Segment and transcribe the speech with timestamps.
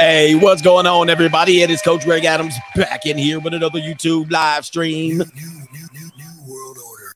[0.00, 1.60] Hey, what's going on, everybody?
[1.60, 5.18] It is Coach Greg Adams back in here with another YouTube live stream.
[5.18, 7.14] New, new, new, new, new world order.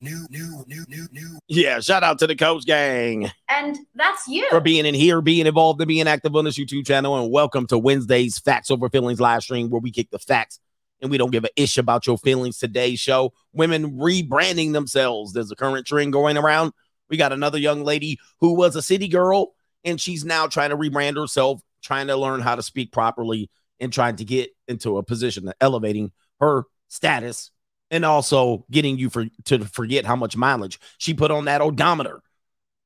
[0.00, 1.38] New, new, new, new, new.
[1.46, 4.44] Yeah, shout out to the Coach Gang And that's you.
[4.50, 7.16] for being in here, being involved, and being active on this YouTube channel.
[7.16, 10.58] And welcome to Wednesday's Facts Over Feelings live stream, where we kick the facts
[11.00, 12.58] and we don't give a ish about your feelings.
[12.58, 15.32] Today's show, women rebranding themselves.
[15.32, 16.72] There's a current trend going around.
[17.08, 19.52] We got another young lady who was a city girl,
[19.84, 23.92] and she's now trying to rebrand herself, trying to learn how to speak properly, and
[23.92, 27.50] trying to get into a position of elevating her status
[27.90, 32.20] and also getting you for to forget how much mileage she put on that odometer.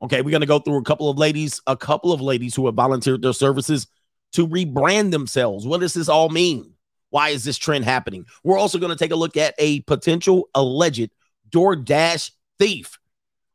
[0.03, 2.75] Okay, we're gonna go through a couple of ladies, a couple of ladies who have
[2.75, 3.87] volunteered their services
[4.33, 5.67] to rebrand themselves.
[5.67, 6.75] What does this all mean?
[7.11, 8.27] Why is this trend happening?
[8.45, 11.11] We're also going to take a look at a potential alleged
[11.51, 13.00] DoorDash thief.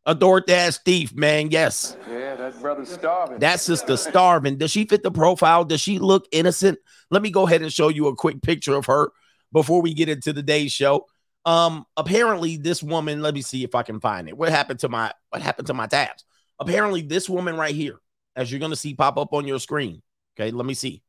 [0.08, 1.50] A DoorDash thief, man.
[1.50, 1.98] Yes.
[2.08, 3.40] Yeah, that brother's starving.
[3.40, 4.58] That sister starving.
[4.58, 5.66] Does she fit the profile?
[5.66, 6.78] Does she look innocent?
[7.09, 9.11] Let me go ahead and show you a quick picture of her
[9.52, 11.08] before we get into today's show.
[11.45, 14.38] Um, apparently, this woman, let me see if I can find it.
[14.38, 16.23] What happened to my what happened to my tabs?
[16.59, 18.00] Apparently, this woman right here,
[18.36, 20.03] as you're gonna see pop up on your screen.
[20.38, 21.02] Okay, let me see.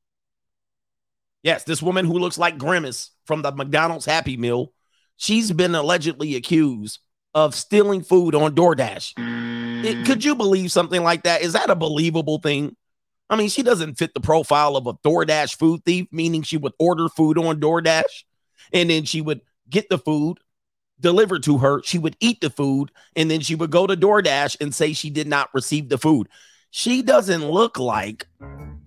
[1.43, 4.73] Yes, this woman who looks like Grimace from the McDonald's Happy Meal,
[5.17, 6.99] she's been allegedly accused
[7.37, 9.13] of stealing food on DoorDash.
[9.85, 10.07] It- mm.
[10.07, 11.43] could you believe something like that?
[11.43, 12.75] Is that a believable thing?
[13.29, 16.73] I mean, she doesn't fit the profile of a DoorDash food thief, meaning she would
[16.79, 18.25] order food on DoorDash
[18.73, 20.39] and then she would get the food
[20.99, 21.83] delivered to her.
[21.85, 25.11] She would eat the food and then she would go to DoorDash and say she
[25.11, 26.29] did not receive the food.
[26.71, 28.27] She doesn't look like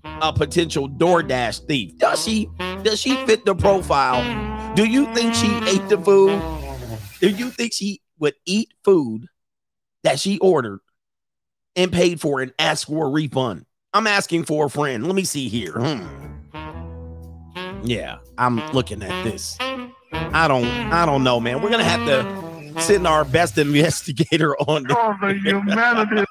[0.04, 2.00] a potential DoorDash thief.
[2.00, 2.50] Does she?
[2.82, 4.74] Does she fit the profile?
[4.74, 6.42] Do you think she ate the food?
[7.20, 9.28] Do you think she would eat food
[10.04, 10.80] that she ordered
[11.76, 13.66] and paid for and ask for a refund?
[13.94, 15.06] I'm asking for a friend.
[15.06, 15.74] Let me see here.
[15.74, 16.30] Hmm.
[17.84, 19.58] Yeah, I'm looking at this.
[20.12, 21.62] I don't I don't know, man.
[21.62, 24.98] We're gonna have to send our best investigator on this.
[24.98, 26.26] Oh, the humanity.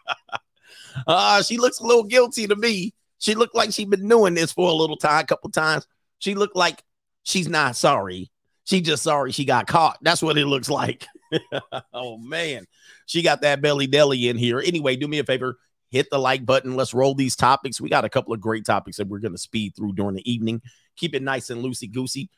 [1.07, 2.95] Uh, she looks a little guilty to me.
[3.19, 5.87] She looked like she'd been doing this for a little time, a couple times.
[6.19, 6.83] She looked like
[7.25, 8.31] she's not sorry.
[8.65, 9.99] She just sorry she got caught.
[10.03, 11.07] That's what it looks like.
[11.93, 12.67] oh man,
[13.07, 14.61] she got that belly deli in here.
[14.61, 15.59] Anyway, do me a favor,
[15.91, 16.77] hit the like button.
[16.77, 17.81] Let's roll these topics.
[17.81, 20.63] We got a couple of great topics that we're gonna speed through during the evening.
[20.97, 22.31] Keep it nice and loosey goosey.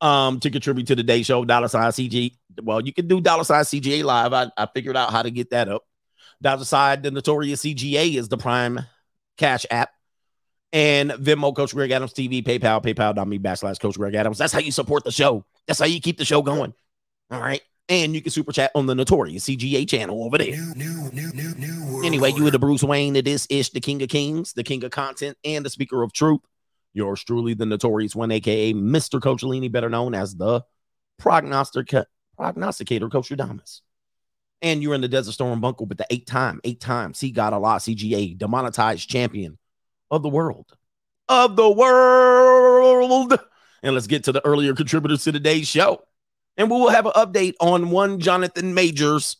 [0.00, 2.36] Um, to contribute to the day show, dollar sign CG.
[2.62, 4.32] Well, you can do dollar sign CGA live.
[4.32, 5.82] I, I figured out how to get that up.
[6.40, 8.78] Dollar sign the notorious CGA is the prime
[9.36, 9.90] cash app.
[10.72, 14.36] And Venmo, Coach Greg Adams TV, PayPal, PayPal.me backslash Coach Greg Adams.
[14.36, 15.44] That's how you support the show.
[15.66, 16.74] That's how you keep the show going.
[17.30, 17.62] All right.
[17.88, 20.50] And you can super chat on the notorious CGA channel over there.
[20.50, 23.70] New, new, new, new, new world Anyway, you are the Bruce Wayne of this ish,
[23.70, 26.40] the king of kings, the king of content, and the speaker of truth.
[26.92, 29.22] Yours truly, the notorious one, aka Mr.
[29.22, 30.62] Coach Alini, better known as the
[31.20, 32.06] prognostica-
[32.36, 33.80] prognosticator, Coach Radamas.
[34.60, 37.52] And you're in the Desert Storm bunker with the eight time, eight time, see God
[37.52, 39.58] a lot, CGA, demonetized champion
[40.10, 40.66] of the world.
[41.28, 43.38] Of the world.
[43.82, 46.02] And let's get to the earlier contributors to today's show.
[46.58, 49.36] And we will have an update on one Jonathan Majors.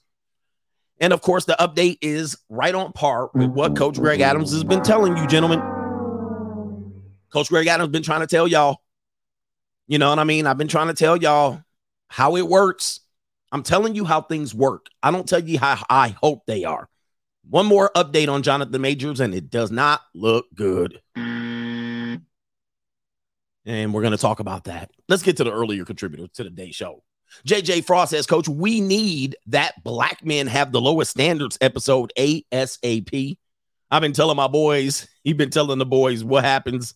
[1.01, 4.63] And of course, the update is right on par with what Coach Greg Adams has
[4.65, 5.61] been telling you, gentlemen.
[7.31, 8.79] Coach Greg Adams has been trying to tell y'all.
[9.89, 10.47] You know what I mean?
[10.47, 11.61] I've been trying to tell y'all
[12.09, 13.01] how it works.
[13.51, 14.87] I'm telling you how things work.
[15.03, 16.89] I don't tell you how I hope they are.
[17.49, 21.01] One more update on Jonathan Majors, and it does not look good.
[21.17, 22.23] And
[23.67, 24.91] we're going to talk about that.
[25.09, 27.03] Let's get to the earlier contributor to the day show.
[27.47, 33.39] JJ Frost says, Coach, we need that black men have the lowest standards episode ASAP.
[33.91, 36.95] I've been telling my boys, he been telling the boys what happens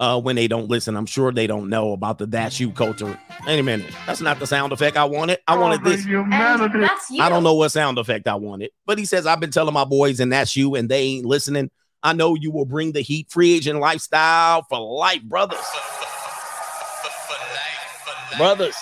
[0.00, 0.96] uh, when they don't listen.
[0.96, 3.18] I'm sure they don't know about the that's you culture.
[3.46, 3.92] Wait a minute.
[4.06, 5.38] That's not the sound effect I wanted.
[5.46, 6.04] I wanted this.
[6.04, 7.22] That's you.
[7.22, 9.84] I don't know what sound effect I wanted, but he says, I've been telling my
[9.84, 11.70] boys, and that's you, and they ain't listening.
[12.02, 15.60] I know you will bring the heat free agent lifestyle for life, brothers.
[15.60, 18.74] for life Brothers.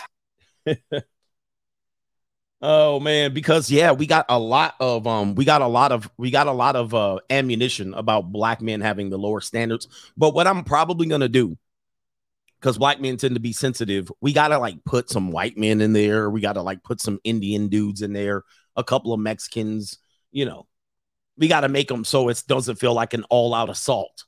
[2.63, 6.11] oh man, because yeah, we got a lot of um, we got a lot of
[6.17, 9.89] we got a lot of uh ammunition about black men having the lower standards.
[10.17, 11.57] But what I'm probably gonna do,
[12.61, 15.93] because black men tend to be sensitive, we gotta like put some white men in
[15.93, 16.31] there.
[16.31, 18.45] We gotta like put some Indian dudes in there,
[18.77, 19.99] a couple of Mexicans,
[20.31, 20.67] you know.
[21.37, 24.25] We got to make them so it doesn't feel like an all-out assault.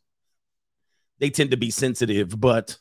[1.19, 2.79] They tend to be sensitive, but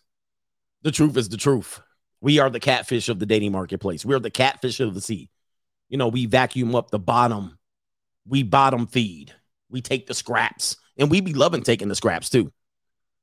[0.83, 1.81] the truth is the truth.
[2.21, 4.05] We are the catfish of the dating marketplace.
[4.05, 5.29] We're the catfish of the sea.
[5.89, 7.57] You know, we vacuum up the bottom.
[8.27, 9.33] We bottom feed.
[9.69, 12.51] We take the scraps, and we be loving taking the scraps too.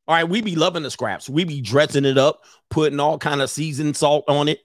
[0.07, 1.29] All right, we be loving the scraps.
[1.29, 4.61] We be dressing it up, putting all kind of seasoned salt on it,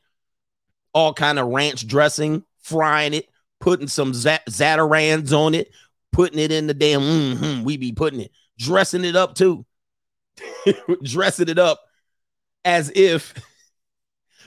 [0.94, 3.28] all kind of ranch dressing, frying it,
[3.60, 5.72] putting some za- Zatarain's on it,
[6.14, 7.02] putting it in the damn.
[7.02, 9.66] mhm, we be putting it, dressing it up too,
[11.04, 11.82] dressing it up
[12.64, 13.34] as if,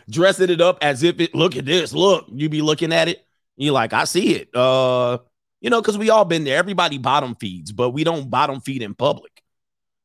[0.09, 1.35] dressing it up as if it.
[1.35, 1.93] Look at this.
[1.93, 3.25] Look, you be looking at it.
[3.57, 4.55] You like, I see it.
[4.55, 5.19] Uh,
[5.61, 6.59] you know, because we all been there.
[6.59, 9.43] Everybody bottom feeds, but we don't bottom feed in public.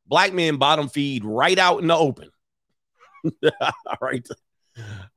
[0.07, 2.29] Black men bottom feed right out in the open.
[3.43, 4.27] all right.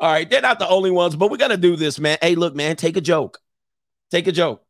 [0.00, 0.28] All right.
[0.28, 2.18] They're not the only ones, but we got to do this, man.
[2.20, 3.38] Hey, look, man, take a joke.
[4.10, 4.64] Take a joke.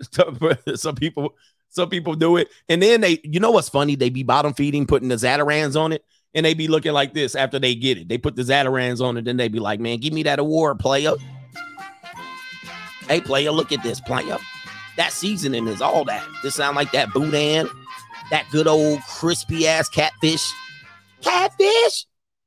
[0.74, 1.34] some people,
[1.68, 2.48] some people do it.
[2.68, 3.96] And then they, you know what's funny?
[3.96, 6.04] They be bottom feeding, putting the Zatarain's on it,
[6.34, 8.08] and they be looking like this after they get it.
[8.08, 10.78] They put the Zatarain's on it, then they be like, man, give me that award,
[10.78, 11.12] player.
[13.08, 14.38] Hey, player, look at this, player.
[14.96, 16.26] That seasoning is all that.
[16.42, 17.68] This sound like that boudin,
[18.30, 20.52] that good old crispy ass catfish.
[21.22, 22.06] Catfish,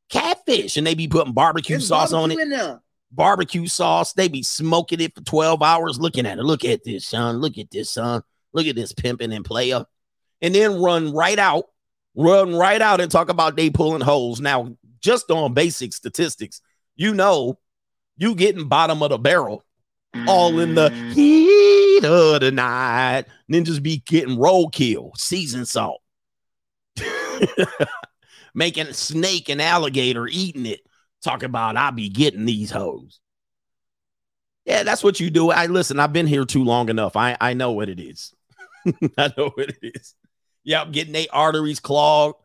[0.10, 2.80] catfish, and they be putting barbecue There's sauce on it.
[3.12, 4.14] Barbecue sauce.
[4.14, 6.00] They be smoking it for twelve hours.
[6.00, 6.44] Looking at it.
[6.44, 7.38] Look at this, son.
[7.38, 8.22] Look at this, son.
[8.54, 9.86] Look at this pimping and player,
[10.42, 11.66] and then run right out,
[12.18, 14.42] run right out and talk about they pulling holes.
[14.42, 16.62] Now, just on basic statistics,
[16.96, 17.60] you know,
[18.18, 19.64] you getting bottom of the barrel
[20.28, 21.14] all in the mm.
[21.14, 23.26] heat of the night.
[23.52, 26.02] Ninjas be getting roadkill, season salt,
[28.54, 30.82] making snake and alligator eating it.
[31.24, 33.20] Talk about I be getting these hoes.
[34.66, 35.52] Yeah, that's what you do.
[35.52, 36.00] I listen.
[36.00, 37.16] I've been here too long enough.
[37.16, 38.34] I I know what it is.
[39.18, 40.16] I know what it is.
[40.68, 42.36] Yep, getting their arteries clogged.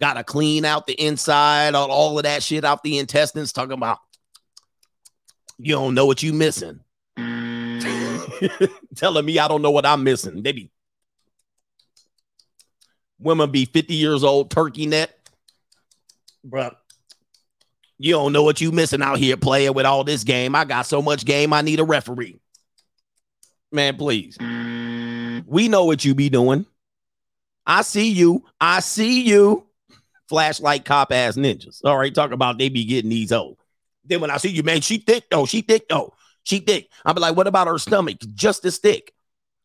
[0.00, 3.52] Got to clean out the inside, all, all of that shit out the intestines.
[3.52, 3.98] Talking about
[5.58, 6.78] you don't know what you missing.
[8.96, 10.44] telling me I don't know what I'm missing.
[10.44, 10.70] They be
[13.18, 15.18] women be 50 years old, turkey net.
[16.48, 16.76] Bruh.
[17.98, 20.54] You don't know what you missing out here playing with all this game.
[20.54, 22.38] I got so much game, I need a referee.
[23.72, 24.38] Man, please.
[25.46, 26.66] We know what you be doing.
[27.66, 28.44] I see you.
[28.60, 29.66] I see you.
[30.28, 31.80] Flashlight cop ass ninjas.
[31.84, 33.56] All right, talk about they be getting these hoes.
[34.04, 35.46] Then when I see you, man, she thick though.
[35.46, 36.14] She thick though.
[36.44, 36.88] She thick.
[37.04, 38.18] I'll be like, what about her stomach?
[38.34, 39.12] Just as thick.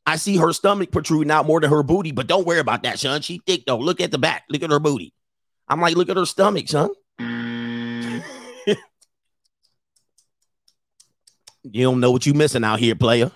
[0.06, 3.00] I see her stomach protruding out more than her booty, but don't worry about that,
[3.00, 3.22] son.
[3.22, 3.78] She thick though.
[3.78, 4.44] Look at the back.
[4.50, 5.14] Look at her booty.
[5.68, 6.90] I'm like, look at her stomach, son.
[7.20, 8.76] you
[11.84, 13.32] don't know what you missing out here, player.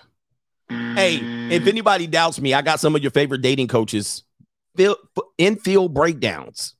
[0.68, 1.20] Hey,
[1.50, 4.22] if anybody doubts me, I got some of your favorite dating coaches.
[4.76, 4.96] Field,
[5.38, 6.74] infield breakdowns.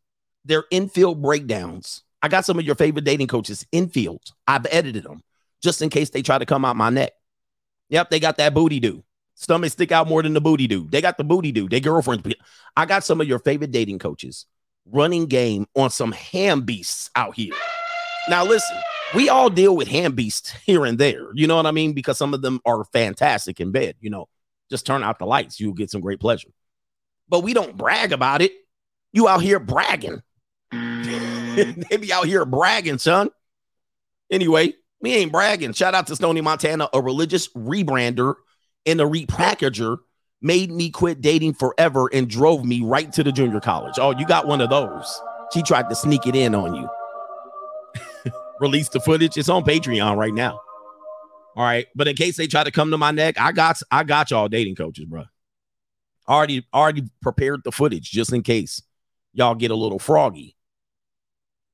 [0.44, 2.02] They're infield breakdowns.
[2.22, 4.22] I got some of your favorite dating coaches infield.
[4.46, 5.22] I've edited them
[5.62, 7.12] just in case they try to come out my neck.
[7.90, 9.04] Yep, they got that booty do.
[9.34, 10.88] Stomach stick out more than the booty do.
[10.88, 11.68] They got the booty do.
[11.68, 12.22] They girlfriends.
[12.76, 14.46] I got some of your favorite dating coaches
[14.86, 17.54] running game on some ham beasts out here.
[18.28, 18.76] Now listen,
[19.14, 21.28] we all deal with ham beasts here and there.
[21.34, 21.92] You know what I mean?
[21.92, 23.96] Because some of them are fantastic in bed.
[24.00, 24.28] You know,
[24.70, 26.48] just turn out the lights, you'll get some great pleasure.
[27.32, 28.52] But we don't brag about it.
[29.14, 30.20] You out here bragging.
[30.70, 31.88] Mm.
[31.88, 33.30] they be out here bragging, son.
[34.30, 35.72] Anyway, we ain't bragging.
[35.72, 38.34] Shout out to Stony Montana, a religious rebrander
[38.84, 39.96] and a repackager
[40.42, 43.94] made me quit dating forever and drove me right to the junior college.
[43.98, 45.18] Oh, you got one of those.
[45.54, 46.88] She tried to sneak it in on you.
[48.60, 49.38] Release the footage.
[49.38, 50.60] It's on Patreon right now.
[51.56, 51.86] All right.
[51.94, 54.48] But in case they try to come to my neck, I got I got y'all
[54.48, 55.24] dating coaches, bro.
[56.28, 58.82] Already already prepared the footage just in case
[59.32, 60.56] y'all get a little froggy.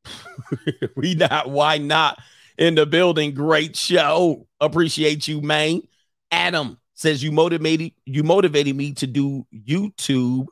[0.97, 2.19] we not why not
[2.57, 3.35] in the building.
[3.35, 4.47] Great show.
[4.61, 5.83] Appreciate you, man.
[6.31, 10.47] Adam says you motivated you motivated me to do YouTube.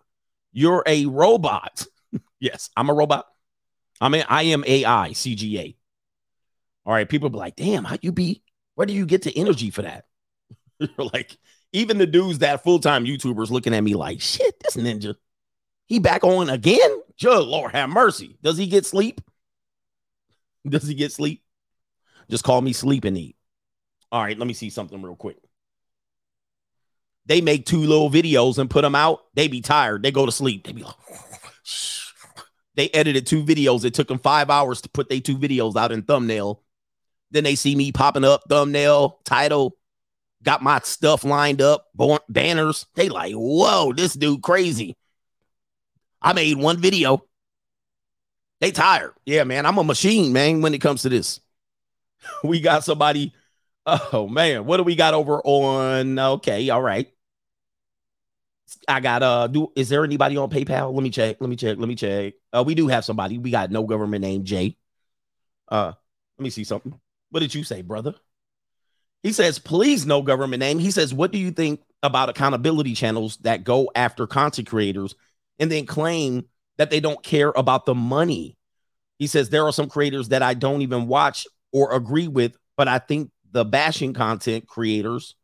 [0.52, 1.86] You're a robot.
[2.40, 3.26] yes, I'm a robot.
[4.00, 5.76] I mean, I am AI CGA.
[6.84, 8.42] All right, people be like, damn, how you be?
[8.74, 10.04] Where do you get the energy for that?
[10.98, 11.36] like,
[11.76, 15.14] even the dudes that full-time YouTubers looking at me like, shit, this ninja,
[15.86, 17.02] he back on again?
[17.20, 18.38] Good Lord have mercy.
[18.42, 19.20] Does he get sleep?
[20.66, 21.42] Does he get sleep?
[22.30, 23.36] Just call me sleep and eat.
[24.10, 25.36] All right, let me see something real quick.
[27.26, 29.20] They make two little videos and put them out.
[29.34, 30.02] They be tired.
[30.02, 30.66] They go to sleep.
[30.66, 30.94] They be like,
[32.74, 33.84] they edited two videos.
[33.84, 36.62] It took them five hours to put they two videos out in thumbnail.
[37.32, 39.76] Then they see me popping up, thumbnail, title,
[40.46, 41.88] got my stuff lined up,
[42.28, 42.86] banners.
[42.94, 44.96] They like, whoa, this dude crazy.
[46.22, 47.24] I made one video.
[48.60, 49.12] They tired.
[49.26, 49.66] Yeah, man.
[49.66, 51.40] I'm a machine, man, when it comes to this.
[52.44, 53.34] we got somebody.
[53.84, 56.18] Oh man, what do we got over on?
[56.18, 57.08] Okay, all right.
[58.88, 60.92] I got uh do is there anybody on PayPal?
[60.92, 61.36] Let me check.
[61.40, 61.78] Let me check.
[61.78, 62.34] Let me check.
[62.52, 63.38] Uh we do have somebody.
[63.38, 64.76] We got no government name Jay.
[65.68, 65.92] Uh
[66.38, 66.98] let me see something.
[67.30, 68.14] What did you say, brother?
[69.26, 70.78] He says, please no government name.
[70.78, 75.16] He says, what do you think about accountability channels that go after content creators
[75.58, 76.44] and then claim
[76.76, 78.56] that they don't care about the money?
[79.18, 82.86] He says, there are some creators that I don't even watch or agree with, but
[82.86, 85.34] I think the bashing content creators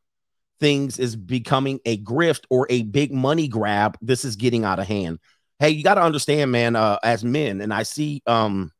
[0.61, 3.99] things is becoming a grift or a big money grab.
[4.01, 5.19] This is getting out of hand.
[5.59, 8.71] Hey, you got to understand, man, uh, as men, and I see, um,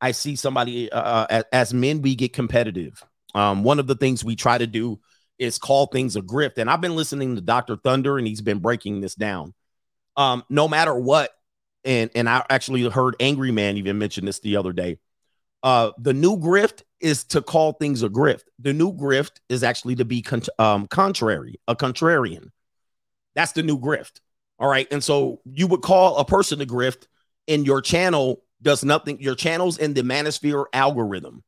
[0.00, 3.02] I see somebody, uh, uh, as, as men, we get competitive.
[3.34, 5.00] Um, one of the things we try to do
[5.38, 6.58] is call things a grift.
[6.58, 7.76] And I've been listening to Dr.
[7.76, 9.54] Thunder and he's been breaking this down.
[10.16, 11.30] Um, no matter what,
[11.84, 14.98] and and I actually heard Angry Man even mention this the other day.
[15.62, 18.44] Uh, the new grift is to call things a grift.
[18.58, 22.50] The new grift is actually to be con- um, contrary, a contrarian.
[23.34, 24.20] That's the new grift.
[24.58, 24.86] All right.
[24.90, 27.06] And so you would call a person a grift,
[27.48, 29.20] and your channel does nothing.
[29.20, 31.42] Your channel's in the manosphere algorithm.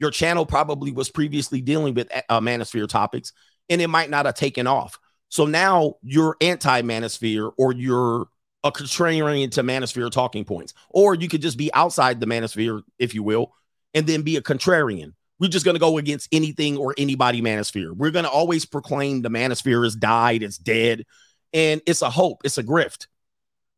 [0.00, 3.32] Your channel probably was previously dealing with uh, manosphere topics,
[3.68, 4.98] and it might not have taken off.
[5.28, 8.26] So now you're anti manosphere or you're
[8.64, 13.14] a contrarian to manosphere talking points, or you could just be outside the manosphere, if
[13.14, 13.54] you will,
[13.94, 15.12] and then be a contrarian.
[15.38, 17.96] We're just going to go against anything or anybody manosphere.
[17.96, 21.04] We're going to always proclaim the manosphere has died, it's dead,
[21.52, 23.06] and it's a hope, it's a grift.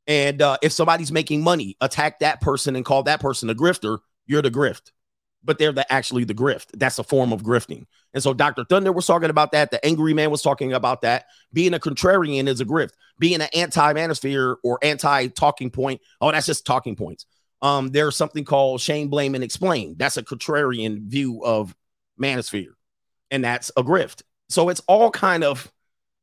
[0.07, 3.99] And uh, if somebody's making money, attack that person and call that person a grifter,
[4.27, 4.91] you're the grift.
[5.45, 6.67] But they're the actually the grift.
[6.75, 7.87] That's a form of grifting.
[8.15, 8.65] And so Dr.
[8.65, 9.71] Thunder was talking about that.
[9.71, 11.25] The angry man was talking about that.
[11.53, 12.93] Being a contrarian is a grift.
[13.19, 17.27] Being an anti-manosphere or anti-talking point, oh, that's just talking points.
[17.61, 19.95] Um, there's something called shame, blame, and explain.
[19.97, 21.75] That's a contrarian view of
[22.21, 22.73] manosphere,
[23.31, 24.23] and that's a grift.
[24.49, 25.73] So it's all kind of,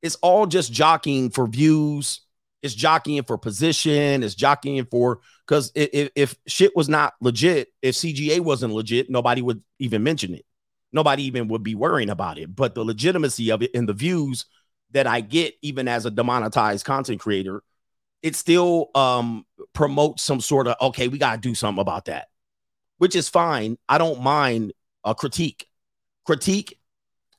[0.01, 2.21] it's all just jockeying for views.
[2.61, 4.23] It's jockeying for position.
[4.23, 9.41] It's jockeying for because if, if shit was not legit, if CGA wasn't legit, nobody
[9.41, 10.45] would even mention it
[10.91, 12.55] nobody even would be worrying about it.
[12.55, 14.45] But the legitimacy of it and the views
[14.91, 17.63] that I get, even as a demonetized content creator,
[18.21, 22.27] it still um, promotes some sort of okay, we got to do something about that,
[22.97, 23.77] which is fine.
[23.87, 24.73] I don't mind
[25.03, 25.67] a critique.
[26.25, 26.77] Critique.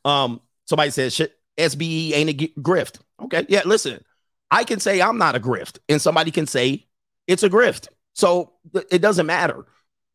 [0.05, 3.01] Um, somebody says shit, SBE ain't a grift.
[3.23, 4.03] Okay, yeah, listen,
[4.51, 6.87] I can say I'm not a grift, and somebody can say
[7.27, 7.89] it's a grift.
[8.15, 8.53] So
[8.91, 9.67] it doesn't matter.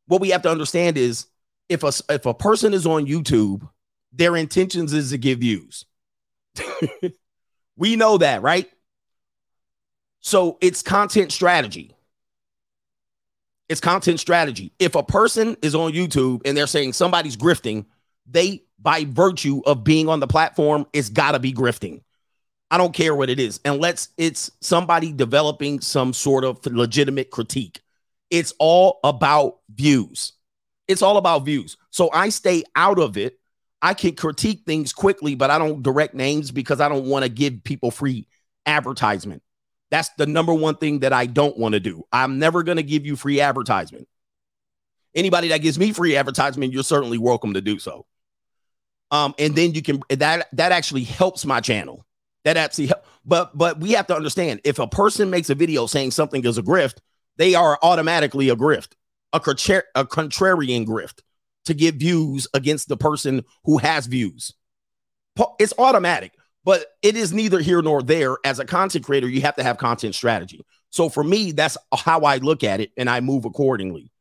[0.08, 1.27] What we have to understand is
[1.70, 3.68] if a if a person is on YouTube,
[4.12, 5.86] their intentions is to give views.
[7.77, 8.70] we know that, right?
[10.22, 11.96] So it's content strategy.
[13.68, 14.72] It's content strategy.
[14.80, 17.86] If a person is on YouTube and they're saying somebody's grifting,
[18.30, 22.01] they by virtue of being on the platform, it's got to be grifting.
[22.75, 27.79] I don't care what it is, unless it's somebody developing some sort of legitimate critique.
[28.29, 30.34] It's all about views.
[30.89, 31.77] It's all about views.
[31.91, 33.39] So I stay out of it.
[33.82, 37.29] I can critique things quickly, but I don't direct names because I don't want to
[37.29, 38.27] give people free
[38.65, 39.41] advertisement.
[39.89, 42.03] That's the number one thing that I don't want to do.
[42.12, 44.10] I'm never going to give you free advertisement.
[45.15, 48.05] Anybody that gives me free advertisement, you're certainly welcome to do so.
[49.12, 52.05] Um, and then you can that that actually helps my channel.
[52.45, 52.91] That actually,
[53.25, 56.57] but but we have to understand if a person makes a video saying something is
[56.57, 56.99] a grift,
[57.37, 58.93] they are automatically a grift
[59.35, 61.19] a, contra- a contrarian grift
[61.65, 64.53] to get views against the person who has views.
[65.59, 66.31] It's automatic,
[66.63, 68.37] but it is neither here nor there.
[68.45, 70.65] As a content creator, you have to have content strategy.
[70.89, 74.11] So for me, that's how I look at it and I move accordingly.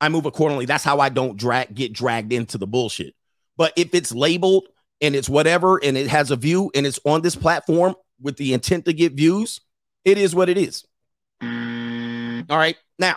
[0.00, 0.64] I move accordingly.
[0.64, 3.14] That's how I don't drag get dragged into the bullshit.
[3.56, 4.66] But if it's labeled
[5.00, 8.52] and it's whatever and it has a view and it's on this platform with the
[8.52, 9.60] intent to get views,
[10.04, 10.84] it is what it is.
[11.42, 12.76] All right.
[12.98, 13.16] Now,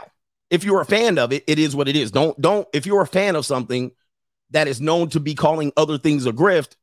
[0.50, 2.12] if you're a fan of it, it is what it is.
[2.12, 3.92] Don't don't if you're a fan of something
[4.52, 6.76] that is known to be calling other things a grift,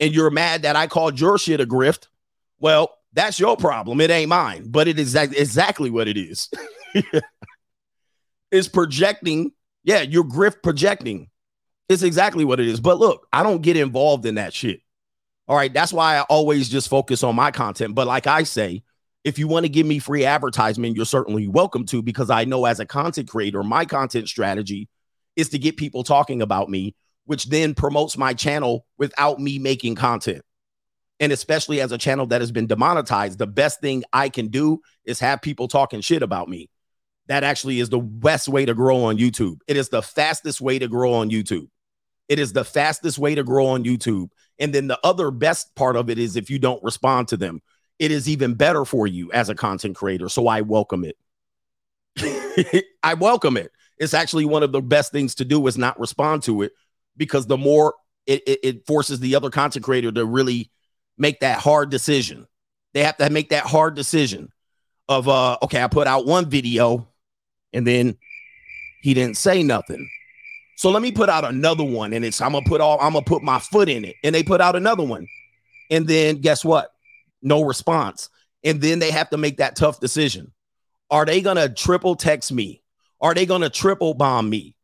[0.00, 2.06] and you're mad that I called your shit a grift,
[2.60, 4.00] well, that's your problem.
[4.00, 6.48] It ain't mine, but it is exactly what it is.
[8.50, 9.52] it's projecting.
[9.82, 11.30] Yeah, you're grift projecting.
[11.88, 12.80] It's exactly what it is.
[12.80, 14.80] But look, I don't get involved in that shit.
[15.46, 15.72] All right.
[15.72, 17.94] That's why I always just focus on my content.
[17.94, 18.82] But like I say,
[19.24, 22.66] if you want to give me free advertisement, you're certainly welcome to because I know
[22.66, 24.88] as a content creator, my content strategy
[25.36, 29.94] is to get people talking about me, which then promotes my channel without me making
[29.94, 30.42] content.
[31.20, 34.80] And especially as a channel that has been demonetized, the best thing I can do
[35.04, 36.68] is have people talking shit about me.
[37.26, 39.58] That actually is the best way to grow on YouTube.
[39.66, 41.68] It is the fastest way to grow on YouTube.
[42.28, 44.30] It is the fastest way to grow on YouTube.
[44.58, 47.62] And then the other best part of it is if you don't respond to them
[47.98, 50.28] it is even better for you as a content creator.
[50.28, 52.84] So I welcome it.
[53.02, 53.72] I welcome it.
[53.98, 56.72] It's actually one of the best things to do is not respond to it
[57.16, 57.94] because the more
[58.26, 60.70] it, it, it forces the other content creator to really
[61.16, 62.46] make that hard decision.
[62.94, 64.50] They have to make that hard decision
[65.08, 67.08] of uh okay, I put out one video
[67.72, 68.16] and then
[69.00, 70.08] he didn't say nothing.
[70.78, 73.24] So let me put out another one and it's I'm gonna put all I'm gonna
[73.24, 74.14] put my foot in it.
[74.22, 75.26] And they put out another one.
[75.90, 76.92] And then guess what?
[77.42, 78.30] No response.
[78.62, 80.52] And then they have to make that tough decision.
[81.10, 82.84] Are they gonna triple text me?
[83.20, 84.76] Are they gonna triple bomb me?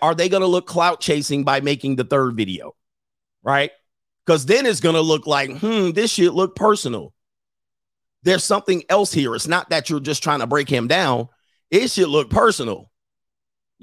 [0.00, 2.76] Are they gonna look clout chasing by making the third video?
[3.42, 3.72] Right?
[4.24, 7.12] Because then it's gonna look like, hmm, this shit look personal.
[8.22, 9.34] There's something else here.
[9.34, 11.28] It's not that you're just trying to break him down.
[11.72, 12.88] It should look personal.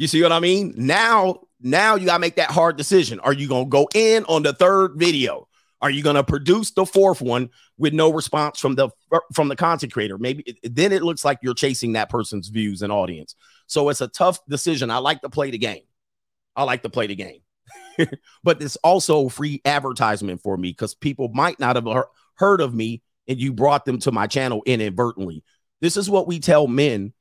[0.01, 0.73] You see what I mean?
[0.75, 3.19] Now, now you gotta make that hard decision.
[3.19, 5.47] Are you gonna go in on the third video?
[5.79, 8.89] Are you to produce the fourth one with no response from the
[9.35, 10.17] from the content creator?
[10.17, 13.35] Maybe then it looks like you're chasing that person's views and audience.
[13.67, 14.89] So it's a tough decision.
[14.89, 15.83] I like to play the game.
[16.55, 17.41] I like to play the game.
[18.43, 21.87] but it's also free advertisement for me because people might not have
[22.33, 25.43] heard of me and you brought them to my channel inadvertently.
[25.79, 27.13] This is what we tell men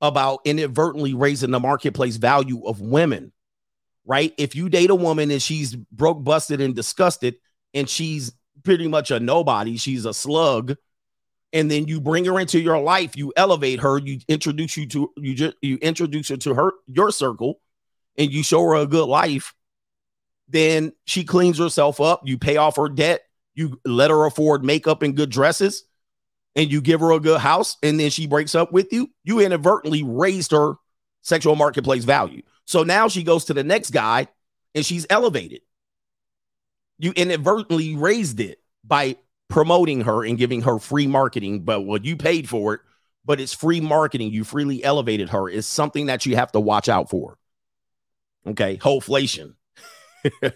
[0.00, 3.32] about inadvertently raising the marketplace value of women,
[4.04, 4.32] right?
[4.38, 7.36] If you date a woman and she's broke, busted, and disgusted,
[7.74, 8.32] and she's
[8.64, 10.76] pretty much a nobody, she's a slug,
[11.52, 15.10] and then you bring her into your life, you elevate her, you introduce you to
[15.16, 17.60] you just you introduce her to her your circle,
[18.16, 19.54] and you show her a good life,
[20.48, 23.22] then she cleans herself up, you pay off her debt,
[23.54, 25.84] you let her afford makeup and good dresses,
[26.58, 29.40] and you give her a good house, and then she breaks up with you, you
[29.40, 30.74] inadvertently raised her
[31.22, 32.42] sexual marketplace value.
[32.66, 34.28] So now she goes to the next guy
[34.74, 35.62] and she's elevated
[36.98, 39.16] you inadvertently raised it by
[39.48, 42.80] promoting her and giving her free marketing, but what you paid for it,
[43.24, 44.32] but it's free marketing.
[44.32, 47.38] You freely elevated her is something that you have to watch out for.
[48.46, 49.54] Okay, wholeflation.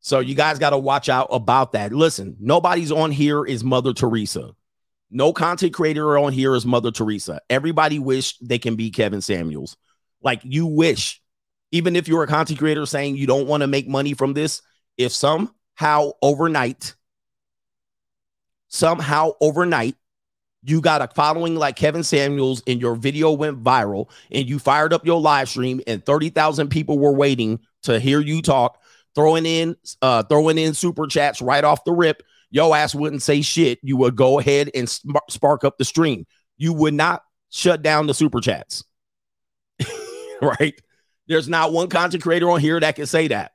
[0.00, 1.92] so you guys got to watch out about that.
[1.92, 4.54] Listen, nobody's on here is Mother Teresa.
[5.10, 7.40] No content creator on here is Mother Teresa.
[7.48, 9.76] Everybody wish they can be Kevin Samuels.
[10.22, 11.22] Like you wish,
[11.72, 14.60] even if you're a content creator saying you don't want to make money from this,
[14.98, 16.94] if somehow overnight,
[18.68, 19.94] somehow overnight,
[20.62, 24.92] you got a following like Kevin Samuels and your video went viral and you fired
[24.92, 28.82] up your live stream and 30,000 people were waiting to hear you talk,
[29.14, 33.42] throwing in uh throwing in super chats right off the rip, your ass wouldn't say
[33.42, 33.78] shit.
[33.82, 34.88] You would go ahead and
[35.28, 36.26] spark up the stream.
[36.56, 38.84] You would not shut down the super chats.
[40.42, 40.80] right?
[41.26, 43.52] There's not one content creator on here that can say that.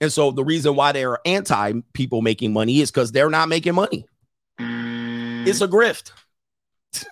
[0.00, 3.74] And so the reason why they're anti people making money is because they're not making
[3.74, 4.06] money.
[4.58, 5.46] Mm.
[5.46, 6.12] It's a grift.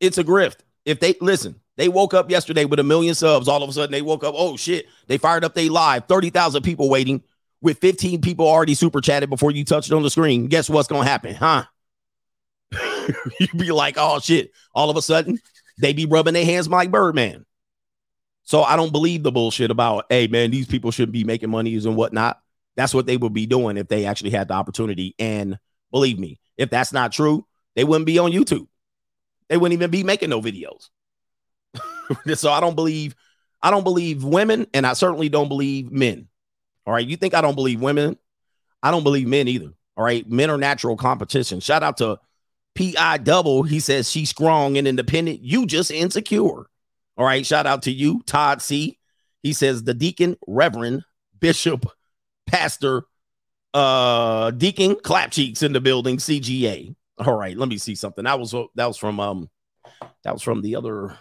[0.00, 0.58] it's a grift.
[0.84, 3.48] If they listen, they woke up yesterday with a million subs.
[3.48, 4.34] All of a sudden, they woke up.
[4.36, 4.86] Oh shit!
[5.06, 6.04] They fired up they live.
[6.06, 7.22] Thirty thousand people waiting
[7.64, 10.46] with fifteen people already super chatted before you touched on the screen.
[10.46, 11.64] Guess what's gonna happen, huh?
[13.40, 14.52] You'd be like, oh shit!
[14.74, 15.40] All of a sudden,
[15.80, 17.44] they be rubbing their hands like Birdman.
[18.44, 21.86] So I don't believe the bullshit about, hey, man, these people shouldn't be making monies
[21.86, 22.40] and whatnot.
[22.76, 25.14] That's what they would be doing if they actually had the opportunity.
[25.18, 25.58] And
[25.90, 28.66] believe me, if that's not true, they wouldn't be on YouTube.
[29.48, 30.88] They wouldn't even be making no videos.
[32.34, 33.14] so I don't believe,
[33.62, 36.28] I don't believe women, and I certainly don't believe men.
[36.86, 37.06] All right.
[37.06, 38.18] You think I don't believe women?
[38.82, 39.72] I don't believe men either.
[39.96, 40.28] All right.
[40.28, 41.60] Men are natural competition.
[41.60, 42.18] Shout out to
[42.74, 43.18] P.I.
[43.18, 43.62] Double.
[43.62, 45.40] He says she's strong and independent.
[45.40, 46.66] You just insecure.
[47.16, 47.46] All right.
[47.46, 48.98] Shout out to you, Todd C.
[49.42, 51.04] He says the deacon, reverend,
[51.38, 51.86] bishop,
[52.46, 53.04] pastor,
[53.72, 56.94] uh, deacon, clap cheeks in the building, CGA.
[57.18, 57.56] All right.
[57.56, 58.24] Let me see something.
[58.24, 59.48] That was that was from um
[60.24, 61.16] that was from the other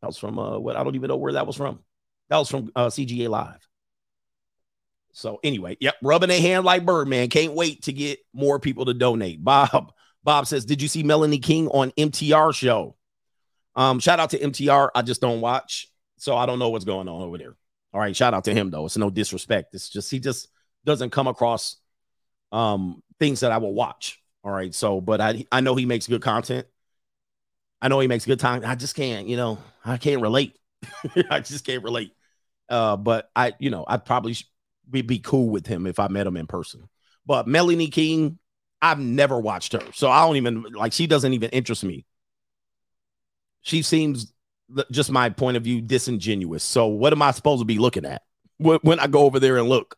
[0.00, 1.80] that was from uh what I don't even know where that was from.
[2.28, 3.69] That was from uh CGA Live.
[5.12, 7.28] So anyway, yep, rubbing a hand like Birdman.
[7.28, 9.42] Can't wait to get more people to donate.
[9.44, 9.92] Bob,
[10.24, 12.96] Bob says, did you see Melanie King on MTR show?
[13.74, 14.90] Um, shout out to MTR.
[14.94, 17.56] I just don't watch, so I don't know what's going on over there.
[17.92, 18.86] All right, shout out to him though.
[18.86, 19.74] It's no disrespect.
[19.74, 20.48] It's just he just
[20.84, 21.76] doesn't come across
[22.52, 24.20] um things that I will watch.
[24.44, 26.66] All right, so but I I know he makes good content.
[27.82, 28.62] I know he makes good time.
[28.64, 30.58] I just can't, you know, I can't relate.
[31.30, 32.12] I just can't relate.
[32.68, 34.36] Uh, but I, you know, I'd probably
[34.90, 36.88] be, be cool with him if I met him in person.
[37.26, 38.38] But Melanie King,
[38.82, 40.92] I've never watched her, so I don't even like.
[40.92, 42.06] She doesn't even interest me
[43.62, 44.32] she seems
[44.90, 46.62] just my point of view disingenuous.
[46.62, 48.22] So what am I supposed to be looking at
[48.58, 49.96] when I go over there and look?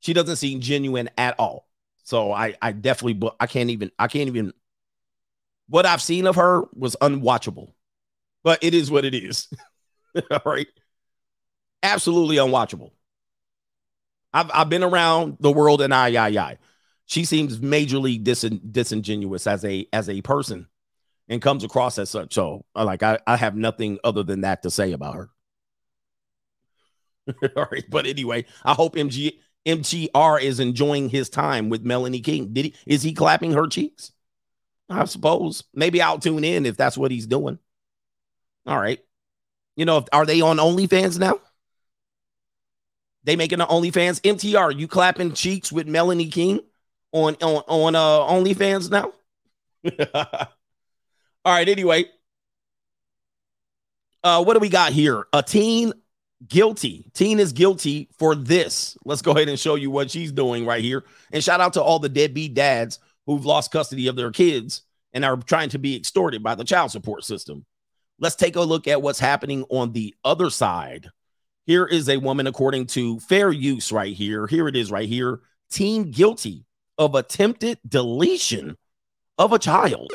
[0.00, 1.68] She doesn't seem genuine at all.
[2.04, 4.52] So I I definitely but I can't even I can't even
[5.68, 7.72] what I've seen of her was unwatchable.
[8.42, 9.48] But it is what it is.
[10.30, 10.66] All right.
[11.82, 12.92] Absolutely unwatchable.
[14.32, 16.58] I've I've been around the world and I I I.
[17.06, 20.68] She seems majorly dis- disingenuous as a as a person
[21.28, 22.34] and comes across as such.
[22.34, 25.30] So uh, like I, I have nothing other than that to say about her.
[27.56, 27.84] All right.
[27.88, 32.52] But anyway, I hope MG is enjoying his time with Melanie King.
[32.52, 34.12] Did he is he clapping her cheeks?
[34.88, 35.64] I suppose.
[35.72, 37.58] Maybe I'll tune in if that's what he's doing.
[38.66, 38.98] All right.
[39.76, 41.40] You know, are they on OnlyFans now?
[43.24, 44.20] They making an OnlyFans.
[44.22, 46.60] MTR, you clapping cheeks with Melanie King
[47.12, 49.12] on on on uh OnlyFans now?
[51.44, 52.06] All right, anyway.
[54.22, 55.26] Uh what do we got here?
[55.32, 55.92] A teen
[56.48, 57.10] guilty.
[57.12, 58.96] Teen is guilty for this.
[59.04, 61.04] Let's go ahead and show you what she's doing right here.
[61.32, 65.24] And shout out to all the deadbeat dads who've lost custody of their kids and
[65.24, 67.64] are trying to be extorted by the child support system.
[68.18, 71.10] Let's take a look at what's happening on the other side.
[71.66, 74.46] Here is a woman, according to fair use, right here.
[74.46, 75.40] Here it is, right here.
[75.70, 76.64] Teen guilty
[76.98, 78.76] of attempted deletion
[79.38, 80.10] of a child.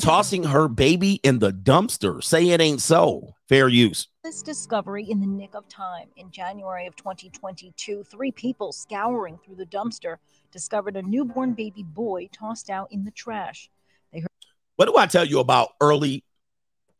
[0.00, 2.22] Tossing her baby in the dumpster.
[2.22, 3.34] Say it ain't so.
[3.48, 4.08] Fair use.
[4.24, 6.08] This discovery in the nick of time.
[6.16, 10.16] In January of 2022, three people scouring through the dumpster
[10.52, 13.70] discovered a newborn baby boy tossed out in the trash.
[14.12, 14.28] They heard-
[14.76, 16.24] What do I tell you about early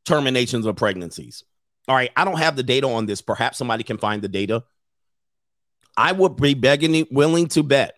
[0.05, 1.45] terminations of pregnancies?
[1.89, 3.21] All right, I don't have the data on this.
[3.21, 4.65] Perhaps somebody can find the data.
[5.97, 7.97] I would be begging, willing to bet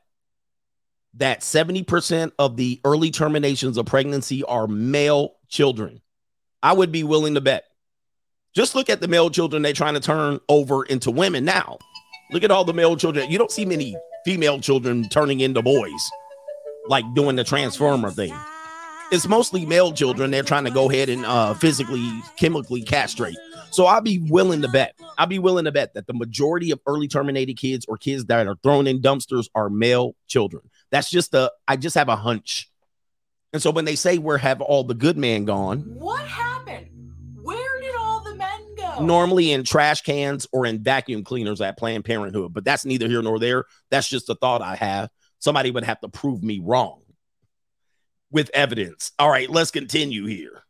[1.15, 6.01] that 70% of the early terminations of pregnancy are male children.
[6.63, 7.65] I would be willing to bet.
[8.55, 11.79] Just look at the male children they're trying to turn over into women now.
[12.31, 13.31] Look at all the male children.
[13.31, 16.11] You don't see many female children turning into boys,
[16.89, 18.35] like doing the transformer thing
[19.13, 23.37] it's mostly male children they're trying to go ahead and uh, physically, chemically castrate.
[23.73, 24.95] So I'll be willing to bet.
[25.19, 28.47] I'll be willing to bet that the majority of early terminated kids or kids that
[28.47, 30.69] are thrown in dumpsters are male children.
[30.91, 31.51] That's just a.
[31.67, 32.71] I just have a hunch.
[33.53, 36.89] And so when they say where have all the good men gone, what happened?
[37.43, 39.05] Where did all the men go?
[39.05, 43.23] Normally in trash cans or in vacuum cleaners at Planned Parenthood, but that's neither here
[43.23, 43.65] nor there.
[43.91, 45.11] That's just a thought I have.
[45.39, 47.03] Somebody would have to prove me wrong
[48.31, 49.13] with evidence.
[49.19, 50.62] All right, let's continue here.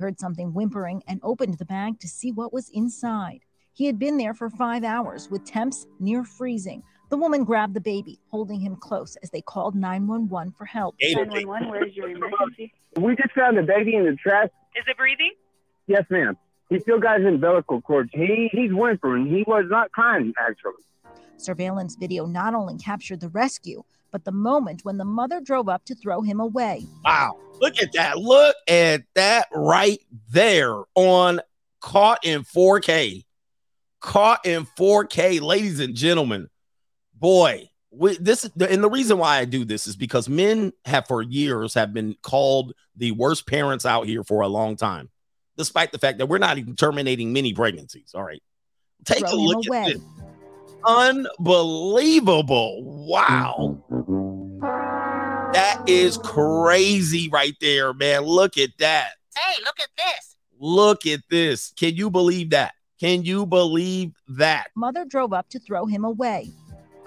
[0.00, 3.40] Heard something whimpering and opened the bag to see what was inside.
[3.74, 6.82] He had been there for five hours with temps near freezing.
[7.10, 10.94] The woman grabbed the baby, holding him close as they called 911 for help.
[11.02, 12.72] 911, where's your emergency?
[12.96, 14.48] We just found the baby in the trash.
[14.74, 15.32] Is it breathing?
[15.86, 16.38] Yes, ma'am.
[16.70, 18.08] He still got his umbilical cord.
[18.10, 19.26] He he's whimpering.
[19.26, 20.82] He was not crying actually.
[21.36, 25.84] Surveillance video not only captured the rescue, but the moment when the mother drove up
[25.86, 26.84] to throw him away.
[27.04, 27.38] Wow.
[27.60, 28.18] Look at that.
[28.18, 31.40] Look at that right there on
[31.80, 33.24] caught in 4K.
[34.00, 36.48] Caught in 4K, ladies and gentlemen.
[37.14, 41.22] Boy, we, this and the reason why I do this is because men have for
[41.22, 45.10] years have been called the worst parents out here for a long time,
[45.56, 48.12] despite the fact that we're not even terminating many pregnancies.
[48.14, 48.42] All right,
[49.04, 49.92] take Throw a look at away.
[49.92, 50.02] this.
[50.84, 52.82] Unbelievable.
[53.06, 53.82] Wow.
[55.52, 58.22] That is crazy right there, man.
[58.22, 59.14] Look at that.
[59.36, 60.36] Hey, look at this.
[60.58, 61.72] Look at this.
[61.76, 62.74] Can you believe that?
[63.00, 64.68] Can you believe that?
[64.76, 66.50] Mother drove up to throw him away.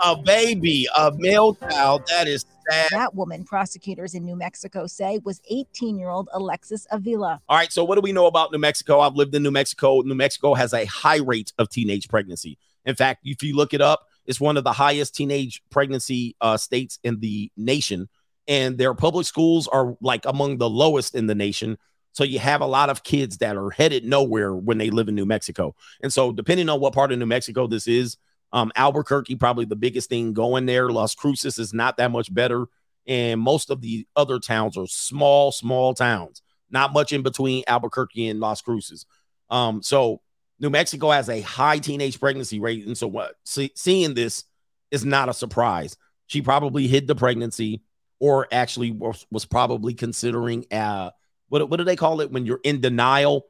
[0.04, 2.90] A baby, a male child, that is sad.
[2.92, 7.40] That woman, prosecutors in New Mexico say, was 18 year old Alexis Avila.
[7.48, 9.00] All right, so what do we know about New Mexico?
[9.00, 10.02] I've lived in New Mexico.
[10.02, 12.58] New Mexico has a high rate of teenage pregnancy.
[12.86, 16.58] In fact, if you look it up, it's one of the highest teenage pregnancy uh,
[16.58, 18.10] states in the nation.
[18.48, 21.78] And their public schools are like among the lowest in the nation.
[22.12, 25.16] So you have a lot of kids that are headed nowhere when they live in
[25.16, 25.76] New Mexico.
[26.02, 28.18] And so, depending on what part of New Mexico this is,
[28.52, 30.90] um, Albuquerque, probably the biggest thing going there.
[30.90, 32.68] Las Cruces is not that much better.
[33.08, 38.30] And most of the other towns are small, small towns, not much in between Albuquerque
[38.30, 39.06] and Las Cruces.
[39.50, 40.22] Um, so
[40.64, 42.88] New Mexico has a high teenage pregnancy rate.
[42.88, 44.46] And so, what see, seeing this
[44.92, 45.98] is not a surprise.
[46.28, 47.84] She probably hid the pregnancy
[48.20, 51.12] or actually was, was probably considering, uh,
[51.50, 53.46] what, what do they call it when you're in denial?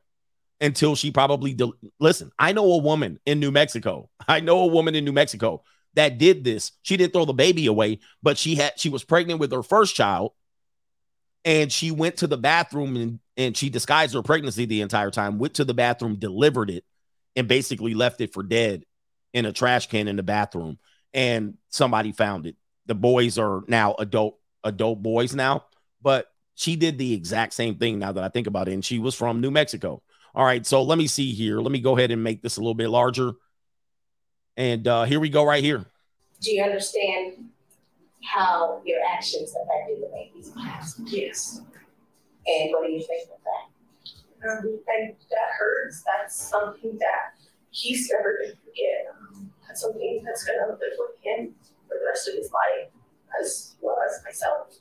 [0.62, 2.32] until she probably del- listen.
[2.39, 4.10] I know a woman in New Mexico.
[4.30, 5.63] I know a woman in New Mexico
[5.95, 6.71] that did this.
[6.84, 9.93] She didn't throw the baby away, but she had she was pregnant with her first
[9.93, 10.32] child,
[11.43, 15.38] and she went to the bathroom and and she disguised her pregnancy the entire time.
[15.38, 16.86] Went to the bathroom, delivered it,
[17.36, 18.84] and basically left it for dead
[19.34, 20.78] in a trash can in the bathroom.
[21.13, 22.56] and somebody found it.
[22.88, 25.65] The boys are now adult adult boys now,
[26.02, 29.00] but she did the exact same thing now that I think about it, and she
[29.00, 30.02] was from New Mexico.
[30.36, 31.60] All right, so let me see here.
[31.60, 33.34] Let me go ahead and make this a little bit larger.
[34.58, 35.86] And uh here we go right here.
[36.41, 37.50] Do you understand
[38.24, 41.00] how your actions affected the baby's past?
[41.06, 41.62] Yes.
[42.46, 43.72] And what do you think of that?
[44.49, 46.03] Um, and that hurts.
[46.03, 47.39] That's something that
[47.71, 49.06] he's never gonna forget.
[49.12, 51.56] Um, that's something that's gonna live with him
[51.88, 52.89] for the rest of his life,
[53.39, 54.75] as well as myself.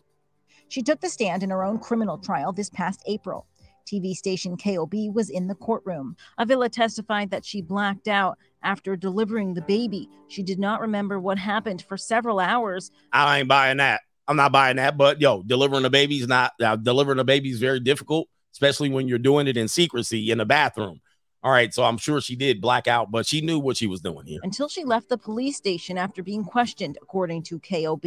[0.69, 3.47] She took the stand in her own criminal trial this past April.
[3.87, 6.17] TV station KOB was in the courtroom.
[6.39, 10.09] Avila testified that she blacked out after delivering the baby.
[10.29, 12.91] She did not remember what happened for several hours.
[13.13, 14.01] I ain't buying that.
[14.29, 14.97] I'm not buying that.
[14.97, 18.91] But yo, delivering a baby is not uh, delivering a baby is very difficult, especially
[18.91, 21.01] when you're doing it in secrecy in the bathroom.
[21.45, 24.01] All right, so I'm sure she did black out, but she knew what she was
[24.01, 24.39] doing here.
[24.45, 28.05] until she left the police station after being questioned, according to KOB.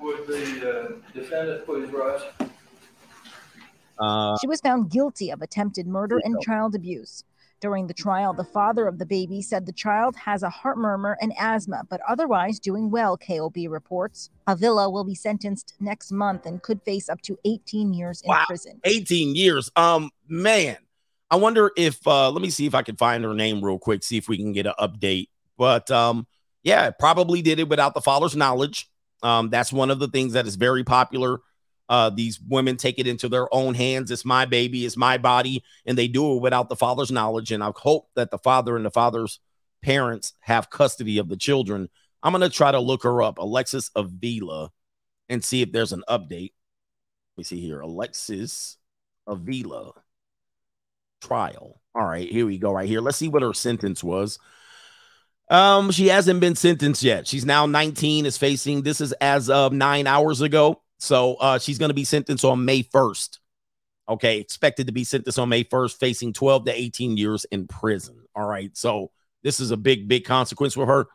[0.00, 2.20] Would the uh, defendant please rise?
[3.98, 7.24] Uh, She was found guilty of attempted murder and child abuse.
[7.64, 11.16] During the trial, the father of the baby said the child has a heart murmur
[11.22, 14.28] and asthma, but otherwise doing well, KOB reports.
[14.46, 18.44] Avila will be sentenced next month and could face up to 18 years in Wow.
[18.46, 18.82] prison.
[18.84, 19.70] 18 years.
[19.76, 20.76] Um, man,
[21.30, 24.02] I wonder if uh let me see if I can find her name real quick,
[24.04, 25.28] see if we can get an update.
[25.56, 26.26] But um,
[26.64, 28.90] yeah, probably did it without the father's knowledge.
[29.22, 31.38] Um, that's one of the things that is very popular.
[31.88, 34.10] Uh, these women take it into their own hands.
[34.10, 37.52] It's my baby, it's my body, and they do it without the father's knowledge.
[37.52, 39.40] And I hope that the father and the father's
[39.82, 41.88] parents have custody of the children.
[42.22, 44.70] I'm gonna try to look her up, Alexis Avila,
[45.28, 46.52] and see if there's an update.
[47.36, 48.78] Let me see here, Alexis
[49.26, 49.92] Avila
[51.20, 51.80] trial.
[51.94, 52.72] All right, here we go.
[52.72, 53.00] Right here.
[53.00, 54.38] Let's see what her sentence was.
[55.50, 57.26] Um, she hasn't been sentenced yet.
[57.26, 60.80] She's now 19, is facing this is as of nine hours ago.
[61.04, 63.38] So uh she's gonna be sentenced on May 1st.
[64.08, 68.16] Okay, expected to be sentenced on May 1st, facing 12 to 18 years in prison.
[68.34, 69.10] All right, so
[69.42, 71.06] this is a big, big consequence for her.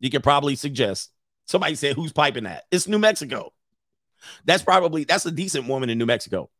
[0.00, 1.10] You could probably suggest
[1.46, 2.64] somebody said, Who's piping that?
[2.70, 3.52] It's New Mexico.
[4.44, 6.50] That's probably that's a decent woman in New Mexico.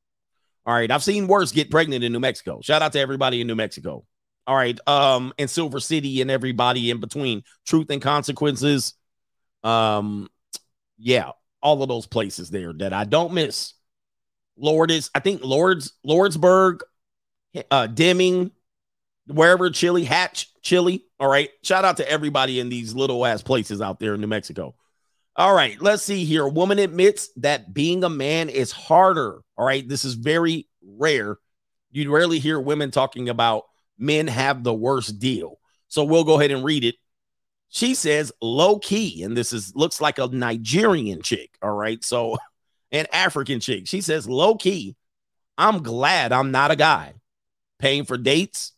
[0.65, 0.91] All right.
[0.91, 2.61] I've seen worse get pregnant in New Mexico.
[2.63, 4.05] Shout out to everybody in New Mexico.
[4.47, 4.79] All right.
[4.87, 7.43] Um, and Silver City and everybody in between.
[7.67, 8.95] Truth and consequences.
[9.65, 10.29] Um,
[10.99, 11.31] yeah,
[11.63, 13.75] all of those places there that I don't miss.
[14.57, 16.81] Lord is, I think Lords, Lordsburg,
[17.71, 18.51] uh, Deming,
[19.27, 21.05] wherever Chili, Hatch, Chili.
[21.21, 21.51] All right.
[21.63, 24.75] Shout out to everybody in these little ass places out there in New Mexico.
[25.39, 26.47] All right, let's see here.
[26.47, 29.39] A woman admits that being a man is harder.
[29.57, 31.37] All right, this is very rare.
[31.93, 33.63] You'd rarely hear women talking about
[33.97, 35.61] men have the worst deal.
[35.87, 36.97] So we'll go ahead and read it.
[37.69, 41.51] She says low key, and this is looks like a Nigerian chick.
[41.63, 42.37] All right, so
[42.93, 43.87] an African chick.
[43.87, 44.97] She says low key.
[45.57, 47.15] I'm glad I'm not a guy.
[47.79, 48.73] Paying for dates,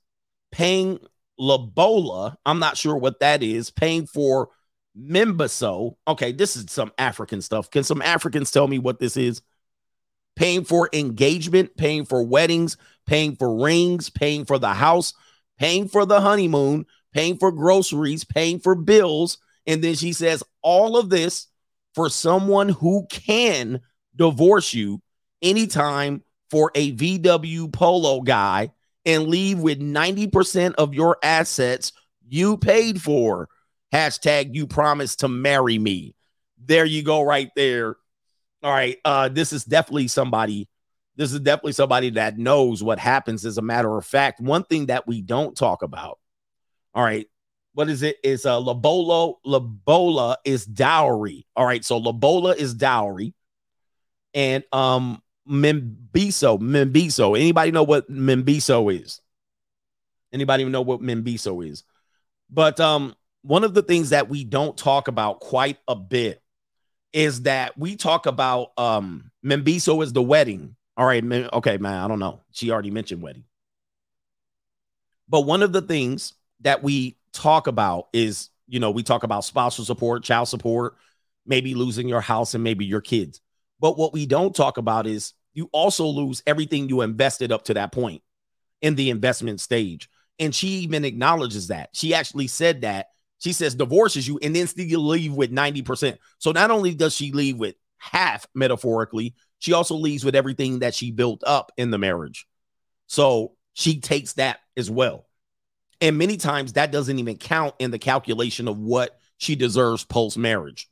[0.51, 0.99] paying
[1.39, 2.37] Labola.
[2.45, 3.71] I'm not sure what that is.
[3.71, 4.49] Paying for
[4.99, 5.97] Membaso.
[6.07, 7.71] Okay, this is some African stuff.
[7.71, 9.43] Can some Africans tell me what this is?
[10.37, 12.77] Paying for engagement, paying for weddings,
[13.07, 15.13] paying for rings, paying for the house,
[15.59, 19.39] paying for the honeymoon, paying for groceries, paying for bills.
[19.67, 21.47] And then she says, all of this
[21.95, 23.81] for someone who can
[24.17, 25.01] divorce you
[25.43, 28.71] anytime for a VW Polo guy
[29.05, 31.93] and leave with 90% of your assets
[32.29, 33.49] you paid for.
[33.93, 36.15] Hashtag you promised to marry me.
[36.65, 37.97] There you go, right there.
[38.63, 38.99] All right.
[39.05, 40.69] Uh, this is definitely somebody.
[41.17, 43.45] This is definitely somebody that knows what happens.
[43.45, 46.19] As a matter of fact, one thing that we don't talk about.
[46.95, 47.27] All right.
[47.73, 48.17] What is it?
[48.25, 51.47] Is uh Labolo Labola is dowry.
[51.55, 51.85] All right.
[51.85, 53.35] So Labola is dowry.
[54.35, 57.39] And um Membiso, Membiso.
[57.39, 59.21] Anybody know what Membiso is?
[60.33, 61.85] Anybody know what Membiso is?
[62.51, 66.43] But um one of the things that we don't talk about quite a bit
[67.13, 70.77] is that we talk about um Membiso is the wedding.
[70.97, 72.41] All right, okay, man, I don't know.
[72.53, 73.45] She already mentioned wedding.
[75.29, 79.45] But one of the things that we talk about is, you know, we talk about
[79.45, 80.97] spousal support, child support,
[81.47, 83.41] maybe losing your house and maybe your kids.
[83.81, 87.75] But what we don't talk about is you also lose everything you invested up to
[87.75, 88.23] that point
[88.81, 90.09] in the investment stage.
[90.39, 91.91] And she even acknowledges that.
[91.93, 93.07] She actually said that.
[93.39, 96.19] She says divorces you and then still leave with 90%.
[96.39, 100.95] So not only does she leave with half metaphorically, she also leaves with everything that
[100.95, 102.47] she built up in the marriage.
[103.07, 105.27] So she takes that as well.
[106.01, 110.39] And many times that doesn't even count in the calculation of what she deserves post
[110.39, 110.89] marriage.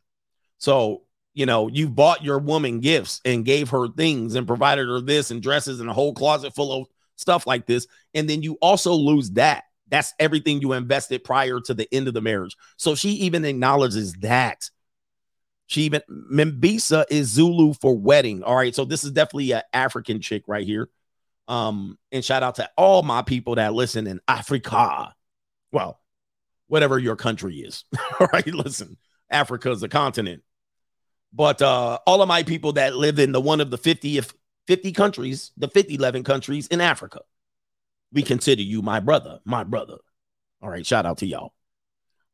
[0.59, 1.03] So,
[1.35, 5.31] you know, you bought your woman gifts and gave her things and provided her this
[5.31, 7.87] and dresses and a whole closet full of stuff like this.
[8.14, 9.64] And then you also lose that.
[9.88, 12.57] That's everything you invested prior to the end of the marriage.
[12.77, 14.71] So she even acknowledges that.
[15.66, 16.01] She even
[16.33, 18.42] Mbisa is Zulu for wedding.
[18.42, 18.75] All right.
[18.75, 20.88] So this is definitely an African chick right here.
[21.49, 25.15] Um, and shout out to all my people that listen in Africa.
[25.73, 25.99] Well,
[26.69, 27.85] whatever your country is.
[28.21, 28.47] all right.
[28.47, 28.97] Listen,
[29.31, 30.43] Africa is a continent.
[31.33, 34.21] But uh, all of my people that live in the one of the 50
[34.67, 37.21] 50 countries, the 50 11 countries in Africa,
[38.13, 39.97] we consider you my brother, my brother.
[40.63, 41.55] All right, shout out to y'all.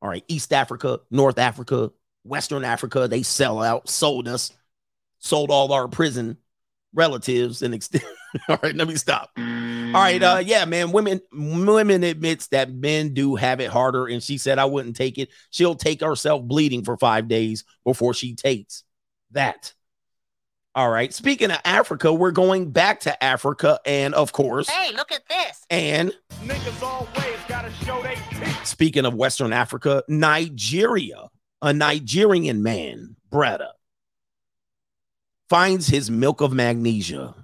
[0.03, 1.91] All right, East Africa, North Africa,
[2.25, 4.53] Western Africa, they sell out, sold us,
[5.19, 6.37] sold all our prison
[6.93, 8.05] relatives and extend.
[8.49, 9.31] all right, let me stop.
[9.37, 9.43] All
[10.01, 10.91] right, uh, yeah, man.
[10.93, 15.19] Women, women admits that men do have it harder, and she said I wouldn't take
[15.19, 15.31] it.
[15.51, 18.83] She'll take herself bleeding for five days before she takes
[19.33, 19.73] that.
[20.77, 21.15] All right.
[21.15, 25.65] Speaking of Africa, we're going back to Africa, and of course, Hey, look at this.
[25.71, 28.67] and Niggas always gotta show they teeth.
[28.67, 31.29] speaking of Western Africa, Nigeria,
[31.63, 33.69] a Nigerian man, Bretta,
[35.49, 37.35] finds his milk of magnesia,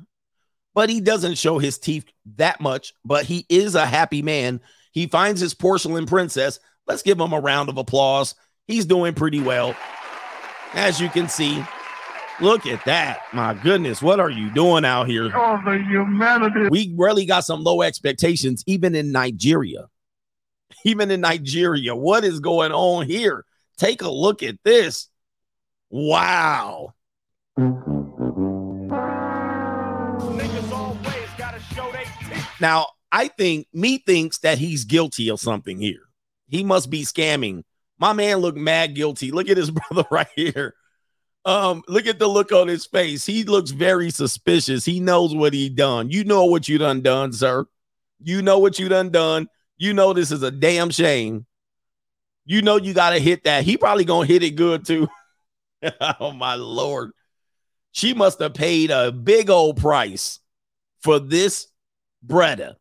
[0.74, 2.04] but he doesn't show his teeth
[2.36, 4.60] that much, but he is a happy man.
[4.92, 6.60] He finds his porcelain princess.
[6.86, 8.34] Let's give him a round of applause.
[8.66, 9.74] He's doing pretty well.
[10.74, 11.64] As you can see,
[12.40, 13.22] look at that.
[13.32, 15.30] My goodness, what are you doing out here?
[15.34, 16.68] Oh, the humanity.
[16.70, 19.88] we really got some low expectations, even in Nigeria.
[20.84, 23.44] Even in Nigeria, what is going on here?
[23.76, 25.08] Take a look at this.
[25.90, 26.94] Wow.
[27.58, 27.99] Niggas
[32.60, 36.02] Now, I think me thinks that he's guilty of something here.
[36.48, 37.64] He must be scamming.
[37.98, 39.30] My man looked mad guilty.
[39.30, 40.74] Look at his brother right here.
[41.44, 43.24] Um, look at the look on his face.
[43.24, 44.84] He looks very suspicious.
[44.84, 46.10] He knows what he done.
[46.10, 47.66] You know what you done done, sir.
[48.22, 49.48] You know what you done done.
[49.78, 51.46] You know this is a damn shame.
[52.44, 53.64] You know you gotta hit that.
[53.64, 55.08] He probably gonna hit it good too.
[56.20, 57.12] oh my lord.
[57.92, 60.40] She must have paid a big old price
[61.00, 61.66] for this
[62.26, 62.76] Bretta.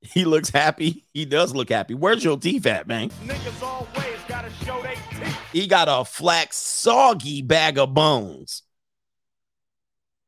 [0.00, 1.04] He looks happy.
[1.14, 1.94] He does look happy.
[1.94, 3.08] Where's your teeth at, man?
[3.24, 5.38] Niggas always gotta show they teeth.
[5.52, 8.62] He got a flat, soggy bag of bones.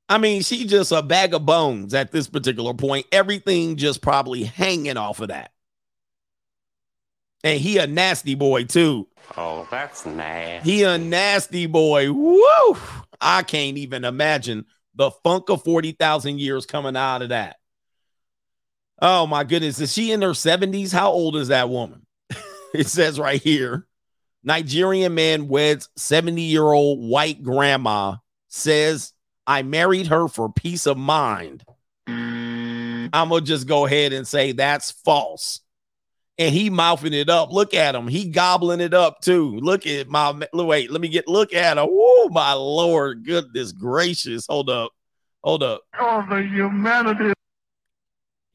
[0.09, 3.07] I mean, she just a bag of bones at this particular point.
[3.11, 5.51] Everything just probably hanging off of that.
[7.42, 9.09] And he a nasty boy too.
[9.37, 10.71] Oh, that's nasty.
[10.71, 12.12] He a nasty boy.
[12.12, 12.77] Woo!
[13.21, 17.57] I can't even imagine the funk of 40,000 years coming out of that.
[19.00, 19.80] Oh my goodness.
[19.80, 20.92] Is she in her 70s?
[20.92, 22.06] How old is that woman?
[22.74, 23.87] it says right here
[24.46, 28.14] Nigerian man weds 70 year old white grandma,
[28.46, 29.12] says,
[29.44, 31.64] I married her for peace of mind.
[32.06, 35.61] I'm going to just go ahead and say that's false.
[36.38, 37.50] And he mouthing it up.
[37.50, 38.06] Look at him.
[38.06, 39.59] He gobbling it up too.
[39.59, 40.92] Look at my wait.
[40.92, 41.88] Let me get look at him.
[41.90, 44.46] Oh my lord, goodness gracious.
[44.46, 44.92] Hold up,
[45.42, 45.80] hold up.
[45.98, 47.32] Oh, the humanity.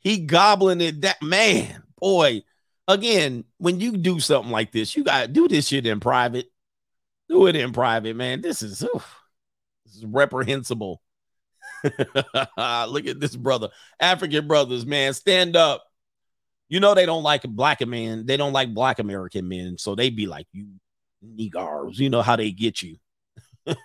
[0.02, 1.02] He gobbling it.
[1.02, 2.44] That man, boy.
[2.88, 6.48] Again, when you do something like this, you got to do this shit in private.
[7.30, 8.42] Do it in private, man.
[8.42, 9.16] This is oof,
[9.86, 11.02] this is reprehensible.
[11.84, 15.14] Look at this brother, African brothers, man.
[15.14, 15.86] Stand up.
[16.68, 18.26] You know they don't like black men.
[18.26, 20.68] They don't like black American men, so they be like you
[21.24, 21.98] niggers.
[21.98, 22.98] You know how they get you.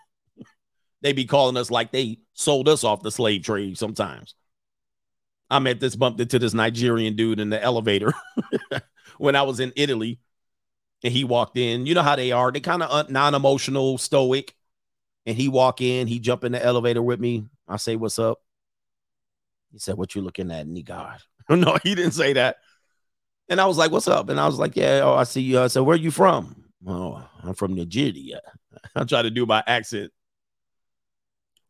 [1.03, 4.35] they be calling us like they sold us off the slave trade sometimes.
[5.49, 8.13] I met this bumped into this Nigerian dude in the elevator
[9.19, 10.19] when I was in Italy,
[11.05, 11.87] and he walked in.
[11.87, 12.51] You know how they are.
[12.51, 14.55] They kind of uh, non-emotional, stoic.
[15.25, 17.47] And he walk in, he jump in the elevator with me.
[17.67, 18.41] I say, "What's up?"
[19.73, 21.19] He said, "What you looking at, nigga?"
[21.51, 22.57] no, he didn't say that.
[23.49, 25.61] And I was like, "What's up?" And I was like, "Yeah, oh, I see you."
[25.61, 28.41] I said, "Where are you from?" Oh, I'm from Nigeria.
[28.95, 30.13] I try to do my accent.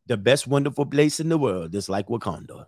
[0.05, 2.65] The best wonderful place in the world is like Wakanda.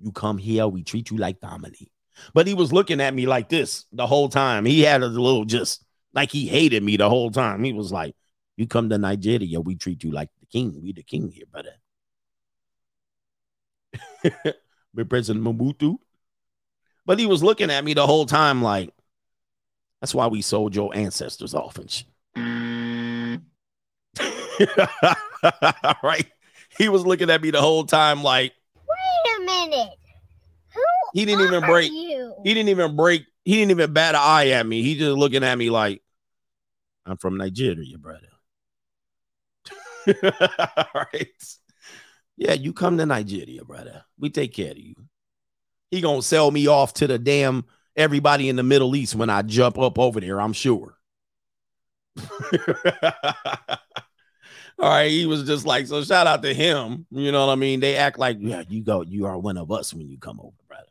[0.00, 1.90] You come here, we treat you like family.
[2.32, 4.64] But he was looking at me like this the whole time.
[4.64, 7.64] He had a little just like he hated me the whole time.
[7.64, 8.14] He was like,
[8.56, 10.80] You come to Nigeria, we treat you like the king.
[10.82, 11.74] We the king here, brother.
[14.94, 15.96] With President Mobutu.
[17.06, 18.90] But he was looking at me the whole time like,
[20.00, 22.06] That's why we sold your ancestors off and shit.
[26.02, 26.26] right?
[26.78, 28.52] He was looking at me the whole time like,
[29.44, 29.98] minute.
[30.74, 30.80] Who
[31.12, 31.92] He didn't even break.
[31.92, 32.34] you?
[32.42, 33.26] He didn't even break.
[33.44, 34.82] He didn't even bat an eye at me.
[34.82, 36.02] He just looking at me like,
[37.06, 38.28] I'm from Nigeria, brother.
[40.76, 41.56] All right.
[42.36, 44.04] Yeah, you come to Nigeria, brother.
[44.18, 44.94] We take care of you.
[45.90, 47.64] He gonna sell me off to the damn
[47.96, 50.98] everybody in the Middle East when I jump up over there, I'm sure.
[54.78, 57.06] All right, he was just like, so shout out to him.
[57.10, 57.80] You know what I mean?
[57.80, 60.56] They act like, yeah, you go, you are one of us when you come over,
[60.68, 60.88] brother.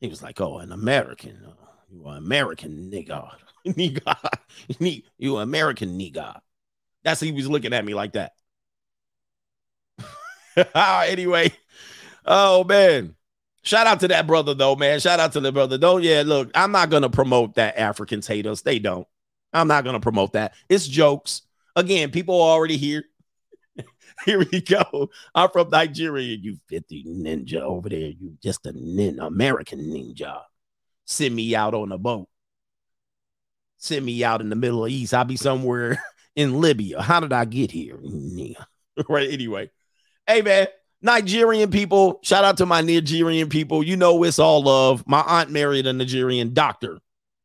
[0.00, 1.40] He was like, oh, an American.
[1.46, 1.54] Oh,
[1.90, 3.30] you are American nigga.
[3.66, 5.02] nigga.
[5.18, 6.38] you American nigga.
[7.04, 8.32] That's he was looking at me like that.
[10.74, 11.52] anyway,
[12.26, 13.14] oh man.
[13.62, 15.00] Shout out to that brother though, man.
[15.00, 15.78] Shout out to the brother.
[15.78, 18.62] Don't yeah, look, I'm not gonna promote that Africans hate us.
[18.62, 19.06] They don't.
[19.52, 20.54] I'm not gonna promote that.
[20.68, 21.42] It's jokes.
[21.76, 23.04] Again, people are already here.
[24.24, 25.10] here we go.
[25.34, 26.36] I'm from Nigeria.
[26.36, 27.98] You 50 ninja over there.
[27.98, 30.40] You just a nin- American ninja.
[31.04, 32.28] Send me out on a boat.
[33.78, 35.14] Send me out in the Middle East.
[35.14, 36.02] I'll be somewhere
[36.36, 37.00] in Libya.
[37.00, 37.98] How did I get here?
[39.08, 39.30] right.
[39.30, 39.70] Anyway.
[40.26, 40.66] Hey man,
[41.00, 43.82] Nigerian people, shout out to my Nigerian people.
[43.82, 45.04] You know it's all love.
[45.06, 46.98] My aunt married a Nigerian doctor.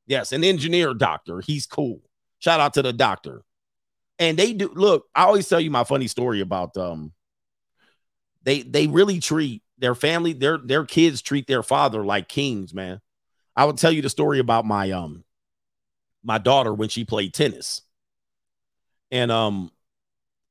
[0.08, 1.40] Yes, an engineer doctor.
[1.40, 2.02] He's cool.
[2.40, 3.44] Shout out to the doctor.
[4.20, 7.14] And they do look, I always tell you my funny story about um
[8.44, 13.02] they they really treat their family, their their kids treat their father like kings, man.
[13.56, 15.24] I will tell you the story about my um
[16.24, 17.82] my daughter when she played tennis.
[19.12, 19.72] And um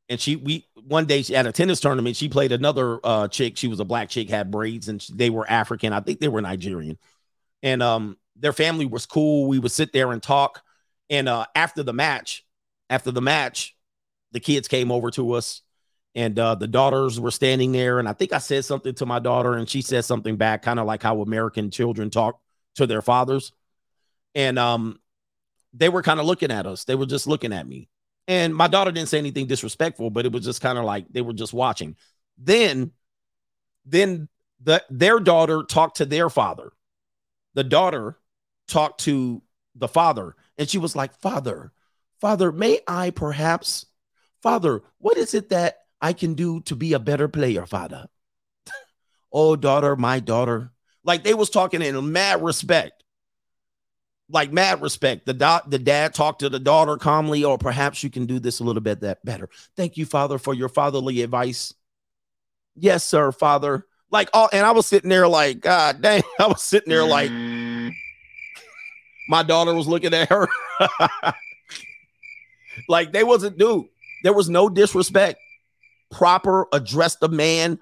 [0.09, 3.57] and she we one day she, at a tennis tournament she played another uh chick.
[3.57, 5.93] She was a black chick had braids and she, they were african.
[5.93, 6.99] I think they were nigerian.
[7.63, 9.49] And um their family was cool.
[9.49, 10.63] We would sit there and talk.
[11.11, 12.45] And uh after the match
[12.93, 13.75] after the match
[14.33, 15.63] the kids came over to us
[16.15, 19.19] and uh the daughters were standing there and i think i said something to my
[19.19, 22.41] daughter and she said something back kind of like how american children talk
[22.75, 23.53] to their fathers
[24.35, 24.99] and um
[25.75, 27.89] they were kind of looking at us they were just looking at me
[28.29, 31.23] and my daughter didn't say anything disrespectful, but it was just kind of like they
[31.23, 31.97] were just watching.
[32.39, 32.93] Then,
[33.85, 34.29] then
[34.63, 36.73] the their daughter talked to their father.
[37.55, 38.19] The daughter
[38.69, 39.43] talked to
[39.75, 41.73] the father, and she was like, "Father,
[42.23, 43.85] Father, may I perhaps,
[44.43, 48.07] Father, what is it that I can do to be a better player, Father?"
[49.33, 50.73] oh, daughter, my daughter.
[51.05, 53.03] Like they was talking in mad respect
[54.33, 55.27] like mad respect.
[55.27, 58.61] The dot, the dad talked to the daughter calmly, or perhaps you can do this
[58.61, 59.49] a little bit that better.
[59.77, 61.75] Thank you, Father, for your fatherly advice.
[62.75, 63.87] Yes, sir, Father.
[64.11, 67.31] Like, oh, and I was sitting there like, God dang, I was sitting there like,
[67.31, 67.93] mm.
[69.29, 70.49] my daughter was looking at her.
[72.89, 73.87] like they wasn't, dude.
[74.23, 75.39] There was no disrespect.
[76.11, 77.79] Proper address the man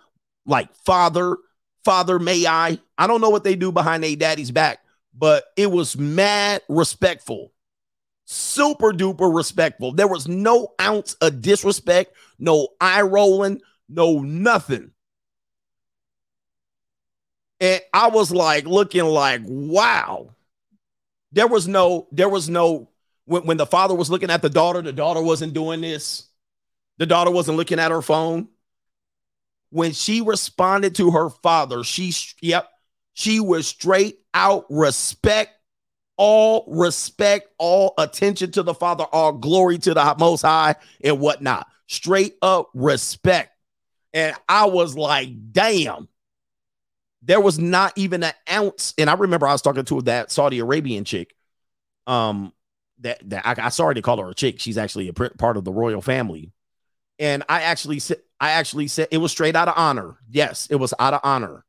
[0.47, 1.36] like father,
[1.84, 2.78] father, may I.
[2.97, 4.80] I don't know what they do behind a daddy's back
[5.14, 7.53] but it was mad respectful.
[8.24, 9.93] Super duper respectful.
[9.93, 14.93] There was no ounce of disrespect, no eye rolling, no nothing.
[17.61, 20.30] And I was like looking like, wow.
[21.32, 22.88] There was no, there was no,
[23.25, 26.27] when, when the father was looking at the daughter, the daughter wasn't doing this.
[26.99, 28.49] The daughter wasn't looking at her phone.
[29.71, 32.68] When she responded to her father, she, yep,
[33.14, 35.53] she was straight out respect,
[36.16, 41.66] all respect, all attention to the Father, all glory to the Most High, and whatnot.
[41.87, 43.51] Straight up respect.
[44.12, 46.09] And I was like, damn.
[47.23, 48.95] There was not even an ounce.
[48.97, 51.35] And I remember I was talking to that Saudi Arabian chick.
[52.07, 52.53] Um,
[53.01, 54.61] that, that I, I sorry to call her a chick.
[54.61, 56.53] She's actually a part of the royal family.
[57.19, 60.17] And I actually said, I actually said it was straight out of honor.
[60.31, 61.65] Yes, it was out of honor.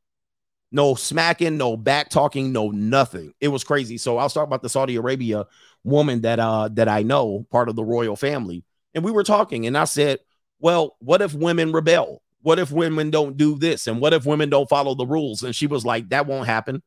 [0.71, 3.33] No smacking, no back talking, no nothing.
[3.41, 3.97] It was crazy.
[3.97, 5.45] So I was talking about the Saudi Arabia
[5.83, 8.63] woman that uh that I know, part of the royal family.
[8.93, 10.19] And we were talking, and I said,
[10.59, 12.21] Well, what if women rebel?
[12.41, 13.87] What if women don't do this?
[13.87, 15.43] And what if women don't follow the rules?
[15.43, 16.81] And she was like, That won't happen.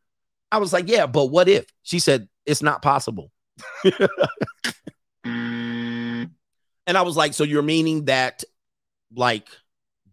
[0.51, 1.67] I was like, Yeah, but what if?
[1.83, 3.31] She said, It's not possible.
[5.25, 6.29] and
[6.87, 8.45] I was like, So you're meaning that
[9.15, 9.49] like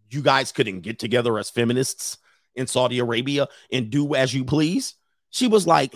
[0.09, 2.17] you guys couldn't get together as feminists
[2.55, 4.95] in Saudi Arabia and do as you please?
[5.29, 5.95] She was like,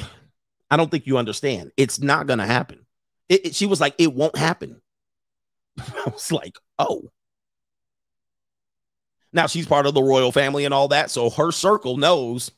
[0.71, 1.71] I don't think you understand.
[1.77, 2.85] It's not going to happen.
[3.29, 4.81] It, it, she was like, it won't happen.
[5.79, 7.11] I was like, oh.
[9.33, 11.11] Now she's part of the royal family and all that.
[11.11, 12.51] So her circle knows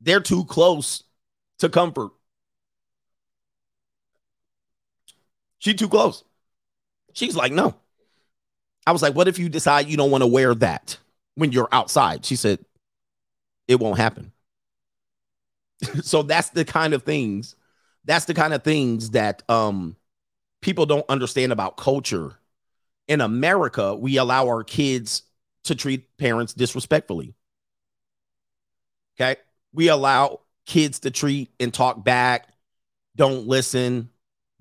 [0.00, 1.04] they're too close
[1.60, 2.10] to comfort.
[5.58, 6.24] She too close.
[7.12, 7.74] She's like, no.
[8.86, 10.98] I was like, what if you decide you don't want to wear that
[11.34, 12.24] when you're outside?
[12.24, 12.64] She said,
[13.66, 14.32] it won't happen.
[16.02, 17.56] so that's the kind of things,
[18.04, 19.96] that's the kind of things that um
[20.62, 22.38] people don't understand about culture.
[23.08, 25.22] In America, we allow our kids
[25.64, 27.34] to treat parents disrespectfully.
[29.14, 29.36] Okay.
[29.72, 32.48] We allow kids to treat and talk back,
[33.14, 34.10] don't listen,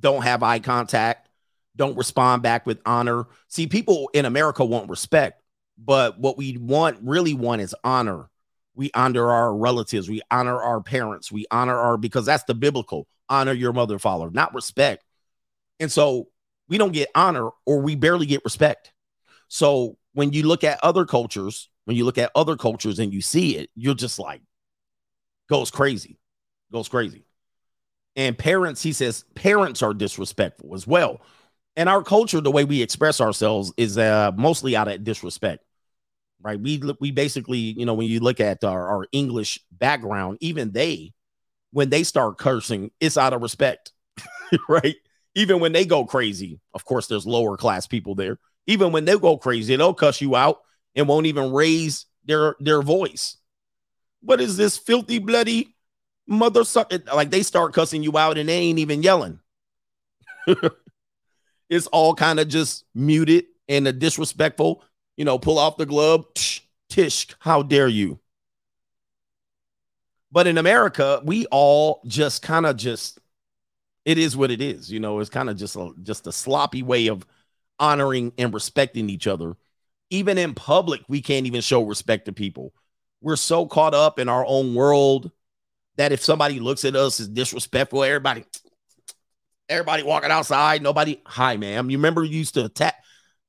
[0.06, 1.30] don't have eye contact,
[1.76, 3.26] don't respond back with honor.
[3.48, 5.42] See, people in America want respect,
[5.80, 8.30] but what we want, really want, is honor.
[8.76, 13.08] We honor our relatives, we honor our parents, we honor our, because that's the biblical
[13.30, 15.04] honor your mother, father, not respect.
[15.80, 16.28] And so
[16.70, 18.94] we don't get honor or we barely get respect.
[19.48, 23.22] So when you look at other cultures, when you look at other cultures and you
[23.22, 24.44] see it, you're just like,
[25.50, 26.20] goes crazy,
[26.72, 27.26] goes crazy.
[28.16, 31.22] And parents, he says, parents are disrespectful as well.
[31.76, 35.64] And our culture, the way we express ourselves is uh, mostly out of disrespect,
[36.42, 36.60] right?
[36.60, 41.14] We we basically, you know, when you look at our, our English background, even they,
[41.72, 43.92] when they start cursing, it's out of respect,
[44.70, 44.96] right?
[45.36, 48.40] Even when they go crazy, of course, there's lower class people there.
[48.68, 50.60] Even when they go crazy, they'll cuss you out
[50.96, 53.36] and won't even raise their their voice.
[54.22, 55.75] What is this filthy, bloody
[56.28, 57.00] mother sucker?
[57.14, 59.40] Like they start cussing you out and they ain't even yelling.
[61.70, 64.84] it's all kind of just muted and a disrespectful,
[65.18, 66.26] you know, pull off the glove.
[66.36, 68.20] Tsh, tish, how dare you?
[70.32, 73.20] But in America, we all just kind of just
[74.04, 74.92] it is what it is.
[74.92, 77.26] You know, it's kind of just a just a sloppy way of
[77.80, 79.58] honoring and respecting each other.
[80.12, 82.74] Even in public, we can't even show respect to people.
[83.22, 85.32] We're so caught up in our own world
[85.98, 88.46] that if somebody looks at us as disrespectful, everybody,
[89.70, 91.90] everybody walking outside, nobody, hi, ma'am.
[91.90, 92.96] You remember you used to attack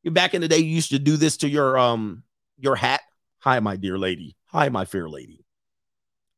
[0.05, 2.23] back in the day, you used to do this to your um
[2.59, 3.01] your hat.
[3.41, 4.37] Hi, my dear lady.
[4.47, 5.45] Hi, my fair lady.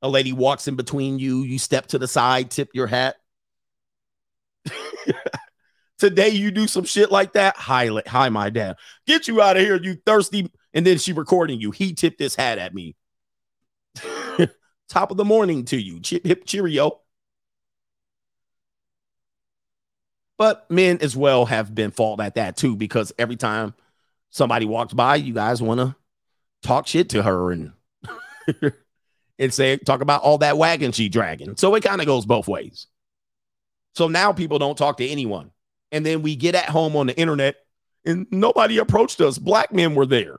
[0.02, 3.16] A lady walks in between you, you step to the side, tip your hat.
[5.98, 7.56] Today you do some shit like that.
[7.56, 8.76] Hi, hi, my dad.
[9.06, 10.50] Get you out of here, you thirsty.
[10.72, 11.72] And then she recording you.
[11.72, 12.94] He tipped his hat at me.
[14.88, 16.00] Top of the morning to you.
[16.00, 17.00] Chip hip cheerio.
[20.38, 23.74] But men as well have been fault at that too, because every time
[24.30, 25.96] somebody walks by, you guys want to
[26.62, 27.72] talk shit to her and
[29.38, 31.56] and say talk about all that wagon she dragging.
[31.56, 32.86] So it kind of goes both ways.
[33.94, 35.50] So now people don't talk to anyone.
[35.90, 37.56] And then we get at home on the internet
[38.04, 39.38] and nobody approached us.
[39.38, 40.38] Black men were there.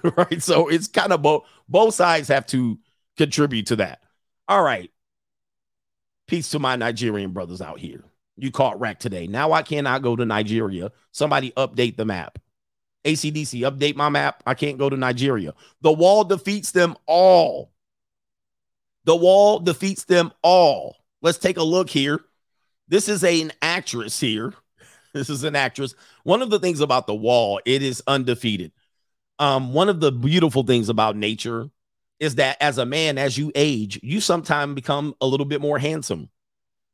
[0.16, 0.42] right.
[0.42, 2.78] So it's kind of both both sides have to
[3.16, 4.02] contribute to that.
[4.48, 4.90] All right.
[6.26, 8.04] Peace to my Nigerian brothers out here.
[8.36, 9.26] You caught rack today.
[9.26, 10.90] Now I cannot go to Nigeria.
[11.10, 12.38] Somebody update the map.
[13.04, 14.42] ACDC, update my map.
[14.46, 15.54] I can't go to Nigeria.
[15.80, 17.72] The wall defeats them all.
[19.04, 20.96] The wall defeats them all.
[21.20, 22.20] Let's take a look here.
[22.88, 24.54] This is a, an actress here.
[25.14, 25.94] This is an actress.
[26.24, 28.72] One of the things about the wall, it is undefeated.
[29.42, 31.68] Um, one of the beautiful things about nature
[32.20, 35.80] is that as a man, as you age, you sometimes become a little bit more
[35.80, 36.30] handsome.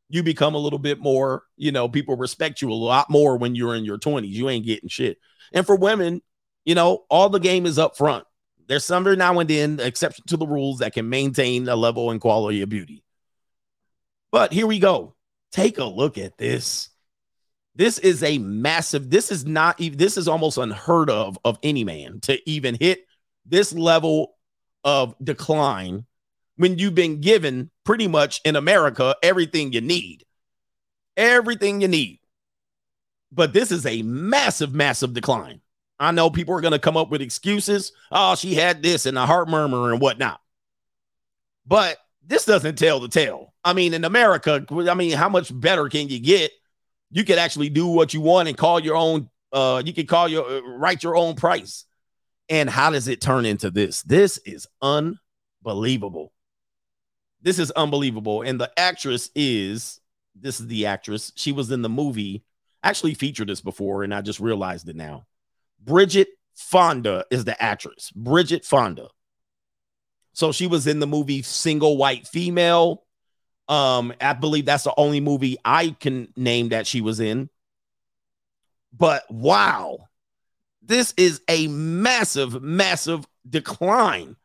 [0.08, 3.54] You become a little bit more, you know, people respect you a lot more when
[3.54, 4.30] you're in your 20s.
[4.30, 5.18] You ain't getting shit.
[5.52, 6.22] And for women,
[6.64, 8.24] you know, all the game is up front.
[8.66, 12.10] There's some every now and then exception to the rules that can maintain a level
[12.10, 13.04] and quality of beauty.
[14.32, 15.14] But here we go.
[15.52, 16.88] Take a look at this.
[17.78, 21.84] This is a massive, this is not even, this is almost unheard of of any
[21.84, 23.06] man to even hit
[23.46, 24.34] this level
[24.82, 26.04] of decline
[26.56, 30.24] when you've been given pretty much in America everything you need.
[31.16, 32.18] Everything you need.
[33.30, 35.60] But this is a massive, massive decline.
[36.00, 37.92] I know people are going to come up with excuses.
[38.10, 40.40] Oh, she had this and a heart murmur and whatnot.
[41.64, 43.54] But this doesn't tell the tale.
[43.62, 46.50] I mean, in America, I mean, how much better can you get?
[47.10, 49.30] You could actually do what you want and call your own.
[49.52, 51.84] Uh, you can call your uh, write your own price.
[52.48, 54.02] And how does it turn into this?
[54.02, 56.32] This is unbelievable.
[57.42, 58.42] This is unbelievable.
[58.42, 60.00] And the actress is
[60.34, 61.32] this is the actress.
[61.36, 62.44] She was in the movie.
[62.82, 65.26] Actually featured this before, and I just realized it now.
[65.84, 68.12] Bridget Fonda is the actress.
[68.14, 69.08] Bridget Fonda.
[70.32, 73.02] So she was in the movie Single White Female.
[73.68, 77.50] Um, I believe that's the only movie I can name that she was in.
[78.96, 80.08] But wow,
[80.82, 84.36] this is a massive, massive decline.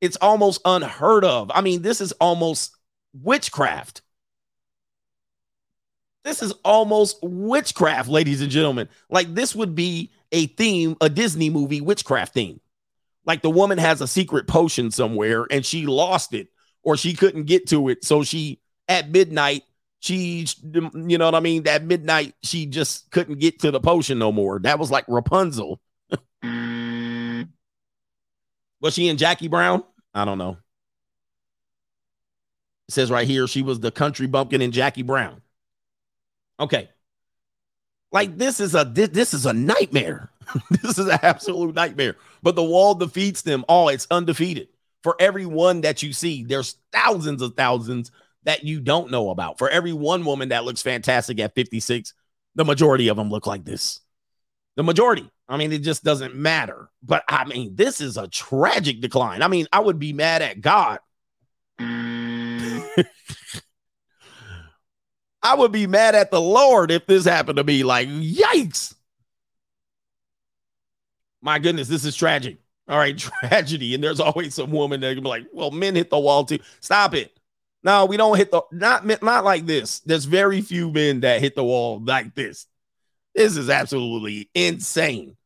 [0.00, 1.50] It's almost unheard of.
[1.54, 2.74] I mean, this is almost
[3.12, 4.02] witchcraft.
[6.24, 8.88] This is almost witchcraft, ladies and gentlemen.
[9.08, 12.60] Like, this would be a theme, a Disney movie witchcraft theme.
[13.26, 16.48] Like the woman has a secret potion somewhere and she lost it
[16.86, 18.04] or she couldn't get to it.
[18.04, 19.64] So she, at midnight,
[19.98, 21.64] She, you know what I mean?
[21.64, 24.60] That midnight, she just couldn't get to the potion no more.
[24.60, 25.80] That was like Rapunzel.
[26.44, 27.48] Mm.
[28.80, 29.82] was she in Jackie Brown?
[30.14, 30.58] I don't know.
[32.88, 35.42] It says right here she was the country bumpkin in Jackie Brown.
[36.60, 36.88] Okay.
[38.12, 40.30] Like this is a this, this is a nightmare.
[40.70, 42.14] this is an absolute nightmare.
[42.42, 43.88] But the wall defeats them all.
[43.88, 44.68] It's undefeated.
[45.06, 48.10] For every one that you see, there's thousands of thousands
[48.42, 49.56] that you don't know about.
[49.56, 52.12] For every one woman that looks fantastic at 56,
[52.56, 54.00] the majority of them look like this.
[54.74, 55.30] The majority.
[55.48, 56.90] I mean, it just doesn't matter.
[57.04, 59.42] But I mean, this is a tragic decline.
[59.42, 60.98] I mean, I would be mad at God.
[61.78, 62.96] I
[65.56, 67.84] would be mad at the Lord if this happened to me.
[67.84, 68.92] Like, yikes.
[71.40, 72.58] My goodness, this is tragic.
[72.88, 73.94] All right, tragedy.
[73.94, 76.58] And there's always some woman that can be like, well, men hit the wall too.
[76.80, 77.36] Stop it.
[77.82, 80.00] No, we don't hit the not not like this.
[80.00, 82.66] There's very few men that hit the wall like this.
[83.34, 85.36] This is absolutely insane.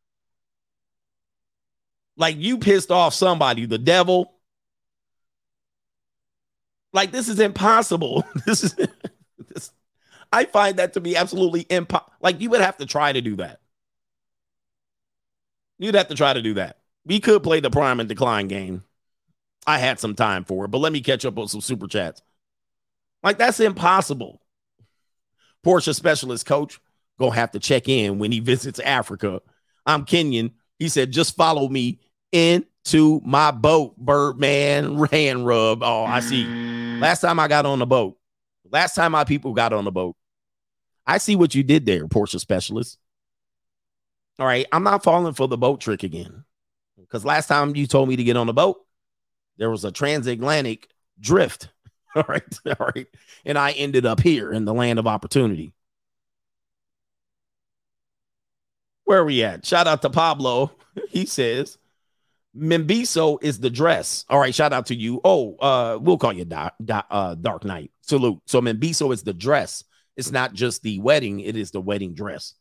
[2.16, 4.32] Like you pissed off somebody, the devil.
[6.93, 8.24] Like this is impossible.
[8.47, 9.72] This is this.
[10.32, 12.12] I find that to be absolutely impossible.
[12.22, 13.61] Like you would have to try to do that.
[15.78, 16.79] You'd have to try to do that.
[17.05, 18.84] We could play the prime and decline game.
[19.66, 22.22] I had some time for it, but let me catch up on some super chats.
[23.22, 24.40] Like that's impossible.
[25.64, 26.80] Porsche specialist coach
[27.18, 29.42] gonna have to check in when he visits Africa.
[29.86, 30.53] I'm Kenyan.
[30.78, 32.01] He said, just follow me
[32.32, 35.82] into my boat, Birdman hand rub.
[35.82, 36.44] Oh, I see.
[36.98, 38.16] Last time I got on the boat,
[38.70, 40.16] last time my people got on the boat,
[41.07, 42.98] I see what you did there, Porsche specialist.
[44.38, 46.44] All right, I'm not falling for the boat trick again.
[47.11, 48.84] Because last time you told me to get on the boat,
[49.58, 50.88] there was a transatlantic
[51.18, 51.70] drift.
[52.14, 52.42] All right.
[52.66, 53.06] All right.
[53.44, 55.74] And I ended up here in the land of opportunity.
[59.04, 59.66] Where are we at?
[59.66, 60.72] Shout out to Pablo.
[61.08, 61.78] He says,
[62.54, 64.24] Membiso is the dress.
[64.28, 64.54] All right.
[64.54, 65.20] Shout out to you.
[65.24, 67.92] Oh, uh, we'll call you uh, Dark Knight.
[68.00, 68.40] Salute.
[68.46, 69.84] So Membiso is the dress.
[70.16, 72.54] It's not just the wedding, it is the wedding dress.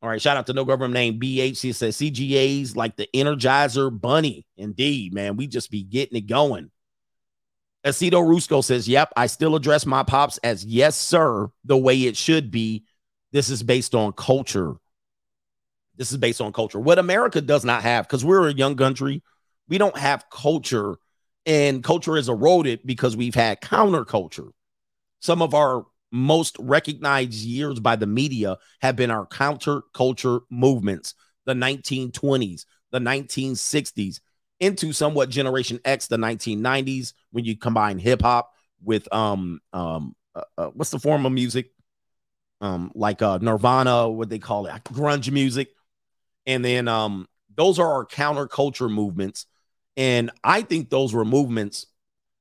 [0.00, 1.60] All right, shout out to no government name BH.
[1.60, 4.46] He says CGA's like the Energizer Bunny.
[4.56, 6.70] Indeed, man, we just be getting it going.
[7.84, 12.16] Aceto Rusco says, Yep, I still address my pops as yes, sir, the way it
[12.16, 12.84] should be.
[13.32, 14.74] This is based on culture.
[15.96, 16.78] This is based on culture.
[16.78, 19.22] What America does not have, because we're a young country,
[19.68, 20.96] we don't have culture,
[21.44, 24.50] and culture is eroded because we've had counterculture.
[25.20, 31.54] Some of our most recognized years by the media have been our counterculture movements, the
[31.54, 34.20] 1920s, the 1960s,
[34.60, 38.52] into somewhat Generation X, the 1990s, when you combine hip hop
[38.82, 41.70] with um um uh, uh, what's the form of music,
[42.60, 45.68] um like uh Nirvana, what they call it, grunge music,
[46.46, 49.46] and then um those are our counterculture movements,
[49.96, 51.86] and I think those were movements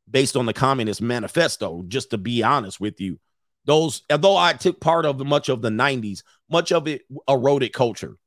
[0.10, 1.84] based on the Communist Manifesto.
[1.88, 3.20] Just to be honest with you,
[3.68, 8.18] those although I took part of much of the 90s, much of it eroded culture.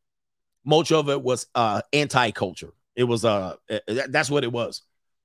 [0.64, 2.72] Much of it was uh anti-culture.
[2.94, 3.56] It was uh
[3.88, 4.82] that's what it was.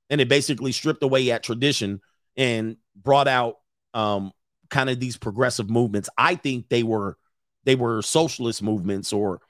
[0.09, 2.01] And it basically stripped away at tradition
[2.38, 3.57] and brought out
[3.93, 4.32] um
[4.70, 6.09] kind of these progressive movements.
[6.18, 7.18] I think they were
[7.66, 9.41] they were socialist movements or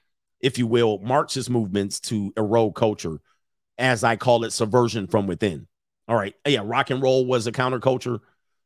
[0.41, 3.19] if you will, Marxist movements to erode culture,
[3.77, 5.67] as I call it, subversion from within.
[6.07, 6.33] All right.
[6.45, 8.19] Yeah, rock and roll was a counterculture.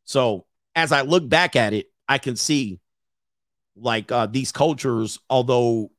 [0.05, 0.45] So
[0.75, 2.79] as I look back at it, I can see
[3.77, 5.91] like uh, these cultures, although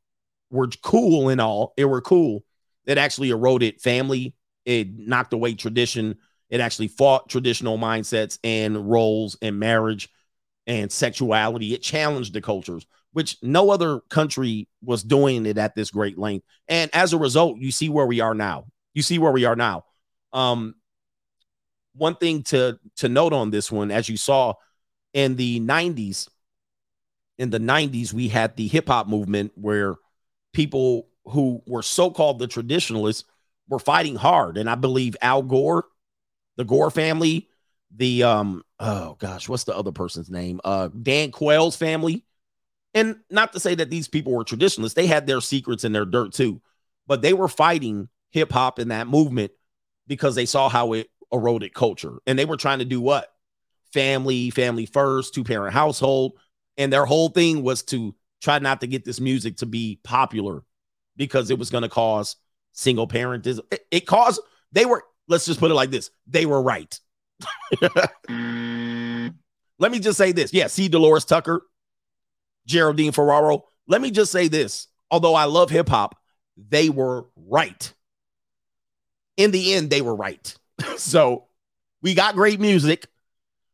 [0.51, 2.45] were cool and all, it were cool.
[2.85, 4.35] It actually eroded family.
[4.65, 6.17] It knocked away tradition.
[6.51, 10.09] It actually fought traditional mindsets and roles and marriage
[10.67, 11.73] and sexuality.
[11.73, 16.45] It challenged the cultures, which no other country was doing it at this great length.
[16.69, 18.67] And as a result, you see where we are now.
[18.95, 19.85] You see where we are now.
[20.33, 20.75] Um,
[21.95, 24.55] one thing to to note on this one, as you saw
[25.13, 26.29] in the 90s,
[27.39, 29.97] in the 90s, we had the hip hop movement where
[30.53, 33.25] people who were so called the traditionalists
[33.69, 34.57] were fighting hard.
[34.57, 35.87] And I believe Al Gore,
[36.57, 37.49] the Gore family,
[37.95, 40.61] the um, oh gosh, what's the other person's name?
[40.65, 42.25] Uh, Dan Quayle's family.
[42.93, 46.05] And not to say that these people were traditionalists, they had their secrets and their
[46.05, 46.61] dirt too,
[47.07, 49.53] but they were fighting hip hop in that movement
[50.09, 52.19] because they saw how it eroded culture.
[52.27, 53.33] And they were trying to do what?
[53.93, 56.39] Family, family first, two parent household.
[56.77, 60.63] And their whole thing was to try not to get this music to be popular
[61.17, 62.37] because it was going to cause
[62.73, 63.61] single parentism.
[63.71, 64.41] It, it caused,
[64.73, 66.99] they were, let's just put it like this they were right.
[68.29, 69.35] Mm.
[69.79, 70.53] Let me just say this.
[70.53, 70.89] Yeah, C.
[70.89, 71.63] Delores Tucker,
[72.67, 73.65] Geraldine Ferraro.
[73.89, 74.89] Let me just say this.
[75.11, 76.17] Although I love hip hop,
[76.57, 77.93] they were right.
[79.37, 80.55] In the end, they were right.
[80.97, 81.47] so
[82.03, 83.07] we got great music.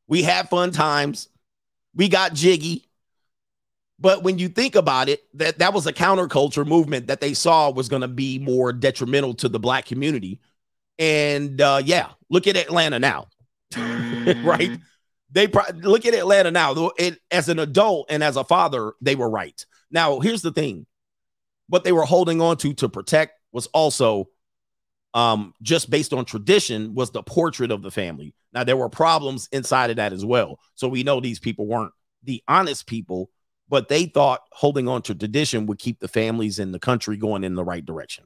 [0.09, 1.29] We had fun times.
[1.95, 2.85] We got jiggy.
[3.99, 7.71] But when you think about it, that that was a counterculture movement that they saw
[7.71, 10.41] was going to be more detrimental to the black community.
[10.99, 13.29] And uh, yeah, look at Atlanta now,
[13.77, 14.79] right?
[15.31, 16.75] They pro- look at Atlanta now.
[16.75, 19.65] Though it, as an adult and as a father, they were right.
[19.91, 20.87] Now, here's the thing:
[21.69, 24.29] what they were holding on to to protect was also
[25.15, 28.35] um, just based on tradition was the portrait of the family.
[28.57, 30.59] Now there were problems inside of that as well.
[30.77, 31.93] So we know these people weren't
[32.23, 33.29] the honest people,
[33.69, 37.45] but they thought holding on to tradition would keep the families in the country going
[37.45, 38.25] in the right direction.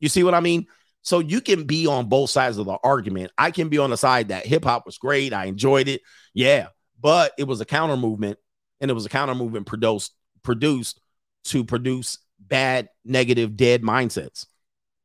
[0.00, 0.66] You see what I mean?
[1.02, 3.30] So you can be on both sides of the argument.
[3.38, 5.32] I can be on the side that hip hop was great.
[5.32, 6.00] I enjoyed it.
[6.34, 6.66] Yeah.
[7.00, 8.40] But it was a counter movement
[8.80, 11.00] and it was a counter movement produced produced
[11.44, 14.46] to produce bad, negative, dead mindsets.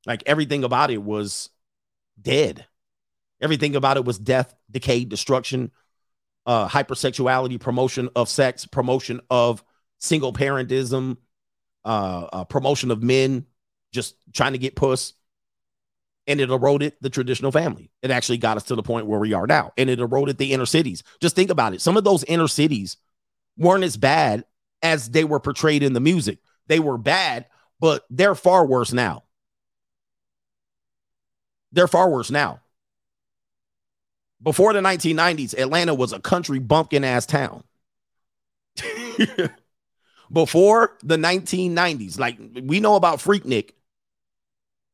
[0.07, 1.51] Like everything about it was
[2.19, 2.65] dead.
[3.41, 5.71] Everything about it was death, decay, destruction,
[6.45, 9.63] uh, hypersexuality, promotion of sex, promotion of
[9.99, 11.17] single parentism,
[11.85, 13.45] uh, uh, promotion of men
[13.91, 15.13] just trying to get puss.
[16.25, 17.89] And it eroded the traditional family.
[18.01, 19.71] It actually got us to the point where we are now.
[19.77, 21.03] And it eroded the inner cities.
[21.21, 21.81] Just think about it.
[21.81, 22.97] Some of those inner cities
[23.57, 24.43] weren't as bad
[24.81, 26.39] as they were portrayed in the music.
[26.67, 27.45] They were bad,
[27.79, 29.23] but they're far worse now.
[31.71, 32.59] They're far worse now.
[34.41, 37.63] Before the 1990s, Atlanta was a country bumpkin ass town.
[40.31, 43.71] before the 1990s, like we know about Freaknik,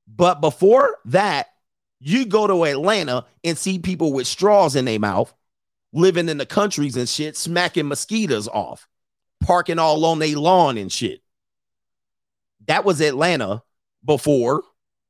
[0.07, 1.47] but before that,
[1.99, 5.33] you go to Atlanta and see people with straws in their mouth
[5.93, 8.87] living in the countries and shit, smacking mosquitoes off,
[9.41, 11.21] parking all on their lawn and shit.
[12.67, 13.63] That was Atlanta
[14.03, 14.63] before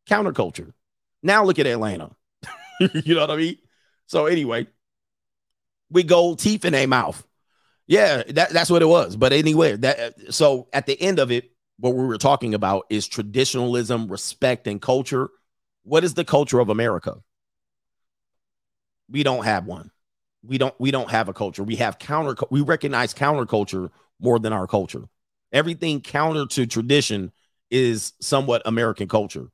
[0.09, 0.73] counterculture.
[1.21, 2.11] Now look at Atlanta.
[2.79, 3.57] you know what I mean?
[4.07, 4.67] So anyway,
[5.89, 7.25] we gold teeth in a mouth.
[7.87, 9.15] Yeah, that, that's what it was.
[9.15, 13.07] But anyway, that so at the end of it, what we were talking about is
[13.07, 15.29] traditionalism, respect, and culture.
[15.83, 17.15] What is the culture of America?
[19.09, 19.91] We don't have one.
[20.43, 21.63] We don't we don't have a culture.
[21.63, 23.89] We have counter we recognize counterculture
[24.19, 25.03] more than our culture.
[25.51, 27.31] Everything counter to tradition
[27.69, 29.49] is somewhat American culture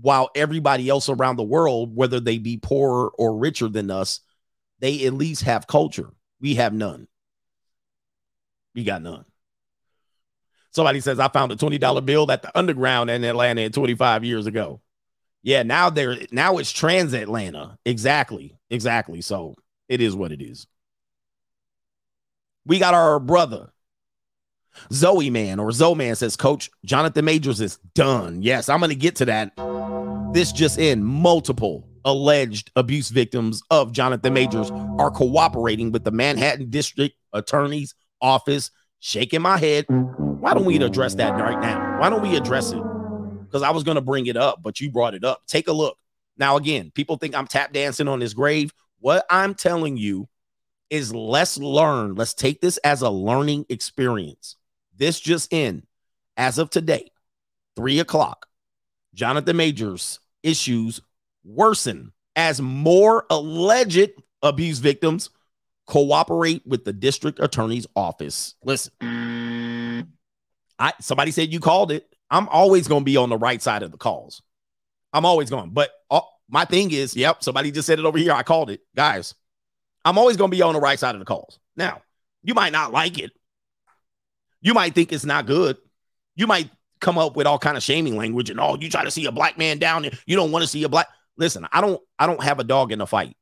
[0.00, 4.20] while everybody else around the world, whether they be poorer or richer than us,
[4.80, 6.10] they at least have culture.
[6.40, 7.08] We have none.
[8.74, 9.24] We got none.
[10.70, 14.80] Somebody says, I found a $20 bill at the underground in Atlanta 25 years ago.
[15.42, 17.78] Yeah, now they're now it's trans Atlanta.
[17.84, 18.58] Exactly.
[18.70, 19.20] Exactly.
[19.20, 19.54] So
[19.88, 20.66] it is what it is.
[22.66, 23.72] We got our brother
[24.92, 28.42] Zoe Man or Zoe Man says, Coach Jonathan Majors is done.
[28.42, 29.52] Yes, I'm going to get to that.
[30.32, 36.70] This just in multiple alleged abuse victims of Jonathan Majors are cooperating with the Manhattan
[36.70, 38.70] District Attorney's Office.
[39.00, 39.86] Shaking my head.
[39.88, 42.00] Why don't we address that right now?
[42.00, 42.82] Why don't we address it?
[43.44, 45.42] Because I was going to bring it up, but you brought it up.
[45.46, 45.96] Take a look.
[46.36, 48.72] Now, again, people think I'm tap dancing on his grave.
[48.98, 50.28] What I'm telling you
[50.90, 52.16] is let's learn.
[52.16, 54.56] Let's take this as a learning experience.
[54.96, 55.86] This just in,
[56.36, 57.12] as of today,
[57.76, 58.47] three o'clock,
[59.14, 61.00] Jonathan Majors issues
[61.44, 64.10] worsen as more alleged
[64.42, 65.30] abuse victims
[65.86, 68.54] cooperate with the district attorney's office.
[68.62, 68.92] Listen,
[70.78, 72.06] I somebody said you called it.
[72.30, 74.42] I'm always going to be on the right side of the calls.
[75.12, 75.70] I'm always going.
[75.70, 78.32] But uh, my thing is, yep, somebody just said it over here.
[78.32, 78.80] I called it.
[78.94, 79.34] Guys,
[80.04, 81.58] I'm always going to be on the right side of the calls.
[81.76, 82.02] Now,
[82.42, 83.32] you might not like it.
[84.60, 85.78] You might think it's not good.
[86.36, 86.70] You might
[87.00, 89.32] come up with all kind of shaming language and oh, you try to see a
[89.32, 91.08] black man down and you don't want to see a black.
[91.36, 93.36] Listen, I don't I don't have a dog in the fight.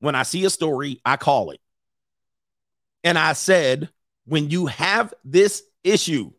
[0.00, 1.60] When I see a story, I call it.
[3.04, 3.90] And I said,
[4.26, 6.32] when you have this issue,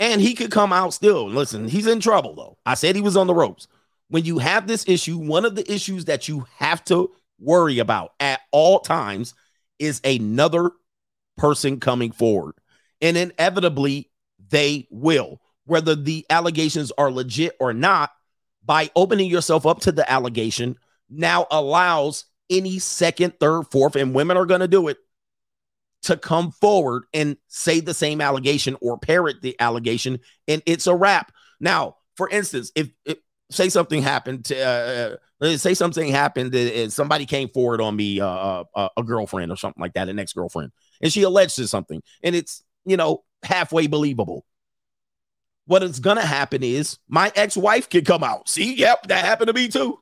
[0.00, 1.28] and he could come out still.
[1.28, 2.58] Listen, he's in trouble though.
[2.64, 3.66] I said he was on the ropes.
[4.08, 7.10] When you have this issue, one of the issues that you have to
[7.40, 9.34] worry about at all times
[9.78, 10.70] is another
[11.36, 12.54] person coming forward.
[13.00, 14.10] And inevitably,
[14.50, 18.10] they will, whether the allegations are legit or not,
[18.64, 20.76] by opening yourself up to the allegation,
[21.08, 24.98] now allows any second, third, fourth, and women are going to do it
[26.02, 30.94] to come forward and say the same allegation or parrot the allegation, and it's a
[30.94, 31.32] wrap.
[31.60, 33.18] Now, for instance, if, if
[33.50, 38.20] say something happened to uh, uh, say something happened and somebody came forward on me,
[38.20, 42.02] uh, uh, a girlfriend or something like that, an ex girlfriend, and she alleges something,
[42.22, 44.44] and it's you know halfway believable.
[45.66, 48.48] What is gonna happen is my ex wife could come out.
[48.48, 49.98] See, yep, that happened to me too.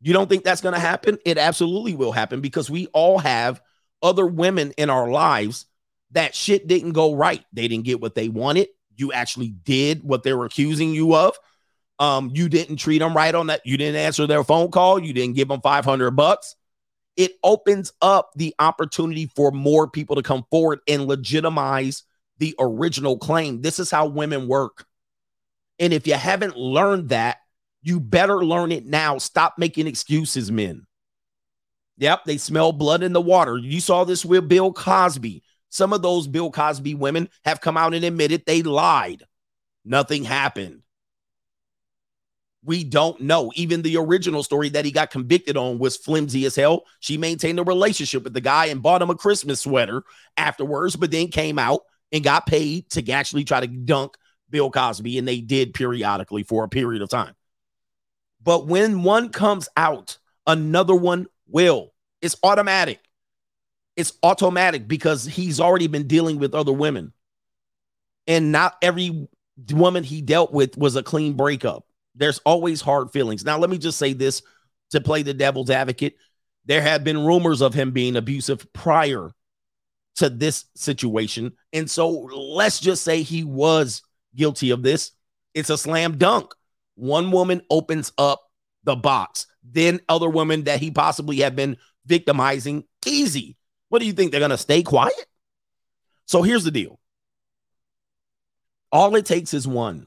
[0.00, 1.18] You don't think that's gonna happen?
[1.24, 3.60] It absolutely will happen because we all have
[4.02, 5.66] other women in our lives
[6.12, 7.44] that shit didn't go right.
[7.52, 8.68] They didn't get what they wanted.
[8.94, 11.36] You actually did what they were accusing you of
[11.98, 13.62] um, you didn't treat them right on that.
[13.64, 14.98] You didn't answer their phone call.
[14.98, 16.56] You didn't give them 500 bucks.
[17.16, 22.02] It opens up the opportunity for more people to come forward and legitimize
[22.38, 23.62] the original claim.
[23.62, 24.86] This is how women work.
[25.78, 27.38] And if you haven't learned that,
[27.82, 29.18] you better learn it now.
[29.18, 30.86] Stop making excuses, men.
[31.98, 33.56] Yep, they smell blood in the water.
[33.56, 35.42] You saw this with Bill Cosby.
[35.70, 39.24] Some of those Bill Cosby women have come out and admitted they lied.
[39.84, 40.82] Nothing happened.
[42.64, 43.52] We don't know.
[43.54, 46.84] Even the original story that he got convicted on was flimsy as hell.
[46.98, 50.02] She maintained a relationship with the guy and bought him a Christmas sweater
[50.36, 51.82] afterwards, but then came out
[52.12, 54.16] and got paid to actually try to dunk
[54.50, 55.18] Bill Cosby.
[55.18, 57.34] And they did periodically for a period of time.
[58.42, 61.92] But when one comes out, another one will.
[62.22, 63.00] It's automatic.
[63.96, 67.12] It's automatic because he's already been dealing with other women.
[68.26, 69.28] And not every
[69.72, 71.86] woman he dealt with was a clean breakup.
[72.14, 73.44] There's always hard feelings.
[73.44, 74.42] Now, let me just say this
[74.90, 76.16] to play the devil's advocate.
[76.66, 79.32] There have been rumors of him being abusive prior
[80.16, 81.52] to this situation.
[81.72, 84.02] And so let's just say he was
[84.34, 85.12] guilty of this.
[85.54, 86.54] It's a slam dunk.
[86.94, 88.42] One woman opens up
[88.84, 92.84] the box, then other women that he possibly have been victimizing.
[93.04, 93.56] Easy.
[93.88, 94.30] What do you think?
[94.30, 95.14] They're going to stay quiet?
[96.26, 96.98] So here's the deal
[98.92, 100.06] all it takes is one.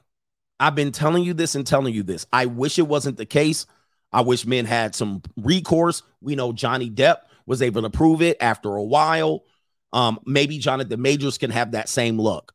[0.58, 2.26] I've been telling you this and telling you this.
[2.32, 3.66] I wish it wasn't the case.
[4.12, 6.02] I wish men had some recourse.
[6.20, 9.44] We know Johnny Depp was able to prove it after a while.
[9.92, 12.52] Um, maybe Jonathan Majors can have that same look.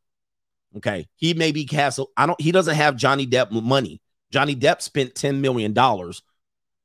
[0.77, 1.07] Okay.
[1.15, 4.01] He maybe has, I don't, he doesn't have Johnny Depp money.
[4.31, 5.73] Johnny Depp spent $10 million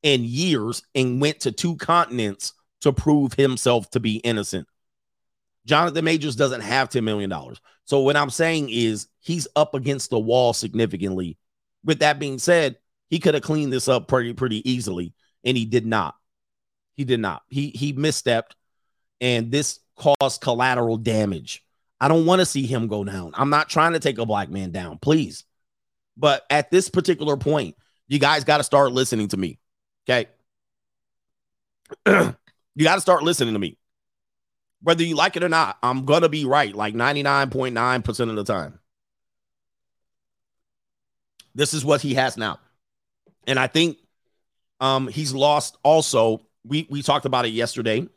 [0.02, 4.66] in years and went to two continents to prove himself to be innocent.
[5.66, 7.32] Jonathan Majors doesn't have $10 million.
[7.84, 11.36] So what I'm saying is he's up against the wall significantly.
[11.84, 12.76] With that being said,
[13.08, 15.12] he could have cleaned this up pretty pretty easily,
[15.44, 16.14] and he did not.
[16.94, 17.42] He did not.
[17.48, 18.52] He he misstepped,
[19.20, 21.64] and this caused collateral damage.
[22.00, 23.32] I don't want to see him go down.
[23.34, 25.44] I'm not trying to take a black man down, please.
[26.16, 27.76] But at this particular point,
[28.08, 29.58] you guys got to start listening to me.
[30.08, 30.28] Okay.
[32.74, 33.76] you got to start listening to me
[34.82, 38.44] whether you like it or not, I'm going to be right like 99.9% of the
[38.44, 38.78] time.
[41.54, 42.58] This is what he has now.
[43.46, 43.98] And I think
[44.80, 46.42] um, he's lost also.
[46.64, 48.08] We, we talked about it yesterday.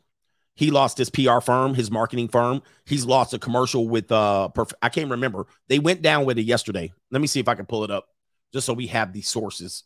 [0.54, 2.62] He lost his PR firm, his marketing firm.
[2.84, 5.46] He's lost a commercial with uh perf- I can't remember.
[5.68, 6.92] They went down with it yesterday.
[7.10, 8.08] Let me see if I can pull it up
[8.52, 9.84] just so we have these sources.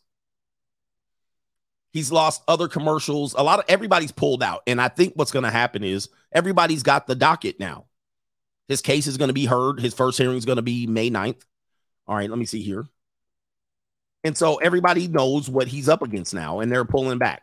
[1.91, 3.33] He's lost other commercials.
[3.33, 4.61] A lot of everybody's pulled out.
[4.67, 7.85] And I think what's going to happen is everybody's got the docket now.
[8.67, 9.79] His case is going to be heard.
[9.79, 11.41] His first hearing is going to be May 9th.
[12.05, 12.85] All right, let me see here.
[14.23, 17.41] And so everybody knows what he's up against now, and they're pulling back.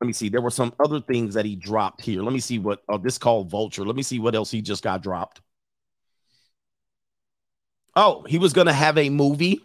[0.00, 0.28] Let me see.
[0.28, 2.22] There were some other things that he dropped here.
[2.22, 3.84] Let me see what oh, this called Vulture.
[3.84, 5.40] Let me see what else he just got dropped.
[7.94, 9.62] Oh, he was going to have a movie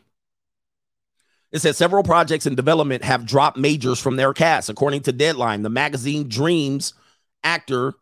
[1.51, 4.69] it says several projects in development have dropped majors from their cast.
[4.69, 6.93] According to Deadline, the magazine Dreams
[7.43, 7.93] actor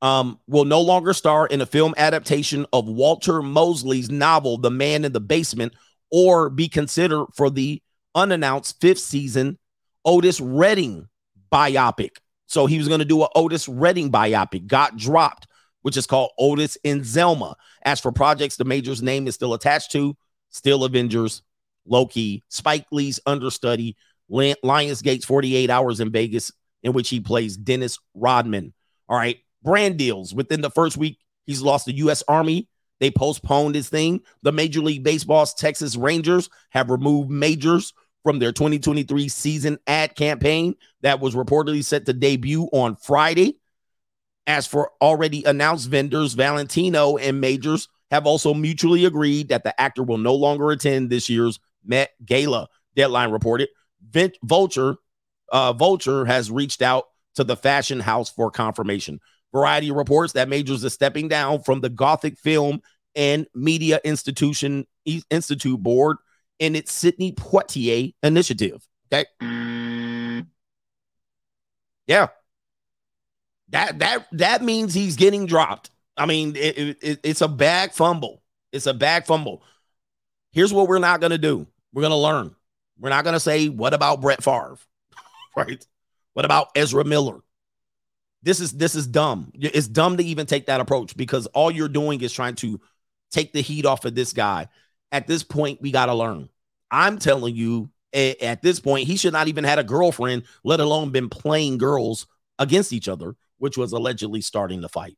[0.00, 5.04] um, will no longer star in a film adaptation of Walter Mosley's novel, The Man
[5.04, 5.72] in the Basement,
[6.10, 7.82] or be considered for the
[8.14, 9.58] unannounced fifth season
[10.04, 11.08] Otis Redding
[11.54, 12.16] biopic.
[12.46, 15.46] So he was going to do an Otis Redding biopic, got dropped,
[15.82, 17.54] which is called Otis and Zelma.
[17.84, 20.16] As for projects the major's name is still attached to,
[20.50, 21.42] still Avengers
[21.86, 23.96] Loki, Spike Lee's understudy,
[24.30, 26.50] Lionsgate's 48 Hours in Vegas,
[26.82, 28.74] in which he plays Dennis Rodman.
[29.08, 29.38] All right.
[29.62, 32.22] Brand deals within the first week, he's lost the U.S.
[32.28, 32.68] Army.
[33.00, 34.20] They postponed his thing.
[34.42, 37.92] The Major League Baseball's Texas Rangers have removed majors
[38.24, 43.58] from their 2023 season ad campaign that was reportedly set to debut on Friday.
[44.46, 50.02] As for already announced vendors, Valentino and Majors have also mutually agreed that the actor
[50.02, 52.68] will no longer attend this year's Met Gala.
[52.96, 53.68] Deadline reported.
[54.42, 54.96] Vulture,
[55.50, 57.04] uh, Vulture has reached out
[57.34, 59.20] to the fashion house for confirmation.
[59.52, 62.80] Variety reports that Majors is stepping down from the Gotham Film
[63.14, 64.86] and Media Institution
[65.30, 66.16] Institute Board
[66.60, 68.86] and it's Sidney Poitier initiative.
[69.12, 69.26] Okay.
[69.42, 70.46] Mm.
[72.06, 72.28] Yeah.
[73.70, 75.90] That that that means he's getting dropped.
[76.16, 78.42] I mean, it, it, it's a bag fumble.
[78.72, 79.62] It's a bag fumble.
[80.52, 81.66] Here's what we're not gonna do.
[81.92, 82.54] We're gonna learn.
[82.98, 84.78] We're not gonna say, "What about Brett Favre?"
[85.56, 85.84] right?
[86.34, 87.40] What about Ezra Miller?
[88.42, 89.50] This is this is dumb.
[89.54, 92.80] It's dumb to even take that approach because all you're doing is trying to
[93.30, 94.68] take the heat off of this guy.
[95.14, 96.48] At this point, we got to learn.
[96.90, 101.10] I'm telling you, at this point, he should not even had a girlfriend, let alone
[101.10, 102.26] been playing girls
[102.58, 105.16] against each other, which was allegedly starting the fight.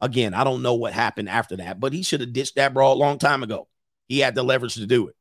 [0.00, 2.92] Again, I don't know what happened after that, but he should have ditched that brawl
[2.92, 3.66] a long time ago.
[4.06, 5.16] He had the leverage to do it.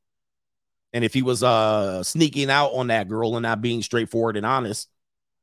[0.93, 4.45] And if he was uh sneaking out on that girl and not being straightforward and
[4.45, 4.89] honest,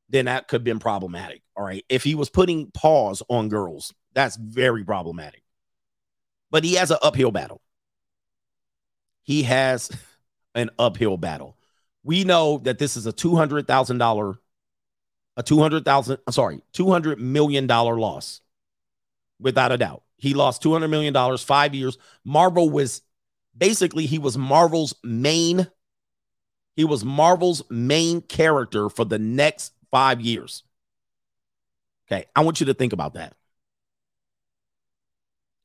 [0.07, 1.41] then that could have been problematic.
[1.57, 1.83] All right.
[1.89, 5.43] If he was putting pause on girls, that's very problematic.
[6.51, 7.61] But he has an uphill battle.
[9.23, 9.89] He has
[10.55, 11.57] an uphill battle.
[12.03, 14.37] We know that this is a $200,000,
[15.37, 18.41] a 200,000, I'm sorry, $200 million loss
[19.39, 20.03] without a doubt.
[20.17, 21.97] He lost two hundred million dollars five years.
[22.23, 23.01] Marvel was
[23.57, 25.67] basically, he was Marvel's main,
[26.75, 30.63] he was Marvel's main character for the next five years.
[32.07, 32.25] Okay.
[32.35, 33.33] I want you to think about that.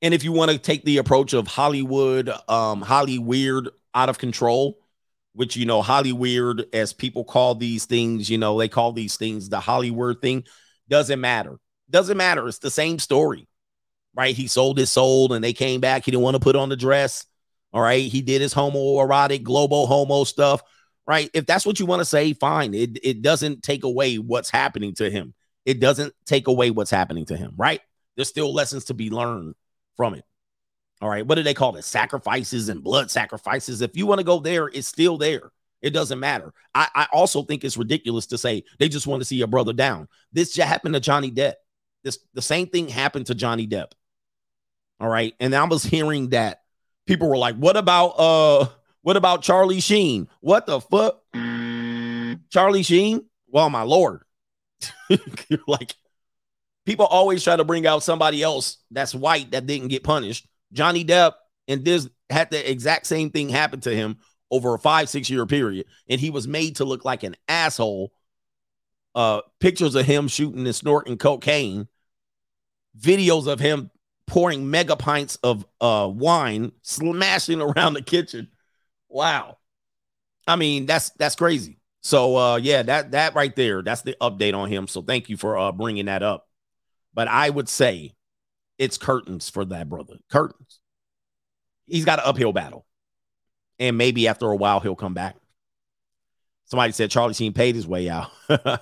[0.02, 4.18] And if you want to take the approach of Hollywood, um, Holly weird, out of
[4.18, 4.78] control,
[5.32, 9.16] which you know, Holly Weird, as people call these things, you know, they call these
[9.16, 10.44] things the Hollywood thing.
[10.88, 11.58] Doesn't matter.
[11.90, 12.46] Doesn't matter.
[12.46, 13.48] It's the same story,
[14.14, 14.34] right?
[14.34, 16.04] He sold his soul and they came back.
[16.04, 17.26] He didn't want to put on the dress.
[17.72, 18.10] All right.
[18.10, 20.62] He did his homoerotic, global homo stuff,
[21.06, 21.28] right?
[21.34, 22.72] If that's what you want to say, fine.
[22.72, 25.34] It, it doesn't take away what's happening to him.
[25.64, 27.80] It doesn't take away what's happening to him, right?
[28.14, 29.54] There's still lessons to be learned
[29.96, 30.24] from it.
[31.00, 31.26] All right.
[31.26, 31.84] What do they call it?
[31.84, 33.82] Sacrifices and blood sacrifices.
[33.82, 35.52] If you want to go there, it's still there.
[35.82, 36.52] It doesn't matter.
[36.74, 39.72] I, I also think it's ridiculous to say they just want to see your brother
[39.72, 40.08] down.
[40.32, 41.54] This just happened to Johnny Depp.
[42.02, 43.92] This the same thing happened to Johnny Depp.
[44.98, 45.34] All right.
[45.38, 46.62] And I was hearing that
[47.06, 48.66] people were like, what about uh
[49.02, 50.28] what about Charlie Sheen?
[50.40, 51.22] What the fuck?
[52.50, 53.26] Charlie Sheen?
[53.48, 54.22] Well, my lord.
[55.08, 55.94] You're like
[56.86, 60.46] people always try to bring out somebody else that's white that didn't get punished.
[60.72, 61.32] Johnny Depp
[61.68, 64.18] and this had the exact same thing happen to him
[64.50, 65.86] over a five, six year period.
[66.08, 68.12] And he was made to look like an asshole.
[69.14, 71.88] Uh, pictures of him shooting and snorting cocaine,
[73.00, 73.90] videos of him
[74.26, 78.48] pouring mega pints of uh wine, smashing around the kitchen.
[79.08, 79.56] Wow.
[80.46, 81.78] I mean, that's that's crazy.
[82.02, 84.86] So uh yeah, that that right there, that's the update on him.
[84.86, 86.46] So thank you for uh bringing that up.
[87.16, 88.14] But I would say
[88.78, 90.18] it's curtains for that brother.
[90.30, 90.80] Curtains.
[91.86, 92.84] He's got an uphill battle.
[93.78, 95.36] And maybe after a while, he'll come back.
[96.66, 98.30] Somebody said Charlie Sheen paid his way out.
[98.48, 98.78] All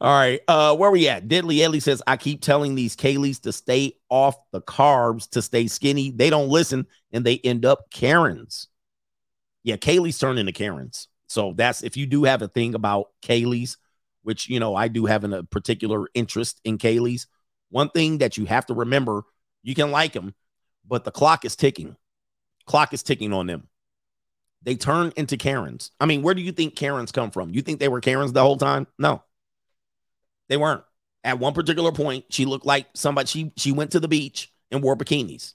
[0.00, 0.40] right.
[0.46, 1.28] Uh, where are we at?
[1.28, 5.66] Diddley Ellie says, I keep telling these Kayleys to stay off the carbs to stay
[5.66, 6.10] skinny.
[6.10, 8.68] They don't listen and they end up Karens.
[9.62, 11.08] Yeah, Kaylee's turning to Karens.
[11.28, 13.78] So that's if you do have a thing about Kaylee's,
[14.22, 17.26] which you know, I do have a particular interest in Kaylee's.
[17.70, 19.22] One thing that you have to remember,
[19.62, 20.34] you can like them,
[20.86, 21.96] but the clock is ticking.
[22.66, 23.68] Clock is ticking on them.
[24.62, 25.90] They turn into Karens.
[26.00, 27.50] I mean, where do you think Karens come from?
[27.50, 28.86] You think they were Karens the whole time?
[28.98, 29.22] No.
[30.48, 30.82] They weren't.
[31.22, 34.82] At one particular point, she looked like somebody she she went to the beach and
[34.82, 35.54] wore bikinis.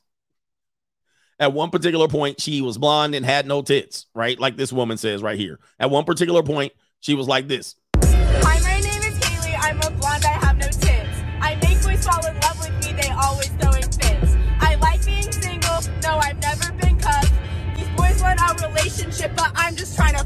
[1.39, 4.39] At one particular point, she was blonde and had no tits, right?
[4.39, 5.59] Like this woman says right here.
[5.79, 7.75] At one particular point, she was like this.
[19.21, 20.25] Relationship, but I'm just trying to.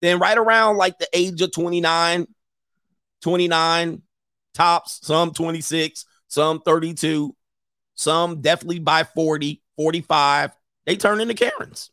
[0.00, 2.26] Then right around like the age of 29,
[3.22, 4.02] 29
[4.54, 7.34] tops, some 26, some 32,
[7.94, 10.52] some definitely by 40, 45,
[10.86, 11.90] they turn into Karens.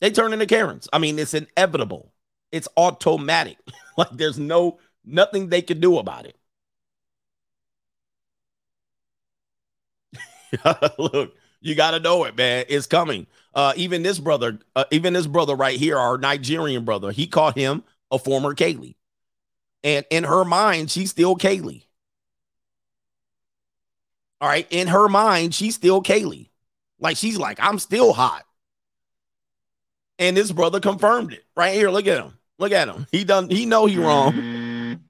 [0.00, 0.88] They turn into Karens.
[0.92, 2.12] I mean, it's inevitable.
[2.52, 3.56] It's automatic.
[3.96, 6.36] like there's no nothing they can do about it.
[10.98, 12.64] Look, you got to know it, man.
[12.68, 13.26] It's coming.
[13.54, 17.54] Uh, even this brother, uh, even this brother right here, our Nigerian brother, he called
[17.54, 18.96] him a former Kaylee.
[19.82, 21.84] And in her mind, she's still Kaylee.
[24.40, 24.66] All right.
[24.70, 26.50] In her mind, she's still Kaylee.
[26.98, 28.44] Like she's like, I'm still hot.
[30.18, 31.90] And this brother confirmed it right here.
[31.90, 32.38] Look at him.
[32.58, 33.06] Look at him.
[33.12, 33.50] He done.
[33.50, 35.00] He know he wrong.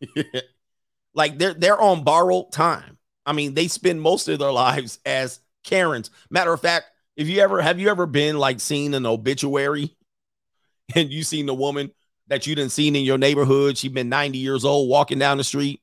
[1.14, 2.95] like they're they're on borrowed time.
[3.26, 6.10] I mean, they spend most of their lives as Karens.
[6.30, 9.96] Matter of fact, if you ever have you ever been like seen an obituary
[10.94, 11.90] and you seen the woman
[12.28, 15.44] that you didn't seen in your neighborhood, she been 90 years old walking down the
[15.44, 15.80] street,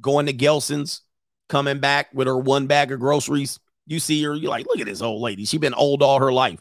[0.00, 1.02] going to Gelson's,
[1.48, 3.58] coming back with her one bag of groceries.
[3.86, 5.44] You see her, you're like, look at this old lady.
[5.44, 6.60] She been old all her life.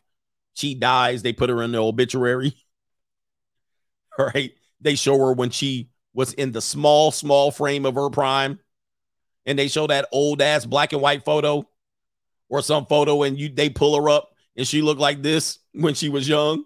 [0.56, 2.56] She dies, they put her in the obituary.
[4.18, 4.52] All right.
[4.82, 8.60] They show her when she was in the small, small frame of her prime.
[9.50, 11.68] And they show that old ass black and white photo
[12.50, 15.96] or some photo, and you they pull her up and she looked like this when
[15.96, 16.66] she was young,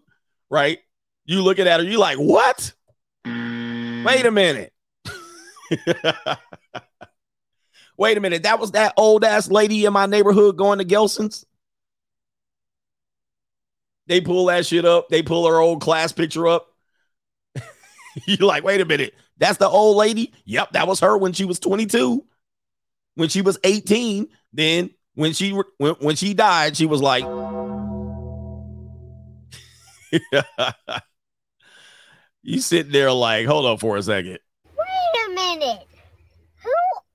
[0.50, 0.80] right?
[1.24, 2.74] You looking at her, you like, what?
[3.26, 4.06] Mm.
[4.06, 4.74] Wait a minute.
[7.98, 8.44] Wait a minute.
[8.44, 11.46] That was that old ass lady in my neighborhood going to Gelson's.
[14.08, 15.08] They pull that shit up.
[15.08, 16.68] They pull her old class picture up.
[18.26, 19.14] You're like, wait a minute.
[19.38, 20.34] That's the old lady?
[20.44, 22.26] Yep, that was her when she was 22.
[23.16, 27.24] When she was 18, then when she when, when she died, she was like
[32.46, 34.38] You sit there like, hold on for a second.
[34.66, 35.88] Wait a minute.
[36.62, 36.70] Who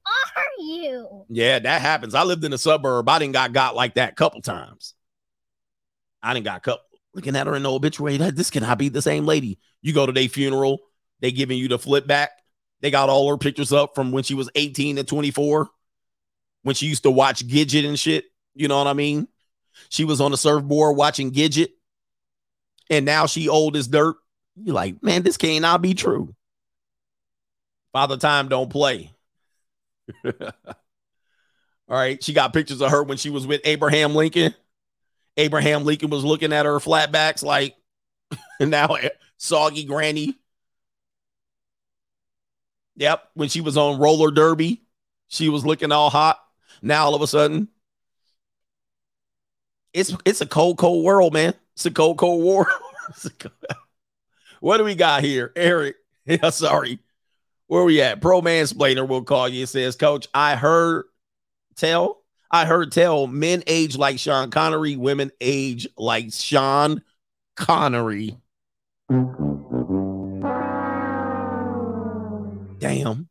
[0.07, 1.27] are you?
[1.29, 2.15] Yeah, that happens.
[2.15, 3.07] I lived in a suburb.
[3.09, 4.95] I didn't got got like that a couple times.
[6.23, 6.85] I didn't got couple
[7.15, 8.17] looking at her in the obituary.
[8.17, 9.59] This cannot be the same lady.
[9.83, 10.79] You go to their funeral,
[11.21, 12.31] they giving you the flip back.
[12.81, 15.69] They got all her pictures up from when she was 18 to 24,
[16.63, 18.25] when she used to watch Gidget and shit.
[18.55, 19.29] You know what I mean?
[19.89, 21.69] She was on the surfboard watching Gidget,
[22.91, 24.17] and now she old as dirt.
[24.57, 26.35] You're like, man, this cannot be true.
[27.93, 29.13] Father Time don't play.
[30.25, 30.33] all
[31.89, 32.23] right.
[32.23, 34.55] She got pictures of her when she was with Abraham Lincoln.
[35.37, 37.77] Abraham Lincoln was looking at her flatbacks like,
[38.61, 38.97] and now
[39.37, 40.37] soggy granny.
[42.97, 43.23] Yep.
[43.35, 44.83] When she was on roller derby,
[45.29, 46.41] she was looking all hot.
[46.83, 47.69] Now all of a sudden,
[49.93, 51.55] it's it's a cold, cold world, man.
[51.75, 52.67] It's a cold, cold war.
[54.61, 55.97] what do we got here, Eric?
[56.29, 56.99] Yeah, sorry.
[57.69, 58.21] Where we at?
[58.21, 59.63] Pro mansplainer will call you.
[59.63, 61.07] It says, Coach, I heard
[61.75, 62.19] tell
[62.51, 67.03] I heard tell men age like Sean Connery, women age like Sean
[67.57, 68.37] Connery.
[72.79, 73.28] Damn.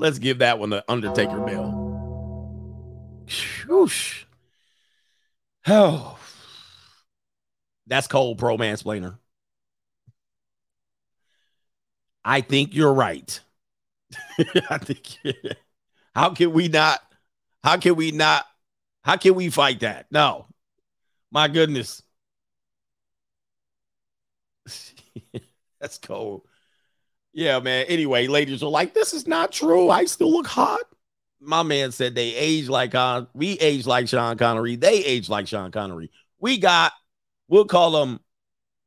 [0.00, 1.72] Let's give that one the Undertaker bell.
[3.68, 4.24] Whoosh.
[5.68, 6.18] Oh,
[7.86, 9.18] that's cold, pro mansplainer.
[12.24, 13.38] I think you're right.
[14.70, 15.18] I think
[16.14, 17.00] how can we not?
[17.62, 18.46] How can we not?
[19.04, 20.06] How can we fight that?
[20.10, 20.46] No,
[21.30, 22.02] my goodness,
[25.78, 26.46] that's cold.
[27.32, 27.86] Yeah, man.
[27.88, 29.90] Anyway, ladies are like, this is not true.
[29.90, 30.80] I still look hot.
[31.40, 34.76] My man said they age like uh, we age like Sean Connery.
[34.76, 36.10] They age like Sean Connery.
[36.38, 36.92] We got,
[37.48, 38.20] we'll call them.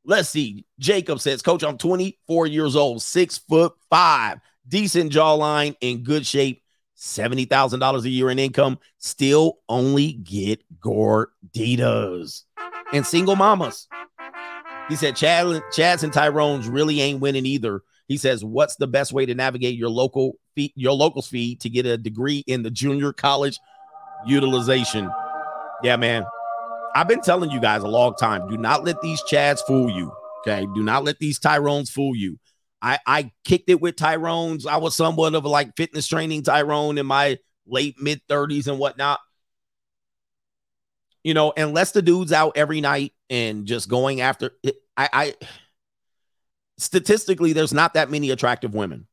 [0.04, 0.66] Let's see.
[0.78, 4.38] Jacob says, Coach, I'm 24 years old, six foot five,
[4.68, 6.62] decent jawline, in good shape,
[6.98, 12.42] $70,000 a year in income, still only get gorditas
[12.92, 13.88] and single mamas.
[14.88, 17.82] He said, Chad, Chads and Tyrone's really ain't winning either.
[18.08, 21.70] He says, "What's the best way to navigate your local fee, your locals fee to
[21.70, 23.58] get a degree in the junior college
[24.26, 25.10] utilization?"
[25.82, 26.24] Yeah, man.
[26.94, 28.48] I've been telling you guys a long time.
[28.48, 30.12] Do not let these Chads fool you.
[30.46, 32.38] Okay, do not let these Tyrones fool you.
[32.80, 34.66] I I kicked it with Tyrones.
[34.66, 38.78] I was somewhat of a like fitness training Tyrone in my late mid 30s and
[38.78, 39.20] whatnot.
[41.24, 45.34] You know, unless the dude's out every night and just going after it, I, I
[46.78, 49.06] statistically, there's not that many attractive women.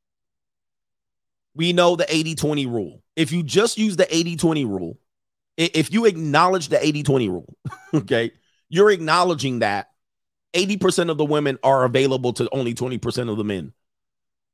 [1.54, 3.04] We know the 80 20 rule.
[3.16, 4.98] If you just use the 80 20 rule,
[5.58, 7.56] if you acknowledge the 80 20 rule,
[7.94, 8.32] okay,
[8.70, 9.92] you're acknowledging that
[10.54, 13.74] 80% of the women are available to only 20% of the men.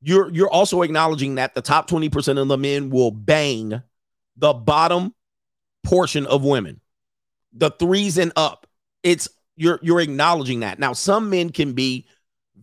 [0.01, 3.81] You're you're also acknowledging that the top 20% of the men will bang
[4.35, 5.15] the bottom
[5.84, 6.81] portion of women.
[7.53, 8.67] The threes and up.
[9.01, 10.77] It's you're you're acknowledging that.
[10.77, 12.05] Now some men can be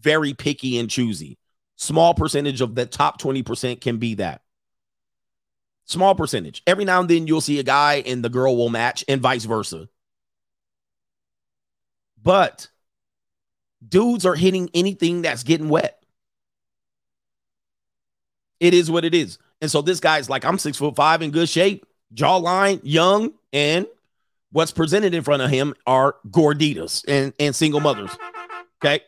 [0.04, 1.38] very picky and choosy.
[1.76, 4.42] Small percentage of the top 20% can be that.
[5.86, 6.62] Small percentage.
[6.66, 9.44] Every now and then you'll see a guy and the girl will match and vice
[9.44, 9.88] versa.
[12.22, 12.68] But
[13.86, 16.02] dudes are hitting anything that's getting wet.
[18.60, 19.38] It is what it is.
[19.60, 23.86] And so this guy's like, I'm six foot five in good shape, jawline, young, and
[24.52, 28.10] what's presented in front of him are gorditas and, and single mothers.
[28.82, 29.02] Okay.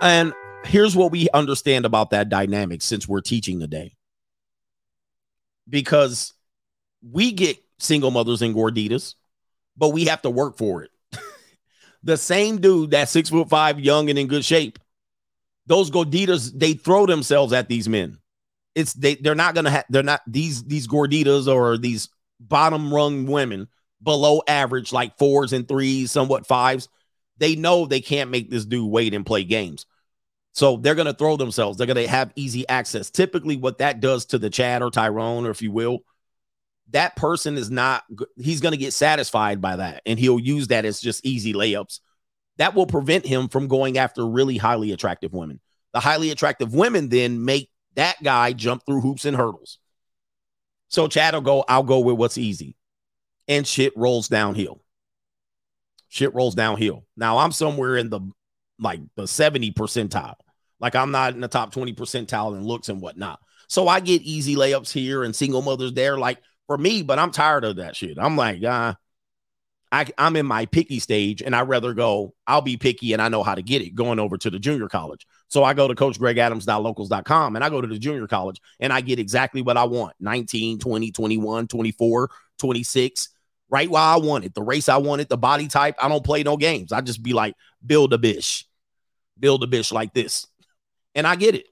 [0.00, 0.32] And
[0.64, 3.94] here's what we understand about that dynamic since we're teaching today.
[5.68, 6.32] Because
[7.02, 9.14] we get single mothers and gorditas,
[9.76, 10.90] but we have to work for it.
[12.02, 14.78] the same dude that's six foot five, young and in good shape,
[15.66, 18.18] those gorditas, they throw themselves at these men.
[18.74, 22.08] It's they they're not gonna have they're not these these gorditas or these
[22.38, 23.68] bottom rung women
[24.02, 26.88] below average, like fours and threes, somewhat fives.
[27.38, 29.86] They know they can't make this dude wait and play games.
[30.52, 31.78] So they're going to throw themselves.
[31.78, 33.10] They're going to have easy access.
[33.10, 36.00] Typically, what that does to the Chad or Tyrone, or if you will,
[36.90, 38.02] that person is not,
[38.36, 40.02] he's going to get satisfied by that.
[40.06, 42.00] And he'll use that as just easy layups.
[42.56, 45.60] That will prevent him from going after really highly attractive women.
[45.92, 49.78] The highly attractive women then make that guy jump through hoops and hurdles.
[50.88, 52.76] So Chad will go, I'll go with what's easy.
[53.46, 54.82] And shit rolls downhill.
[56.08, 57.06] Shit rolls downhill.
[57.16, 58.20] Now I'm somewhere in the
[58.80, 60.36] like the 70 percentile.
[60.80, 63.40] Like I'm not in the top 20 percentile in looks and whatnot.
[63.68, 67.30] So I get easy layups here and single mothers there, like for me, but I'm
[67.30, 68.18] tired of that shit.
[68.18, 68.94] I'm like, uh,
[69.92, 73.28] I, I'm in my picky stage and I rather go, I'll be picky and I
[73.28, 75.26] know how to get it going over to the junior college.
[75.48, 78.92] So I go to coach Greg coachgregadams.locals.com and I go to the junior college and
[78.92, 83.28] I get exactly what I want 19, 20, 21, 24, 26,
[83.68, 84.54] right while I want it.
[84.54, 85.96] The race I wanted, the body type.
[86.00, 86.92] I don't play no games.
[86.92, 88.64] I just be like, build a bish
[89.40, 90.46] build a bitch like this.
[91.14, 91.66] And I get it.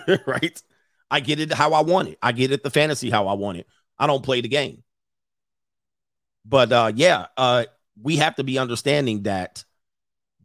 [0.26, 0.62] right?
[1.10, 2.18] I get it how I want it.
[2.22, 3.66] I get it the fantasy how I want it.
[3.98, 4.82] I don't play the game.
[6.44, 7.66] But uh yeah, uh
[8.00, 9.64] we have to be understanding that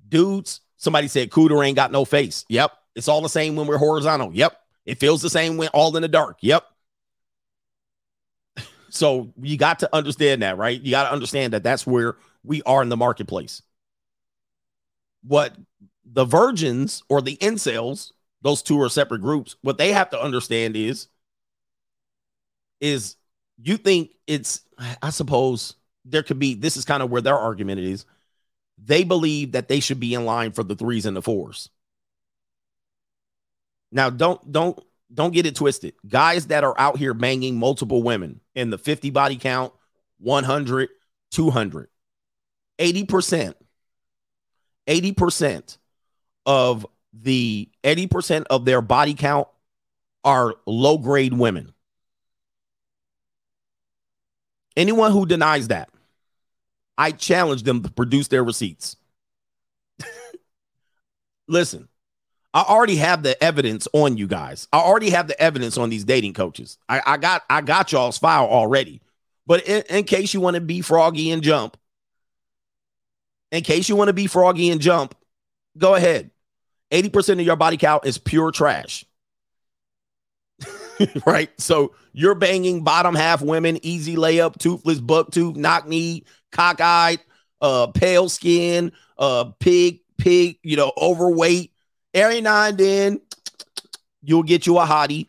[0.07, 2.45] dudes, somebody said Cooter ain't got no face.
[2.49, 2.71] Yep.
[2.95, 4.31] It's all the same when we're horizontal.
[4.33, 4.59] Yep.
[4.85, 6.37] It feels the same when all in the dark.
[6.41, 6.63] Yep.
[8.89, 10.81] So you got to understand that, right?
[10.81, 13.61] You got to understand that that's where we are in the marketplace
[15.23, 15.55] what
[16.05, 18.11] the virgins or the incels,
[18.41, 21.07] those two are separate groups, what they have to understand is,
[22.79, 23.15] is
[23.61, 24.61] you think it's,
[25.01, 25.75] I suppose
[26.05, 28.05] there could be, this is kind of where their argument is.
[28.83, 31.69] They believe that they should be in line for the threes and the fours.
[33.91, 34.79] Now, don't, don't,
[35.13, 35.93] don't get it twisted.
[36.07, 39.73] Guys that are out here banging multiple women in the 50 body count,
[40.19, 40.89] 100,
[41.31, 41.89] 200,
[42.79, 43.53] 80%
[44.87, 45.77] 80%
[46.45, 49.47] of the 80% of their body count
[50.23, 51.73] are low grade women.
[54.75, 55.89] Anyone who denies that,
[56.97, 58.95] I challenge them to produce their receipts.
[61.47, 61.87] Listen,
[62.53, 64.67] I already have the evidence on you guys.
[64.71, 66.77] I already have the evidence on these dating coaches.
[66.87, 69.01] I, I got I got y'all's file already.
[69.45, 71.77] But in, in case you want to be froggy and jump,
[73.51, 75.15] in case you want to be froggy and jump,
[75.77, 76.31] go ahead.
[76.91, 79.05] 80% of your body count is pure trash.
[81.25, 81.49] right?
[81.59, 87.19] So you're banging bottom half women, easy layup, toothless, buck tooth, knock knee, cockeyed,
[87.61, 91.73] uh, pale skin, uh, pig, pig, you know, overweight.
[92.13, 93.21] Every now and then,
[94.21, 95.27] you'll get you a hottie.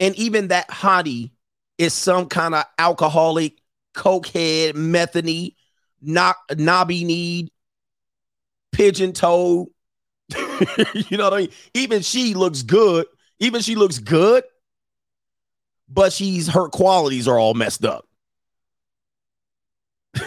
[0.00, 1.30] And even that hottie
[1.78, 3.58] is some kind of alcoholic,
[3.94, 5.56] cokehead, methany,
[6.02, 7.50] knock, knobby kneed,
[8.72, 9.68] pigeon toed.
[10.30, 11.50] you know what I mean?
[11.74, 13.06] Even she looks good.
[13.38, 14.44] Even she looks good,
[15.88, 18.06] but she's her qualities are all messed up.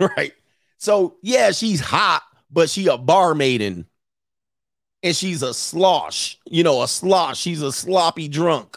[0.00, 0.32] right?
[0.76, 3.86] So yeah, she's hot, but she a bar maiden.
[5.02, 7.38] And she's a slosh, you know, a slosh.
[7.38, 8.76] She's a sloppy drunk.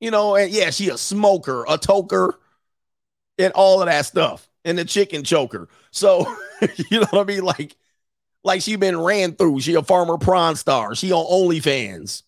[0.00, 2.34] You know, and yeah, she a smoker, a toker,
[3.38, 5.68] and all of that stuff and the chicken choker.
[5.90, 6.26] So,
[6.90, 7.44] you know what I mean?
[7.44, 7.76] Like,
[8.44, 9.60] like she been ran through.
[9.60, 10.94] She a farmer prawn star.
[10.94, 12.22] She on OnlyFans.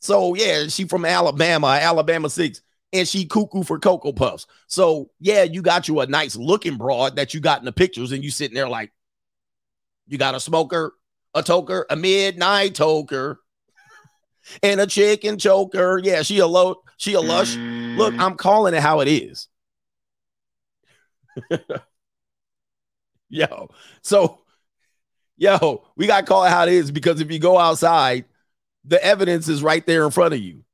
[0.00, 2.60] So yeah, she from Alabama, Alabama six,
[2.92, 4.46] and she cuckoo for Cocoa Puffs.
[4.66, 8.10] So yeah, you got you a nice looking broad that you got in the pictures,
[8.10, 8.92] and you sitting there like,
[10.08, 10.94] you got a smoker,
[11.34, 13.36] a toker, a midnight toker,
[14.64, 16.00] and a chicken choker.
[16.02, 17.54] Yeah, she a low, she a lush.
[17.54, 18.20] Look, mm.
[18.20, 19.46] I'm calling it how it is.
[23.28, 23.68] yo,
[24.02, 24.40] so
[25.36, 28.24] yo, we got to call it how it is because if you go outside,
[28.84, 30.64] the evidence is right there in front of you.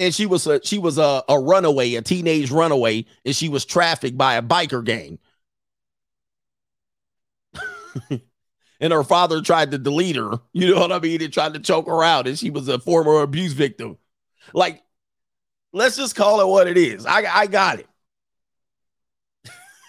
[0.00, 3.64] And she was a she was a, a runaway, a teenage runaway, and she was
[3.64, 5.18] trafficked by a biker gang.
[8.80, 10.40] and her father tried to delete her.
[10.52, 11.22] You know what I mean?
[11.22, 13.98] And tried to choke her out, and she was a former abuse victim.
[14.54, 14.82] Like,
[15.72, 17.06] let's just call it what it is.
[17.06, 17.88] I I got it.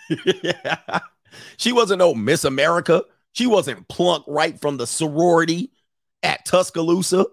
[1.58, 3.04] She wasn't no Miss America.
[3.34, 5.72] She wasn't plucked right from the sorority
[6.24, 7.26] at Tuscaloosa.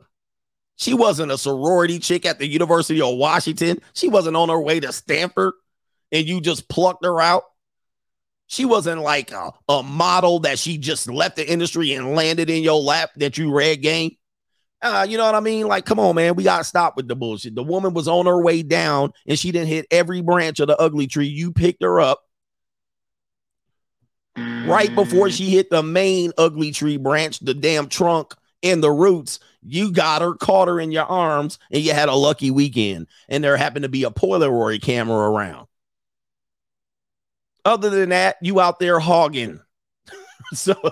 [0.76, 3.78] She wasn't a sorority chick at the University of Washington.
[3.94, 5.54] She wasn't on her way to Stanford
[6.12, 7.44] and you just plucked her out.
[8.48, 12.62] She wasn't like a, a model that she just left the industry and landed in
[12.62, 14.16] your lap that you read game.
[14.82, 15.66] Uh, you know what I mean?
[15.66, 16.36] Like, come on, man.
[16.36, 17.54] We got to stop with the bullshit.
[17.54, 20.76] The woman was on her way down and she didn't hit every branch of the
[20.76, 21.26] ugly tree.
[21.26, 22.20] You picked her up
[24.36, 25.36] right before mm.
[25.36, 29.40] she hit the main ugly tree branch, the damn trunk and the roots.
[29.62, 33.08] You got her, caught her in your arms, and you had a lucky weekend.
[33.28, 35.66] And there happened to be a Polaroid camera around.
[37.64, 39.60] Other than that, you out there hogging.
[40.54, 40.76] so,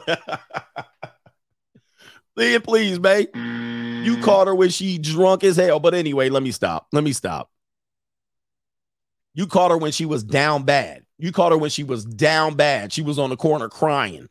[2.36, 3.28] then please, babe.
[3.34, 4.22] You mm.
[4.22, 5.78] caught her when she drunk as hell.
[5.78, 6.88] But anyway, let me stop.
[6.92, 7.50] Let me stop.
[9.34, 11.03] You caught her when she was down bad.
[11.18, 12.92] You caught her when she was down bad.
[12.92, 14.28] She was on the corner crying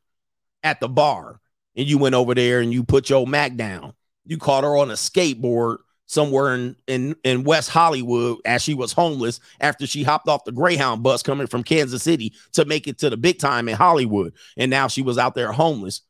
[0.63, 1.39] at the bar.
[1.75, 3.93] And you went over there and you put your Mac down.
[4.25, 8.93] You caught her on a skateboard somewhere in, in, in West Hollywood as she was
[8.93, 12.99] homeless after she hopped off the Greyhound bus coming from Kansas City to make it
[12.99, 14.33] to the big time in Hollywood.
[14.57, 16.01] And now she was out there homeless,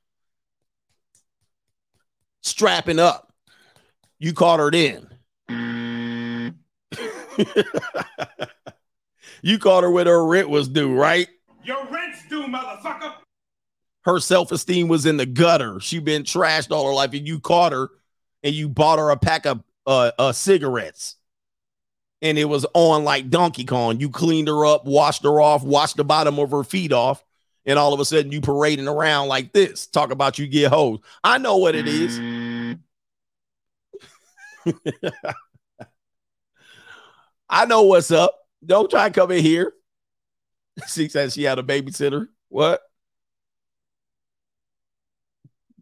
[2.41, 3.31] strapping up.
[4.19, 5.07] You caught her then.
[9.43, 11.27] you caught her when her rent was due, right?
[11.63, 13.13] Your rent's due, motherfucker.
[14.05, 15.79] Her self-esteem was in the gutter.
[15.79, 17.89] She been trashed all her life, and you caught her
[18.41, 21.17] and you bought her a pack of uh, uh cigarettes.
[22.21, 23.99] And it was on like Donkey Kong.
[23.99, 27.23] You cleaned her up, washed her off, washed the bottom of her feet off,
[27.65, 29.87] and all of a sudden you parading around like this.
[29.87, 30.99] Talk about you get hoes.
[31.21, 32.17] I know what it is.
[37.49, 38.42] I know what's up.
[38.65, 39.73] Don't try to come in here.
[40.87, 42.27] She said she had a babysitter.
[42.49, 42.81] What?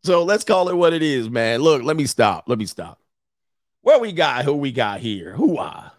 [0.04, 1.62] So let's call it what it is, man.
[1.62, 2.46] Look, let me stop.
[2.48, 3.00] Let me stop.
[3.82, 4.46] Where we got?
[4.46, 5.34] Who we got here?
[5.34, 5.92] Who I?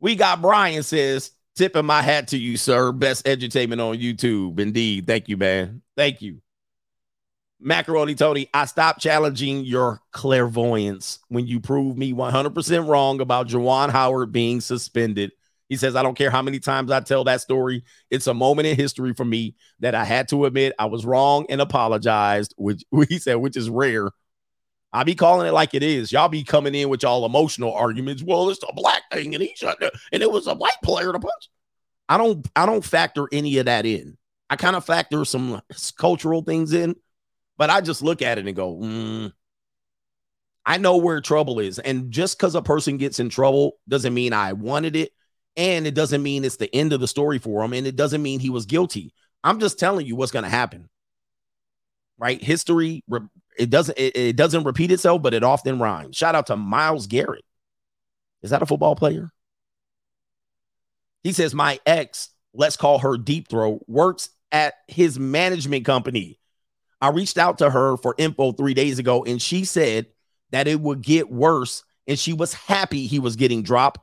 [0.00, 2.92] We got Brian says, tipping my hat to you, sir.
[2.92, 4.58] Best edutainment on YouTube.
[4.60, 5.06] Indeed.
[5.06, 5.82] Thank you, man.
[5.96, 6.40] Thank you.
[7.60, 13.90] Macaroni Tony, I stopped challenging your clairvoyance when you proved me 100% wrong about Juwan
[13.90, 15.32] Howard being suspended.
[15.68, 17.84] He says, I don't care how many times I tell that story.
[18.10, 21.46] It's a moment in history for me that I had to admit I was wrong
[21.48, 24.10] and apologized, which he said, which is rare.
[24.92, 26.10] I be calling it like it is.
[26.12, 28.22] Y'all be coming in with y'all emotional arguments.
[28.22, 31.12] Well, it's a black thing, and he shut down, and it was a white player
[31.12, 31.50] to punch.
[32.08, 34.16] I don't I don't factor any of that in.
[34.48, 35.60] I kind of factor some
[35.98, 36.96] cultural things in,
[37.58, 39.32] but I just look at it and go, mm,
[40.64, 41.78] I know where trouble is.
[41.78, 45.12] And just because a person gets in trouble doesn't mean I wanted it.
[45.56, 47.72] And it doesn't mean it's the end of the story for him.
[47.72, 49.12] And it doesn't mean he was guilty.
[49.42, 50.88] I'm just telling you what's going to happen.
[52.16, 52.42] Right?
[52.42, 53.02] History,
[53.58, 56.16] it doesn't it, it doesn't repeat itself, but it often rhymes.
[56.16, 57.44] Shout out to Miles Garrett.
[58.42, 59.30] Is that a football player?
[61.24, 66.37] He says, My ex, let's call her Deep Throat, works at his management company.
[67.00, 70.06] I reached out to her for info three days ago, and she said
[70.50, 74.00] that it would get worse, and she was happy he was getting dropped.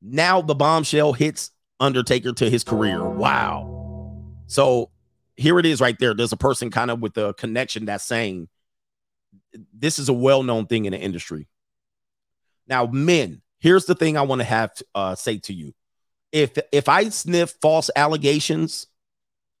[0.00, 3.02] Now the bombshell hits Undertaker to his career.
[3.02, 4.22] Wow.
[4.46, 4.90] So
[5.36, 6.12] here it is right there.
[6.12, 8.48] There's a person kind of with a connection that's saying
[9.72, 11.48] this is a well-known thing in the industry.
[12.66, 15.74] Now, men, here's the thing I want to have uh, say to you.
[16.32, 18.86] If if I sniff false allegations,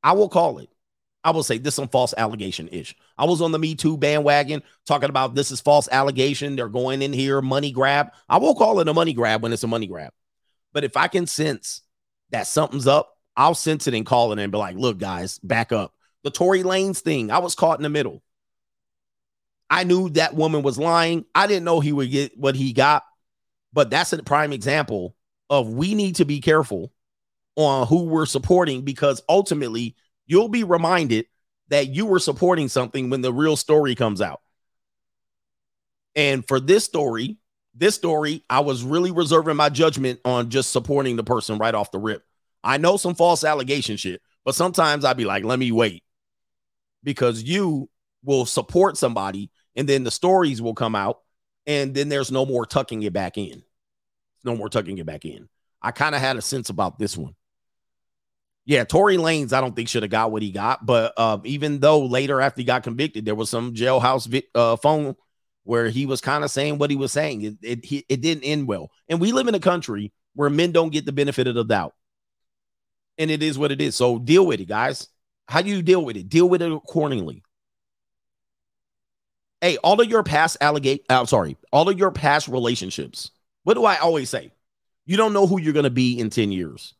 [0.02, 0.68] I will call it.
[1.22, 2.96] I will say this is false allegation ish.
[3.18, 6.56] I was on the Me Too bandwagon talking about this is false allegation.
[6.56, 8.12] They're going in here, money grab.
[8.28, 10.12] I will call it a money grab when it's a money grab.
[10.72, 11.82] But if I can sense
[12.30, 15.72] that something's up, I'll sense it and call it and be like, look, guys, back
[15.72, 15.94] up.
[16.24, 18.22] The Tory Lanez thing, I was caught in the middle.
[19.68, 21.24] I knew that woman was lying.
[21.34, 23.04] I didn't know he would get what he got,
[23.72, 25.14] but that's a prime example
[25.48, 26.92] of we need to be careful
[27.56, 29.94] on who we're supporting because ultimately
[30.30, 31.26] you'll be reminded
[31.68, 34.40] that you were supporting something when the real story comes out.
[36.14, 37.38] And for this story,
[37.74, 41.90] this story, I was really reserving my judgment on just supporting the person right off
[41.90, 42.22] the rip.
[42.62, 46.04] I know some false allegation shit, but sometimes I'd be like, let me wait
[47.02, 47.88] because you
[48.22, 51.20] will support somebody and then the stories will come out
[51.66, 53.62] and then there's no more tucking it back in.
[54.44, 55.48] No more tucking it back in.
[55.82, 57.34] I kind of had a sense about this one.
[58.66, 61.80] Yeah, Tory Lanez, I don't think should have got what he got, but uh, even
[61.80, 65.16] though later after he got convicted, there was some jailhouse vi- uh, phone
[65.64, 67.42] where he was kind of saying what he was saying.
[67.42, 68.90] It, it, he, it didn't end well.
[69.08, 71.94] And we live in a country where men don't get the benefit of the doubt.
[73.18, 73.96] And it is what it is.
[73.96, 75.08] So deal with it, guys.
[75.48, 76.28] How do you deal with it?
[76.28, 77.42] Deal with it accordingly.
[79.60, 83.30] Hey, all of your past allegate, I'm sorry, all of your past relationships.
[83.64, 84.52] What do I always say?
[85.04, 86.94] You don't know who you're going to be in 10 years.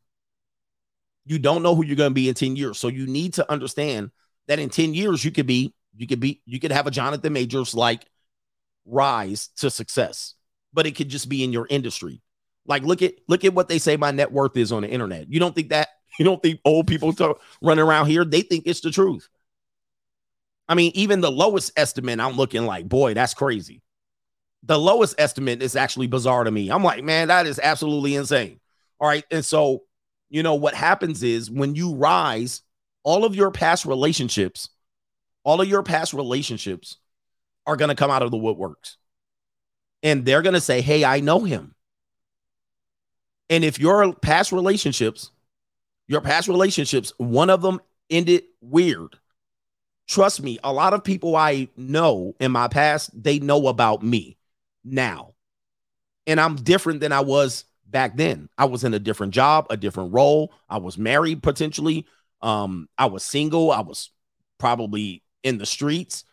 [1.25, 2.79] You don't know who you're going to be in 10 years.
[2.79, 4.11] So you need to understand
[4.49, 7.33] that in 10 years you could be you could be you could have a Jonathan
[7.33, 8.05] Majors like
[8.87, 10.35] rise to success,
[10.73, 12.23] but it could just be in your industry.
[12.67, 15.31] Like look at look at what they say my net worth is on the internet.
[15.31, 15.89] You don't think that
[16.19, 19.29] you don't think old people talk, running around here they think it's the truth.
[20.69, 23.83] I mean, even the lowest estimate, I'm looking like, boy, that's crazy.
[24.63, 26.71] The lowest estimate is actually bizarre to me.
[26.71, 28.61] I'm like, man, that is absolutely insane.
[29.01, 29.25] All right.
[29.33, 29.83] And so,
[30.31, 32.63] you know, what happens is when you rise,
[33.03, 34.71] all of your past relationships,
[35.45, 36.97] all of your past relationships
[37.67, 38.97] are going to come out of the woodworks.
[40.03, 41.75] And they're going to say, hey, I know him.
[43.51, 45.31] And if your past relationships,
[46.09, 49.17] your past relationships, one of them ended weird
[50.11, 54.37] trust me, a lot of people I know in my past, they know about me
[54.85, 55.35] now.
[56.27, 58.49] And I'm different than I was back then.
[58.57, 60.53] I was in a different job, a different role.
[60.69, 62.07] I was married potentially.
[62.43, 63.71] Um, I was single.
[63.71, 64.11] I was
[64.59, 66.25] probably in the streets.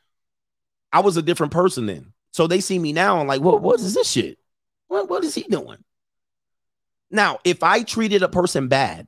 [0.91, 2.13] I was a different person then.
[2.31, 4.37] So they see me now and like, what, what is this shit?
[4.87, 5.83] What, what is he doing?
[7.09, 9.07] Now, if I treated a person bad,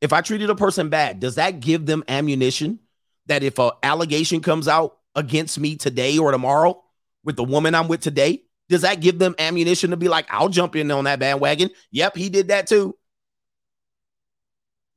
[0.00, 2.78] if I treated a person bad, does that give them ammunition
[3.26, 6.82] that if an allegation comes out against me today or tomorrow
[7.24, 10.48] with the woman I'm with today, does that give them ammunition to be like, I'll
[10.48, 11.70] jump in on that bandwagon?
[11.90, 12.96] Yep, he did that too.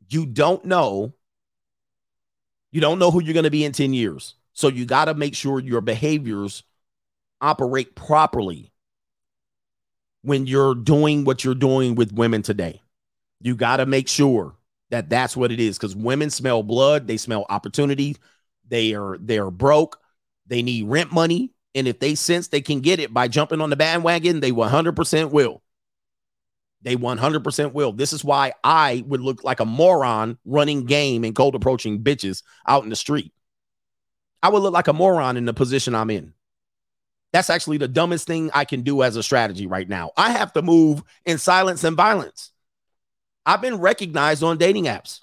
[0.09, 1.13] You don't know.
[2.71, 4.35] You don't know who you're going to be in 10 years.
[4.53, 6.63] So you got to make sure your behaviors
[7.39, 8.71] operate properly
[10.21, 12.81] when you're doing what you're doing with women today.
[13.39, 14.55] You got to make sure
[14.91, 18.17] that that's what it is because women smell blood they smell opportunity
[18.67, 19.97] they are they're broke
[20.45, 23.69] they need rent money and if they sense they can get it by jumping on
[23.69, 25.61] the bandwagon they 100% will.
[26.83, 27.91] They 100% will.
[27.93, 32.43] This is why i would look like a moron running game and cold approaching bitches
[32.67, 33.33] out in the street.
[34.43, 36.33] I would look like a moron in the position i'm in.
[37.33, 40.11] That's actually the dumbest thing i can do as a strategy right now.
[40.17, 42.51] I have to move in silence and violence.
[43.45, 45.21] I've been recognized on dating apps.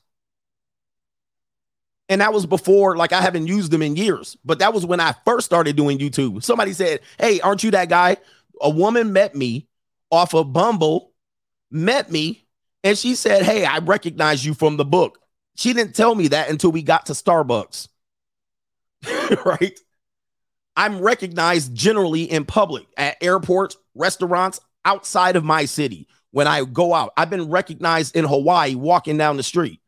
[2.09, 5.01] And that was before, like, I haven't used them in years, but that was when
[5.01, 6.43] I first started doing YouTube.
[6.43, 8.17] Somebody said, Hey, aren't you that guy?
[8.61, 9.69] A woman met me
[10.11, 11.13] off of Bumble,
[11.71, 12.47] met me,
[12.83, 15.19] and she said, Hey, I recognize you from the book.
[15.57, 17.89] She didn't tell me that until we got to Starbucks.
[19.45, 19.79] right?
[20.77, 26.95] I'm recognized generally in public at airports, restaurants, outside of my city when I go
[26.95, 27.13] out.
[27.17, 29.81] I've been recognized in Hawaii walking down the street.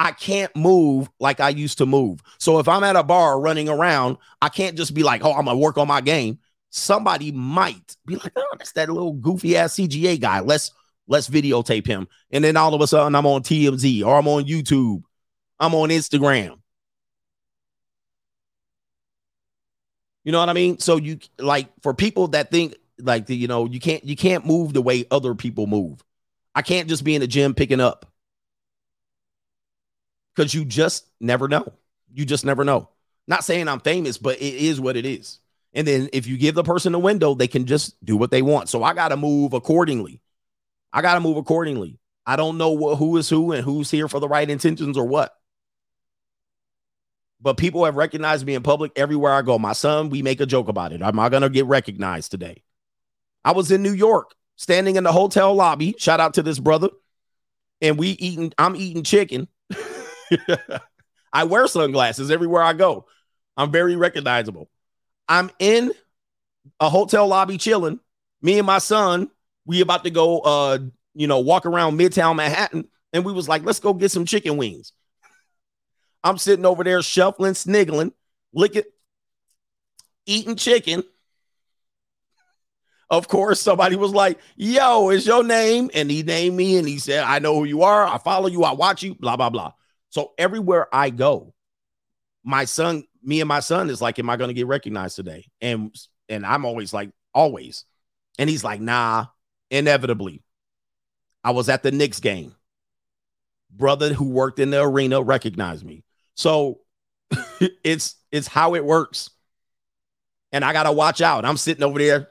[0.00, 2.22] I can't move like I used to move.
[2.38, 5.44] So if I'm at a bar running around, I can't just be like, oh, I'm
[5.44, 6.38] gonna work on my game.
[6.70, 10.40] Somebody might be like, oh, that's that little goofy ass CGA guy.
[10.40, 10.72] Let's
[11.06, 12.08] let's videotape him.
[12.30, 15.02] And then all of a sudden I'm on TMZ or I'm on YouTube.
[15.58, 16.56] I'm on Instagram.
[20.24, 20.78] You know what I mean?
[20.78, 24.46] So you like for people that think like the, you know, you can't you can't
[24.46, 26.02] move the way other people move.
[26.54, 28.09] I can't just be in the gym picking up.
[30.36, 31.72] Cuz you just never know.
[32.12, 32.88] You just never know.
[33.26, 35.38] Not saying I'm famous, but it is what it is.
[35.72, 38.42] And then if you give the person a window, they can just do what they
[38.42, 38.68] want.
[38.68, 40.20] So I got to move accordingly.
[40.92, 41.98] I got to move accordingly.
[42.26, 45.06] I don't know what, who is who and who's here for the right intentions or
[45.06, 45.34] what.
[47.40, 49.58] But people have recognized me in public everywhere I go.
[49.58, 51.00] My son, we make a joke about it.
[51.00, 52.62] Am I going to get recognized today?
[53.44, 55.94] I was in New York, standing in the hotel lobby.
[55.98, 56.90] Shout out to this brother.
[57.80, 59.48] And we eating, I'm eating chicken.
[61.32, 63.06] I wear sunglasses everywhere I go.
[63.56, 64.68] I'm very recognizable.
[65.28, 65.92] I'm in
[66.78, 68.00] a hotel lobby chilling.
[68.42, 69.30] Me and my son,
[69.64, 70.78] we about to go uh,
[71.14, 72.88] you know, walk around Midtown Manhattan.
[73.12, 74.92] And we was like, let's go get some chicken wings.
[76.22, 78.12] I'm sitting over there shuffling, sniggling,
[78.52, 78.84] licking,
[80.26, 81.02] eating chicken
[83.10, 85.90] of course, somebody was like, Yo, is your name?
[85.94, 88.06] And he named me and he said, I know who you are.
[88.06, 88.62] I follow you.
[88.62, 89.72] I watch you, blah, blah, blah.
[90.10, 91.54] So everywhere I go,
[92.44, 95.46] my son, me and my son is like, Am I to get recognized today?
[95.60, 95.94] And
[96.28, 97.84] and I'm always like, always.
[98.38, 99.26] And he's like, nah,
[99.70, 100.42] inevitably.
[101.42, 102.54] I was at the Knicks game.
[103.70, 106.04] Brother who worked in the arena recognized me.
[106.34, 106.80] So
[107.84, 109.30] it's it's how it works.
[110.52, 111.44] And I gotta watch out.
[111.44, 112.28] I'm sitting over there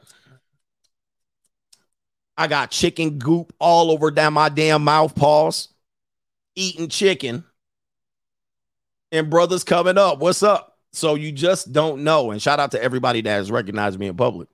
[2.40, 5.68] I got chicken goop all over down my damn mouth paws,
[6.56, 7.44] eating chicken.
[9.12, 10.20] And brothers coming up.
[10.20, 10.78] What's up?
[10.92, 12.32] So you just don't know.
[12.32, 14.50] And shout out to everybody that has recognized me in public.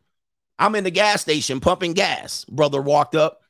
[0.60, 2.46] I'm in the gas station pumping gas.
[2.46, 3.42] Brother walked up.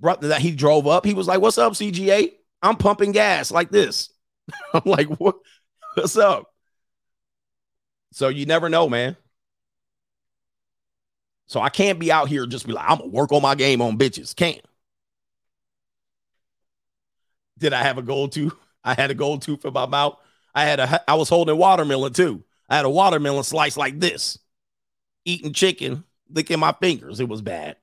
[0.00, 1.04] Brother that he drove up.
[1.04, 2.32] He was like, "What's up, CGA?
[2.62, 4.10] I'm pumping gas like this."
[4.74, 5.36] I'm like, "What?
[5.94, 6.52] What's up?"
[8.12, 9.16] So you never know, man.
[11.46, 13.82] So I can't be out here just be like, I'm gonna work on my game
[13.82, 14.34] on bitches.
[14.36, 14.60] Can't.
[17.58, 18.54] Did I have a goal tooth?
[18.84, 20.16] I had a gold tooth in my mouth.
[20.54, 22.44] I had a I was holding watermelon too.
[22.68, 24.38] I had a watermelon slice like this,
[25.24, 27.20] eating chicken, licking my fingers.
[27.20, 27.76] It was bad.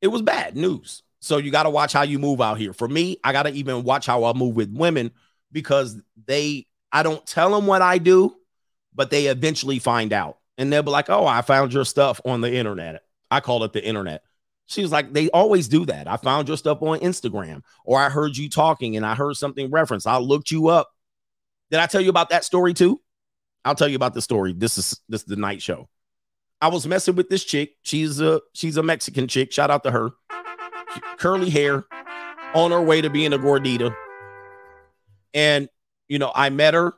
[0.00, 1.02] It was bad news.
[1.20, 2.72] So you got to watch how you move out here.
[2.72, 5.10] For me, I got to even watch how I move with women
[5.50, 8.36] because they I don't tell them what I do,
[8.94, 12.40] but they eventually find out and they'll be like, "Oh, I found your stuff on
[12.40, 14.22] the internet." I call it the internet.
[14.68, 16.06] She was like, "They always do that.
[16.06, 19.70] I found your stuff on Instagram, or I heard you talking and I heard something
[19.70, 20.06] referenced.
[20.06, 20.90] I looked you up.
[21.70, 23.00] Did I tell you about that story too?
[23.64, 24.52] I'll tell you about the story.
[24.52, 25.88] This is this is the night show.
[26.60, 27.70] I was messing with this chick.
[27.82, 29.52] She's a she's a Mexican chick.
[29.52, 30.10] Shout out to her.
[31.18, 31.84] Curly hair,
[32.54, 33.94] on her way to being a gordita.
[35.34, 35.68] And
[36.08, 36.94] you know, I met her.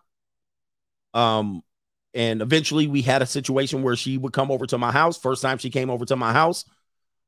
[1.15, 1.63] Um,
[2.15, 5.19] and eventually we had a situation where she would come over to my house.
[5.19, 6.65] First time she came over to my house,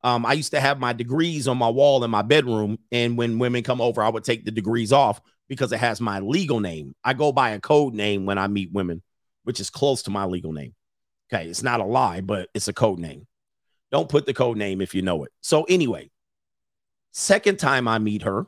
[0.02, 2.78] um, I used to have my degrees on my wall in my bedroom.
[2.90, 6.20] And when women come over, I would take the degrees off because it has my
[6.20, 6.94] legal name.
[7.04, 9.02] I go by a code name when I meet women,
[9.44, 10.74] which is close to my legal name.
[11.32, 11.46] Okay.
[11.48, 13.26] It's not a lie, but it's a code name.
[13.90, 15.32] Don't put the code name if you know it.
[15.40, 16.10] So, anyway,
[17.12, 18.46] second time I meet her,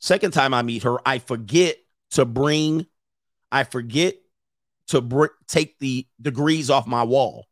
[0.00, 1.76] second time I meet her, I forget
[2.12, 2.86] to bring,
[3.52, 4.16] I forget
[4.88, 7.46] to br- take the degrees off my wall.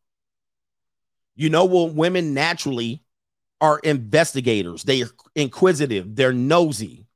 [1.36, 3.04] You know, well, women naturally
[3.60, 4.82] are investigators.
[4.84, 6.14] They are inquisitive.
[6.14, 7.06] They're nosy.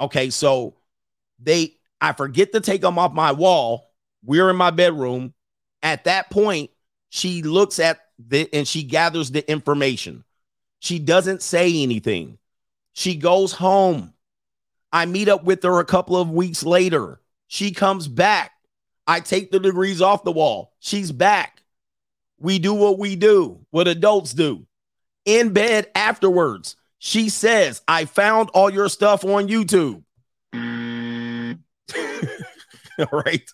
[0.00, 0.76] Okay, so
[1.38, 3.90] they, I forget to take them off my wall.
[4.24, 5.34] We're in my bedroom.
[5.82, 6.70] At that point,
[7.10, 10.24] she looks at the and she gathers the information.
[10.78, 12.38] She doesn't say anything.
[12.92, 14.14] She goes home.
[14.92, 17.20] I meet up with her a couple of weeks later.
[17.48, 18.52] She comes back.
[19.06, 20.72] I take the degrees off the wall.
[20.80, 21.62] She's back.
[22.38, 24.66] We do what we do, what adults do.
[25.24, 30.02] In bed afterwards, she says, I found all your stuff on YouTube.
[32.98, 33.48] all right.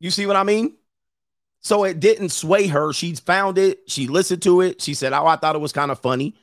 [0.00, 0.76] You see what I mean?
[1.60, 2.92] So it didn't sway her.
[2.92, 3.80] She found it.
[3.88, 4.80] She listened to it.
[4.80, 6.36] She said, Oh, I thought it was kind of funny.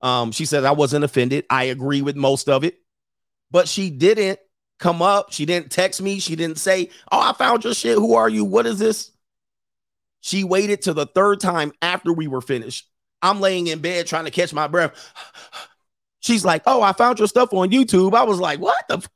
[0.00, 1.44] Um, she said, I wasn't offended.
[1.50, 2.78] I agree with most of it.
[3.50, 4.38] But she didn't
[4.78, 5.32] come up.
[5.32, 6.20] She didn't text me.
[6.20, 7.98] She didn't say, Oh, I found your shit.
[7.98, 8.44] Who are you?
[8.44, 9.10] What is this?
[10.20, 12.88] She waited till the third time after we were finished.
[13.22, 14.92] I'm laying in bed trying to catch my breath.
[16.20, 18.14] She's like, Oh, I found your stuff on YouTube.
[18.14, 19.06] I was like, What the?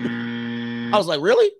[0.00, 1.50] I was like, Really?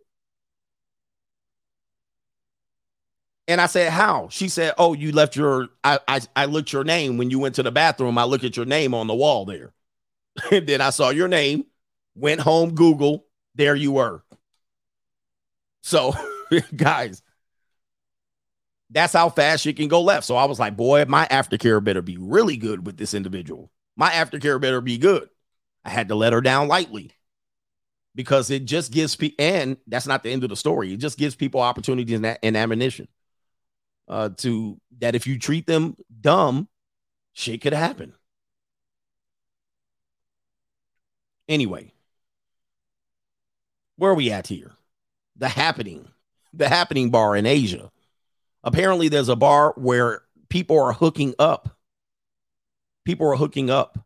[3.46, 4.28] And I said, How?
[4.30, 7.54] She said, Oh, you left your I, I I looked your name when you went
[7.56, 8.18] to the bathroom.
[8.18, 9.72] I looked at your name on the wall there.
[10.50, 11.64] and then I saw your name,
[12.14, 14.22] went home, Google, there you were.
[15.82, 16.14] So,
[16.76, 17.22] guys,
[18.90, 20.26] that's how fast she can go left.
[20.26, 23.70] So I was like, boy, my aftercare better be really good with this individual.
[23.96, 25.28] My aftercare better be good.
[25.84, 27.12] I had to let her down lightly
[28.14, 30.92] because it just gives people, and that's not the end of the story.
[30.92, 33.08] It just gives people opportunities and, ammunition
[34.08, 36.68] uh, to that if you treat them dumb,
[37.32, 38.14] shit could happen.
[41.48, 41.92] Anyway,
[43.96, 44.72] where are we at here?
[45.36, 46.08] The happening,
[46.52, 47.90] the happening bar in Asia.
[48.64, 51.76] Apparently, there's a bar where people are hooking up.
[53.04, 53.98] People are hooking up.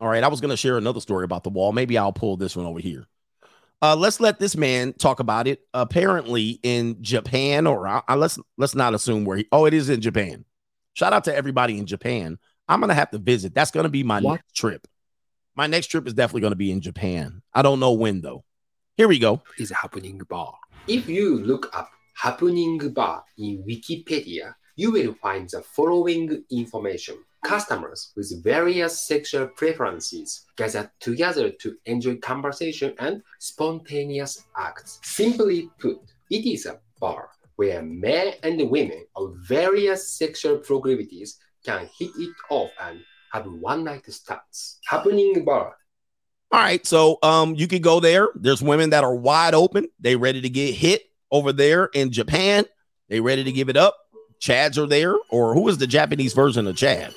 [0.00, 1.72] All right, I was going to share another story about the wall.
[1.72, 3.06] Maybe I'll pull this one over here.
[3.80, 5.60] Uh, let's let this man talk about it.
[5.72, 9.46] Apparently, in Japan, or uh, let's let's not assume where he.
[9.52, 10.44] Oh, it is in Japan.
[10.94, 12.38] Shout out to everybody in Japan.
[12.68, 13.54] I'm gonna have to visit.
[13.54, 14.32] That's gonna be my what?
[14.32, 14.88] next trip.
[15.54, 17.42] My next trip is definitely gonna be in Japan.
[17.54, 18.44] I don't know when though.
[18.96, 19.42] Here we go.
[19.58, 20.56] Is happening bar.
[20.88, 27.16] If you look up happening bar in Wikipedia, you will find the following information.
[27.44, 34.98] Customers with various sexual preferences gather together to enjoy conversation and spontaneous acts.
[35.04, 35.98] Simply put,
[36.30, 42.34] it is a bar where men and women of various sexual proclivities can hit it
[42.50, 42.98] off and
[43.32, 44.80] have one night stands.
[44.86, 45.76] Happening bar
[46.50, 48.30] all right, so um, you can go there.
[48.34, 49.88] There's women that are wide open.
[50.00, 52.64] They ready to get hit over there in Japan.
[53.08, 53.96] They ready to give it up.
[54.40, 57.12] Chads are there, or who is the Japanese version of Chad?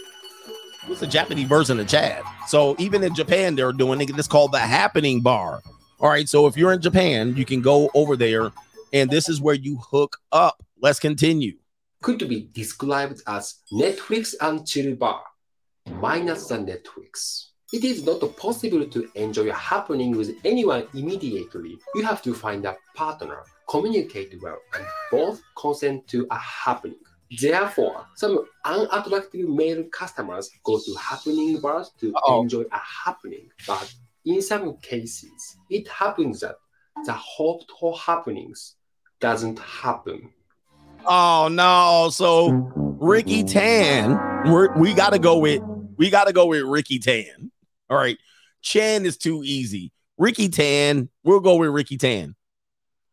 [0.87, 2.23] What's the Japanese version of Chad?
[2.47, 4.09] So even in Japan, they're doing it.
[4.09, 5.61] It's called the Happening Bar.
[5.99, 6.27] All right.
[6.27, 8.51] So if you're in Japan, you can go over there,
[8.91, 10.63] and this is where you hook up.
[10.81, 11.57] Let's continue.
[12.01, 15.21] Could be described as Netflix and chill bar,
[15.85, 17.49] minus the Netflix.
[17.71, 21.77] It is not possible to enjoy a happening with anyone immediately.
[21.93, 26.99] You have to find a partner, communicate well, and both consent to a happening.
[27.39, 32.41] Therefore, some unattractive male customers go to happening bars to Uh-oh.
[32.41, 33.49] enjoy a happening.
[33.65, 33.93] But
[34.25, 36.55] in some cases, it happens that
[37.05, 38.75] the hoped for happenings
[39.21, 40.33] doesn't happen.
[41.05, 42.09] Oh no!
[42.11, 44.19] So Ricky Tan,
[44.51, 45.61] we're, we got to go with
[45.95, 47.51] we got to go with Ricky Tan.
[47.89, 48.17] All right,
[48.61, 49.93] Chan is too easy.
[50.17, 52.35] Ricky Tan, we'll go with Ricky Tan.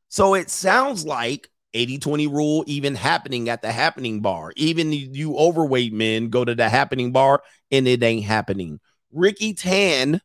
[0.09, 4.52] So it sounds like 80-20 rule even happening at the happening bar.
[4.56, 8.80] Even you overweight men go to the happening bar and it ain't happening.
[9.12, 10.20] Ricky Tan,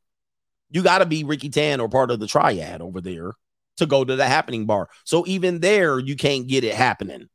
[0.70, 3.34] you got to be Ricky Tan or part of the triad over there
[3.78, 4.88] to go to the happening bar.
[5.04, 7.28] So even there, you can't get it happening.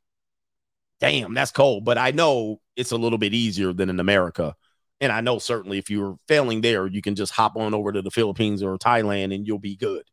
[0.99, 1.85] Damn, that's cold.
[1.85, 4.55] But I know it's a little bit easier than in America.
[5.01, 8.01] And I know certainly if you're failing there, you can just hop on over to
[8.01, 10.03] the Philippines or Thailand and you'll be good.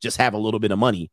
[0.00, 1.10] Just have a little bit of money.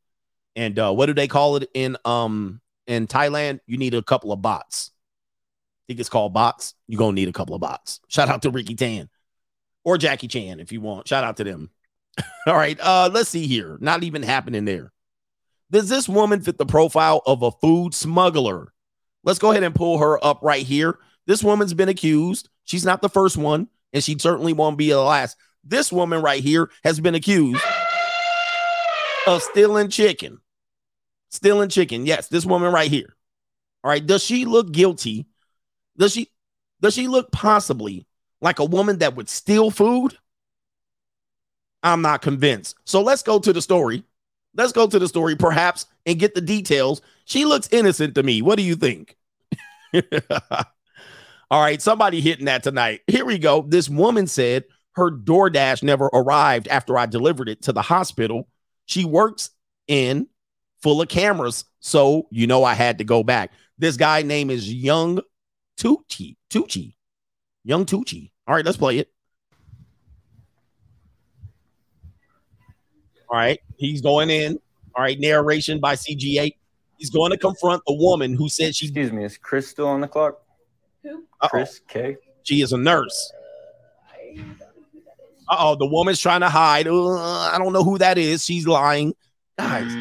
[0.55, 3.59] And uh, what do they call it in um in Thailand?
[3.65, 4.91] You need a couple of bots.
[4.91, 6.73] I think it's called bots.
[6.87, 7.99] You're gonna need a couple of bots.
[8.07, 9.09] Shout out to Ricky Tan
[9.83, 11.07] or Jackie Chan if you want.
[11.07, 11.69] Shout out to them.
[12.47, 12.79] All right.
[12.79, 13.77] Uh, let's see here.
[13.81, 14.91] Not even happening there.
[15.71, 18.73] Does this woman fit the profile of a food smuggler?
[19.23, 20.99] Let's go ahead and pull her up right here.
[21.27, 22.49] This woman's been accused.
[22.65, 25.37] She's not the first one, and she certainly won't be the last.
[25.63, 27.63] This woman right here has been accused
[29.27, 30.40] of stealing chicken.
[31.31, 32.05] Stealing chicken.
[32.05, 33.15] Yes, this woman right here.
[33.83, 34.05] All right.
[34.05, 35.25] Does she look guilty?
[35.97, 36.29] Does she
[36.81, 38.05] does she look possibly
[38.41, 40.17] like a woman that would steal food?
[41.83, 42.75] I'm not convinced.
[42.85, 44.03] So let's go to the story.
[44.55, 47.01] Let's go to the story, perhaps, and get the details.
[47.25, 48.41] She looks innocent to me.
[48.41, 49.15] What do you think?
[51.51, 53.01] All right, somebody hitting that tonight.
[53.07, 53.61] Here we go.
[53.61, 58.47] This woman said her DoorDash never arrived after I delivered it to the hospital.
[58.85, 59.51] She works
[59.87, 60.27] in
[60.81, 63.51] full of cameras, so you know I had to go back.
[63.77, 65.19] This guy name is Young
[65.77, 66.35] Tucci.
[66.49, 66.95] Tucci.
[67.63, 68.31] Young Tucci.
[68.47, 69.09] All right, let's play it.
[73.29, 74.59] All right, he's going in.
[74.93, 76.53] All right, narration by CGA.
[76.97, 78.87] He's going to confront the woman who said she.
[78.87, 80.41] Excuse me, is Chris still on the clock?
[81.03, 81.23] Who?
[81.41, 82.17] Chris K.
[82.43, 83.31] She is a nurse.
[85.49, 86.87] Uh oh, the woman's trying to hide.
[86.87, 88.45] Uh, I don't know who that is.
[88.45, 89.13] She's lying.
[89.57, 89.91] Guys,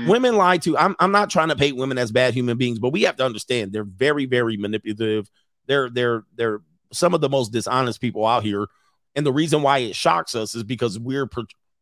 [0.00, 0.10] Mm-hmm.
[0.10, 0.76] women lie too.
[0.78, 3.24] I'm, I'm not trying to paint women as bad human beings, but we have to
[3.24, 5.30] understand they're very, very manipulative.
[5.66, 6.60] They're they're they're
[6.92, 8.66] some of the most dishonest people out here.
[9.14, 11.28] And the reason why it shocks us is because we're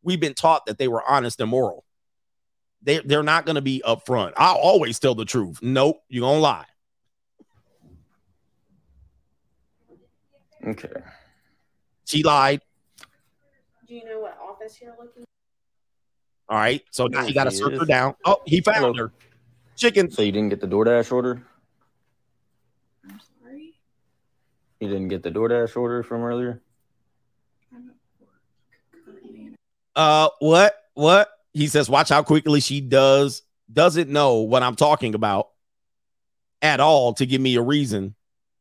[0.02, 1.84] we've been taught that they were honest and moral.
[2.82, 4.32] They they're not going to be upfront.
[4.36, 5.58] I'll always tell the truth.
[5.62, 6.66] Nope, you're gonna lie.
[10.66, 10.88] Okay.
[12.04, 12.60] She lied.
[13.86, 15.24] Do you know what office you're looking?
[16.48, 16.82] All right.
[16.90, 18.14] So now he got to She search her down.
[18.24, 18.94] Oh, he found Hello.
[18.94, 19.12] her.
[19.76, 20.10] Chicken.
[20.10, 21.42] So you didn't get the DoorDash order?
[23.04, 23.74] I'm sorry.
[24.80, 26.62] You didn't get the DoorDash order from earlier?
[29.94, 30.74] Uh, what?
[30.94, 31.28] What?
[31.52, 35.48] He says, watch how quickly she does doesn't know what I'm talking about
[36.62, 38.14] at all to give me a reason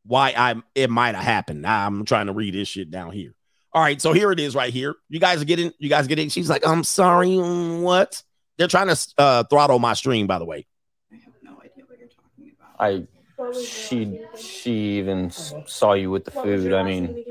[0.05, 1.65] why I it might have happened.
[1.65, 3.33] I'm trying to read this shit down here.
[3.77, 4.95] All right, so here it is right here.
[5.07, 6.29] You guys are getting, you guys getting.
[6.29, 7.37] She's like, I'm sorry.
[7.37, 8.23] What?
[8.57, 10.65] They're trying to uh, throttle my stream, by the way.
[11.11, 13.53] I have no idea what you're talking about.
[13.53, 16.73] I, she she even s- saw you with the food.
[16.73, 17.23] I mean,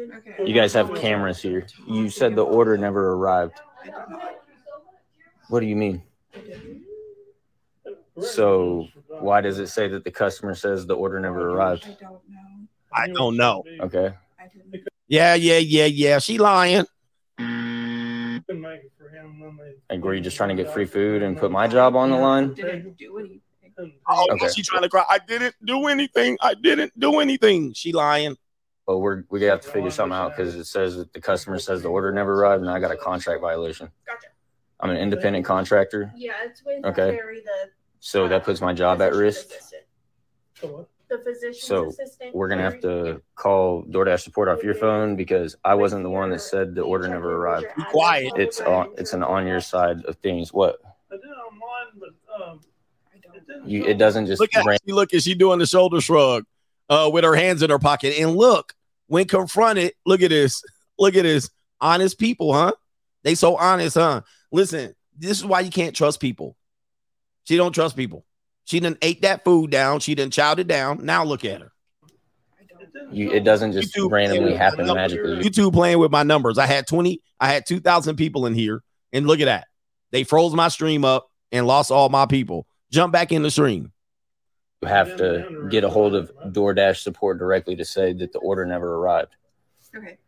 [0.44, 1.66] you guys have cameras here.
[1.88, 3.58] You said the order never arrived.
[5.48, 6.00] What do you mean?
[8.20, 11.88] So why does it say that the customer says the order never arrived?
[11.88, 12.68] I don't know.
[12.92, 13.64] I don't know.
[13.80, 14.14] Okay.
[15.08, 16.18] Yeah, yeah, yeah, yeah.
[16.18, 16.84] She lying.
[19.88, 22.16] Like, were you just trying to get free food and put my job on the
[22.16, 22.54] line?
[24.08, 24.48] Oh, Okay.
[24.48, 25.04] she trying to cry.
[25.08, 26.36] I didn't do anything.
[26.40, 27.72] I didn't do anything.
[27.74, 28.36] She lying.
[28.86, 31.82] But we're we have to figure something out because it says that the customer says
[31.82, 33.90] the order never arrived, and I got a contract violation.
[34.06, 34.28] Gotcha.
[34.78, 37.16] I'm an independent contractor, Yeah, it's with Okay.
[37.16, 39.48] The so that puts my job at risk.
[41.08, 42.34] The physician's So assistant.
[42.34, 46.30] we're gonna have to call DoorDash support off your phone because I wasn't the one
[46.30, 47.66] that said the order never arrived.
[47.76, 48.32] Be quiet.
[48.36, 50.52] It's on it's an on your side of things.
[50.52, 50.78] What
[51.10, 52.60] I did it online, but um,
[53.14, 55.14] it didn't you it doesn't just Look at bring she look.
[55.14, 56.44] Is she doing the shoulder shrug
[56.88, 58.18] uh, with her hands in her pocket?
[58.18, 58.74] And look,
[59.06, 60.62] when confronted, look at this.
[60.98, 61.50] Look at this.
[61.80, 62.72] Honest people, huh?
[63.22, 64.22] They so honest, huh?
[64.50, 66.56] Listen, this is why you can't trust people.
[67.44, 68.25] She don't trust people.
[68.66, 70.00] She done ate that food down.
[70.00, 71.04] She done chowed it down.
[71.04, 71.72] Now look at her.
[73.12, 75.34] You, it doesn't just YouTube randomly happen magically.
[75.34, 75.46] numbers.
[75.46, 76.58] YouTube playing with my numbers.
[76.58, 78.82] I had 20, I had 2,000 people in here.
[79.12, 79.68] And look at that.
[80.10, 82.66] They froze my stream up and lost all my people.
[82.90, 83.92] Jump back in the stream.
[84.82, 88.66] You have to get a hold of DoorDash support directly to say that the order
[88.66, 89.36] never arrived.
[89.96, 90.18] Okay.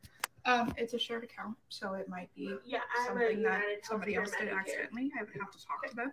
[0.44, 3.62] Um, it's a shared account, so it might be Yeah, I have a something that
[3.82, 5.10] somebody else did accidentally.
[5.18, 6.12] I would have to talk to them.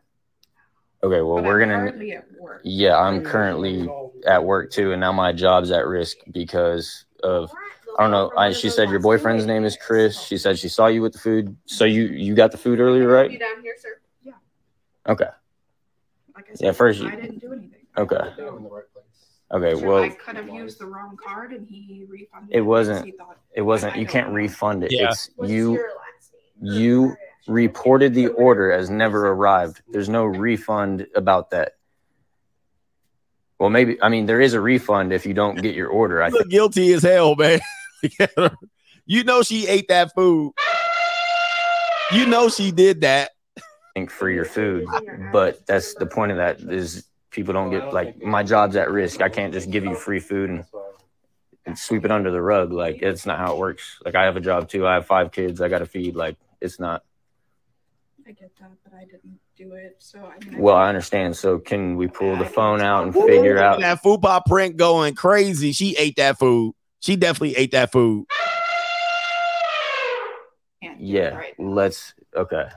[1.06, 1.82] Okay, well, But we're I'm gonna.
[1.92, 2.62] currently at work.
[2.64, 3.88] Yeah, I'm currently
[4.26, 7.52] at work too, and now my job's at risk because of.
[8.00, 8.32] I don't know.
[8.36, 10.20] I, she said your boyfriend's name is Chris.
[10.20, 11.56] She said she saw you with the food.
[11.66, 13.40] So you you got the food earlier, Be right?
[13.40, 14.00] down here, sir.
[14.24, 14.34] Yeah.
[15.08, 15.30] Okay.
[16.36, 17.86] Like I Yeah, said, first you- I didn't do anything.
[17.98, 18.18] Okay.
[19.52, 19.80] Okay.
[19.80, 22.50] So Well, I could have used the wrong card and he refunded.
[22.54, 23.06] it wasn't.
[23.06, 23.96] he thought- It wasn't.
[23.96, 24.34] You can't know.
[24.36, 24.92] refund it.
[24.92, 25.12] Yeah.
[25.12, 25.80] It's you.
[26.60, 27.16] You
[27.48, 29.82] reported the order as never arrived.
[29.88, 31.74] There's no refund about that.
[33.60, 34.02] Well, maybe.
[34.02, 36.22] I mean, there is a refund if you don't get your order.
[36.22, 37.60] I look guilty as hell, man.
[38.04, 38.52] Look at her.
[39.06, 40.54] you know she ate that food.
[42.12, 43.32] You know she did that.
[43.96, 44.86] think for your food
[45.32, 49.22] but that's the point of that is people don't get like my job's at risk
[49.22, 50.66] i can't just give you free food and,
[51.66, 54.36] and sweep it under the rug like it's not how it works like i have
[54.36, 57.04] a job too i have five kids i gotta feed like it's not
[58.28, 59.98] I get that, but I didn't do it.
[60.00, 63.14] So I mean, I well i understand so can we pull the phone out and
[63.14, 65.72] figure out that food pop print going crazy.
[65.74, 66.74] She ate that food.
[67.02, 68.26] She definitely ate that food.
[70.82, 71.54] can't do it yeah right.
[71.60, 72.68] let's okay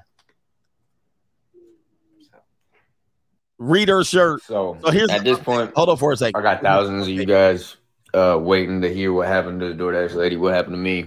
[3.61, 4.41] Read her shirt.
[4.43, 6.39] so, So here's at this point hold on for a second.
[6.39, 7.77] i got thousands of you guys
[8.15, 11.07] uh waiting to hear what happened to the DoorDash lady what happened to me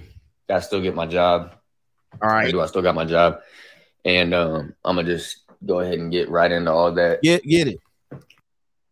[0.49, 1.53] i still get my job
[2.21, 2.31] All right.
[2.39, 2.51] I right.
[2.51, 2.59] do.
[2.59, 3.39] I still got my job,
[4.05, 7.21] and um, I'm gonna just go ahead and get right into all that.
[7.21, 7.79] Get get it.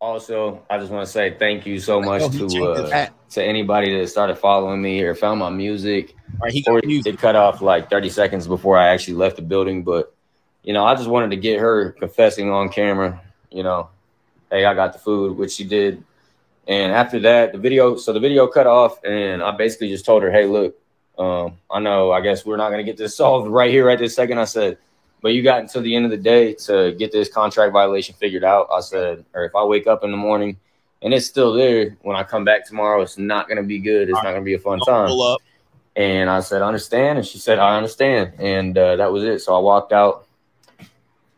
[0.01, 3.99] Also, I just want to say thank you so much Oh, to uh, to anybody
[3.99, 6.15] that started following me or found my music.
[6.35, 7.15] All right, he Or music.
[7.15, 10.13] it cut off like 30 seconds before I actually left the building, but
[10.63, 13.21] you know, I just wanted to get her confessing on camera.
[13.51, 13.89] You know,
[14.49, 16.03] hey, I got the food, which she did.
[16.67, 20.21] And after that, the video, so the video cut off, and I basically just told
[20.21, 20.75] her, hey, look,
[21.17, 24.15] um, I know, I guess we're not gonna get this solved right here, right this
[24.15, 24.37] second.
[24.37, 24.77] I said,
[25.21, 28.43] but you got until the end of the day to get this contract violation figured
[28.43, 28.67] out.
[28.73, 30.57] I said, or if I wake up in the morning
[31.01, 34.09] and it's still there when I come back tomorrow, it's not gonna be good.
[34.09, 35.09] It's not gonna be a fun time.
[35.95, 37.17] And I said, I understand.
[37.17, 38.33] And she said, I understand.
[38.39, 39.39] And uh, that was it.
[39.39, 40.25] So I walked out.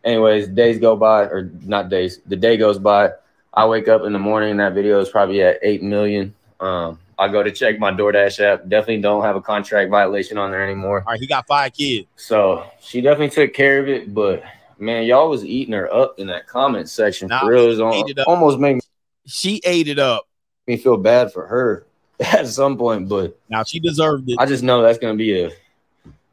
[0.03, 3.11] Anyways, days go by, or not days, the day goes by.
[3.53, 6.33] I wake up in the morning, that video is probably at 8 million.
[6.59, 8.67] Um, I go to check my DoorDash app.
[8.67, 11.03] Definitely don't have a contract violation on there anymore.
[11.05, 12.07] All right, he got five kids.
[12.15, 14.11] So she definitely took care of it.
[14.11, 14.43] But
[14.79, 17.27] man, y'all was eating her up in that comment section.
[17.27, 18.81] Nah, For real, it almost made me.
[19.27, 20.27] She ate it up.
[20.65, 21.85] me feel bad for her
[22.19, 23.07] at some point.
[23.07, 24.37] But Now she deserved it.
[24.39, 25.51] I just know that's gonna be a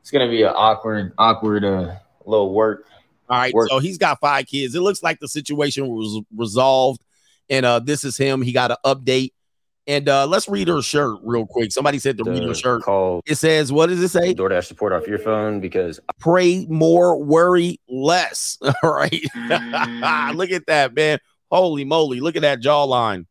[0.00, 2.86] it's gonna be an awkward, awkward uh little work.
[3.28, 3.68] All right, Work.
[3.68, 4.74] so he's got five kids.
[4.74, 7.02] It looks like the situation was resolved,
[7.50, 8.40] and uh, this is him.
[8.40, 9.32] He got an update,
[9.88, 11.72] and uh, let's read her shirt real quick.
[11.72, 12.82] Somebody said to read her shirt.
[12.82, 14.34] call It says, "What does it say?
[14.34, 19.22] DoorDash support off your phone because Pray more, worry less." All right,
[20.34, 21.18] look at that, man.
[21.50, 22.20] Holy moly!
[22.20, 23.24] Look at that jawline.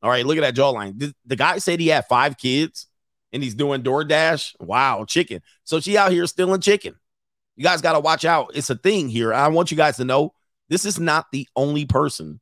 [0.00, 0.98] All right, look at that jawline.
[0.98, 2.86] The, the guy said he had five kids,
[3.32, 4.60] and he's doing DoorDash.
[4.60, 5.40] Wow, chicken.
[5.64, 6.94] So she out here stealing chicken.
[7.56, 8.52] You guys got to watch out.
[8.54, 9.34] It's a thing here.
[9.34, 10.34] I want you guys to know
[10.68, 12.40] this is not the only person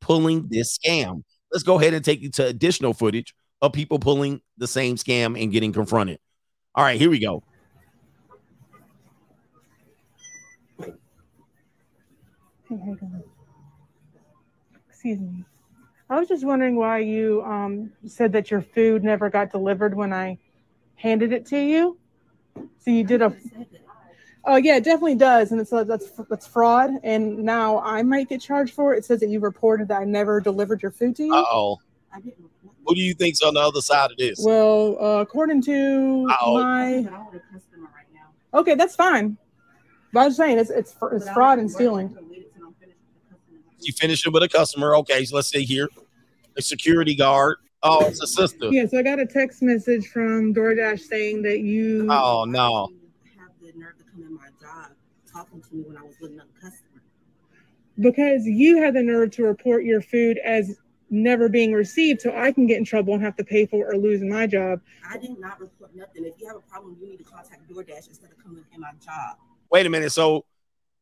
[0.00, 1.22] pulling this scam.
[1.54, 3.32] Let's go ahead and take you to additional footage
[3.62, 6.18] of people pulling the same scam and getting confronted.
[6.74, 7.44] All right, here we go.
[10.80, 10.90] Hey,
[12.68, 13.22] how you doing?
[14.88, 15.44] Excuse me.
[16.10, 20.12] I was just wondering why you um, said that your food never got delivered when
[20.12, 20.38] I
[20.96, 21.96] handed it to you.
[22.80, 23.32] So you did a.
[24.46, 26.90] Oh yeah, it definitely does, and it's that's that's fraud.
[27.02, 28.98] And now I might get charged for it.
[28.98, 31.34] It says that you reported that I never delivered your food to you.
[31.34, 31.80] Uh oh.
[32.86, 34.40] Who do you think's on the other side of this?
[34.44, 36.62] Well, uh, according to Uh-oh.
[36.62, 37.08] my.
[38.52, 39.36] Okay, that's fine.
[40.12, 42.16] But I was saying it's it's it's fraud and stealing.
[43.80, 44.94] You finish it with a customer.
[44.96, 45.88] Okay, so let's see here.
[46.56, 47.56] A security guard.
[47.82, 48.68] Oh, it's a sister.
[48.70, 52.06] Yeah, so I got a text message from DoorDash saying that you.
[52.10, 52.90] Oh no.
[53.38, 54.92] have the nerve to come in my job
[55.34, 57.02] talking to me when I was with another customer.
[57.98, 60.78] Because you had the nerve to report your food as
[61.10, 63.94] never being received, so I can get in trouble and have to pay for it
[63.94, 64.80] or lose my job.
[65.08, 66.24] I did not report nothing.
[66.24, 68.90] If you have a problem, you need to contact DoorDash instead of coming in my
[69.04, 69.36] job.
[69.70, 70.10] Wait a minute.
[70.10, 70.44] So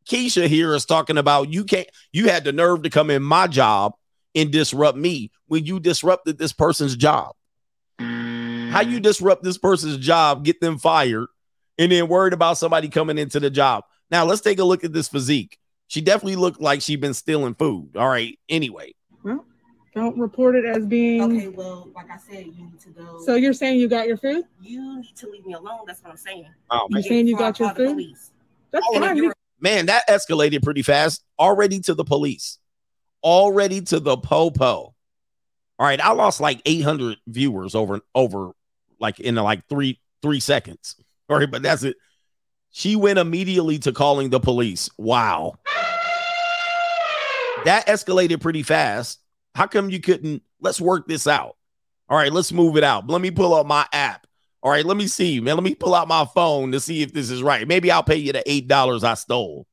[0.09, 3.47] Keisha here is talking about you can't you had the nerve to come in my
[3.47, 3.95] job
[4.35, 7.35] and disrupt me when you disrupted this person's job.
[7.99, 11.27] How you disrupt this person's job, get them fired,
[11.79, 13.85] and then worried about somebody coming into the job.
[14.13, 15.59] Now let's take a look at this physique.
[15.89, 17.97] She definitely looked like she'd been stealing food.
[17.97, 18.39] All right.
[18.49, 19.45] Anyway, Well,
[19.95, 21.23] don't report it as being.
[21.23, 23.23] Okay, well, like I said, you need to go.
[23.25, 24.45] So you're saying you got your food?
[24.61, 25.81] you need to leave me alone.
[25.87, 26.47] That's what I'm saying.
[26.71, 27.03] Oh, You're man.
[27.09, 28.15] saying you got your food?
[28.71, 29.17] That's Oh, fine.
[29.17, 31.25] you're- man, that escalated pretty fast.
[31.39, 32.59] Already to the police.
[33.25, 34.95] Already to the popo.
[35.79, 38.53] All right, I lost like 800 viewers over over
[39.01, 40.97] like in like three three seconds.
[41.29, 41.97] All right, but that's it.
[42.73, 44.89] She went immediately to calling the police.
[44.97, 45.55] Wow,
[47.65, 49.21] that escalated pretty fast.
[49.55, 50.43] How come you couldn't?
[50.61, 51.57] Let's work this out.
[52.09, 53.09] All right, let's move it out.
[53.09, 54.27] Let me pull up my app.
[54.63, 55.57] All right, let me see, man.
[55.57, 57.67] Let me pull out my phone to see if this is right.
[57.67, 59.67] Maybe I'll pay you the eight dollars I stole.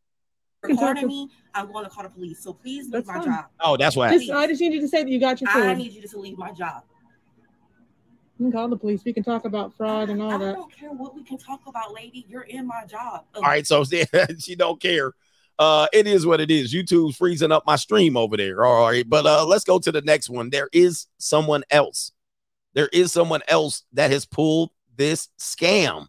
[0.64, 2.44] recording me, I'm going to call the police.
[2.44, 3.24] So please leave That's my fine.
[3.26, 3.46] job.
[3.60, 4.30] Oh, that's what Just.
[4.32, 5.62] I just need you to say that you got your Phone.
[5.64, 6.84] I need you to leave my job.
[8.40, 9.04] You can call the police.
[9.04, 10.50] We can talk about fraud and all I that.
[10.52, 12.26] I don't care what we can talk about, lady.
[12.30, 13.26] You're in my job.
[13.36, 13.84] All right, so
[14.40, 15.12] she don't care.
[15.60, 16.74] Uh, it is what it is.
[16.74, 18.66] YouTube's freezing up my stream over there.
[18.66, 20.50] All right, but uh, let's go to the next one.
[20.50, 22.14] There is someone else.
[22.76, 26.08] There is someone else that has pulled this scam.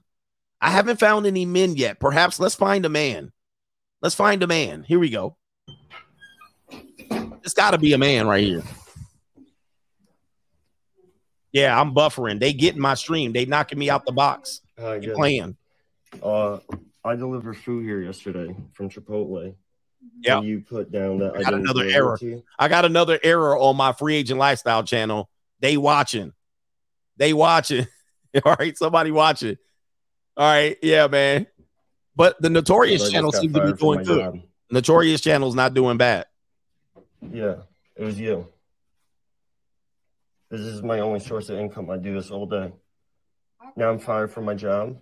[0.60, 1.98] I haven't found any men yet.
[1.98, 3.32] Perhaps let's find a man.
[4.02, 4.84] Let's find a man.
[4.84, 5.36] Here we go.
[7.42, 8.62] It's got to be a man right here.
[11.52, 12.38] Yeah, I'm buffering.
[12.38, 13.32] They getting my stream.
[13.32, 14.60] They knocking me out the box.
[14.76, 15.14] They good.
[15.14, 15.56] playing.
[16.22, 16.58] Uh,
[17.04, 19.54] I delivered food here yesterday from Chipotle.
[20.20, 20.40] Yeah.
[20.40, 22.18] You put down that I, I got didn't another error.
[22.58, 25.28] I got another error on my free agent lifestyle channel.
[25.60, 26.32] They watching.
[27.16, 27.86] They watching.
[28.44, 29.56] All right, somebody watching.
[30.36, 31.46] All right, yeah, man.
[32.16, 34.18] But the notorious channel seems to be doing good.
[34.18, 34.40] job.
[34.70, 36.26] Notorious channel's not doing bad.
[37.20, 37.56] Yeah,
[37.96, 38.46] it was you.
[40.50, 41.90] This is my only source of income.
[41.90, 42.72] I do this all day.
[43.76, 44.96] Now I'm fired from my job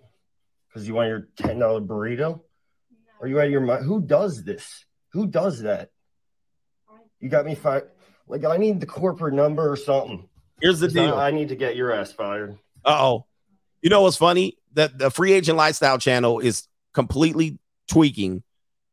[0.67, 2.41] because you want your ten dollar burrito.
[3.21, 3.83] Are you out of your mind?
[3.85, 4.85] Who does this?
[5.13, 5.89] Who does that?
[7.19, 7.89] You got me fired.
[8.27, 10.29] Like I need the corporate number or something.
[10.61, 11.15] Here's the 'Cause I- deal.
[11.15, 12.57] I need to get your ass fired.
[12.85, 13.25] Uh oh.
[13.81, 14.57] You know what's funny?
[14.73, 17.57] That the free agent lifestyle channel is completely
[17.87, 18.43] tweaking,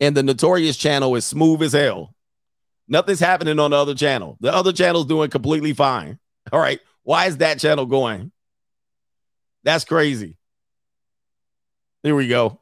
[0.00, 2.14] and the notorious channel is smooth as hell.
[2.88, 4.38] Nothing's happening on the other channel.
[4.40, 6.18] The other channel's doing completely fine.
[6.52, 6.81] All right.
[7.02, 8.32] Why is that channel going?
[9.62, 10.36] That's crazy.
[12.02, 12.60] Here we go.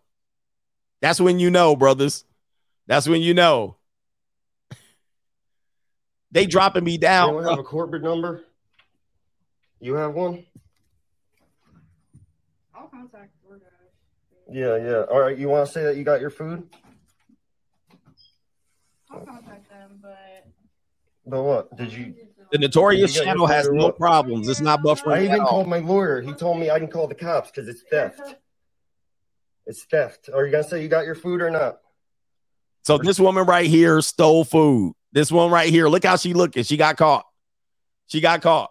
[1.02, 2.24] That's when you know, brothers.
[2.86, 3.76] That's when you know.
[6.32, 7.28] They dropping me down.
[7.28, 8.42] Anyone have a corporate number?
[9.78, 10.44] You have one?
[12.74, 13.60] I'll contact DoorDash.
[14.50, 15.02] Yeah, yeah.
[15.12, 15.38] All right.
[15.38, 16.68] You want to say that you got your food?
[19.12, 20.48] I'll contact them, but
[21.24, 21.76] But what?
[21.76, 22.14] Did you?
[22.52, 23.98] The notorious Did you get your channel has no what?
[23.98, 24.48] problems.
[24.48, 25.18] It's not buffering.
[25.18, 25.48] I even all.
[25.48, 26.20] called my lawyer.
[26.20, 28.36] He told me I can call the cops because it's theft.
[29.66, 30.30] It's theft.
[30.32, 31.78] Are you gonna say you got your food or not?
[32.82, 34.94] So this woman right here stole food.
[35.12, 36.64] This one right here, look how she looking.
[36.64, 37.24] She got caught.
[38.06, 38.70] She got caught.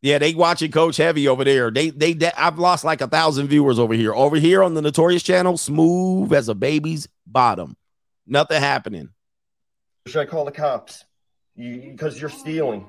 [0.00, 1.70] Yeah, they watching Coach Heavy over there.
[1.70, 4.14] They they, they I've lost like a thousand viewers over here.
[4.14, 7.76] Over here on the Notorious channel, smooth as a baby's bottom.
[8.26, 9.08] Nothing happening.
[10.06, 11.04] Should I call the cops?
[11.58, 12.86] You because you're stealing.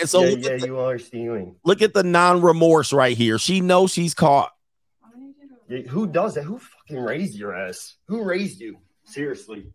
[0.00, 1.56] And so yeah, yeah, the, you are stealing.
[1.64, 3.38] look at the non-remorse right here.
[3.38, 4.52] She knows she's caught.
[5.68, 6.44] Yeah, who does that?
[6.44, 7.96] Who fucking raised your ass?
[8.06, 8.78] Who raised you?
[9.04, 9.66] Seriously,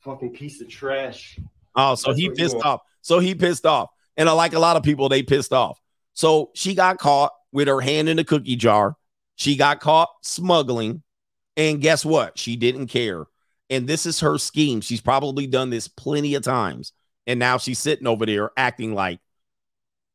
[0.00, 1.38] fucking piece of trash.
[1.74, 2.82] Oh, so That's he pissed off.
[3.00, 3.90] So he pissed off.
[4.16, 5.80] And I like a lot of people, they pissed off.
[6.12, 8.94] So she got caught with her hand in the cookie jar.
[9.36, 11.02] She got caught smuggling.
[11.56, 12.38] And guess what?
[12.38, 13.24] She didn't care.
[13.70, 14.80] And this is her scheme.
[14.80, 16.92] She's probably done this plenty of times.
[17.26, 19.20] And now she's sitting over there acting like,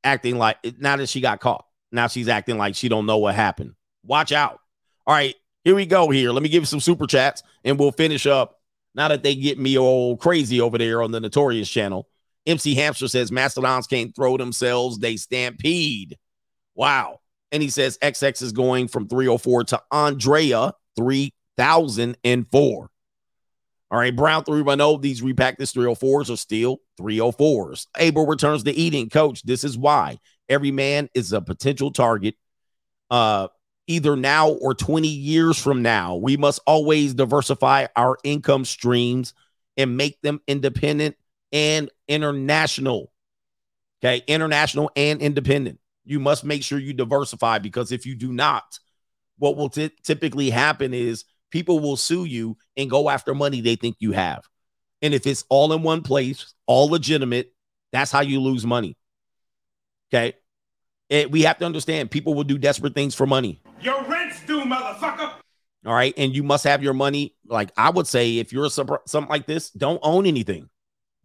[0.03, 1.65] acting like now that she got caught.
[1.91, 3.73] Now she's acting like she don't know what happened.
[4.03, 4.59] Watch out.
[5.05, 6.09] All right, here we go.
[6.09, 8.59] Here, let me give you some super chats, and we'll finish up.
[8.93, 12.09] Now that they get me all crazy over there on the Notorious channel,
[12.45, 16.17] MC Hamster says Mastodons can't throw themselves; they stampede.
[16.75, 17.19] Wow.
[17.51, 22.89] And he says XX is going from 304 to Andrea 3004.
[23.89, 25.01] All right, Brown 310.
[25.01, 27.87] These repackaged 304s are still 304s.
[27.97, 29.09] Abel returns to eating.
[29.09, 30.19] Coach, this is why
[30.49, 32.35] every man is a potential target.
[33.09, 33.47] Uh,
[33.87, 36.17] either now or 20 years from now.
[36.17, 39.33] We must always diversify our income streams
[39.77, 41.15] and make them independent
[41.51, 43.11] and international.
[44.03, 45.79] Okay, international and independent.
[46.05, 48.79] You must make sure you diversify because if you do not,
[49.37, 53.75] what will ty- typically happen is people will sue you and go after money they
[53.75, 54.43] think you have.
[55.01, 57.53] And if it's all in one place, all legitimate,
[57.91, 58.97] that's how you lose money.
[60.11, 60.35] Okay.
[61.09, 63.61] It, we have to understand people will do desperate things for money.
[63.81, 65.31] Your rent's due, motherfucker.
[65.85, 66.13] All right.
[66.17, 67.35] And you must have your money.
[67.45, 70.69] Like I would say, if you're a, something like this, don't own anything.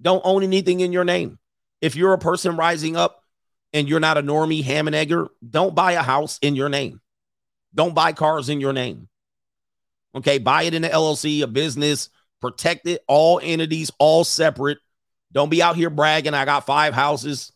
[0.01, 1.39] Don't own anything in your name.
[1.81, 3.25] If you're a person rising up
[3.73, 7.01] and you're not a normie ham and egger, don't buy a house in your name.
[7.75, 9.09] Don't buy cars in your name.
[10.15, 10.39] Okay.
[10.39, 12.09] Buy it in the LLC, a business,
[12.41, 14.79] protect it, all entities, all separate.
[15.33, 17.53] Don't be out here bragging, I got five houses.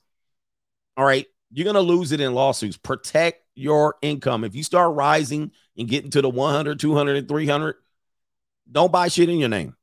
[0.96, 1.26] All right.
[1.52, 2.76] You're going to lose it in lawsuits.
[2.76, 4.44] Protect your income.
[4.44, 7.76] If you start rising and getting to the 100, 200, and 300,
[8.70, 9.76] don't buy shit in your name.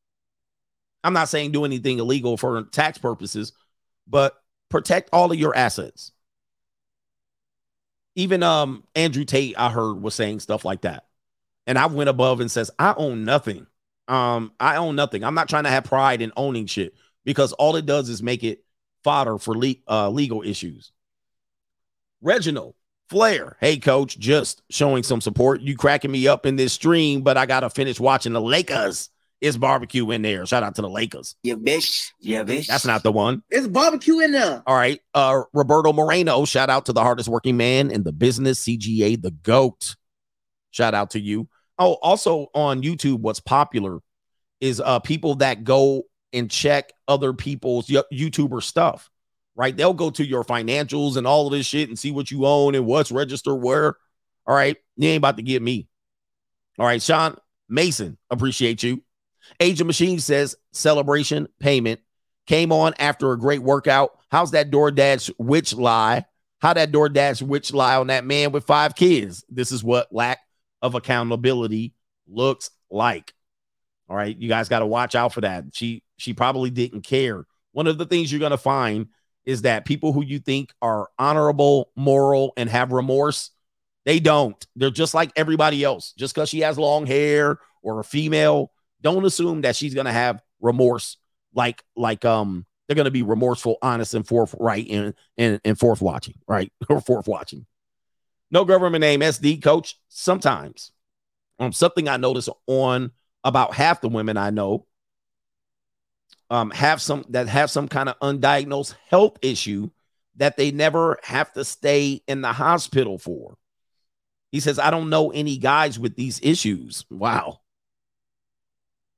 [1.03, 3.53] I'm not saying do anything illegal for tax purposes,
[4.07, 4.33] but
[4.69, 6.11] protect all of your assets.
[8.15, 11.05] Even um Andrew Tate, I heard, was saying stuff like that.
[11.65, 13.67] And I went above and says, I own nothing.
[14.07, 15.23] Um, I own nothing.
[15.23, 18.43] I'm not trying to have pride in owning shit because all it does is make
[18.43, 18.63] it
[19.03, 20.91] fodder for le- uh, legal issues.
[22.21, 22.75] Reginald
[23.09, 25.61] Flair, hey coach, just showing some support.
[25.61, 29.09] You cracking me up in this stream, but I gotta finish watching the Lakers.
[29.41, 30.45] It's barbecue in there.
[30.45, 31.35] Shout out to the Lakers.
[31.43, 32.11] Yeah, bitch.
[32.21, 32.65] Yeah, bitch.
[32.65, 33.43] That's not the one.
[33.49, 34.63] It's barbecue in there.
[34.65, 35.01] All right.
[35.13, 39.31] Uh Roberto Moreno, shout out to the hardest working man in the business, CGA, the
[39.31, 39.95] GOAT.
[40.73, 41.47] Shout out to you.
[41.79, 43.99] Oh, also on YouTube, what's popular
[44.59, 49.09] is uh people that go and check other people's YouTuber stuff,
[49.55, 49.75] right?
[49.77, 52.75] They'll go to your financials and all of this shit and see what you own
[52.75, 53.95] and what's registered where.
[54.45, 54.75] All right.
[54.97, 55.87] You ain't about to get me.
[56.79, 57.01] All right.
[57.01, 57.37] Sean
[57.69, 59.03] Mason, appreciate you.
[59.59, 61.99] Agent Machine says celebration payment
[62.47, 64.17] came on after a great workout.
[64.29, 66.25] How's that DoorDash witch lie?
[66.59, 69.45] How that DoorDash witch lie on that man with five kids?
[69.49, 70.39] This is what lack
[70.83, 71.93] of accountability
[72.27, 73.33] looks like.
[74.09, 75.63] All right, you guys got to watch out for that.
[75.71, 77.45] She she probably didn't care.
[77.71, 79.07] One of the things you're going to find
[79.45, 83.51] is that people who you think are honorable, moral, and have remorse,
[84.05, 84.63] they don't.
[84.75, 86.13] They're just like everybody else.
[86.17, 90.11] Just because she has long hair or a female, don't assume that she's going to
[90.11, 91.17] have remorse.
[91.55, 96.01] Like like um, they're going to be remorseful, honest, and forthright and and and forth
[96.01, 97.65] watching, right or forth watching.
[98.53, 99.99] No government name SD coach.
[100.09, 100.91] Sometimes,
[101.59, 103.11] um, something I notice on
[103.43, 104.85] about half the women I know
[106.51, 109.89] um, have some that have some kind of undiagnosed health issue
[110.35, 113.57] that they never have to stay in the hospital for.
[114.51, 117.05] He says, I don't know any guys with these issues.
[117.09, 117.61] Wow.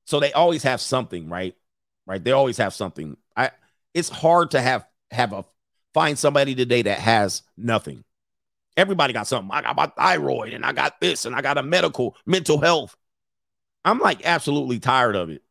[0.05, 1.55] So they always have something, right?
[2.07, 2.23] Right.
[2.23, 3.17] They always have something.
[3.35, 3.51] I
[3.93, 5.43] it's hard to have have a
[5.93, 8.04] find somebody today that has nothing.
[8.77, 9.51] Everybody got something.
[9.51, 12.95] I got my thyroid and I got this and I got a medical mental health.
[13.85, 15.43] I'm like absolutely tired of it.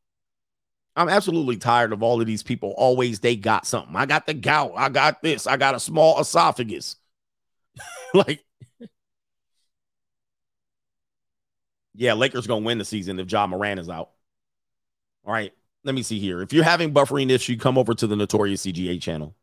[0.97, 2.75] I'm absolutely tired of all of these people.
[2.77, 3.97] Always they got something.
[3.97, 4.73] I got the gout.
[4.77, 5.47] I got this.
[5.47, 6.97] I got a small esophagus.
[8.15, 8.45] like,
[11.95, 14.11] yeah, Lakers gonna win the season if Ja Morant is out.
[15.25, 15.53] All right,
[15.85, 16.43] let me see here.
[16.43, 19.35] If you're having buffering issue, come over to the Notorious CGA channel.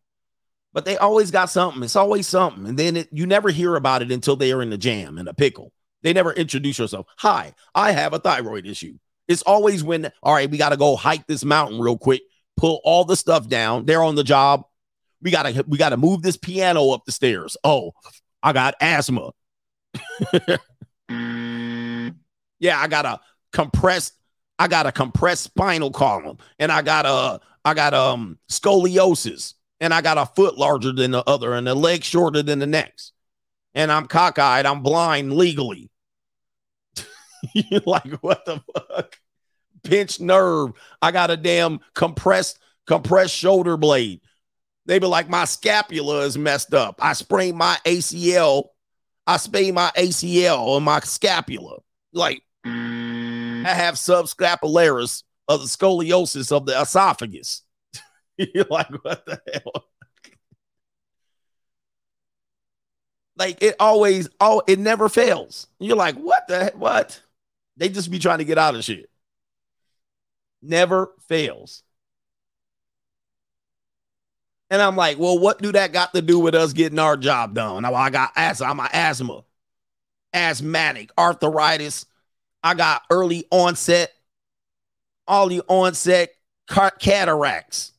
[0.73, 1.84] But they always got something.
[1.84, 4.69] It's always something, and then it, you never hear about it until they are in
[4.69, 5.73] the jam and a pickle.
[6.02, 7.07] They never introduce yourself.
[7.18, 8.98] Hi, I have a thyroid issue.
[9.27, 12.22] It's always when, all right, we got to go hike this mountain real quick,
[12.57, 13.85] pull all the stuff down.
[13.85, 14.64] They're on the job.
[15.22, 17.56] We gotta we gotta move this piano up the stairs.
[17.64, 17.91] Oh,
[18.41, 19.31] I got asthma.
[22.60, 23.19] yeah, I got a
[23.53, 24.14] compressed,
[24.57, 29.95] I got a compressed spinal column, and I got a I got um scoliosis, and
[29.95, 33.13] I got a foot larger than the other, and a leg shorter than the next.
[33.73, 35.89] And I'm cockeyed, I'm blind legally.
[37.53, 39.17] You're like, what the fuck?
[39.83, 40.73] Pinched nerve.
[41.01, 44.21] I got a damn compressed, compressed shoulder blade.
[44.85, 46.99] They be like, my scapula is messed up.
[47.01, 48.65] I sprained my ACL.
[49.25, 51.79] I sprained my ACL on my scapula.
[52.13, 57.63] Like, I have subscapularis of the scoliosis of the esophagus.
[58.53, 59.85] You're like, what the hell?
[63.38, 65.68] like it always, oh, it never fails.
[65.80, 67.22] You're like, what the what?
[67.77, 69.09] They just be trying to get out of shit.
[70.61, 71.81] Never fails.
[74.69, 77.55] And I'm like, well, what do that got to do with us getting our job
[77.55, 77.84] done?
[77.84, 79.43] I got asthma, I'm asthma,
[80.34, 82.05] asthmatic, arthritis.
[82.63, 84.13] I got early onset,
[85.27, 86.30] all the onset
[86.99, 87.91] cataracts.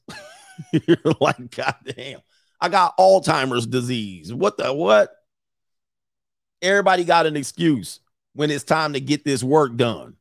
[0.86, 2.20] You're like, God damn,
[2.60, 4.32] I got Alzheimer's disease.
[4.32, 5.10] What the what?
[6.60, 8.00] Everybody got an excuse
[8.34, 10.16] when it's time to get this work done.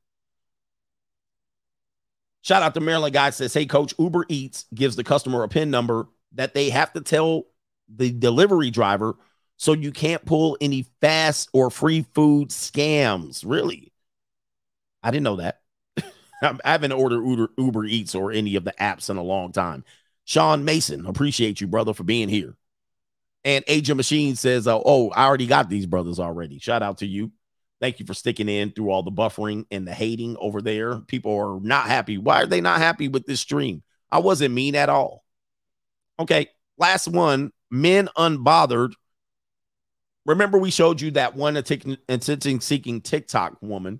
[2.41, 5.69] Shout out to Maryland guy says, Hey, coach, Uber Eats gives the customer a PIN
[5.69, 7.44] number that they have to tell
[7.88, 9.15] the delivery driver
[9.57, 13.44] so you can't pull any fast or free food scams.
[13.45, 13.94] Really?
[15.03, 15.61] I didn't know that.
[16.41, 19.84] I haven't ordered Uber, Uber Eats or any of the apps in a long time.
[20.32, 22.56] Sean Mason, appreciate you, brother, for being here.
[23.44, 26.58] And Agent Machine says, uh, Oh, I already got these brothers already.
[26.58, 27.34] Shout out to you.
[27.82, 30.99] Thank you for sticking in through all the buffering and the hating over there.
[30.99, 32.18] People are not happy.
[32.18, 33.84] Why are they not happy with this stream?
[34.10, 35.26] I wasn't mean at all.
[36.18, 36.48] Okay,
[36.78, 38.94] last one men unbothered.
[40.26, 43.99] Remember, we showed you that one attention seeking TikTok woman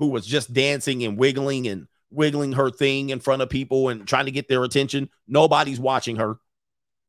[0.00, 4.06] who was just dancing and wiggling and wiggling her thing in front of people and
[4.06, 5.10] trying to get their attention.
[5.26, 6.36] Nobody's watching her.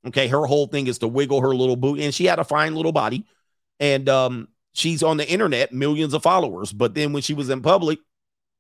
[0.08, 2.76] Okay, her whole thing is to wiggle her little boot, and she had a fine
[2.76, 3.26] little body.
[3.80, 6.72] And um, she's on the internet, millions of followers.
[6.72, 8.00] But then when she was in public,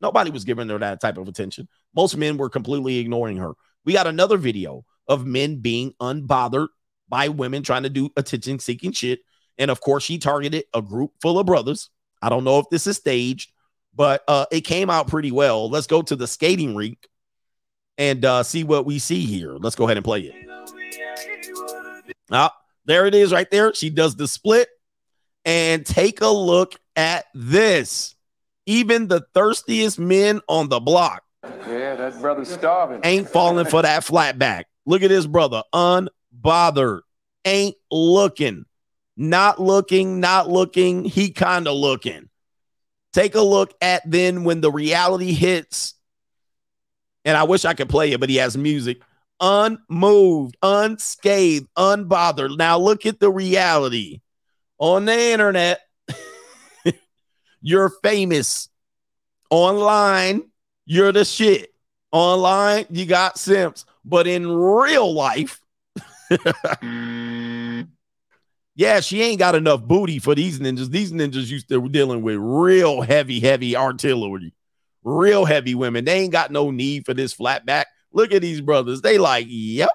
[0.01, 1.67] nobody was giving her that type of attention.
[1.95, 3.53] Most men were completely ignoring her.
[3.85, 6.67] We got another video of men being unbothered
[7.07, 9.19] by women trying to do attention seeking shit.
[9.57, 11.89] And of course, she targeted a group full of brothers.
[12.21, 13.51] I don't know if this is staged,
[13.95, 15.69] but uh, it came out pretty well.
[15.69, 17.07] Let's go to the skating rink
[17.97, 19.53] and uh, see what we see here.
[19.53, 20.35] Let's go ahead and play it.
[22.31, 22.53] Ah,
[22.85, 23.73] there it is right there.
[23.73, 24.67] She does the split
[25.45, 28.15] and take a look at this.
[28.65, 31.23] Even the thirstiest men on the block.
[31.43, 33.01] Yeah, that brother's starving.
[33.03, 34.67] Ain't falling for that flat back.
[34.87, 37.01] Look at this brother, unbothered.
[37.45, 38.65] Ain't looking.
[39.17, 41.05] Not looking, not looking.
[41.05, 42.29] He kind of looking.
[43.15, 45.93] Take a look at then when the reality hits.
[47.23, 48.99] And I wish I could play it, but he has music.
[49.39, 52.57] Unmoved, unscathed, unbothered.
[52.57, 54.19] Now look at the reality
[54.79, 55.79] on the internet,
[57.61, 58.67] you're famous.
[59.49, 60.43] Online,
[60.85, 61.73] you're the shit.
[62.11, 63.85] Online, you got simps.
[64.03, 65.61] But in real life,
[66.31, 67.44] mm.
[68.75, 70.89] Yeah, she ain't got enough booty for these ninjas.
[70.89, 74.53] These ninjas used to dealing with real heavy, heavy artillery,
[75.03, 76.05] real heavy women.
[76.05, 77.87] They ain't got no need for this flat back.
[78.11, 79.01] Look at these brothers.
[79.01, 79.89] They like, yep,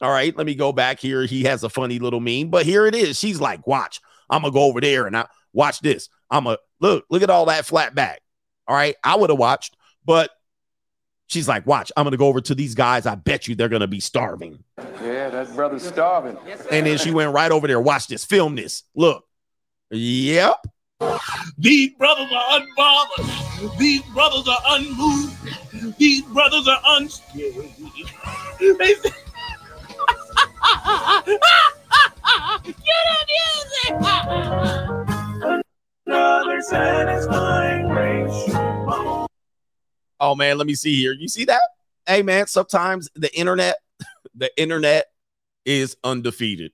[0.00, 1.24] all right, let me go back here.
[1.24, 3.18] He has a funny little meme, but here it is.
[3.18, 6.08] She's like, watch, I'm gonna go over there and I watch this.
[6.30, 8.20] I'm a look, look at all that flat back.
[8.66, 10.30] All right, I would have watched, but
[11.28, 13.06] she's like, watch, I'm gonna go over to these guys.
[13.06, 14.62] I bet you they're gonna be starving.
[15.02, 16.36] Yeah, that brother's starving.
[16.70, 17.80] And then she went right over there.
[17.80, 18.84] Watch this, film this.
[18.94, 19.24] Look.
[19.90, 20.66] Yep.
[21.58, 23.78] These brothers are unbothered.
[23.78, 25.98] These brothers are unmoved.
[25.98, 27.54] These brothers are unscared.
[28.58, 29.10] They say,
[36.06, 39.26] Another satisfying ratio.
[40.20, 41.12] Oh man, let me see here.
[41.12, 41.62] You see that?
[42.06, 43.76] Hey man, sometimes the internet,
[44.34, 45.06] the internet
[45.64, 46.72] is undefeated.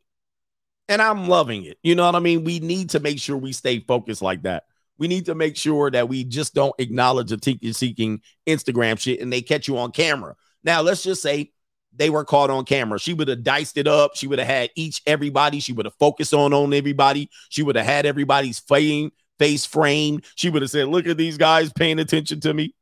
[0.89, 1.79] And I'm loving it.
[1.83, 2.43] You know what I mean?
[2.43, 4.65] We need to make sure we stay focused like that.
[4.99, 9.21] We need to make sure that we just don't acknowledge a ticket seeking Instagram shit
[9.21, 10.35] and they catch you on camera.
[10.65, 11.53] Now, let's just say
[11.95, 12.99] they were caught on camera.
[12.99, 14.13] She would have diced it up.
[14.15, 15.61] She would have had each everybody.
[15.61, 17.31] She would have focused on on everybody.
[17.49, 20.25] She would have had everybody's fame, face framed.
[20.37, 22.75] She would have said, "Look at these guys paying attention to me."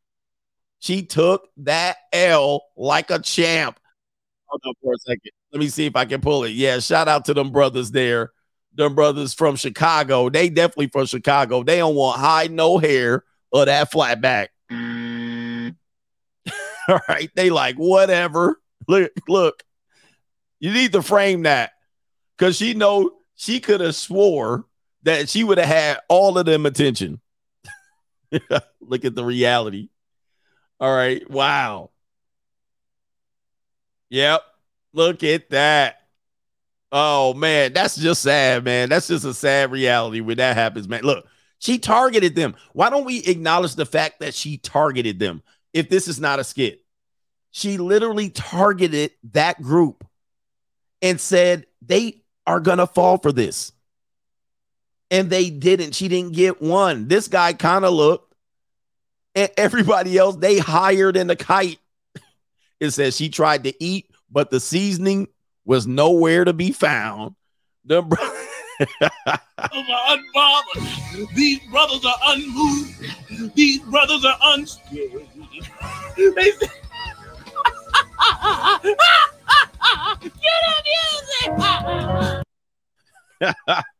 [0.81, 3.79] She took that L like a champ.
[4.47, 5.33] Hold on for a second.
[5.53, 6.53] Let me see if I can pull it.
[6.53, 8.33] Yeah, shout out to them brothers there.
[8.75, 10.29] Them brothers from Chicago.
[10.29, 11.63] They definitely from Chicago.
[11.63, 14.51] They don't want hide no hair or that flat back.
[14.71, 15.73] All
[17.09, 17.31] right.
[17.35, 18.61] They like whatever.
[18.87, 19.63] Look, look.
[20.61, 21.73] You need to frame that
[22.37, 24.67] because she know she could have swore
[25.05, 27.21] that she would have had all of them attention.
[28.81, 29.89] look at the reality.
[30.81, 31.29] All right.
[31.29, 31.91] Wow.
[34.11, 34.43] Yep.
[34.93, 35.99] Look at that.
[36.91, 38.89] Oh man, that's just sad, man.
[38.89, 41.03] That's just a sad reality when that happens, man.
[41.03, 41.27] Look,
[41.59, 42.57] she targeted them.
[42.73, 45.43] Why don't we acknowledge the fact that she targeted them
[45.75, 46.83] if this is not a skit?
[47.51, 50.07] She literally targeted that group
[51.03, 53.73] and said they are to fall for this.
[55.11, 55.95] And they didn't.
[55.95, 57.09] She didn't get one.
[57.09, 58.28] This guy kind of looked,
[59.35, 61.79] and everybody else, they hired in the kite.
[62.81, 65.29] It says she tried to eat, but the seasoning
[65.65, 67.35] was nowhere to be found.
[67.85, 68.19] The bro-
[68.81, 71.35] are unbothered.
[71.35, 73.55] These brothers are unmoved.
[73.55, 75.27] These brothers are unscared.
[76.17, 76.67] They say,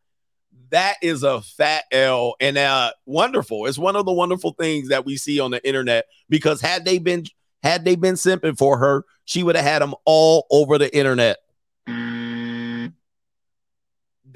[0.71, 3.67] that is a fat L and uh wonderful.
[3.67, 6.99] It's one of the wonderful things that we see on the internet because had they
[6.99, 7.25] been
[7.63, 11.39] had they been simping for her, she would have had them all over the internet.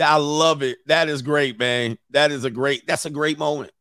[0.00, 0.78] I love it.
[0.86, 1.98] That is great, man.
[2.10, 3.72] That is a great, that's a great moment.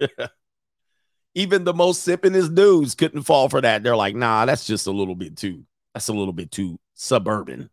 [1.34, 3.82] Even the most simpingest dudes couldn't fall for that.
[3.82, 5.64] They're like, nah, that's just a little bit too,
[5.94, 7.70] that's a little bit too suburban.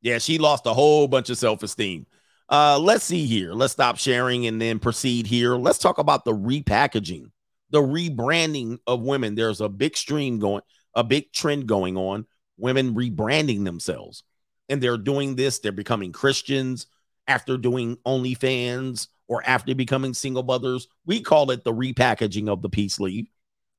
[0.00, 2.06] Yeah, she lost a whole bunch of self-esteem.
[2.48, 3.52] Uh, let's see here.
[3.52, 5.56] Let's stop sharing and then proceed here.
[5.56, 7.30] Let's talk about the repackaging,
[7.70, 9.34] the rebranding of women.
[9.34, 10.62] There's a big stream going,
[10.94, 12.26] a big trend going on.
[12.56, 14.24] Women rebranding themselves,
[14.68, 15.60] and they're doing this.
[15.60, 16.86] They're becoming Christians
[17.28, 20.88] after doing OnlyFans or after becoming single mothers.
[21.06, 23.28] We call it the repackaging of the peace leave,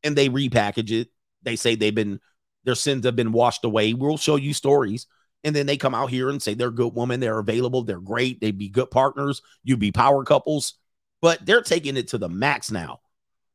[0.04, 1.10] and they repackage it.
[1.44, 2.22] They say they've been
[2.64, 3.94] their sins have been washed away.
[3.94, 5.08] We'll show you stories
[5.44, 8.41] and then they come out here and say they're good women, they're available, they're great,
[8.41, 10.76] they'd be good partners, you'd be power couples,
[11.22, 12.99] but they're taking it to the max now.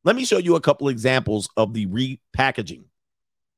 [0.03, 2.83] Let me show you a couple examples of the repackaging.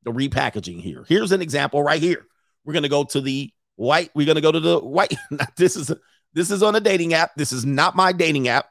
[0.03, 1.03] The repackaging here.
[1.07, 2.25] Here's an example right here.
[2.63, 5.13] We're to go to the white, we're to go to the white.
[5.57, 5.91] this is
[6.33, 7.31] this is on a dating app.
[7.35, 8.67] This is not my dating app.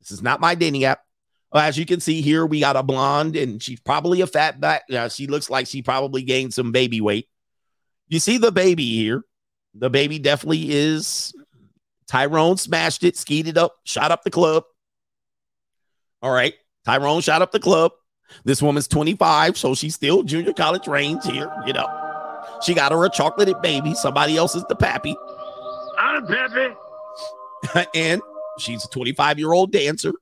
[0.00, 1.00] This is not my dating app.
[1.54, 4.82] As you can see here, we got a blonde and she's probably a fat back.
[4.88, 7.28] Yeah, she looks like she probably gained some baby weight.
[8.08, 9.24] You see the baby here.
[9.74, 11.34] The baby definitely is.
[12.06, 14.64] Tyrone smashed it, skied it up, shot up the club.
[16.22, 16.54] All right.
[16.84, 17.92] Tyrone shot up the club.
[18.44, 21.86] This woman's 25, so she's still junior college range here, you know.
[22.62, 23.94] She got her a chocolated baby.
[23.94, 25.16] Somebody else is the pappy.
[25.98, 26.74] I'm pappy.
[27.94, 28.20] and
[28.58, 30.12] she's a 25 year old dancer.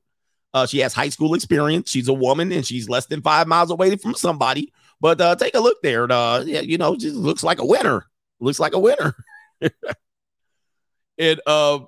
[0.52, 1.90] Uh, she has high school experience.
[1.90, 4.72] She's a woman and she's less than five miles away from somebody.
[5.00, 6.10] But uh, take a look there.
[6.10, 8.06] Uh, yeah, you know, just looks like a winner.
[8.40, 9.14] Looks like a winner.
[11.18, 11.80] and uh,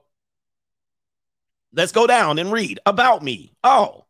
[1.73, 3.55] let's go down and read about me.
[3.65, 4.07] Oh,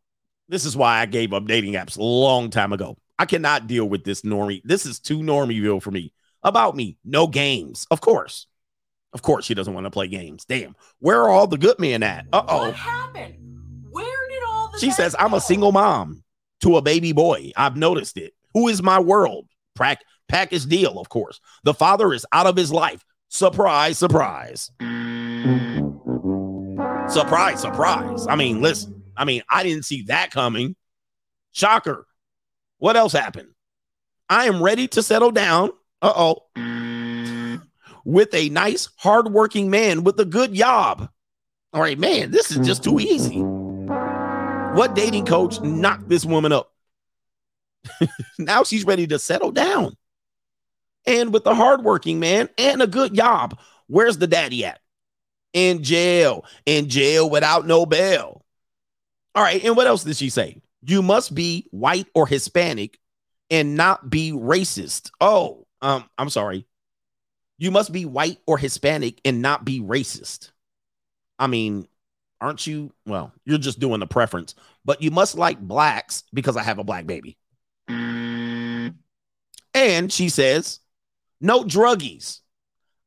[0.48, 2.96] this is why I gave up dating apps a long time ago.
[3.18, 4.62] I cannot deal with this normie.
[4.64, 6.12] This is too normieville for me.
[6.42, 7.86] About me, no games.
[7.90, 8.46] Of course.
[9.12, 10.44] Of course, she doesn't want to play games.
[10.44, 10.76] Damn.
[10.98, 12.26] Where are all the good men at?
[12.32, 12.66] Uh oh.
[12.66, 13.34] What happened?
[13.90, 16.22] Where did all the She says, I'm a single mom
[16.60, 17.52] to a baby boy.
[17.56, 18.34] I've noticed it.
[18.56, 19.50] Who is my world?
[19.74, 21.40] Prac- package deal, of course.
[21.64, 23.04] The father is out of his life.
[23.28, 24.70] Surprise, surprise.
[27.06, 28.26] Surprise, surprise.
[28.26, 30.74] I mean, listen, I mean, I didn't see that coming.
[31.52, 32.06] Shocker.
[32.78, 33.48] What else happened?
[34.30, 35.72] I am ready to settle down.
[36.00, 37.58] Uh oh.
[38.06, 41.10] With a nice, hardworking man with a good job.
[41.74, 43.38] All right, man, this is just too easy.
[43.40, 46.72] What dating coach knocked this woman up?
[48.38, 49.96] now she's ready to settle down.
[51.06, 54.80] And with a hardworking man and a good job, where's the daddy at?
[55.52, 56.44] In jail.
[56.66, 58.44] In jail without no bail.
[59.34, 59.62] All right.
[59.64, 60.60] And what else did she say?
[60.82, 62.98] You must be white or Hispanic
[63.50, 65.10] and not be racist.
[65.20, 66.66] Oh, um, I'm sorry.
[67.58, 70.50] You must be white or Hispanic and not be racist.
[71.38, 71.86] I mean,
[72.40, 72.92] aren't you?
[73.06, 74.54] Well, you're just doing the preference,
[74.84, 77.36] but you must like blacks because I have a black baby.
[79.76, 80.80] And she says,
[81.38, 82.40] no druggies.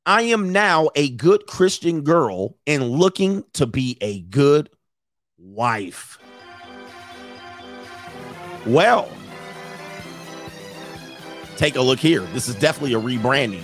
[0.06, 4.70] I am now a good Christian girl and looking to be a good
[5.40, 6.20] wife.
[8.68, 9.12] Well,
[11.58, 12.22] take a look here.
[12.34, 13.64] This is definitely a rebranding.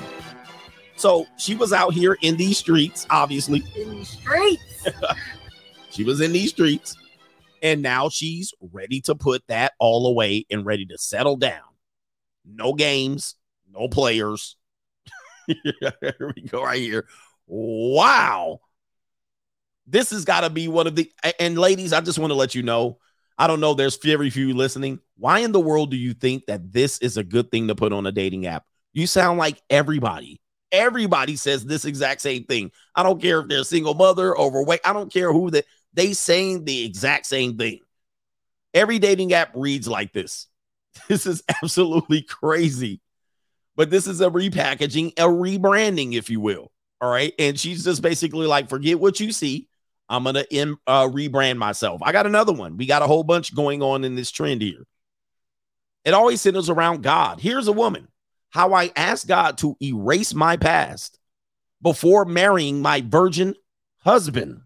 [0.95, 3.63] So she was out here in these streets, obviously.
[3.75, 4.87] In these streets.
[5.91, 6.97] she was in these streets.
[7.61, 11.74] And now she's ready to put that all away and ready to settle down.
[12.45, 13.35] No games,
[13.71, 14.55] no players.
[15.47, 17.07] here we go, right here.
[17.47, 18.61] Wow.
[19.87, 21.11] This has got to be one of the.
[21.39, 22.99] And ladies, I just want to let you know
[23.37, 24.99] I don't know, there's very few listening.
[25.17, 27.91] Why in the world do you think that this is a good thing to put
[27.91, 28.63] on a dating app?
[28.93, 30.39] You sound like everybody.
[30.71, 32.71] Everybody says this exact same thing.
[32.95, 34.81] I don't care if they're a single mother, overweight.
[34.85, 37.79] I don't care who that they saying the exact same thing.
[38.73, 40.47] Every dating app reads like this.
[41.07, 43.01] This is absolutely crazy.
[43.75, 46.71] But this is a repackaging, a rebranding, if you will.
[47.01, 47.33] All right.
[47.37, 49.67] And she's just basically like, forget what you see.
[50.07, 52.01] I'm going to uh, rebrand myself.
[52.03, 52.77] I got another one.
[52.77, 54.85] We got a whole bunch going on in this trend here.
[56.05, 57.39] It always centers around God.
[57.39, 58.07] Here's a woman.
[58.51, 61.19] How I asked God to erase my past
[61.81, 63.55] before marrying my virgin
[63.99, 64.61] husband.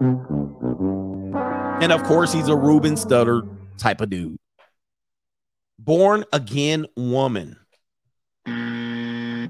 [0.00, 3.48] And of course, he's a Ruben Studdard
[3.78, 4.38] type of dude.
[5.84, 7.56] Born again woman.
[8.46, 9.48] Oh,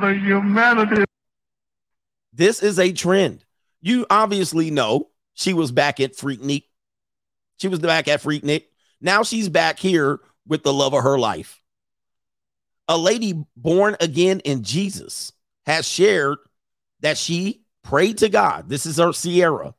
[0.00, 1.04] the humanity.
[2.32, 3.44] This is a trend.
[3.80, 6.64] You obviously know she was back at Freaknik.
[7.58, 8.64] She was back at Freaknik.
[9.00, 11.60] Now she's back here with the love of her life.
[12.88, 15.32] A lady born again in Jesus
[15.64, 16.38] has shared
[17.00, 18.68] that she prayed to God.
[18.68, 19.74] This is her Sierra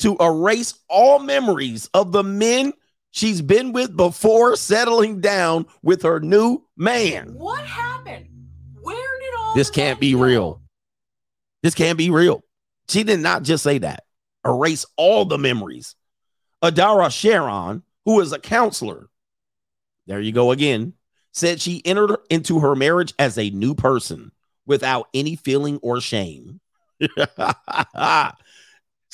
[0.00, 2.72] to erase all memories of the men
[3.10, 7.34] she's been with before settling down with her new man.
[7.34, 8.26] What happened?
[8.82, 10.20] Where did all This can't be go?
[10.20, 10.62] real.
[11.62, 12.42] This can't be real.
[12.88, 14.04] She did not just say that.
[14.44, 15.94] Erase all the memories.
[16.62, 19.08] Adara Sharon, who is a counselor,
[20.06, 20.94] there you go again,
[21.32, 24.32] said she entered into her marriage as a new person
[24.66, 26.60] without any feeling or shame.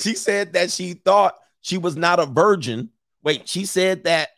[0.01, 2.89] she said that she thought she was not a virgin.
[3.27, 4.29] Wait, she said that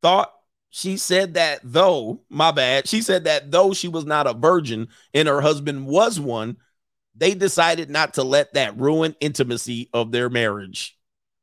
[0.00, 0.32] thought
[0.70, 4.88] she said that though, my bad, she said that though she was not a virgin
[5.12, 6.56] and her husband was one,
[7.14, 10.96] they decided not to let that ruin intimacy of their marriage.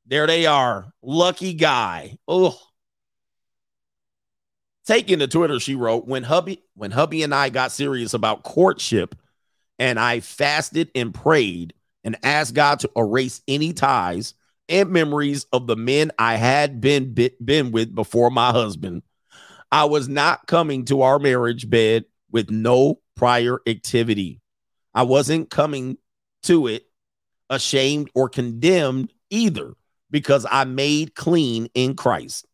[0.08, 0.92] There they are.
[1.04, 2.18] Lucky guy.
[2.28, 2.60] Oh.
[4.88, 9.14] Taking to Twitter, she wrote, when hubby, when hubby and I got serious about courtship,
[9.78, 14.34] and I fasted and prayed and asked God to erase any ties
[14.70, 17.14] and memories of the men I had been
[17.44, 19.04] been with before my husband.
[19.72, 24.42] I was not coming to our marriage bed with no prior activity.
[24.94, 25.98] I wasn't coming
[26.44, 26.86] to it
[27.50, 29.74] ashamed or condemned either
[30.10, 32.46] because I made clean in Christ.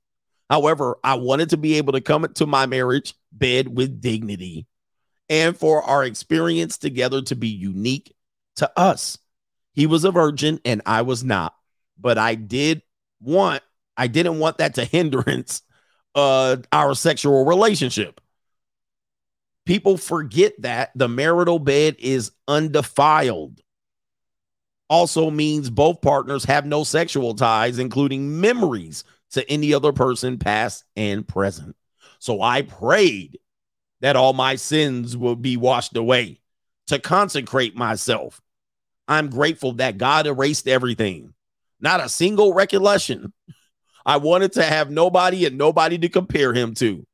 [0.49, 4.67] However, I wanted to be able to come to my marriage bed with dignity
[5.29, 8.15] and for our experience together to be unique
[8.57, 9.17] to us.
[9.73, 11.55] He was a virgin and I was not,
[11.99, 12.81] but I did
[13.21, 13.63] want
[13.95, 15.61] I didn't want that to hindrance
[16.15, 18.21] uh our sexual relationship.
[19.65, 23.61] People forget that the marital bed is undefiled.
[24.89, 30.83] Also means both partners have no sexual ties, including memories to any other person, past
[30.95, 31.75] and present.
[32.19, 33.39] So I prayed
[34.01, 36.41] that all my sins will be washed away
[36.87, 38.41] to consecrate myself.
[39.07, 41.33] I'm grateful that God erased everything,
[41.83, 43.33] not a single recollection.
[44.05, 47.05] I wanted to have nobody and nobody to compare him to.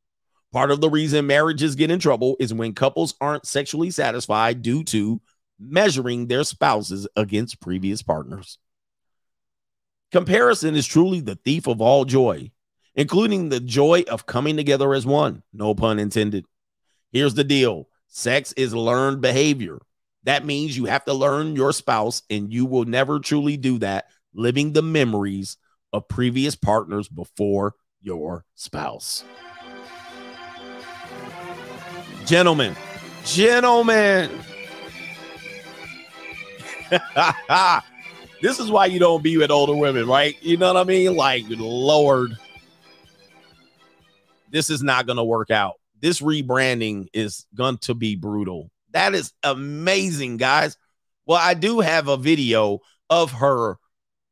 [0.53, 4.83] Part of the reason marriages get in trouble is when couples aren't sexually satisfied due
[4.85, 5.21] to
[5.59, 8.59] measuring their spouses against previous partners.
[10.11, 12.51] Comparison is truly the thief of all joy,
[12.95, 15.43] including the joy of coming together as one.
[15.51, 16.45] No pun intended.
[17.11, 19.79] Here's the deal sex is learned behavior.
[20.23, 24.07] That means you have to learn your spouse, and you will never truly do that
[24.33, 25.57] living the memories
[25.93, 29.23] of previous partners before your spouse.
[32.25, 32.75] Gentlemen,
[33.25, 34.29] gentlemen.
[38.41, 40.35] this is why you don't be with older women, right?
[40.41, 41.15] You know what I mean?
[41.15, 42.37] Like, Lord,
[44.51, 45.75] this is not going to work out.
[46.01, 48.69] This rebranding is going to be brutal.
[48.91, 50.77] That is amazing, guys.
[51.25, 52.79] Well, I do have a video
[53.09, 53.77] of her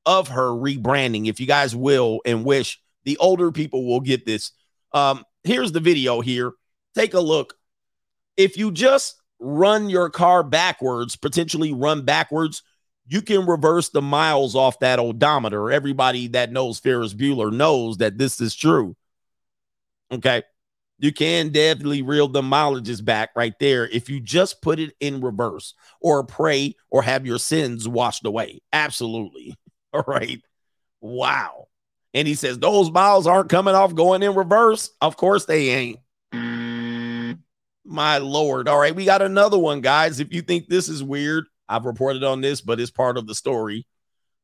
[0.08, 4.52] of her rebranding if you guys will and wish the older people will get this.
[4.94, 6.54] Um here's the video here.
[6.96, 7.54] Take a look.
[8.38, 12.64] If you just run your car backwards, potentially run backwards,
[13.08, 15.72] you can reverse the miles off that odometer.
[15.72, 18.96] Everybody that knows Ferris Bueller knows that this is true.
[20.12, 20.44] Okay.
[21.00, 25.22] You can definitely reel the mileages back right there if you just put it in
[25.22, 28.62] reverse or pray or have your sins washed away.
[28.74, 29.54] Absolutely.
[29.98, 30.42] All right.
[31.02, 31.68] Wow.
[32.14, 34.90] And he says, Those miles aren't coming off going in reverse.
[35.02, 36.00] Of course they ain't.
[37.86, 38.68] My Lord.
[38.68, 38.96] All right.
[38.96, 40.20] We got another one, guys.
[40.20, 43.36] If you think this is weird, I've reported on this, but it's part of the
[43.36, 43.88] story.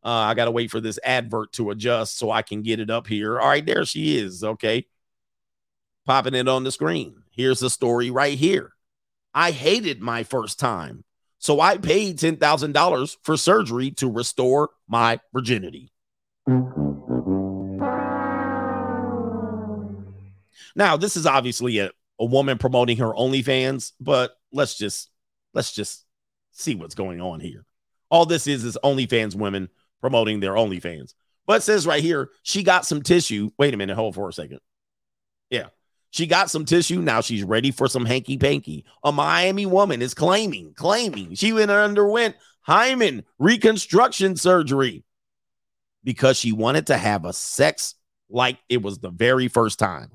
[0.03, 2.89] Uh, I got to wait for this advert to adjust so I can get it
[2.89, 3.39] up here.
[3.39, 3.65] All right.
[3.65, 4.43] There she is.
[4.43, 4.85] Okay
[6.05, 7.23] popping it on the screen.
[7.31, 8.73] Here's the story right here.
[9.33, 11.03] I hated my first time,
[11.43, 15.91] so I paid $10,000 for surgery to restore my virginity.
[20.73, 25.09] Now, this is obviously a, a woman promoting her OnlyFans, but let's just
[25.53, 26.05] let's just
[26.53, 27.65] see what's going on here.
[28.09, 29.67] All this is is OnlyFans women
[29.99, 31.13] promoting their OnlyFans.
[31.45, 33.49] But says right here, she got some tissue.
[33.59, 34.59] Wait a minute, hold for a second.
[35.49, 35.67] Yeah.
[36.13, 37.01] She got some tissue.
[37.01, 38.85] Now she's ready for some hanky panky.
[39.03, 45.03] A Miami woman is claiming, claiming she went underwent hymen reconstruction surgery
[46.03, 47.95] because she wanted to have a sex
[48.29, 50.11] like it was the very first time.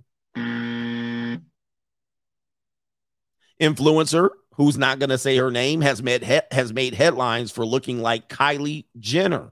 [3.60, 7.66] Influencer who's not going to say her name has made he- has made headlines for
[7.66, 9.50] looking like Kylie Jenner.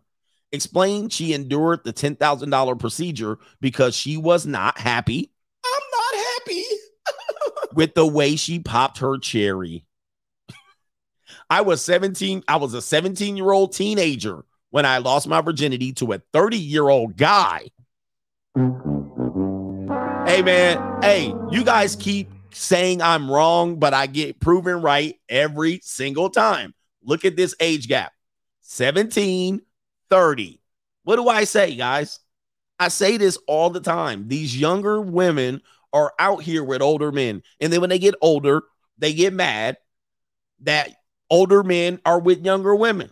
[0.52, 5.32] Explained she endured the $10,000 procedure because she was not happy.
[7.77, 9.85] With the way she popped her cherry.
[11.51, 16.19] I was 17, I was a 17-year-old teenager when I lost my virginity to a
[16.32, 17.69] 30-year-old guy.
[20.27, 25.81] Hey man, hey, you guys keep saying I'm wrong, but I get proven right every
[25.82, 26.74] single time.
[27.03, 28.12] Look at this age gap
[28.62, 29.61] 17,
[30.11, 30.61] 30.
[31.05, 32.19] What do I say, guys?
[32.78, 34.28] I say this all the time.
[34.28, 35.62] These younger women
[35.97, 37.43] are out here with older men.
[37.60, 38.62] And then when they get older,
[38.98, 39.78] they get mad
[40.60, 40.90] that
[41.31, 43.10] older men are with younger women.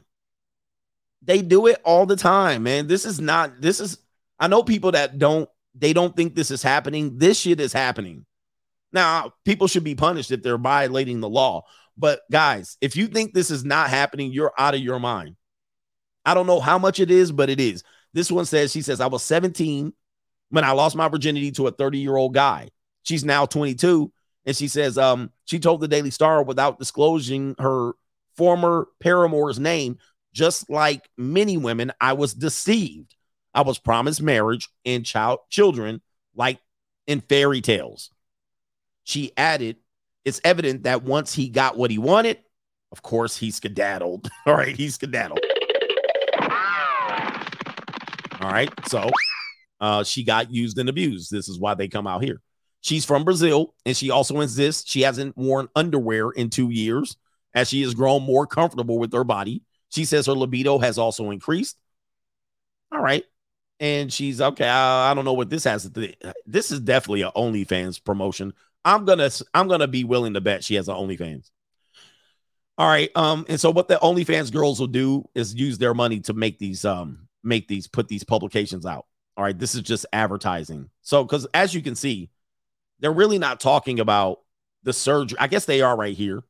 [1.23, 2.87] They do it all the time, man.
[2.87, 3.99] This is not, this is,
[4.39, 7.17] I know people that don't, they don't think this is happening.
[7.17, 8.27] This shit is happening.
[8.93, 11.65] Now, people should be punished if they're violating the law.
[11.97, 15.37] But guys, if you think this is not happening, you're out of your mind.
[16.25, 17.83] I don't know how much it is, but it is.
[18.13, 19.93] This one says, she says, I was 17
[20.51, 22.71] when I lost my virginity to a 30 year old guy.
[23.05, 24.13] She's now 22.
[24.47, 27.93] And she says, um, she told the Daily Star without disclosing her
[28.37, 29.99] former paramour's name,
[30.33, 33.15] just like many women, I was deceived.
[33.55, 36.03] I was promised marriage and child children
[36.35, 36.59] like
[37.07, 38.11] in fairy tales.
[39.05, 39.77] She added,
[40.25, 42.39] It's evident that once he got what he wanted,
[42.91, 44.29] of course, he skedaddled.
[44.47, 45.41] All right, he skedaddled.
[48.41, 49.09] All right, so
[49.81, 51.31] uh, she got used and abused.
[51.31, 52.41] This is why they come out here.
[52.85, 57.17] She's from Brazil, and she also insists she hasn't worn underwear in two years
[57.55, 59.63] as she has grown more comfortable with her body.
[59.89, 61.79] She says her libido has also increased.
[62.93, 63.25] All right.
[63.81, 64.69] And she's okay.
[64.69, 66.13] I, I don't know what this has to do.
[66.45, 68.53] This is definitely a OnlyFans promotion.
[68.85, 71.51] I'm gonna I'm gonna be willing to bet she has an OnlyFans.
[72.77, 73.11] All right.
[73.17, 76.59] Um, and so what the OnlyFans girls will do is use their money to make
[76.59, 79.07] these um make these put these publications out.
[79.39, 80.91] All right, this is just advertising.
[81.01, 82.31] So because as you can see,
[83.01, 84.41] they're really not talking about
[84.83, 85.39] the surgery.
[85.39, 86.43] I guess they are right here.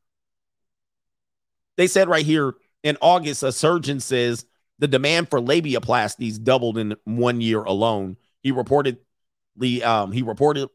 [1.77, 4.45] They said right here in August, a surgeon says
[4.79, 8.16] the demand for labiaplasties doubled in one year alone.
[8.43, 8.99] He reported
[9.57, 10.69] the um he reported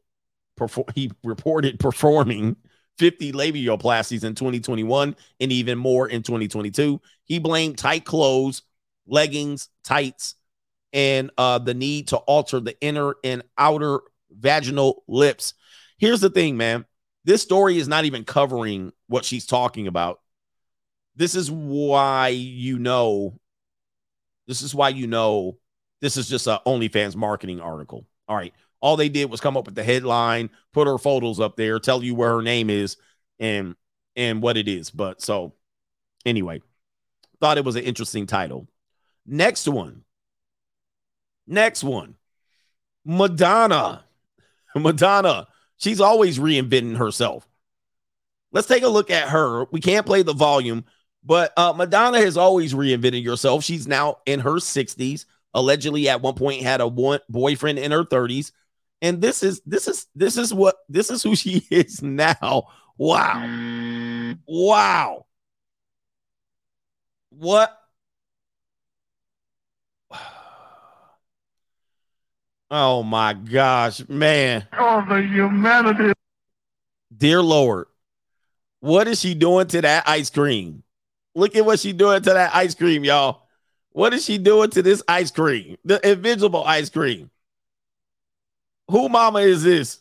[0.60, 2.56] perfor- he reported performing
[2.98, 7.00] 50 labiaplasties in 2021 and even more in 2022.
[7.24, 8.64] He blamed tight clothes,
[9.08, 10.36] leggings, tights,
[10.92, 14.02] and uh, the need to alter the inner and outer
[14.32, 15.54] vaginal lips.
[16.00, 16.86] Here's the thing, man.
[17.26, 20.20] This story is not even covering what she's talking about.
[21.16, 23.40] This is why you know.
[24.48, 25.60] This is why you know
[26.02, 28.08] this is just a OnlyFans marketing article.
[28.28, 28.54] All right.
[28.82, 32.02] All they did was come up with the headline, put her photos up there, tell
[32.04, 32.96] you where her name is
[33.38, 33.76] and
[34.16, 34.90] and what it is.
[34.90, 35.54] But so
[36.26, 36.62] anyway,
[37.42, 38.68] thought it was an interesting title.
[39.26, 40.04] Next one.
[41.46, 42.16] Next one.
[43.06, 44.06] Madonna.
[44.76, 45.49] Madonna.
[45.80, 47.48] She's always reinventing herself.
[48.52, 49.66] Let's take a look at her.
[49.72, 50.86] We can't play the volume,
[51.24, 53.64] but uh, Madonna has always reinvented herself.
[53.64, 55.26] She's now in her 60s.
[55.54, 58.52] Allegedly, at one point, had a one boyfriend in her 30s,
[59.02, 62.68] and this is this is this is what this is who she is now.
[62.98, 65.26] Wow, wow,
[67.32, 67.79] what?
[72.72, 74.68] Oh my gosh, man.
[74.78, 76.14] Oh, the humanity.
[77.16, 77.88] Dear Lord,
[78.80, 80.84] what is she doing to that ice cream?
[81.36, 83.48] Look at what she doing to that ice cream, y'all.
[83.92, 85.78] What is she doing to this ice cream?
[85.84, 87.32] The invisible ice cream.
[88.90, 90.00] Who mama is this?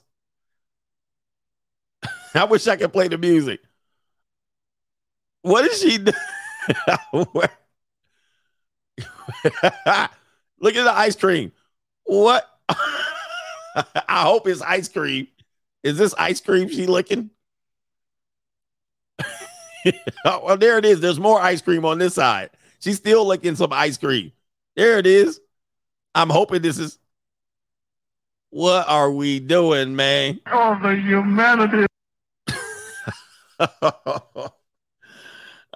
[2.35, 3.61] I wish I could play the music.
[5.43, 6.13] What is she do-
[7.13, 7.51] Look
[10.75, 11.53] at the ice cream.
[12.05, 12.47] What?
[14.09, 15.29] I hope it's ice cream.
[15.83, 17.31] Is this ice cream she looking?
[20.25, 21.01] oh, well, there it is.
[21.01, 22.51] There's more ice cream on this side.
[22.81, 24.33] She's still licking some ice cream.
[24.77, 25.41] There it is.
[26.15, 26.99] I'm hoping this is.
[28.51, 30.41] What are we doing, man?
[30.51, 31.87] Oh, the humanity.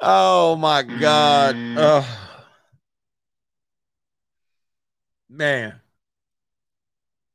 [0.00, 1.54] oh my God.
[1.54, 1.76] Mm.
[1.78, 2.04] Ugh.
[5.28, 5.81] Man.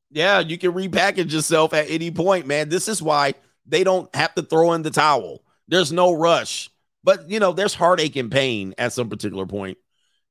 [0.09, 2.69] Yeah, you can repackage yourself at any point, man.
[2.69, 3.33] This is why
[3.65, 5.43] they don't have to throw in the towel.
[5.67, 6.69] There's no rush.
[7.03, 9.77] But you know, there's heartache and pain at some particular point.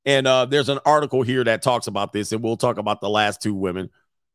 [0.05, 3.09] And uh, there's an article here that talks about this, and we'll talk about the
[3.09, 3.89] last two women.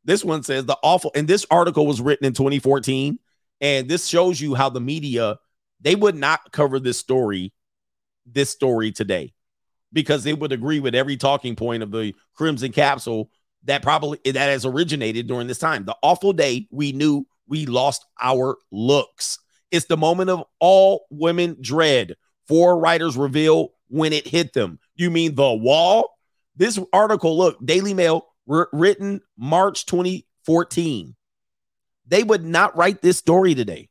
[0.05, 3.19] This one says the awful, and this article was written in 2014.
[3.61, 5.39] And this shows you how the media
[5.81, 7.53] they would not cover this story,
[8.27, 9.33] this story today,
[9.93, 13.31] because they would agree with every talking point of the Crimson Capsule
[13.65, 15.85] that probably that has originated during this time.
[15.85, 19.39] The awful day we knew we lost our looks.
[19.71, 22.17] It's the moment of all women dread.
[22.49, 24.79] Four writers reveal when it hit them.
[24.97, 26.11] You mean the wall?
[26.57, 31.15] This article, look, Daily Mail, wr- written March 2014.
[32.07, 33.89] They would not write this story today.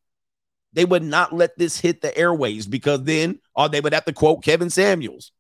[0.73, 4.13] They would not let this hit the airways because then or they would have to
[4.13, 5.31] quote Kevin Samuels.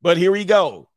[0.00, 0.88] But here we go.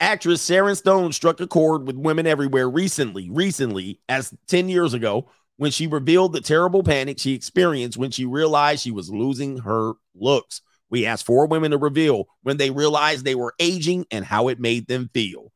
[0.00, 5.28] Actress Sharon Stone struck a chord with women everywhere recently, recently, as 10 years ago,
[5.58, 9.92] when she revealed the terrible panic she experienced when she realized she was losing her
[10.14, 10.62] looks.
[10.88, 14.58] We asked four women to reveal when they realized they were aging and how it
[14.58, 15.52] made them feel.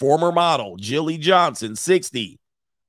[0.00, 2.40] Former model Jilly Johnson, 60.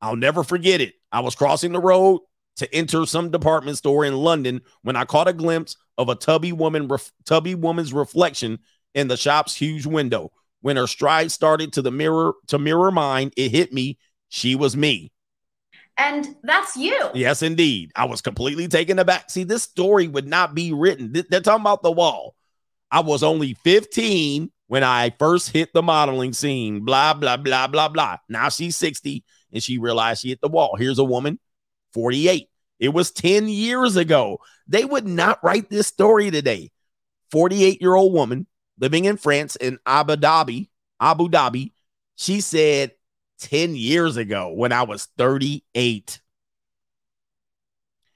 [0.02, 0.94] I'll never forget it.
[1.12, 2.22] I was crossing the road
[2.58, 6.54] to enter some department store in London when I caught a glimpse of a tubby
[6.54, 8.60] woman ref- tubby woman's reflection
[8.96, 10.32] in the shop's huge window.
[10.62, 13.98] When her stride started to the mirror to mirror mine, it hit me.
[14.30, 15.12] She was me.
[15.98, 17.10] And that's you.
[17.14, 17.92] Yes, indeed.
[17.96, 19.30] I was completely taken aback.
[19.30, 21.12] See, this story would not be written.
[21.12, 22.36] They're talking about the wall.
[22.92, 26.86] I was only 15 when I first hit the modeling scene.
[26.86, 28.18] Blah, blah, blah, blah, blah.
[28.30, 30.76] Now she's 60 and she realized she hit the wall.
[30.78, 31.40] Here's a woman,
[31.94, 32.48] 48.
[32.80, 34.40] It was 10 years ago.
[34.68, 36.72] They would not write this story today.
[37.32, 38.46] 48 year old woman
[38.80, 41.72] living in France in Abu Dhabi, Abu Dhabi.
[42.16, 42.92] She said
[43.40, 46.22] 10 years ago when I was 38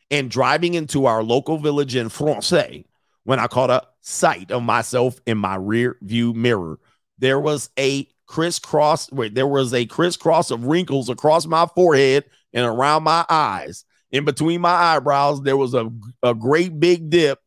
[0.10, 2.86] and driving into our local village in Francais
[3.24, 6.80] when I caught a sight of myself in my rear view mirror.
[7.20, 12.66] There was a crisscross, wait, there was a crisscross of wrinkles across my forehead and
[12.66, 13.86] around my eyes.
[14.12, 15.90] In between my eyebrows, there was a,
[16.24, 17.40] a great big dip,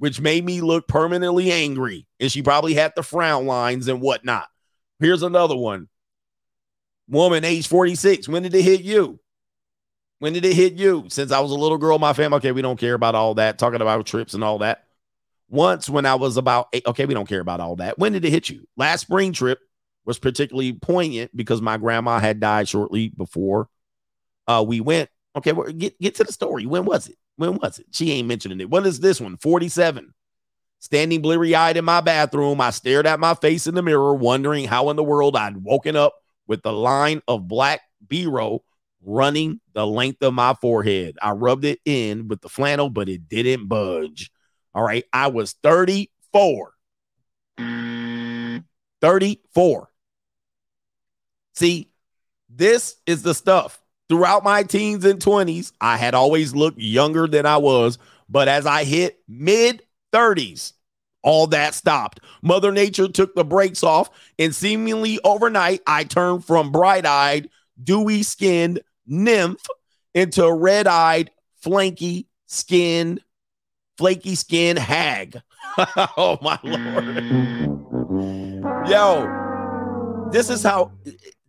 [0.00, 2.06] which made me look permanently angry.
[2.18, 4.48] And she probably had the frown lines and whatnot.
[4.98, 5.88] Here's another one.
[7.06, 8.26] Woman, age 46.
[8.26, 9.20] When did it hit you?
[10.18, 11.04] When did it hit you?
[11.08, 13.58] Since I was a little girl, my family, okay, we don't care about all that,
[13.58, 14.84] talking about trips and all that.
[15.50, 17.98] Once when I was about eight, okay, we don't care about all that.
[17.98, 18.66] When did it hit you?
[18.78, 19.58] Last spring trip
[20.06, 23.68] was particularly poignant because my grandma had died shortly before
[24.46, 25.10] uh, we went.
[25.36, 26.66] Okay, well, get, get to the story.
[26.66, 27.16] When was it?
[27.36, 27.86] When was it?
[27.92, 28.68] She ain't mentioning it.
[28.68, 29.36] What is this one?
[29.36, 30.12] 47.
[30.80, 34.64] Standing bleary eyed in my bathroom, I stared at my face in the mirror, wondering
[34.64, 36.14] how in the world I'd woken up
[36.46, 38.60] with the line of black biro
[39.02, 41.16] running the length of my forehead.
[41.22, 44.30] I rubbed it in with the flannel, but it didn't budge.
[44.74, 45.04] All right.
[45.12, 46.72] I was 34.
[49.00, 49.90] 34.
[51.54, 51.90] See,
[52.48, 53.79] this is the stuff.
[54.10, 57.96] Throughout my teens and 20s, I had always looked younger than I was.
[58.28, 60.72] But as I hit mid 30s,
[61.22, 62.18] all that stopped.
[62.42, 67.50] Mother Nature took the brakes off, and seemingly overnight, I turned from bright eyed,
[67.82, 69.64] dewy skinned nymph
[70.12, 71.30] into red eyed,
[71.64, 73.20] flanky skinned,
[73.96, 75.40] flaky skinned hag.
[76.16, 77.16] oh, my Lord.
[78.88, 80.90] Yo, this is how,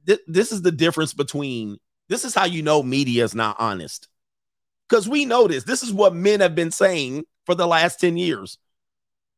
[0.06, 1.80] th- this is the difference between,
[2.12, 4.10] this is how you know media is not honest.
[4.90, 5.64] Because we know this.
[5.64, 8.58] This is what men have been saying for the last 10 years.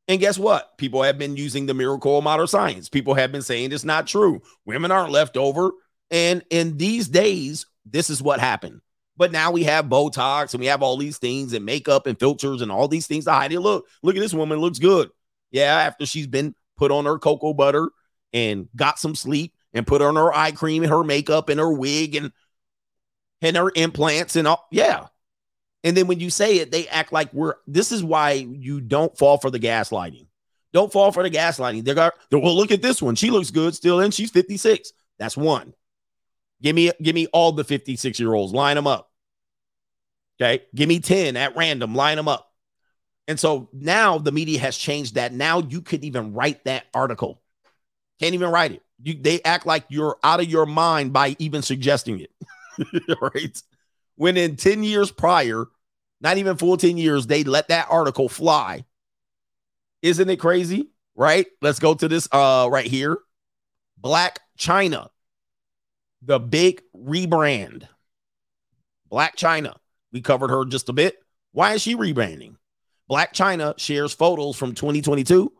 [0.07, 0.77] And guess what?
[0.77, 2.89] People have been using the miracle of modern science.
[2.89, 4.41] People have been saying it's not true.
[4.65, 5.71] Women aren't left over.
[6.09, 8.81] And in these days, this is what happened.
[9.15, 12.61] But now we have Botox and we have all these things and makeup and filters
[12.61, 13.59] and all these things to hide it.
[13.59, 15.11] Look, look at this woman, looks good.
[15.51, 17.91] Yeah, after she's been put on her cocoa butter
[18.33, 21.71] and got some sleep and put on her eye cream and her makeup and her
[21.71, 22.31] wig and
[23.43, 24.67] and her implants and all.
[24.71, 25.07] Yeah.
[25.83, 29.15] And then when you say it, they act like we're this is why you don't
[29.17, 30.27] fall for the gaslighting.
[30.71, 31.83] Don't fall for the gaslighting.
[31.83, 33.15] They're they're, well, look at this one.
[33.15, 34.91] She looks good still, and she's 56.
[35.19, 35.73] That's one.
[36.61, 39.11] Give me give me all the 56 year olds, line them up.
[40.41, 40.63] Okay.
[40.73, 42.49] Give me 10 at random, line them up.
[43.27, 45.33] And so now the media has changed that.
[45.33, 47.41] Now you couldn't even write that article.
[48.19, 48.81] Can't even write it.
[49.01, 52.31] You, they act like you're out of your mind by even suggesting it.
[53.21, 53.61] right.
[54.15, 55.65] When in 10 years prior,
[56.21, 58.85] not even full 10 years, they let that article fly.
[60.01, 60.89] Isn't it crazy?
[61.15, 61.47] Right?
[61.61, 63.17] Let's go to this uh right here.
[64.01, 65.09] Blac Chyna.
[66.21, 67.87] The big rebrand.
[69.11, 69.75] Blac Chyna.
[70.11, 71.17] We covered her just a bit.
[71.51, 72.55] Why is she rebranding?
[73.09, 75.51] Blac Chyna shares photos from 2022.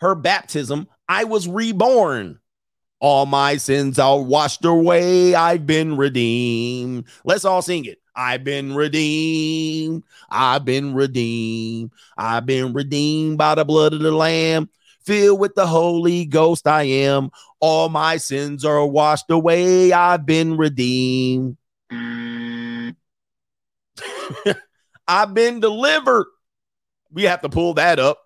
[0.00, 2.40] Her baptism, I was reborn.
[3.04, 5.34] All my sins are washed away.
[5.34, 7.04] I've been redeemed.
[7.22, 8.00] Let's all sing it.
[8.16, 10.04] I've been redeemed.
[10.30, 11.90] I've been redeemed.
[12.16, 14.70] I've been redeemed by the blood of the Lamb.
[15.04, 17.28] Filled with the Holy Ghost, I am.
[17.60, 19.92] All my sins are washed away.
[19.92, 21.58] I've been redeemed.
[25.06, 26.24] I've been delivered.
[27.10, 28.23] We have to pull that up.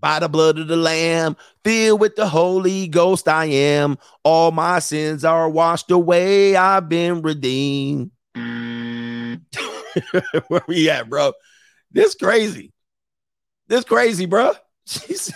[0.00, 3.98] By the blood of the Lamb, filled with the Holy Ghost, I am.
[4.22, 6.54] All my sins are washed away.
[6.54, 8.12] I've been redeemed.
[10.48, 11.32] Where we at, bro?
[11.90, 12.72] This crazy.
[13.66, 14.52] This crazy, bro.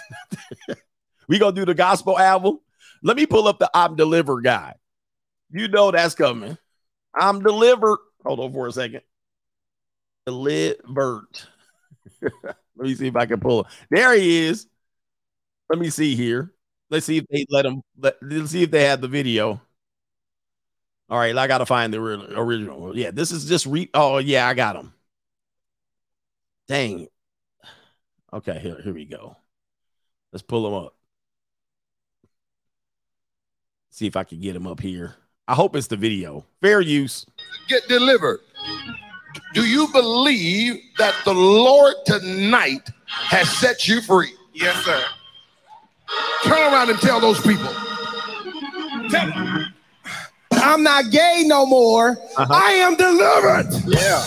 [1.28, 2.58] We gonna do the gospel album.
[3.02, 4.74] Let me pull up the I'm delivered guy.
[5.50, 6.58] You know that's coming.
[7.14, 7.98] I'm delivered.
[8.24, 9.00] Hold on for a second.
[10.26, 11.26] Delivered.
[12.82, 13.66] Let me see if I can pull it.
[13.90, 14.66] There he is.
[15.70, 16.52] Let me see here.
[16.90, 17.80] Let's see if they let him.
[17.96, 19.62] Let, let's see if they have the video.
[21.08, 22.96] All right, I gotta find the original.
[22.98, 23.88] Yeah, this is just re.
[23.94, 24.92] Oh yeah, I got him.
[26.66, 27.06] Dang.
[28.32, 29.36] Okay, here, here we go.
[30.32, 30.96] Let's pull him up.
[33.90, 35.14] See if I can get him up here.
[35.46, 36.46] I hope it's the video.
[36.60, 37.26] Fair use.
[37.68, 38.40] Get delivered.
[39.54, 44.32] Do you believe that the Lord tonight has set you free?
[44.54, 45.02] Yes, sir.
[46.44, 47.72] Turn around and tell those people.
[49.10, 49.74] Tell them.
[50.52, 52.18] I'm not gay no more.
[52.36, 52.46] Uh-huh.
[52.50, 53.72] I am delivered.
[53.86, 54.22] Yeah.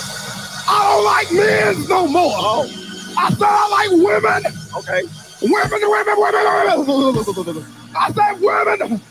[0.68, 2.34] I don't like men no more.
[2.36, 2.70] Oh.
[3.18, 4.52] I said I like women.
[4.76, 5.04] Okay.
[5.42, 7.66] Women, women, women, women.
[7.96, 9.02] I said women.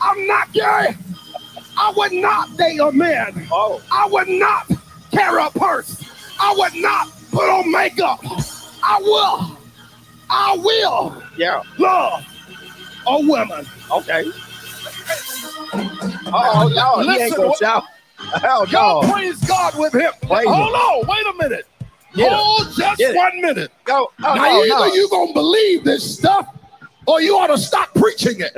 [0.00, 0.96] I'm not gay.
[1.78, 3.46] I would not date a man.
[3.50, 3.82] Oh.
[3.90, 4.70] I would not
[5.16, 6.02] carry a purse.
[6.38, 8.20] I would not put on makeup.
[8.82, 9.58] I will.
[10.28, 11.62] I will Yeah.
[11.78, 12.24] love
[13.06, 13.66] a woman.
[13.90, 14.24] Okay.
[16.32, 17.84] Oh no, he ain't gonna shout.
[18.42, 19.12] Hell Y'all no.
[19.12, 20.12] praise God with him.
[20.22, 20.74] Praise Hold him.
[20.74, 21.66] on, wait a minute.
[22.14, 22.38] Get him.
[22.38, 23.16] Hold just Get it.
[23.16, 23.70] one minute.
[23.84, 24.10] Go.
[24.24, 24.94] Oh, now no, either no.
[24.94, 26.48] you gonna believe this stuff
[27.06, 28.56] or you ought to stop preaching it.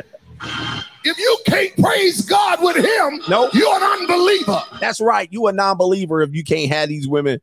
[1.04, 3.54] If you can't praise God with him, Nope.
[3.54, 4.60] you're an unbeliever.
[4.80, 5.28] That's right.
[5.32, 7.40] You a non-believer if you can't have these women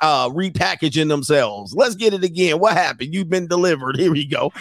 [0.00, 1.74] uh, repackaging themselves.
[1.74, 2.58] Let's get it again.
[2.58, 3.12] What happened?
[3.12, 3.96] You've been delivered.
[3.96, 4.52] Here we go.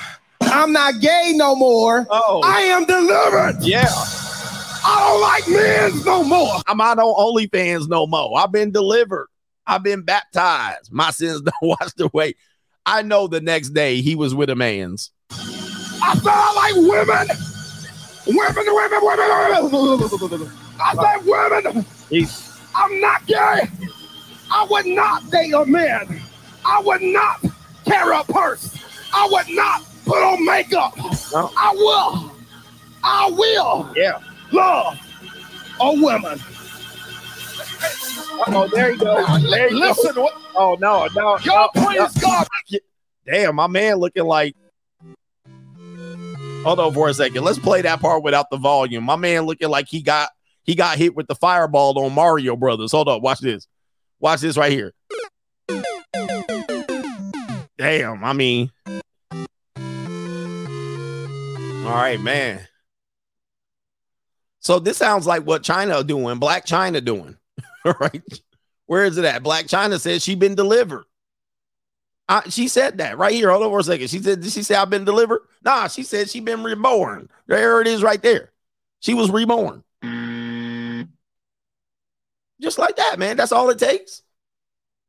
[0.41, 2.05] I'm not gay no more.
[2.09, 2.41] Oh.
[2.43, 3.63] I am delivered.
[3.63, 3.85] Yeah.
[4.87, 6.61] I don't like men no more.
[6.67, 8.39] I'm not on OnlyFans no more.
[8.39, 9.27] I've been delivered.
[9.65, 10.91] I've been baptized.
[10.91, 12.35] My sins don't washed away.
[12.85, 15.11] I know the next day he was with a man's.
[15.31, 17.27] I said I like women.
[18.27, 20.51] Women, women, women, women.
[20.81, 21.85] I said women.
[22.75, 23.69] I'm not gay.
[24.51, 26.21] I would not date a man.
[26.65, 27.43] I would not
[27.85, 28.75] carry a purse.
[29.13, 30.97] I would not put on makeup.
[31.31, 31.51] No.
[31.57, 32.31] I will.
[33.03, 34.19] I will yeah.
[34.51, 34.99] love
[35.79, 36.39] a woman.
[38.47, 39.25] Oh, there you go.
[39.49, 40.23] There you Listen, go.
[40.23, 41.37] what, Oh no, no.
[41.39, 42.21] y'all no, praise no.
[42.21, 42.47] God.
[43.25, 44.55] Damn, my man looking like.
[46.65, 47.43] Hold on for a second.
[47.43, 49.03] Let's play that part without the volume.
[49.03, 50.29] My man looking like he got
[50.63, 52.91] he got hit with the fireball on Mario Brothers.
[52.91, 53.67] Hold up, watch this.
[54.19, 54.91] Watch this right here.
[57.77, 58.71] Damn, I mean.
[61.85, 62.67] All right, man.
[64.59, 67.37] So this sounds like what Chyna doing, Blac Chyna doing.
[67.99, 68.23] right?
[68.87, 69.43] Where is it at?
[69.43, 71.03] Blac Chyna says she been delivered.
[72.27, 73.51] Uh, she said that right here.
[73.51, 74.09] Hold on for a second.
[74.09, 75.41] She said, she say I've been delivered?
[75.63, 77.29] Nah, she said she been reborn.
[77.47, 78.51] There it is right there.
[78.99, 79.83] She was reborn.
[82.61, 83.37] Just like that, man.
[83.37, 84.23] That's all it takes.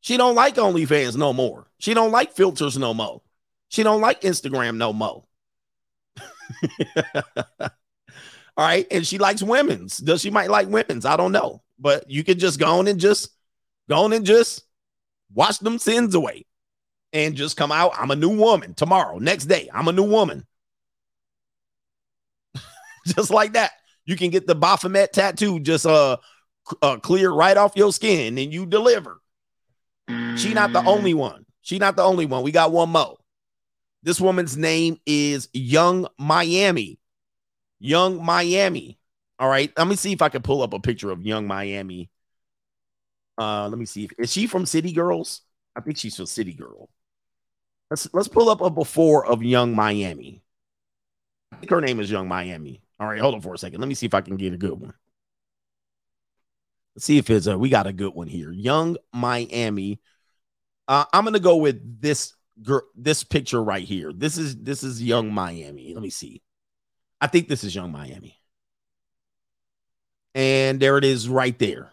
[0.01, 1.69] She don't like OnlyFans no more.
[1.79, 3.23] She don't like filters no more.
[3.69, 5.25] She don't like Instagram no more.
[7.61, 7.71] all
[8.59, 8.87] right.
[8.91, 9.99] And she likes women's.
[9.99, 11.07] Does she might like women's?
[11.07, 11.63] I don't know.
[11.79, 13.31] But you can just go on and just
[13.89, 14.65] go on and just
[15.35, 16.46] wash them sins away
[17.17, 17.93] and just come out.
[17.97, 19.71] I'm a new woman tomorrow, next day.
[19.73, 20.47] I'm a new woman.
[23.07, 23.73] just like that.
[24.05, 26.19] You can get the Baphomet tattoo just uh,
[26.83, 29.23] uh clear right off your skin and you deliver.
[30.37, 31.47] She not the only one.
[31.63, 32.43] She not the only one.
[32.43, 33.17] We got one more.
[34.03, 37.01] This woman's name is Yung Miami.
[37.81, 38.99] Yung Miami.
[39.39, 39.73] All right.
[39.77, 42.11] Let me see if I can pull up a picture of Yung Miami.
[43.39, 44.05] Uh, let me see.
[44.05, 45.41] If, is she from City Girls?
[45.75, 46.89] I think she's from City Girl.
[47.91, 50.43] Let's let's pull up a before of Yung Miami.
[51.53, 52.83] I think her name is Yung Miami.
[52.99, 53.81] All right, hold on for a second.
[53.81, 54.95] Let me see if I can get a good one.
[56.95, 58.51] Let's see if it's a we got a good one here.
[58.51, 60.01] Yung Miami.
[60.89, 64.13] Uh, I'm gonna go with this girl, this picture right here.
[64.13, 65.95] This is this is Yung Miami.
[65.95, 66.43] Let me see.
[67.21, 68.41] I think this is Yung Miami.
[70.35, 71.91] And there it is right there.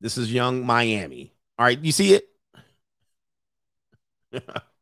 [0.00, 1.34] This is Yung Miami.
[1.58, 2.28] All right, you see it?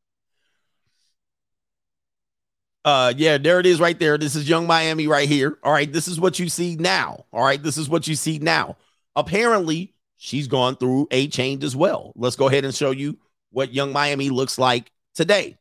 [2.85, 4.19] uh yeah, there it is right there.
[4.19, 5.59] This is Yung Miami right here.
[5.63, 7.25] All right, this is what you see now.
[7.33, 8.77] All right, this is what you see now.
[9.17, 12.13] Apparently, she's gone through a change as well.
[12.17, 13.19] Let's go ahead and show you
[13.51, 15.57] what Yung Miami looks like today.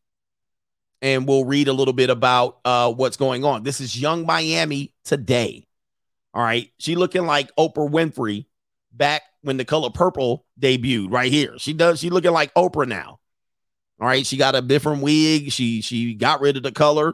[1.02, 3.64] And we'll read a little bit about uh what's going on.
[3.64, 5.68] This is Yung Miami today.
[6.34, 8.46] All right, she looking like Oprah Winfrey
[8.92, 11.56] back when the color purple debuted right here.
[11.58, 13.20] She does she looking like Oprah now.
[14.04, 15.54] All right, she got a different wig.
[15.54, 17.14] She she got rid of the color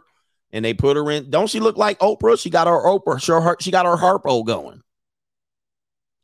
[0.52, 1.30] and they put her in.
[1.30, 2.42] Don't she look like Oprah?
[2.42, 3.22] She got her Oprah.
[3.22, 4.82] Sure, her, she got her harpo going.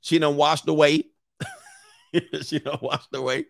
[0.02, 1.04] She done washed away.
[2.42, 3.46] she done washed away.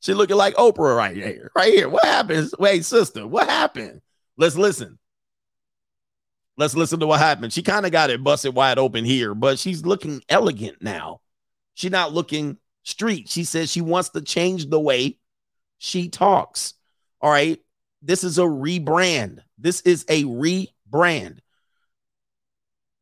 [0.00, 1.50] She looking like Oprah right here.
[1.56, 1.88] Right here.
[1.88, 2.54] What happens?
[2.58, 4.02] Wait, sister, what happened?
[4.36, 4.98] Let's listen.
[6.58, 7.54] Let's listen to what happened.
[7.54, 11.22] She kind of got it busted wide open here, but she's looking elegant now.
[11.72, 13.30] She's not looking street.
[13.30, 15.18] She says she wants to change the way
[15.78, 16.74] she talks.
[17.20, 17.60] All right.
[18.02, 19.40] This is a rebrand.
[19.58, 21.38] This is a rebrand.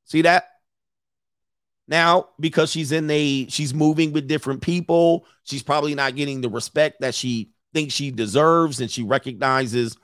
[0.05, 0.45] See that?
[1.89, 6.49] Now, because she's in a, she's moving with different people, she's probably not getting the
[6.49, 9.97] respect that she thinks she deserves, and she recognizes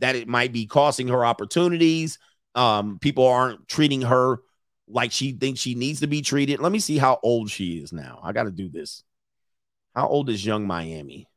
[0.00, 2.18] that it might be costing her opportunities.
[2.54, 4.40] Um, people aren't treating her
[4.88, 6.60] like she thinks she needs to be treated.
[6.60, 8.20] Let me see how old she is now.
[8.22, 9.04] I got to do this.
[9.94, 11.28] How old is Yung Miami?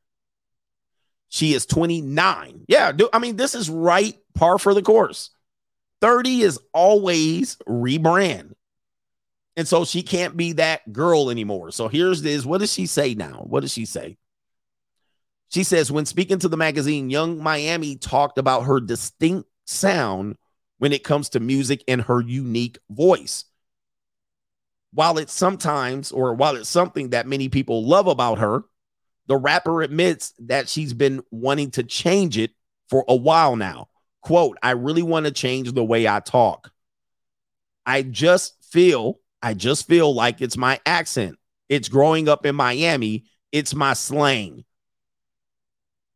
[1.34, 2.66] She is 29.
[2.68, 5.32] Yeah, do, I mean, this is right par for the course.
[6.00, 8.54] 30 is always rebrand.
[9.58, 11.72] And so she can't be that girl anymore.
[11.72, 12.46] So here's this.
[12.46, 13.46] What does she say now?
[13.48, 14.18] What does she say?
[15.50, 20.38] She says, when speaking to the magazine, Yung Miami talked about her distinct sound
[20.78, 23.46] when it comes to music and her unique voice.
[24.92, 28.66] While it's sometimes, or while it's something that many people love about her,
[29.28, 32.52] the rapper admits that she's been wanting to change it
[32.90, 33.90] for a while now.
[34.22, 36.72] Quote, I really want to change the way I talk.
[37.86, 41.38] I just feel I just feel like it's my accent.
[41.68, 43.26] It's growing up in Miami.
[43.52, 44.64] It's my slang.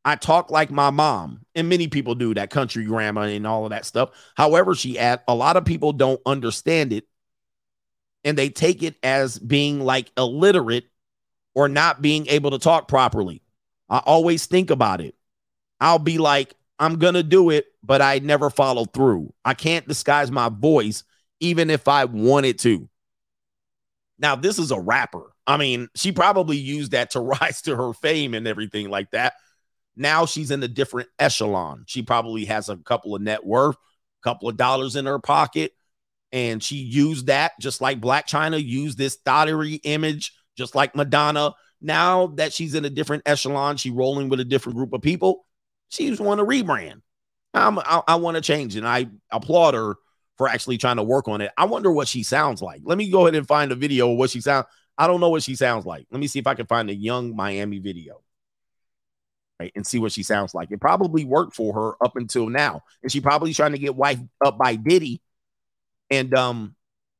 [0.05, 3.71] I talk like my mom, and many people do that country grammar and all of
[3.71, 4.11] that stuff.
[4.35, 7.03] However, she add a lot of people don't understand it
[8.23, 10.85] and they take it as being like illiterate
[11.57, 13.41] or not being able to talk properly.
[13.89, 15.15] I always think about it.
[15.79, 19.33] I'll be like, I'm going to do it, but I never follow through.
[19.43, 21.03] I can't disguise my voice,
[21.39, 22.87] even if I wanted to.
[24.19, 25.33] Now, this is a rapper.
[25.47, 29.33] I mean, she probably used that to rise to her fame and everything like that.
[29.95, 31.85] Now she's in a different echelon.
[31.87, 35.71] She probably has a couple of net worth, a couple of dollars in her pocket.
[36.31, 41.53] And she used that just like Blac Chyna used this thottery image, just like Madonna.
[41.79, 45.45] Now that she's in a different echelon, she rolling with a different group of people.
[45.89, 47.01] She's want to rebrand.
[47.53, 49.95] I'm, I, I want to change, and I applaud her
[50.37, 51.51] for actually trying to work on it.
[51.57, 52.81] I wonder what she sounds like.
[52.83, 54.65] Let me go ahead and find a video of what she sounds.
[54.97, 56.07] I don't know what she sounds like.
[56.11, 58.21] Let me see if I can find a Yung Miami video.
[59.59, 60.69] Right, and see what she sounds like.
[60.71, 62.83] It probably worked for her up until now.
[63.01, 65.21] And she probably trying to get wife up by Diddy.
[66.11, 66.75] And um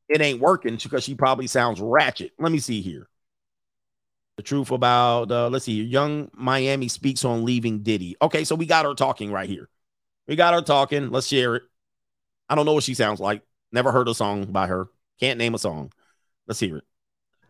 [0.08, 2.32] it ain't working because she probably sounds ratchet.
[2.38, 3.10] Let me see here.
[4.38, 8.16] The truth about uh let's see, Yung Miami speaks on leaving Diddy.
[8.22, 9.68] Okay, so we got her talking right here.
[10.28, 11.10] We got her talking.
[11.10, 11.64] Let's share it.
[12.48, 13.42] I don't know what she sounds like.
[13.72, 14.88] Never heard a song by her.
[15.20, 15.92] Can't name a song.
[16.48, 16.84] Let's hear it.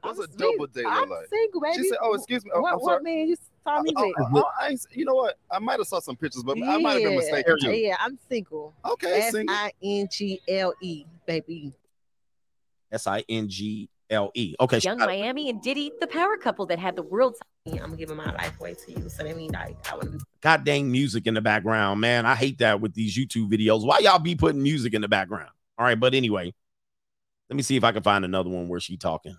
[0.01, 1.27] What's a double date look I'm like?
[1.29, 1.75] single, baby.
[1.75, 2.51] She said, "Oh, excuse me.
[2.53, 3.35] Oh, what, I'm what man you
[3.65, 4.15] saw me with?
[4.33, 5.37] oh, I ain't, you know what?
[5.51, 7.71] I might have saw some pictures, but I might have been mistaken too.
[7.71, 8.73] Yeah, I'm single.
[8.85, 9.53] Okay, single.
[9.53, 11.73] I N G L E, baby.
[12.91, 14.55] S I N G L E.
[14.59, 14.79] Okay.
[14.79, 14.97] Yung.
[14.97, 17.35] Miami and Diddy, the power couple that had the world.
[17.65, 19.09] I'm gonna give my life away to you.
[19.09, 20.21] So that mean, I, I would.
[20.41, 22.25] God dang music in the background, man.
[22.25, 23.85] I hate that with these YouTube videos.
[23.85, 25.49] Why y'all be putting music in the background?
[25.77, 26.53] All right, but anyway,
[27.49, 29.35] let me see if I can find another one where she talking.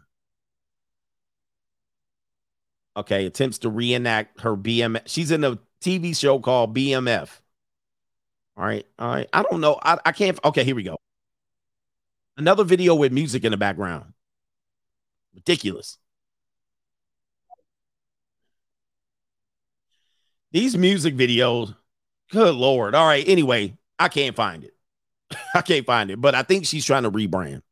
[2.97, 5.03] Okay, attempts to reenact her BMF.
[5.07, 7.29] She's in a TV show called BMF.
[8.57, 9.29] All right, all right.
[9.33, 9.79] I don't know.
[9.83, 10.39] I, I can't.
[10.45, 10.99] Okay, here we go.
[12.37, 14.13] Another video with music in the background.
[15.39, 15.99] Ridiculous.
[20.51, 21.77] These music videos,
[22.33, 22.97] good lord.
[22.97, 23.27] All right.
[23.29, 24.75] Anyway, I can't find it.
[25.55, 27.63] I can't find it, but I think she's trying to rebrand.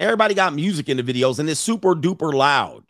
[0.00, 2.82] Everybody got music in the videos and it's super duper loud.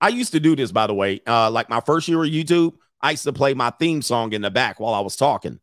[0.00, 1.20] I used to do this, by the way.
[1.24, 4.42] Uh, like my first year of YouTube, I used to play my theme song in
[4.42, 5.60] the back while I was talking.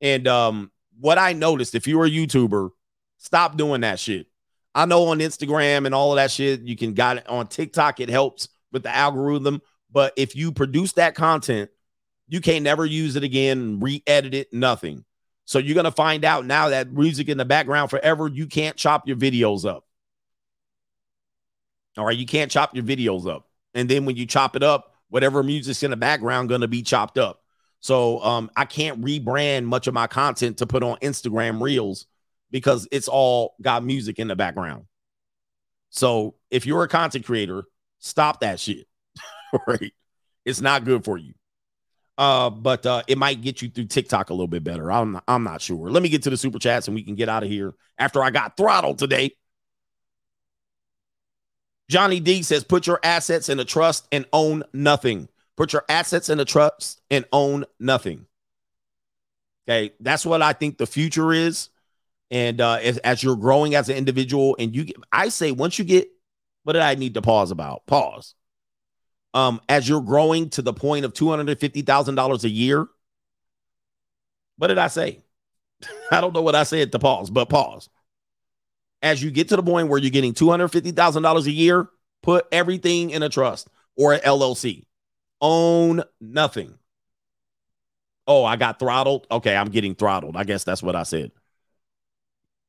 [0.00, 2.70] And um, what I noticed, if you're a YouTuber,
[3.18, 4.28] stop doing that shit.
[4.76, 7.98] I know on Instagram and all of that shit, you can got it on TikTok,
[7.98, 9.62] it helps with the algorithm.
[9.90, 11.70] But if you produce that content,
[12.28, 15.06] you can't never use it again, re-edit it, nothing.
[15.46, 19.08] So you're gonna find out now that music in the background forever, you can't chop
[19.08, 19.84] your videos up.
[21.96, 23.48] All right, you can't chop your videos up.
[23.72, 27.16] And then when you chop it up, whatever music's in the background gonna be chopped
[27.16, 27.40] up.
[27.80, 32.04] So um, I can't rebrand much of my content to put on Instagram Reels
[32.56, 34.86] because it's all got music in the background.
[35.90, 37.64] So if you're a content creator,
[37.98, 38.86] stop that shit.
[39.66, 39.92] right?
[40.46, 41.34] It's not good for you.
[42.16, 44.90] Uh, but uh, it might get you through TikTok a little bit better.
[44.90, 45.90] I'm I'm not sure.
[45.90, 48.22] Let me get to the super chats and we can get out of here after
[48.22, 49.32] I got throttled today.
[51.90, 55.28] Johnny D says, put your assets in a trust and own nothing.
[55.58, 58.24] Put your assets in a trust and own nothing.
[59.68, 61.68] Okay, that's what I think the future is.
[62.30, 65.78] And uh, as, as you're growing as an individual, and you, get, I say, once
[65.78, 66.08] you get,
[66.64, 67.86] what did I need to pause about?
[67.86, 68.34] Pause.
[69.34, 72.48] Um, as you're growing to the point of two hundred and fifty thousand dollars a
[72.48, 72.86] year,
[74.56, 75.20] what did I say?
[76.10, 77.88] I don't know what I said to pause, but pause.
[79.02, 81.52] As you get to the point where you're getting two hundred fifty thousand dollars a
[81.52, 81.88] year,
[82.22, 84.86] put everything in a trust or an LLC.
[85.40, 86.78] Own nothing.
[88.26, 89.26] Oh, I got throttled.
[89.30, 90.36] Okay, I'm getting throttled.
[90.36, 91.30] I guess that's what I said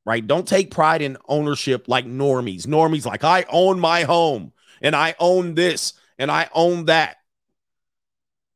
[0.07, 0.25] right?
[0.25, 2.65] Don't take pride in ownership like normies.
[2.65, 7.17] Normies like I own my home and I own this and I own that.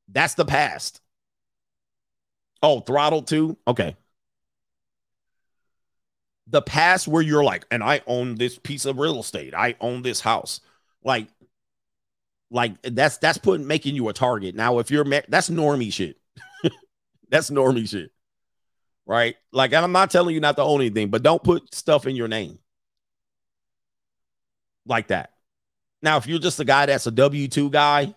[0.08, 1.02] That's the past.
[2.64, 3.58] Oh, throttle too?
[3.68, 3.98] Okay.
[6.48, 9.54] The past where you're like, and I own this piece of real estate.
[9.54, 10.62] I own this house.
[11.04, 11.28] Like,
[12.50, 14.56] like that's that's putting making you a target.
[14.56, 16.16] Now, if you're that's normie shit.
[17.30, 18.12] that's normie shit
[19.12, 19.36] right?
[19.52, 22.16] Like, and I'm not telling you not to own anything, but don't put stuff in
[22.16, 22.60] your name
[24.86, 25.32] like that.
[26.02, 28.16] Now, if you're just a guy that's a W 2 guy,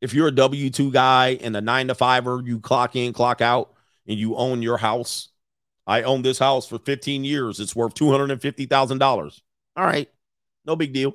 [0.00, 3.40] if you're a W 2 guy and a nine to fiver, you clock in, clock
[3.40, 3.74] out,
[4.06, 5.30] and you own your house.
[5.84, 7.58] I own this house for 15 years.
[7.58, 9.40] It's worth $250,000.
[9.76, 10.08] All right.
[10.64, 11.12] No big deal.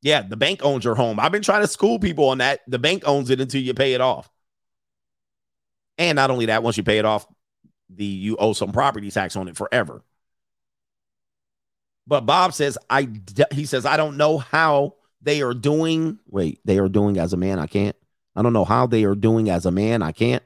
[0.00, 1.18] Yeah, the bank owns your home.
[1.18, 2.60] I've been trying to school people on that.
[2.68, 4.30] The bank owns it until you pay it off.
[5.98, 7.26] And not only that, once you pay it off,
[7.88, 10.02] the you owe some property tax on it forever.
[12.06, 13.08] But Bob says I
[13.52, 16.18] he says I don't know how they are doing.
[16.26, 17.58] Wait, they are doing as a man.
[17.58, 17.96] I can't.
[18.36, 20.02] I don't know how they are doing as a man.
[20.02, 20.42] I can't.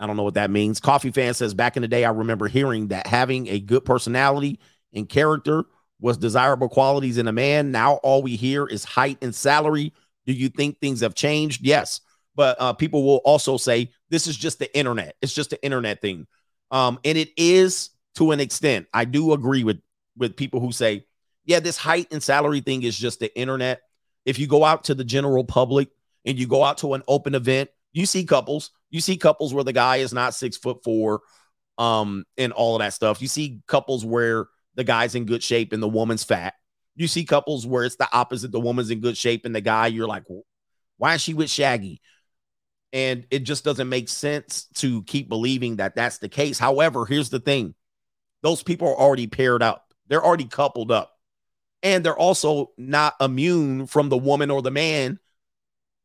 [0.00, 0.80] I don't know what that means.
[0.80, 4.60] Coffee fan says back in the day, I remember hearing that having a good personality
[4.92, 5.64] and character
[6.00, 7.72] was desirable qualities in a man.
[7.72, 9.92] Now all we hear is height and salary.
[10.24, 11.66] Do you think things have changed?
[11.66, 12.00] Yes
[12.38, 15.16] but uh, people will also say this is just the internet.
[15.20, 16.28] It's just the internet thing,
[16.70, 18.86] um, and it is to an extent.
[18.94, 19.80] I do agree with
[20.16, 21.04] with people who say,
[21.44, 23.80] yeah, this height and salary thing is just the internet.
[24.24, 25.88] If you go out to the general public
[26.24, 28.70] and you go out to an open event, you see couples.
[28.90, 31.22] You see couples where the guy is not six foot four,
[31.76, 33.20] um, and all of that stuff.
[33.20, 36.54] You see couples where the guy's in good shape and the woman's fat.
[36.94, 38.52] You see couples where it's the opposite.
[38.52, 40.22] The woman's in good shape and the guy, you're like,
[40.98, 42.00] why is she with Shaggy?
[42.92, 46.58] And it just doesn't make sense to keep believing that that's the case.
[46.58, 47.74] However, here's the thing
[48.42, 51.12] those people are already paired up, they're already coupled up.
[51.82, 55.20] And they're also not immune from the woman or the man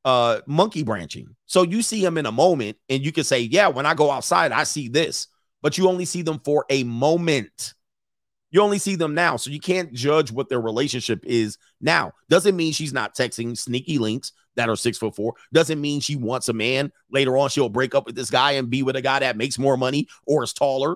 [0.06, 1.36] uh monkey branching.
[1.46, 4.12] So you see them in a moment and you can say, "Yeah, when I go
[4.12, 5.28] outside, I see this."
[5.62, 7.74] But you only see them for a moment.
[8.52, 9.38] You only see them now.
[9.38, 12.12] So you can't judge what their relationship is now.
[12.30, 15.34] Doesn't mean she's not texting sneaky links that are six foot four.
[15.52, 16.92] Doesn't mean she wants a man.
[17.12, 19.58] Later on, she'll break up with this guy and be with a guy that makes
[19.58, 20.96] more money or is taller.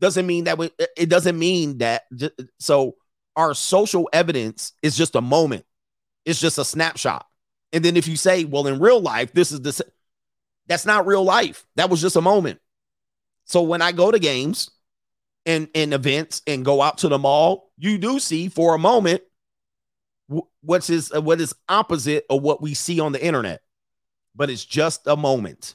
[0.00, 2.04] Doesn't mean that we, it doesn't mean that.
[2.58, 2.96] So
[3.36, 5.64] our social evidence is just a moment.
[6.24, 7.26] It's just a snapshot.
[7.72, 9.84] And then if you say, well, in real life, this is the
[10.66, 11.66] that's not real life.
[11.76, 12.60] That was just a moment.
[13.44, 14.70] So when I go to games
[15.44, 19.22] and, and events and go out to the mall, you do see for a moment
[20.62, 23.62] what's his uh, what is opposite of what we see on the internet
[24.34, 25.74] but it's just a moment.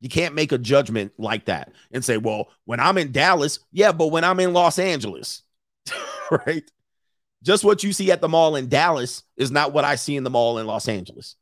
[0.00, 3.90] You can't make a judgment like that and say well when i'm in dallas yeah
[3.90, 5.42] but when i'm in los angeles
[6.30, 6.70] right?
[7.42, 10.22] Just what you see at the mall in dallas is not what i see in
[10.22, 11.34] the mall in los angeles.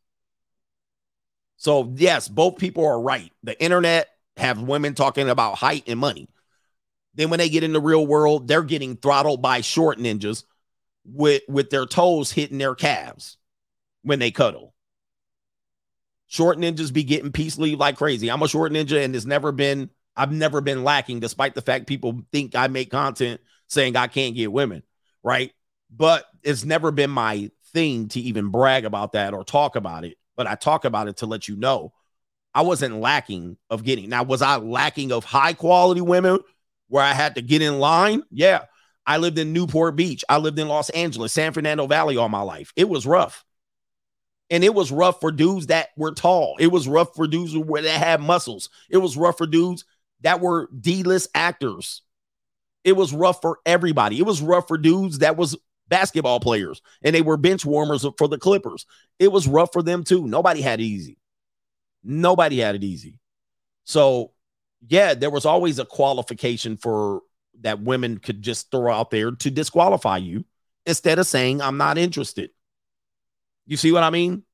[1.58, 3.30] So yes both people are right.
[3.42, 6.28] The internet have women talking about height and money.
[7.14, 10.44] Then when they get in the real world they're getting throttled by short ninjas
[11.06, 13.36] with with their toes hitting their calves
[14.02, 14.74] when they cuddle.
[16.26, 18.30] Short ninjas be getting peace leave like crazy.
[18.30, 21.86] I'm a short ninja, and it's never been, I've never been lacking, despite the fact
[21.86, 24.82] people think I make content saying I can't get women,
[25.22, 25.52] right?
[25.94, 30.16] But it's never been my thing to even brag about that or talk about it.
[30.36, 31.92] But I talk about it to let you know
[32.56, 34.08] I wasn't lacking of getting.
[34.08, 36.38] Now, was I lacking of high quality women
[36.88, 38.22] where I had to get in line?
[38.30, 38.62] Yeah.
[39.06, 40.24] I lived in Newport Beach.
[40.28, 42.72] I lived in Los Angeles, San Fernando Valley all my life.
[42.76, 43.44] It was rough.
[44.50, 46.56] And it was rough for dudes that were tall.
[46.58, 48.70] It was rough for dudes that had muscles.
[48.88, 49.84] It was rough for dudes
[50.20, 52.02] that were D-list actors.
[52.84, 54.18] It was rough for everybody.
[54.18, 55.56] It was rough for dudes that was
[55.88, 58.86] basketball players and they were bench warmers for the Clippers.
[59.18, 60.26] It was rough for them too.
[60.26, 61.18] Nobody had it easy.
[62.02, 63.20] Nobody had it easy.
[63.84, 64.32] So,
[64.88, 67.22] yeah, there was always a qualification for
[67.62, 70.44] that women could just throw out there to disqualify you
[70.84, 72.50] instead of saying, I'm not interested.
[73.66, 74.44] You see what I mean?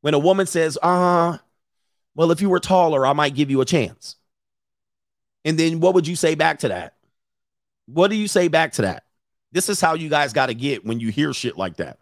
[0.00, 1.38] When a woman says, uh,
[2.14, 4.16] well, if you were taller, I might give you a chance.
[5.44, 6.94] And then what would you say back to that?
[7.86, 9.04] What do you say back to that?
[9.52, 11.98] This is how you guys got to get when you hear shit like that.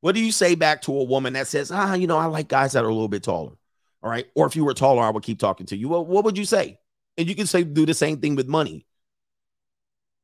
[0.00, 2.48] What do you say back to a woman that says, ah, you know, I like
[2.48, 3.52] guys that are a little bit taller?
[4.02, 4.26] All right.
[4.34, 5.88] Or if you were taller, I would keep talking to you.
[5.88, 6.78] Well, what would you say?
[7.16, 8.86] And you can say, do the same thing with money.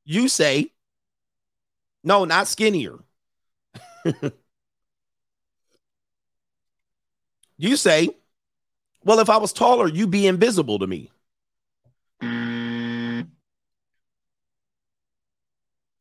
[0.05, 0.73] You say,
[2.03, 2.99] no, not skinnier.
[7.59, 8.11] you say,
[9.05, 11.11] well, if I was taller, you'd be invisible to me.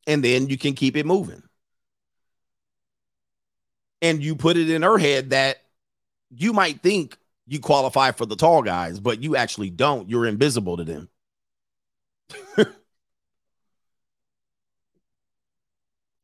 [0.06, 1.42] And then you can keep it moving.
[4.02, 5.58] And you put it in her head that
[6.30, 7.16] you might think
[7.50, 10.08] you qualify for the tall guys, but you actually don't.
[10.08, 11.08] You're invisible to them.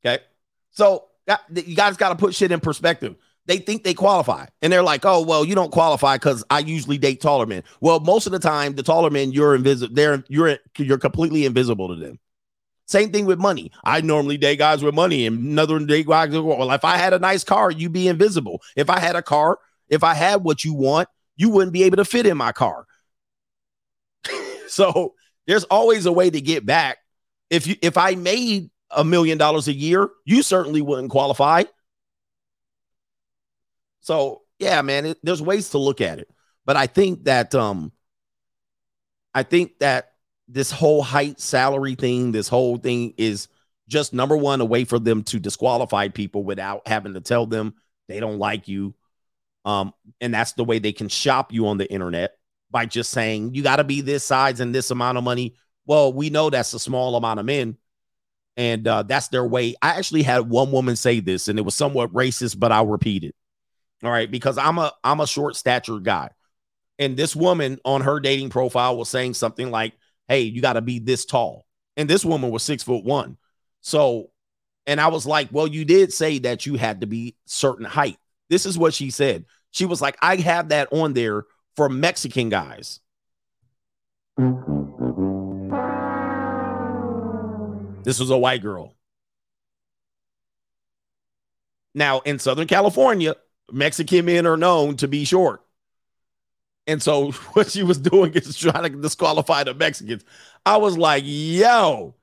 [0.05, 0.23] okay.
[0.71, 1.07] So
[1.53, 3.17] you guys got to put shit in perspective.
[3.47, 6.97] They think they qualify and they're like, oh, well, you don't qualify because I usually
[6.97, 7.65] date taller men.
[7.81, 9.95] Well, most of the time, the taller men, you're invisible.
[9.95, 12.21] They're you're you're completely invisible to them.
[12.87, 13.73] Same thing with money.
[13.85, 16.31] I normally date guys with money, and another date guys.
[16.31, 18.63] Well, if I had a nice car, you'd be invisible.
[18.77, 21.99] If I had a car, if I had what you want, you wouldn't be able
[21.99, 22.87] to fit in my car.
[24.69, 25.15] so
[25.47, 26.99] there's always a way to get back.
[27.51, 31.65] If you if I made a million dollars a year, you certainly wouldn't qualify.
[34.01, 36.29] So yeah, man, it, there's ways to look at it,
[36.65, 37.93] but I think that um,
[39.35, 40.13] I think that
[40.49, 43.49] this whole height salary thing, this whole thing is
[43.89, 47.75] just number one, a way for them to disqualify people without having to tell them
[48.09, 48.95] they don't like you.
[49.67, 52.39] Um, and that's the way they can shop you on the internet
[52.71, 55.57] by just saying you got to be this size and this amount of money.
[55.87, 57.77] Well, we know that's a small amount of men,
[58.57, 59.75] and uh, that's their way.
[59.83, 63.25] I actually had one woman say this, and it was somewhat racist, but I'll repeat
[63.25, 63.35] it.
[64.05, 66.31] All right, because I'm a I'm a short statured guy,
[66.99, 69.95] and this woman on her dating profile was saying something like,
[70.29, 73.37] "Hey, you got to be this tall," and this woman was six foot one.
[73.81, 74.31] So,
[74.87, 78.19] and I was like, "Well, you did say that you had to be certain height."
[78.49, 79.45] This is what she said.
[79.71, 81.45] She was like, "I have that on there
[81.75, 83.01] for Mexican guys."
[88.05, 88.95] This was a white girl.
[91.95, 93.35] Now, in Southern California,
[93.73, 95.63] Mexican men are known to be short.
[96.87, 100.25] And so what she was doing is trying to disqualify the Mexicans.
[100.65, 102.15] I was like, yo.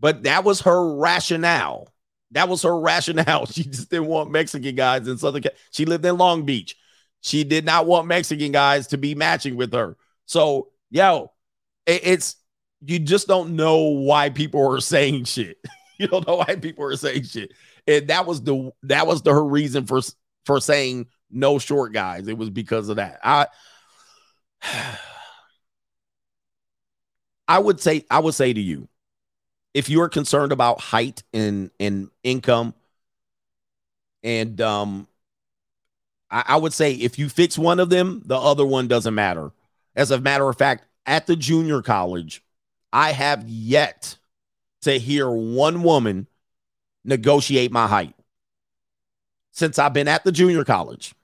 [0.00, 1.93] But that was her rationale.
[2.34, 3.46] That was her rationale.
[3.52, 6.76] She just didn't want Mexican guys in Southern She lived in Long Beach.
[7.22, 9.96] She did not want Mexican guys to be matching with her.
[10.26, 11.32] So, yo,
[11.86, 12.36] it- it's
[12.86, 15.58] you just don't know why people are saying shit.
[15.98, 17.52] you don't know why people are saying shit.
[17.86, 20.00] And that was the that was the her reason for
[20.44, 22.28] for saying no short guys.
[22.28, 23.20] It was because of that.
[23.24, 23.46] I
[27.48, 28.88] I would say I would say to you,
[29.74, 32.74] if you're concerned about height and and income,
[34.22, 35.06] and um,
[36.30, 39.50] I, I would say if you fix one of them, the other one doesn't matter.
[39.96, 42.42] As a matter of fact, at the junior college,
[42.92, 44.16] I have yet
[44.82, 46.26] to hear one woman
[47.04, 48.14] negotiate my height
[49.52, 51.14] since I've been at the junior college.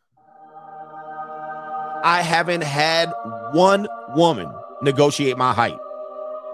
[2.03, 3.12] I haven't had
[3.53, 4.51] one woman
[4.83, 5.79] negotiate my height,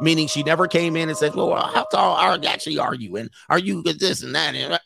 [0.00, 3.16] meaning she never came in and said, "Well, how tall are actually are you?
[3.16, 4.78] And are you this and that?" And uh,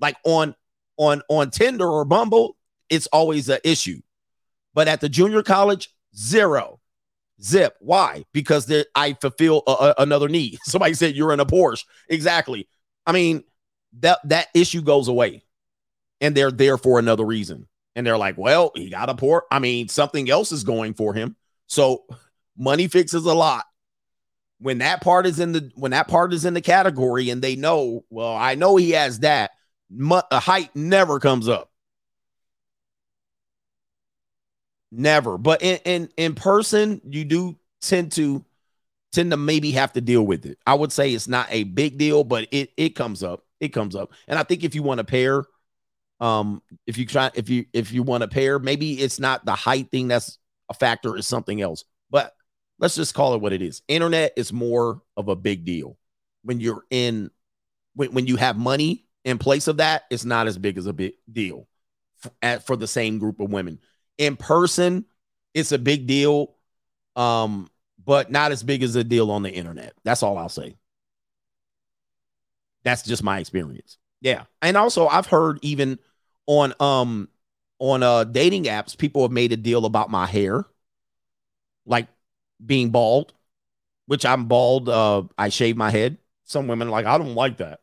[0.00, 0.54] like on
[0.96, 2.56] on on Tinder or Bumble,
[2.88, 4.00] it's always an issue.
[4.74, 6.80] But at the junior college, zero,
[7.42, 7.74] zip.
[7.80, 8.24] Why?
[8.32, 10.58] Because there, I fulfill a, a- another need.
[10.64, 11.84] Somebody said you're in a Porsche.
[12.08, 12.68] Exactly.
[13.06, 13.44] I mean
[14.00, 15.42] that that issue goes away,
[16.20, 17.68] and they're there for another reason.
[17.96, 19.44] And they're like, well, he got a poor.
[19.50, 21.34] I mean, something else is going for him.
[21.66, 22.04] So
[22.56, 23.64] money fixes a lot.
[24.60, 27.54] When that part is in the when that part is in the category, and they
[27.54, 29.52] know, well, I know he has that.
[30.30, 31.70] A height never comes up.
[34.90, 35.38] Never.
[35.38, 38.44] But in, in in person, you do tend to
[39.12, 40.58] tend to maybe have to deal with it.
[40.66, 43.44] I would say it's not a big deal, but it it comes up.
[43.60, 44.12] It comes up.
[44.26, 45.44] And I think if you want to pair,
[46.20, 49.54] um, if you try if you if you want to pair, maybe it's not the
[49.54, 50.38] height thing that's
[50.68, 51.84] a factor, is something else.
[52.78, 53.82] Let's just call it what it is.
[53.88, 55.98] Internet is more of a big deal.
[56.42, 57.30] When you're in
[57.94, 60.92] when, when you have money in place of that, it's not as big as a
[60.92, 61.66] big deal
[62.24, 63.80] f- at, for the same group of women.
[64.16, 65.04] In person,
[65.54, 66.54] it's a big deal,
[67.16, 67.68] um,
[68.04, 69.94] but not as big as a deal on the internet.
[70.04, 70.76] That's all I'll say.
[72.84, 73.98] That's just my experience.
[74.20, 74.44] Yeah.
[74.62, 75.98] And also I've heard even
[76.46, 77.28] on um
[77.78, 80.64] on uh dating apps, people have made a deal about my hair,
[81.86, 82.08] like
[82.64, 83.32] being bald,
[84.06, 84.88] which I'm bald.
[84.88, 86.18] Uh I shave my head.
[86.44, 87.80] Some women like, I don't like that.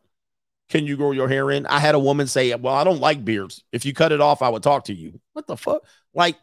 [0.70, 1.68] Can you grow your hair in?
[1.68, 3.64] I had a woman say, Well, I don't like beards.
[3.72, 5.20] If you cut it off, I would talk to you.
[5.34, 5.84] What the fuck?
[6.14, 6.38] Like,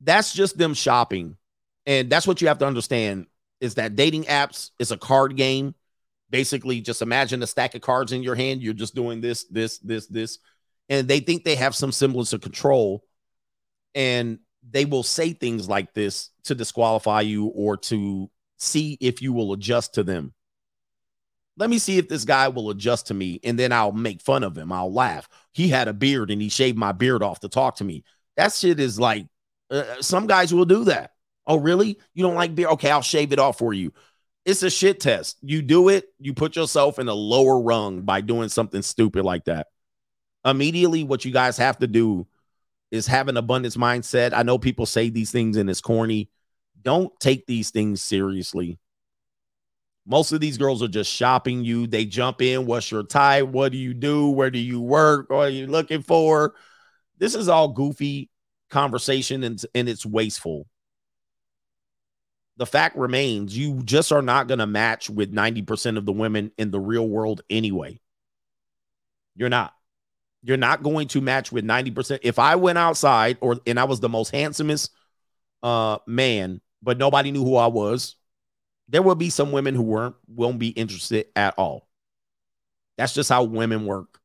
[0.00, 1.36] that's just them shopping.
[1.86, 3.26] And that's what you have to understand
[3.60, 5.74] is that dating apps is a card game.
[6.30, 8.62] Basically, just imagine a stack of cards in your hand.
[8.62, 10.38] You're just doing this, this, this, this.
[10.88, 13.04] And they think they have some semblance of control.
[13.94, 19.32] And they will say things like this to disqualify you or to see if you
[19.32, 20.32] will adjust to them.
[21.56, 24.42] Let me see if this guy will adjust to me, and then I'll make fun
[24.42, 24.72] of him.
[24.72, 25.28] I'll laugh.
[25.52, 28.02] He had a beard and he shaved my beard off to talk to me.
[28.36, 29.26] That shit is like
[29.70, 31.12] uh, some guys will do that.
[31.46, 31.98] Oh, really?
[32.14, 32.72] You don't like beard?
[32.72, 33.92] Okay, I'll shave it off for you.
[34.44, 35.38] It's a shit test.
[35.42, 39.44] You do it, you put yourself in a lower rung by doing something stupid like
[39.44, 39.68] that.
[40.44, 42.26] Immediately, what you guys have to do
[42.94, 44.32] is have an abundance mindset.
[44.32, 46.30] I know people say these things and it's corny.
[46.80, 48.78] Don't take these things seriously.
[50.06, 51.86] Most of these girls are just shopping you.
[51.86, 52.66] They jump in.
[52.66, 53.48] What's your type?
[53.48, 54.28] What do you do?
[54.28, 55.30] Where do you work?
[55.30, 56.54] What are you looking for?
[57.18, 58.30] This is all goofy
[58.70, 60.68] conversation and, and it's wasteful.
[62.58, 66.52] The fact remains you just are not going to match with 90% of the women
[66.58, 67.98] in the real world anyway.
[69.34, 69.72] You're not.
[70.44, 72.20] You're not going to match with 90%.
[72.22, 74.90] If I went outside or and I was the most handsomest
[75.62, 78.16] uh man, but nobody knew who I was,
[78.88, 81.88] there will be some women who weren't won't be interested at all.
[82.98, 84.20] That's just how women work.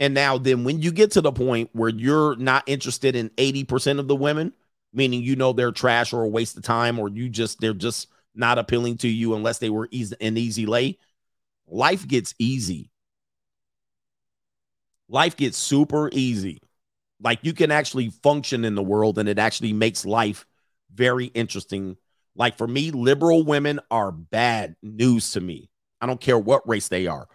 [0.00, 3.98] And now then when you get to the point where you're not interested in 80%
[3.98, 4.52] of the women,
[4.92, 8.08] meaning you know they're trash or a waste of time or you just they're just
[8.34, 10.98] not appealing to you unless they were easy, an easy lay,
[11.66, 12.90] life gets easy.
[15.10, 16.62] Life gets super easy.
[17.20, 20.46] Like you can actually function in the world and it actually makes life
[20.94, 21.96] very interesting.
[22.36, 25.68] Like for me, liberal women are bad news to me.
[26.00, 27.26] I don't care what race they are.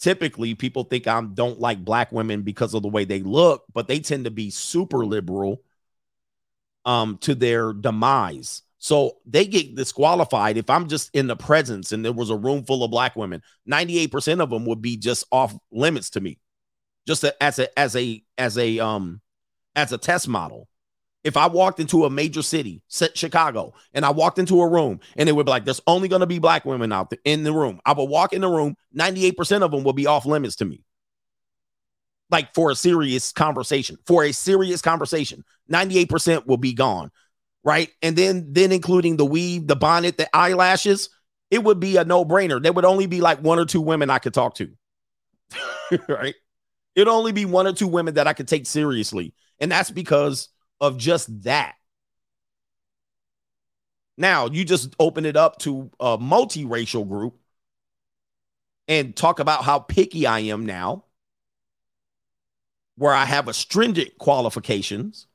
[0.00, 3.86] Typically, people think I don't like black women because of the way they look, but
[3.86, 5.62] they tend to be super liberal
[6.84, 8.62] um to their demise.
[8.78, 12.64] So they get disqualified if I'm just in the presence and there was a room
[12.64, 13.42] full of black women.
[13.70, 16.38] 98% of them would be just off limits to me.
[17.06, 19.20] Just a, as a as a as a um
[19.74, 20.68] as a test model.
[21.24, 25.28] If I walked into a major city, Chicago, and I walked into a room and
[25.28, 27.52] it would be like, there's only going to be black women out there in the
[27.52, 27.80] room.
[27.86, 30.82] I would walk in the room, 98% of them will be off limits to me.
[32.28, 37.12] Like for a serious conversation, for a serious conversation, 98% will be gone.
[37.62, 37.90] Right.
[38.02, 41.08] And then, then including the weave, the bonnet, the eyelashes,
[41.52, 42.60] it would be a no brainer.
[42.60, 44.70] There would only be like one or two women I could talk to.
[46.08, 46.34] right.
[46.94, 49.34] It'd only be one or two women that I could take seriously.
[49.58, 50.48] And that's because
[50.80, 51.74] of just that.
[54.18, 57.38] Now, you just open it up to a multiracial group
[58.88, 61.04] and talk about how picky I am now,
[62.96, 65.26] where I have a stringent qualifications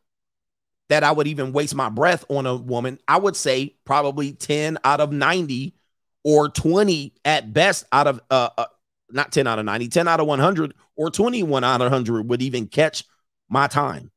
[0.89, 2.99] that I would even waste my breath on a woman.
[3.07, 5.75] I would say probably 10 out of 90
[6.23, 8.65] or 20 at best out of uh, uh
[9.11, 12.41] not 10 out of 90, 10 out of 100 or 21 out of 100 would
[12.41, 13.03] even catch
[13.49, 14.11] my time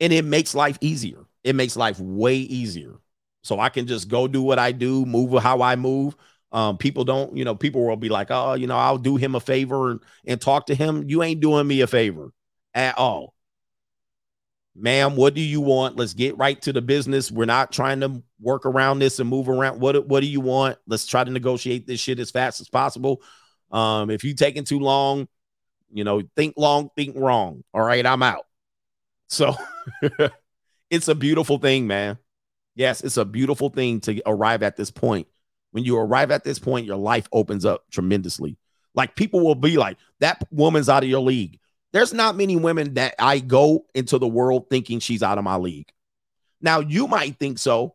[0.00, 1.24] and it makes life easier.
[1.44, 2.96] It makes life way easier.
[3.42, 6.16] So I can just go do what I do, move how I move.
[6.52, 9.34] Um, people don't, you know, people will be like, oh, you know, I'll do him
[9.34, 11.04] a favor and, and talk to him.
[11.08, 12.32] You ain't doing me a favor
[12.74, 13.34] at all.
[14.78, 15.96] Ma'am, what do you want?
[15.96, 17.32] Let's get right to the business.
[17.32, 19.80] We're not trying to work around this and move around.
[19.80, 20.76] What, what do you want?
[20.86, 23.22] Let's try to negotiate this shit as fast as possible.
[23.70, 25.28] Um, if you taking too long,
[25.90, 27.64] You know, think long, think wrong.
[27.72, 28.44] All right, I'm out.
[29.28, 29.54] So
[30.90, 32.18] it's a beautiful thing, man.
[32.74, 35.26] Yes, it's a beautiful thing to arrive at this point.
[35.70, 38.58] When you arrive at this point, your life opens up tremendously.
[38.94, 41.58] Like people will be like, that woman's out of your league.
[41.96, 45.56] There's not many women that I go into the world thinking she's out of my
[45.56, 45.88] league.
[46.60, 47.94] Now you might think so,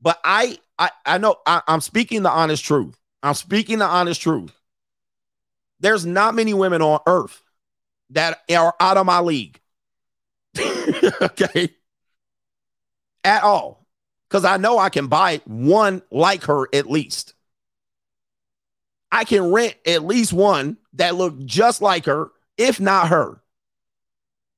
[0.00, 2.98] but I I, I know I, I'm speaking the honest truth.
[3.22, 4.52] I'm speaking the honest truth.
[5.78, 7.40] There's not many women on earth
[8.10, 9.60] that are out of my league.
[10.58, 11.68] okay.
[13.22, 13.86] At all.
[14.28, 17.34] Because I know I can buy one like her at least.
[19.12, 23.40] I can rent at least one that look just like her, if not her.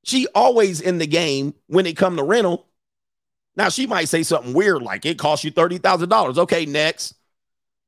[0.05, 2.69] She always in the game when it come to rental.
[3.57, 6.39] Now she might say something weird like it costs you $30,000.
[6.39, 7.15] Okay, next.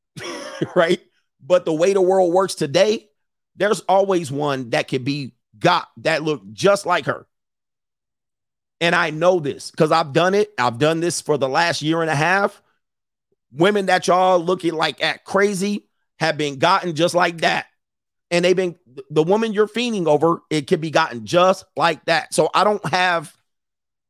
[0.75, 1.01] right?
[1.45, 3.09] But the way the world works today,
[3.57, 7.27] there's always one that could be got that look just like her.
[8.81, 10.53] And I know this because I've done it.
[10.59, 12.63] I've done this for the last year and a half.
[13.53, 15.87] Women that y'all looking like at crazy
[16.19, 17.67] have been gotten just like that.
[18.31, 18.77] And they've been
[19.11, 22.35] the woman you're fiending over, it can be gotten just like that.
[22.35, 23.35] So I don't have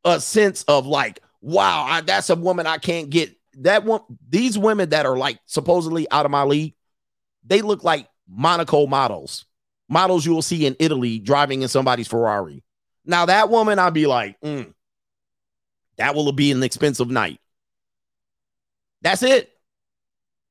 [0.04, 3.36] a sense of like, wow, I, that's a woman I can't get.
[3.60, 6.74] That one, these women that are like supposedly out of my league,
[7.44, 9.46] they look like Monaco models,
[9.88, 12.62] models you will see in Italy driving in somebody's Ferrari.
[13.04, 14.72] Now, that woman, I'd be like, mm,
[15.96, 17.40] that will be an expensive night.
[19.02, 19.52] That's it.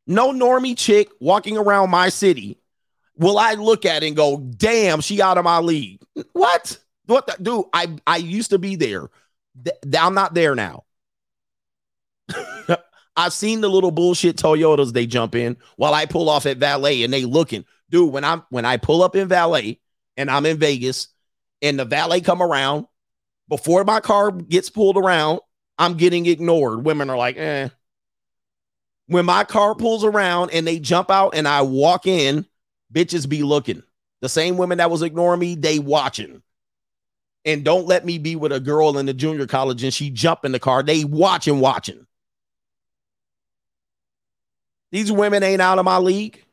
[0.08, 2.60] No normie chick walking around my city
[3.18, 6.02] will I look at and go, damn, she out of my league.
[6.34, 6.78] What?
[7.06, 7.66] What the, dude?
[7.74, 9.10] I I used to be there.
[9.64, 10.84] Th- I'm not there now.
[13.16, 17.04] I've seen the little bullshit Toyotas they jump in while I pull off at valet
[17.04, 17.66] and they looking.
[17.90, 19.80] Dude, when I'm when I pull up in valet
[20.18, 21.10] and I'm in Vegas
[21.62, 22.88] and the valet come around
[23.48, 25.40] before my car gets pulled around,
[25.78, 26.86] I'm getting ignored.
[26.86, 27.70] Women are like, eh.
[29.08, 32.46] When my car pulls around and they jump out and I walk in,
[32.96, 33.84] bitches be looking.
[34.22, 36.42] The same women that was ignoring me, they watching.
[37.44, 40.46] And don't let me be with a girl in the junior college and she jump
[40.46, 40.82] in the car.
[40.82, 42.08] They watching, watching.
[44.92, 46.44] These women ain't out of my league.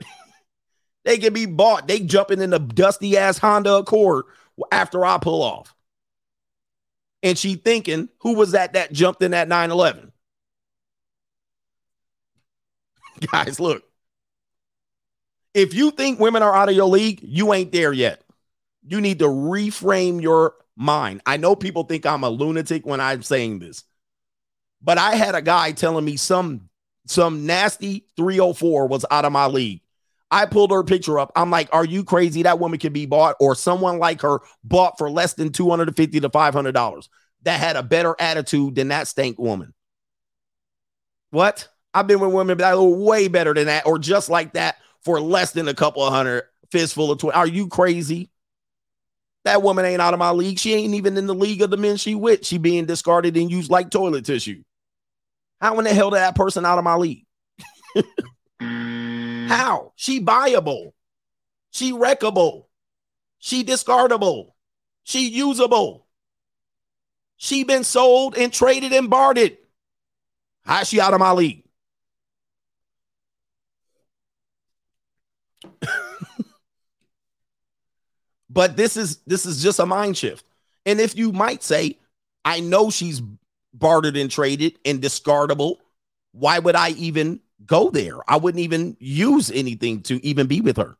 [1.04, 1.86] they can be bought.
[1.86, 4.24] They jumping in the dusty ass Honda Accord
[4.72, 5.74] after I pull off.
[7.22, 10.10] And she thinking, who was that that jumped in that 911?
[13.30, 13.84] Guys, look.
[15.54, 18.22] If you think women are out of your league, you ain't there yet.
[18.86, 21.22] You need to reframe your mind.
[21.26, 23.84] I know people think I'm a lunatic when I'm saying this,
[24.80, 26.68] but I had a guy telling me some
[27.06, 29.82] some nasty 304 was out of my league.
[30.30, 31.30] I pulled her picture up.
[31.36, 32.44] I'm like, are you crazy?
[32.44, 36.30] That woman could be bought, or someone like her bought for less than 250 to
[36.30, 37.08] 500 dollars
[37.42, 39.74] that had a better attitude than that stank woman.
[41.30, 41.68] What?
[41.94, 45.20] I've been with women that are way better than that, or just like that for
[45.20, 47.36] less than a couple of hundred fistful of twins.
[47.36, 48.30] Are you crazy?
[49.44, 50.58] That woman ain't out of my league.
[50.58, 52.46] She ain't even in the league of the men she with.
[52.46, 54.62] She being discarded and used like toilet tissue.
[55.60, 57.26] How in the hell did that person out of my league?
[58.60, 59.48] Mm.
[59.48, 59.92] How?
[59.96, 60.92] She buyable.
[61.72, 62.66] She wreckable.
[63.38, 64.52] She discardable.
[65.02, 66.06] She usable.
[67.36, 69.58] She been sold and traded and bartered.
[70.64, 71.61] How's she out of my league?
[78.52, 80.44] But this is this is just a mind shift.
[80.84, 81.98] And if you might say,
[82.44, 83.22] I know she's
[83.72, 85.76] bartered and traded and discardable,
[86.32, 88.18] why would I even go there?
[88.28, 90.96] I wouldn't even use anything to even be with her.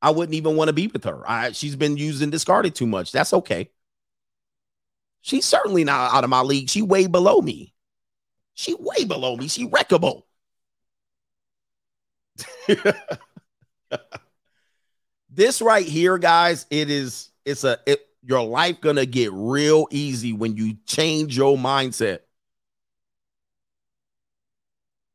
[0.00, 1.28] I wouldn't even want to be with her.
[1.28, 3.12] I, she's been used and discarded too much.
[3.12, 3.68] That's okay.
[5.20, 6.70] She's certainly not out of my league.
[6.70, 7.74] She way below me.
[8.54, 9.48] She way below me.
[9.48, 10.22] She wreckable.
[15.30, 20.32] this right here, guys, it is it's a it, your life gonna get real easy
[20.32, 22.20] when you change your mindset.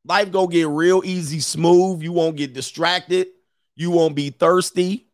[0.06, 2.02] Life gonna get real easy, smooth.
[2.02, 3.28] You won't get distracted.
[3.76, 5.08] You won't be thirsty.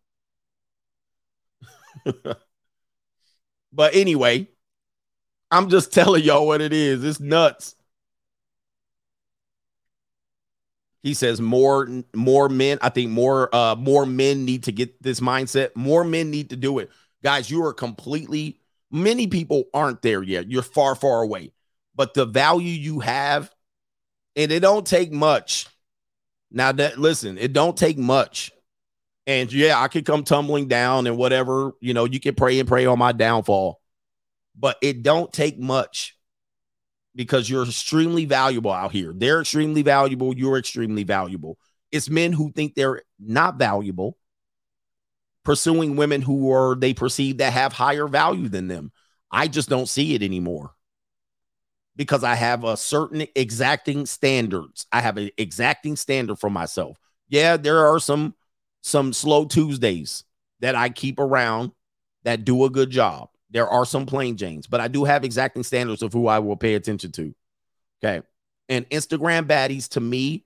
[3.74, 4.48] but anyway,
[5.50, 7.04] I'm just telling y'all what it is.
[7.04, 7.76] It's nuts.
[11.04, 12.78] He says more more men.
[12.82, 15.76] I think more uh more men need to get this mindset.
[15.76, 16.92] More men need to do it.
[17.24, 18.60] Guys, you are completely
[18.92, 20.50] many people aren't there yet.
[20.50, 21.54] You're far far away.
[21.96, 23.52] But the value you have
[24.36, 25.68] and it don't take much.
[26.52, 28.52] Now that listen, it don't take much.
[29.28, 32.68] And yeah, I could come tumbling down and whatever, you know, you can pray and
[32.68, 33.80] pray on my downfall.
[34.58, 36.18] But it don't take much
[37.16, 39.14] because you're extremely valuable out here.
[39.16, 41.58] They're extremely valuable, you're extremely valuable.
[41.92, 44.18] It's men who think they're not valuable
[45.44, 48.92] pursuing women who are they perceive that have higher value than them.
[49.32, 50.72] I just don't see it anymore
[51.96, 54.86] because I have a certain exacting standards.
[54.92, 56.98] I have an exacting standard for myself.
[57.28, 58.36] Yeah, there are some
[58.82, 60.24] some slow Tuesdays
[60.60, 61.72] that I keep around
[62.24, 63.30] that do a good job.
[63.52, 66.56] There are some plain Janes, but I do have exacting standards of who I will
[66.56, 67.36] pay attention to.
[68.04, 68.26] Okay.
[68.70, 70.46] And Instagram baddies to me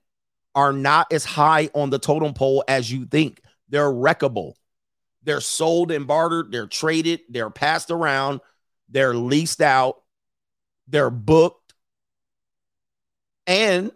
[0.54, 3.40] are not as high on the totem pole as you think.
[3.68, 4.54] They're wreckable.
[5.22, 8.40] They're sold and bartered, they're traded, they're passed around,
[8.88, 10.02] they're leased out,
[10.86, 11.74] they're booked,
[13.48, 13.90] and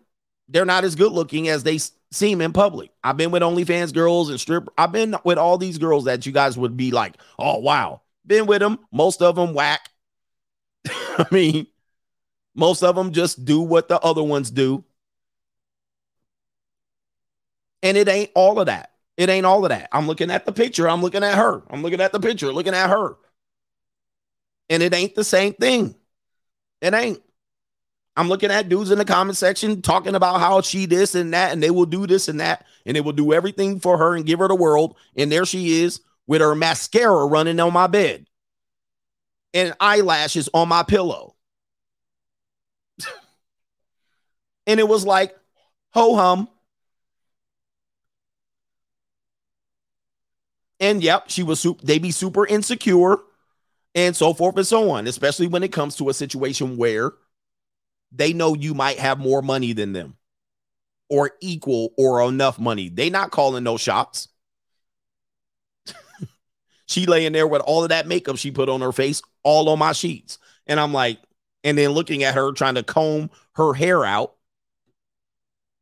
[0.48, 1.78] they're not as good looking as they
[2.10, 2.90] seem in public.
[3.04, 4.68] I've been with OnlyFans girls and strip.
[4.76, 8.46] I've been with all these girls that you guys would be like, oh wow, been
[8.46, 8.78] with them.
[8.90, 9.90] Most of them whack.
[10.86, 11.66] I mean,
[12.54, 14.84] most of them just do what the other ones do.
[17.82, 18.92] And it ain't all of that.
[19.16, 19.88] It ain't all of that.
[19.92, 20.88] I'm looking at the picture.
[20.88, 21.62] I'm looking at her.
[21.68, 23.16] I'm looking at the picture, looking at her.
[24.70, 25.96] And it ain't the same thing.
[26.80, 27.20] It ain't.
[28.16, 31.52] I'm looking at dudes in the comment section talking about how she this and that,
[31.52, 34.26] and they will do this and that, and they will do everything for her and
[34.26, 34.96] give her the world.
[35.16, 36.00] And there she is
[36.30, 38.24] with her mascara running on my bed
[39.52, 41.34] and eyelashes on my pillow.
[44.68, 45.34] and it was like,
[45.92, 46.48] ho hum.
[50.78, 53.16] And yep, she was super, they be super insecure
[53.96, 57.10] and so forth and so on, especially when it comes to a situation where
[58.12, 60.16] they know you might have more money than them
[61.08, 62.88] or equal or enough money.
[62.88, 64.28] They not calling no shots.
[66.90, 69.78] She laying there with all of that makeup she put on her face all on
[69.78, 70.38] my sheets.
[70.66, 71.18] And I'm like,
[71.62, 74.34] and then looking at her trying to comb her hair out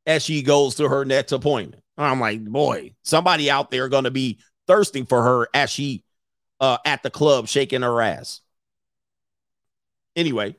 [0.06, 1.82] as she goes to her next appointment.
[1.96, 6.04] I'm like, boy, somebody out there to be thirsting for her as she
[6.60, 8.40] uh, at the club shaking her ass.
[10.14, 10.56] Anyway,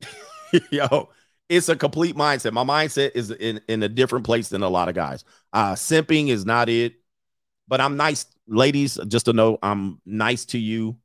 [0.70, 1.10] yo,
[1.48, 2.52] it's a complete mindset.
[2.52, 5.24] My mindset is in, in a different place than a lot of guys.
[5.52, 6.94] Uh, simping is not it,
[7.68, 8.98] but I'm nice, ladies.
[9.08, 10.96] Just to know, I'm nice to you.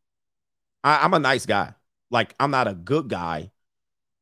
[0.83, 1.73] I, I'm a nice guy.
[2.09, 3.51] Like I'm not a good guy,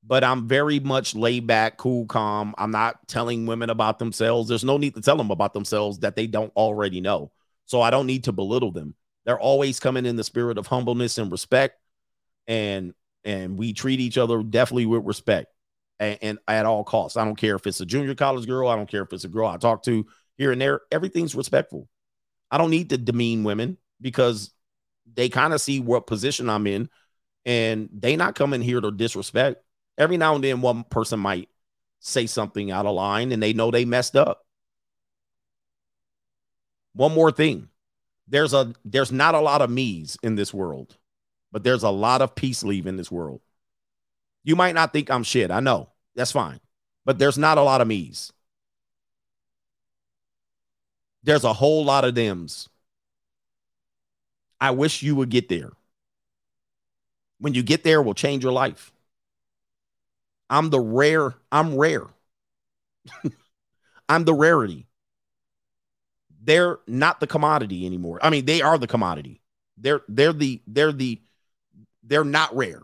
[0.05, 2.53] but I'm very much laid back, cool, calm.
[2.57, 4.49] I'm not telling women about themselves.
[4.49, 7.31] There's no need to tell them about themselves that they don't already know.
[7.65, 8.95] So I don't need to belittle them.
[9.25, 11.79] They're always coming in the spirit of humbleness and respect.
[12.47, 15.53] And and we treat each other definitely with respect
[15.99, 17.17] and, and at all costs.
[17.17, 19.29] I don't care if it's a junior college girl, I don't care if it's a
[19.29, 20.05] girl I talk to
[20.37, 20.81] here and there.
[20.91, 21.87] Everything's respectful.
[22.51, 24.51] I don't need to demean women because
[25.13, 26.89] they kind of see what position I'm in
[27.45, 29.63] and they not coming here to disrespect.
[29.97, 31.49] Every now and then one person might
[31.99, 34.45] say something out of line and they know they messed up.
[36.93, 37.69] One more thing.
[38.27, 40.97] There's a there's not a lot of me's in this world,
[41.51, 43.41] but there's a lot of peace leave in this world.
[44.43, 45.51] You might not think I'm shit.
[45.51, 45.89] I know.
[46.15, 46.59] That's fine.
[47.05, 48.31] But there's not a lot of me's.
[51.23, 52.69] There's a whole lot of them's.
[54.61, 55.71] I wish you would get there.
[57.39, 58.91] When you get there, will change your life.
[60.49, 62.07] I'm the rare, I'm rare.
[64.09, 64.87] I'm the rarity
[66.41, 68.19] they're not the commodity anymore.
[68.21, 69.41] I mean, they are the commodity.
[69.77, 71.21] They're they're the they're the
[72.03, 72.81] they're not rare.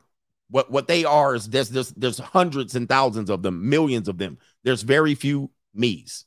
[0.50, 4.18] What what they are is there's there's there's hundreds and thousands of them, millions of
[4.18, 4.38] them.
[4.64, 6.26] There's very few me's.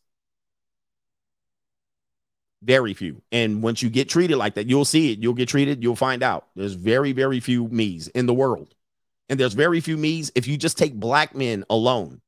[2.63, 3.23] Very few.
[3.31, 5.21] And once you get treated like that, you'll see it.
[5.21, 6.49] You'll get treated, you'll find out.
[6.57, 8.75] There's very, very few me's in the world.
[9.29, 12.21] And there's very few me's if you just take black men alone.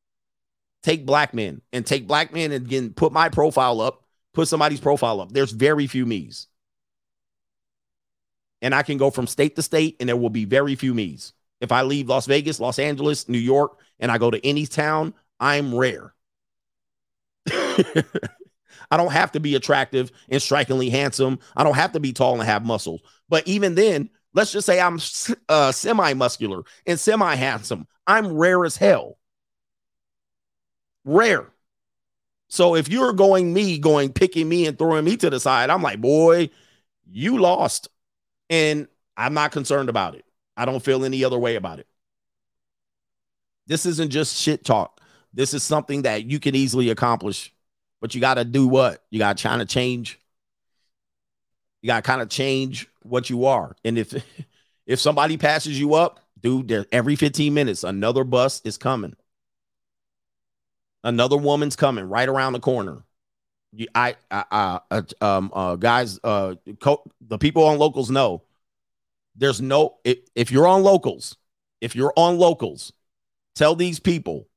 [0.83, 4.81] Take black men and take black men and again put my profile up put somebody's
[4.81, 5.33] profile up.
[5.33, 6.47] There's very few me's.
[8.63, 11.33] And I can go from state to state, and there will be very few me's.
[11.61, 15.15] If I leave Las Vegas, Los Angeles, New York, and I go to any town,
[15.39, 16.15] I'm rare.
[18.91, 21.39] I don't have to be attractive and strikingly handsome.
[21.57, 23.01] I don't have to be tall and have muscles.
[23.29, 24.99] But even then, let's just say I'm
[25.49, 27.87] uh, semi muscular and semi handsome.
[28.07, 29.19] I'm rare as hell.
[31.05, 31.47] Rare.
[32.49, 35.83] So if you're going me, going picking me and throwing me to the side, I'm
[35.83, 36.51] like, boy,
[37.09, 37.89] you lost.
[38.49, 40.25] And I'm not concerned about it.
[40.57, 41.87] I don't feel any other way about it.
[43.69, 45.01] This isn't just shit talk.
[45.33, 47.55] This is something that you can easily accomplish,
[48.01, 49.03] but you got to do what?
[49.11, 50.19] You got to try to change
[51.83, 53.75] You got to kind of change what you are.
[53.85, 54.15] And if
[54.87, 59.15] if somebody passes you up, dude, every 15 minutes another bus is coming.
[61.03, 63.05] Another woman's coming right around the corner.
[63.73, 68.43] You, I, I, uh, um, uh, guys, uh, co- the people on locals know.
[69.37, 71.37] There's no if, if you're on locals,
[71.81, 72.93] if you're on locals,
[73.55, 74.49] tell these people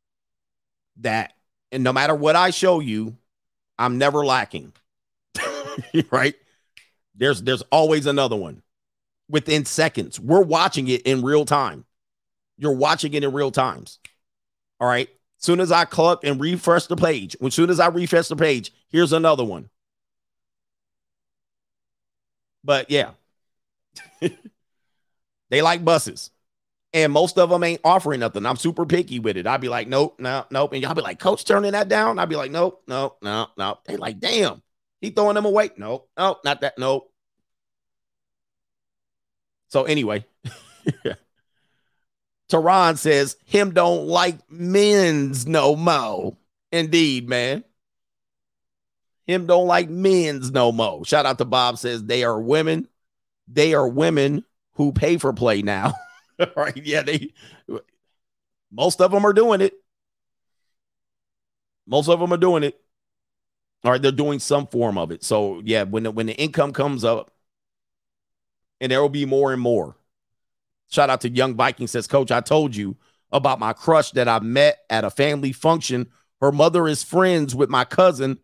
[0.97, 1.33] that,
[1.71, 3.17] and no matter what I show you,
[3.77, 4.73] I'm never lacking.
[6.11, 6.35] right?
[7.15, 8.61] There's there's always another one
[9.29, 10.19] within seconds.
[10.19, 11.85] We're watching it in real time.
[12.57, 13.99] You're watching it in real times.
[14.79, 15.09] All right.
[15.37, 18.71] Soon as I click and refresh the page, as soon as I refresh the page,
[18.89, 19.69] here's another one.
[22.63, 23.11] But yeah,
[25.49, 26.31] they like buses.
[26.93, 28.45] And most of them ain't offering nothing.
[28.45, 29.47] I'm super picky with it.
[29.47, 30.73] I'd be like, nope, no, nope.
[30.73, 32.19] And y'all be like, coach turning that down.
[32.19, 33.79] I'd be like, nope, no, no, no.
[33.85, 34.61] They like, damn,
[35.01, 35.71] he throwing them away.
[35.75, 36.77] No, no, not that.
[36.77, 37.11] Nope.
[39.69, 40.23] So anyway,
[42.47, 46.37] Tehran says him don't like men's no mo.
[46.71, 47.63] Indeed, man.
[49.25, 51.03] Him don't like men's no mo.
[51.03, 52.87] Shout out to Bob says they are women.
[53.47, 55.93] They are women who pay for play now.
[56.55, 56.75] right?
[56.77, 57.33] Yeah, they
[58.71, 59.73] most of them are doing it.
[61.85, 62.79] Most of them are doing it.
[63.83, 65.23] All right, they're doing some form of it.
[65.23, 67.31] So yeah, when the, when the income comes up,
[68.79, 69.95] and there will be more and more.
[70.89, 72.97] Shout out to Young Viking says, Coach, I told you
[73.31, 76.07] about my crush that I met at a family function.
[76.41, 78.39] Her mother is friends with my cousin.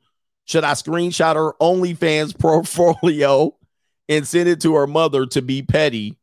[0.45, 3.55] Should I screenshot her OnlyFans portfolio
[4.07, 6.18] and send it to her mother to be petty?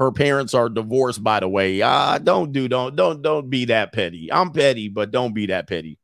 [0.00, 1.82] Her parents are divorced, by the way.
[1.82, 4.32] Ah, uh, don't do, don't, don't, don't be that petty.
[4.32, 5.98] I'm petty, but don't be that petty.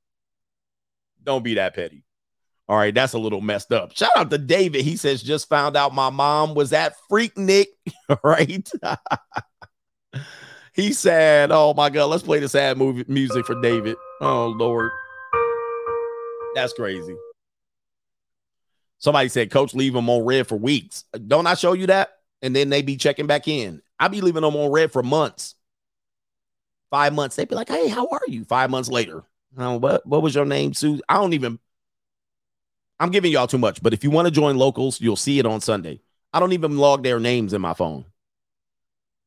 [1.25, 2.05] Don't be that petty.
[2.69, 3.97] All right, that's a little messed up.
[3.97, 4.83] Shout out to David.
[4.83, 7.69] He says, just found out my mom was at Freaknik,
[8.23, 8.71] right?
[10.75, 13.97] he said, oh my God, let's play the sad movie music for David.
[14.21, 14.91] Oh, Lord.
[16.55, 17.17] That's crazy.
[18.99, 21.05] Somebody said, Coach, leave them on red for weeks.
[21.27, 22.11] Don't I show you that?
[22.43, 23.81] And then they be checking back in.
[23.99, 25.55] I be leaving them on red for months.
[26.91, 27.37] Five months.
[27.37, 28.45] They'd be like, hey, how are you?
[28.45, 29.25] Five months later.
[29.59, 31.01] Oh, what, what was your name, Sue?
[31.09, 31.59] I don't even
[32.99, 35.47] I'm giving y'all too much, but if you want to join locals, you'll see it
[35.47, 36.01] on Sunday.
[36.33, 38.07] I don't even log their names in my phone.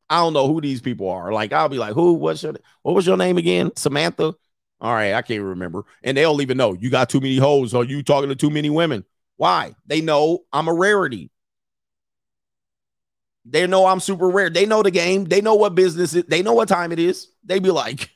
[0.08, 1.32] I don't know who these people are.
[1.32, 2.14] Like I'll be like, who?
[2.14, 3.70] What's your what was your name again?
[3.76, 4.34] Samantha.
[4.80, 5.84] All right, I can't remember.
[6.02, 8.50] And they don't even know you got too many hoes or you talking to too
[8.50, 9.04] many women.
[9.36, 9.74] Why?
[9.86, 11.30] They know I'm a rarity.
[13.44, 14.50] They know I'm super rare.
[14.50, 15.24] They know the game.
[15.24, 16.28] They know what business it.
[16.28, 17.28] They know what time it is.
[17.44, 18.10] They be like,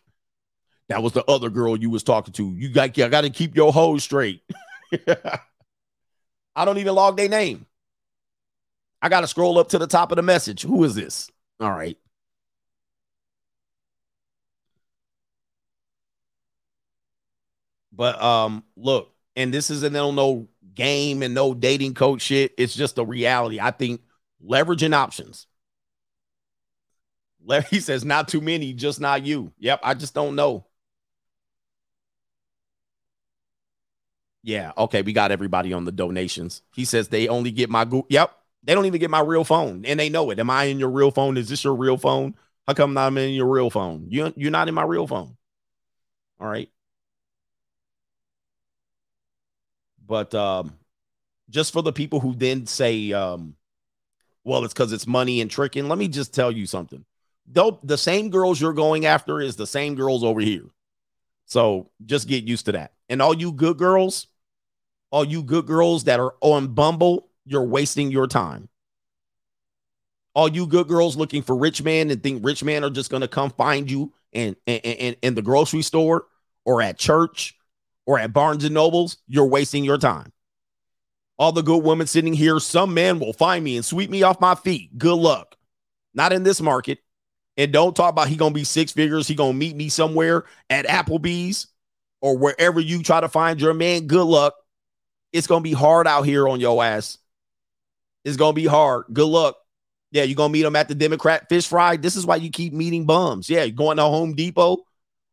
[0.89, 2.53] that was the other girl you was talking to.
[2.53, 4.43] You got, you got to keep your hoes straight.
[6.57, 7.67] I don't even log their name.
[9.01, 10.63] I got to scroll up to the top of the message.
[10.63, 11.31] Who is this?
[11.61, 11.99] All right.
[17.93, 22.53] But um, look, and this isn't no, no game and no dating coach shit.
[22.59, 23.61] It's just a reality.
[23.61, 24.01] I think
[24.47, 25.47] leveraging options.
[27.69, 29.53] He says, not too many, just not you.
[29.59, 30.65] Yep, I just don't know.
[34.45, 34.73] Yeah.
[34.77, 35.03] Okay.
[35.03, 36.63] We got everybody on the donations.
[36.75, 38.07] He says they only get my Google.
[38.11, 38.31] Yep.
[38.63, 40.39] They don't even get my real phone, and they know it.
[40.39, 41.37] Am I in your real phone?
[41.37, 42.35] Is this your real phone?
[42.67, 44.07] How come I'm in your real phone?
[44.09, 45.37] You you're not in my real phone.
[46.41, 46.71] All right.
[50.07, 50.79] But um,
[51.51, 53.57] just for the people who then say, um,
[54.45, 55.89] well, it's because it's money and tricking.
[55.89, 57.05] Let me just tell you something.
[57.47, 60.67] The same girls you're going after is the same girls over here.
[61.47, 62.93] So just get used to that.
[63.09, 64.29] And all you good girls,
[65.11, 68.69] all you good girls that are on Bumble, you're wasting your time.
[70.35, 73.29] All you good girls looking for rich men and think rich men are just to
[73.29, 76.27] come find you in, in, in, in the grocery store
[76.65, 77.57] or at church
[78.07, 80.33] or at Barnes and Nobles, you're wasting your time.
[81.39, 84.41] All the good women sitting here, some man will find me and sweep me off
[84.41, 84.97] my feet.
[84.97, 85.57] Good luck.
[86.15, 86.99] Not in this market.
[87.57, 89.29] And don't talk about he gonna be six figures.
[89.29, 91.69] He gonna meet me somewhere at Applebee's
[92.21, 94.07] or wherever you try to find your man.
[94.07, 94.55] Good luck.
[95.33, 97.19] It's gonna be hard out here on your ass.
[98.25, 99.05] It's gonna be hard.
[99.13, 99.57] Good luck.
[100.11, 101.97] Yeah, you're gonna meet him at the Democrat fish fry.
[101.97, 103.49] This is why you keep meeting bums.
[103.49, 104.79] Yeah, going to Home Depot.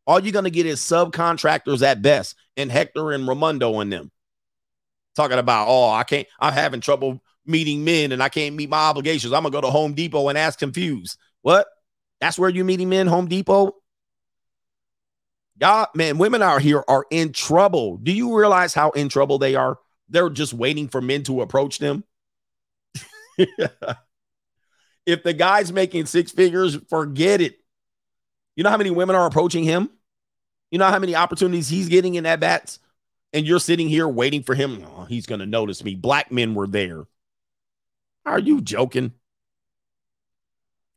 [0.06, 4.11] All you're gonna get is subcontractors at best, and Hector and Ramundo and them.
[5.14, 8.78] Talking about, oh, I can't, I'm having trouble meeting men and I can't meet my
[8.78, 9.32] obligations.
[9.32, 11.18] I'm gonna go to Home Depot and ask confused.
[11.42, 11.66] What?
[12.20, 13.74] That's where you meeting men, Home Depot?
[15.60, 17.98] Y'all, man, women out here are in trouble.
[17.98, 19.78] Do you realize how in trouble they are?
[20.08, 22.04] They're just waiting for men to approach them.
[25.06, 27.58] if the guy's making six figures, forget it.
[28.56, 29.90] You know how many women are approaching him?
[30.70, 32.78] You know how many opportunities he's getting in at bats?
[33.32, 34.84] And you're sitting here waiting for him.
[34.84, 35.94] Oh, he's going to notice me.
[35.94, 37.04] Black men were there.
[38.26, 39.12] Are you joking?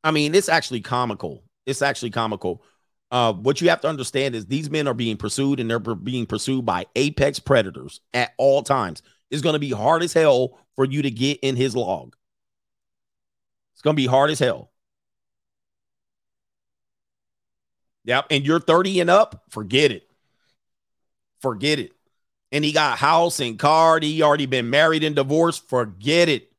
[0.04, 1.44] I mean, it's actually comical.
[1.66, 2.62] It's actually comical.
[3.10, 6.26] Uh, what you have to understand is these men are being pursued and they're being
[6.26, 9.02] pursued by apex predators at all times.
[9.32, 12.16] It's going to be hard as hell for you to get in his log.
[13.74, 14.72] It's going to be hard as hell.
[18.04, 18.28] Yep.
[18.30, 20.08] And you're 30 and up, forget it.
[21.42, 21.95] Forget it.
[22.56, 24.00] And he got house and car.
[24.00, 25.68] He already been married and divorced.
[25.68, 26.54] Forget it.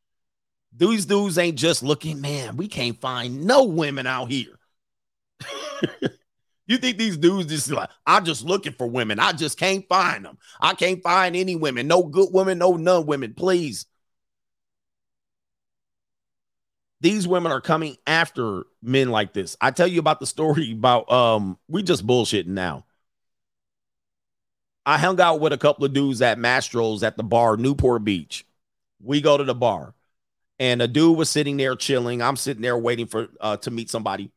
[0.77, 4.59] These dudes ain't just looking, man, we can't find no women out here.
[6.67, 9.19] you think these dudes just like, I'm just looking for women.
[9.19, 10.37] I just can't find them.
[10.61, 11.89] I can't find any women.
[11.89, 13.87] No good women, no none women, please.
[17.01, 19.57] These women are coming after men like this.
[19.63, 22.85] I tell you about the story about um, we just bullshitting now.
[24.87, 28.47] I hung out with a couple of dudes at Mastro's at the bar, Newport Beach.
[29.03, 29.95] We go to the bar
[30.59, 32.23] and a dude was sitting there chilling.
[32.23, 34.31] I'm sitting there waiting for uh, to meet somebody,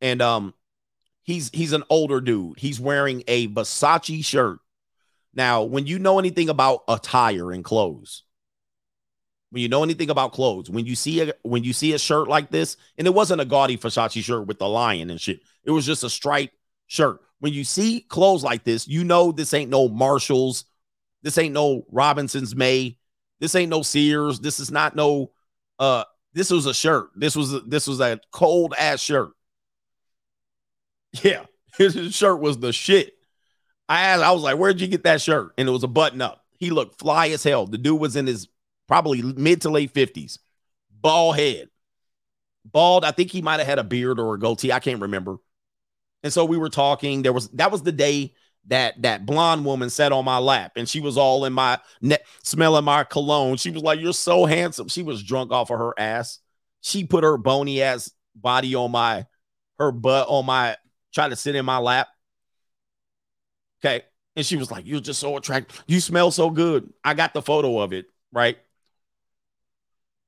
[0.00, 0.54] and um,
[1.22, 2.58] he's he's an older dude.
[2.58, 4.58] He's wearing a Versace shirt.
[5.34, 8.22] Now, when you know anything about attire and clothes,
[9.50, 12.28] when you know anything about clothes, when you see a when you see a shirt
[12.28, 15.70] like this, and it wasn't a gaudy Versace shirt with the lion and shit, it
[15.70, 16.54] was just a striped
[16.86, 17.20] shirt.
[17.46, 20.64] When you see clothes like this, you know this ain't no Marshalls,
[21.22, 22.98] this ain't no Robinsons-May,
[23.38, 24.40] this ain't no Sears.
[24.40, 25.30] This is not no
[25.78, 26.02] uh
[26.32, 27.10] this was a shirt.
[27.14, 29.30] This was this was a cold ass shirt.
[31.22, 31.44] Yeah,
[31.78, 33.12] his shirt was the shit.
[33.88, 35.52] I asked, I was like, where'd you get that shirt?
[35.56, 36.44] And it was a button up.
[36.58, 37.68] He looked fly as hell.
[37.68, 38.48] The dude was in his
[38.88, 40.40] probably mid to late 50s,
[40.90, 41.68] bald head,
[42.64, 43.04] bald.
[43.04, 44.72] I think he might have had a beard or a goatee.
[44.72, 45.36] I can't remember.
[46.26, 47.22] And so we were talking.
[47.22, 48.34] There was that was the day
[48.66, 52.26] that that blonde woman sat on my lap and she was all in my neck
[52.42, 53.56] smelling my cologne.
[53.58, 54.88] She was like, You're so handsome.
[54.88, 56.40] She was drunk off of her ass.
[56.80, 59.24] She put her bony ass body on my
[59.78, 60.76] her butt on my
[61.14, 62.08] try to sit in my lap.
[63.84, 64.04] Okay.
[64.34, 65.84] And she was like, You're just so attractive.
[65.86, 66.92] You smell so good.
[67.04, 68.58] I got the photo of it, right?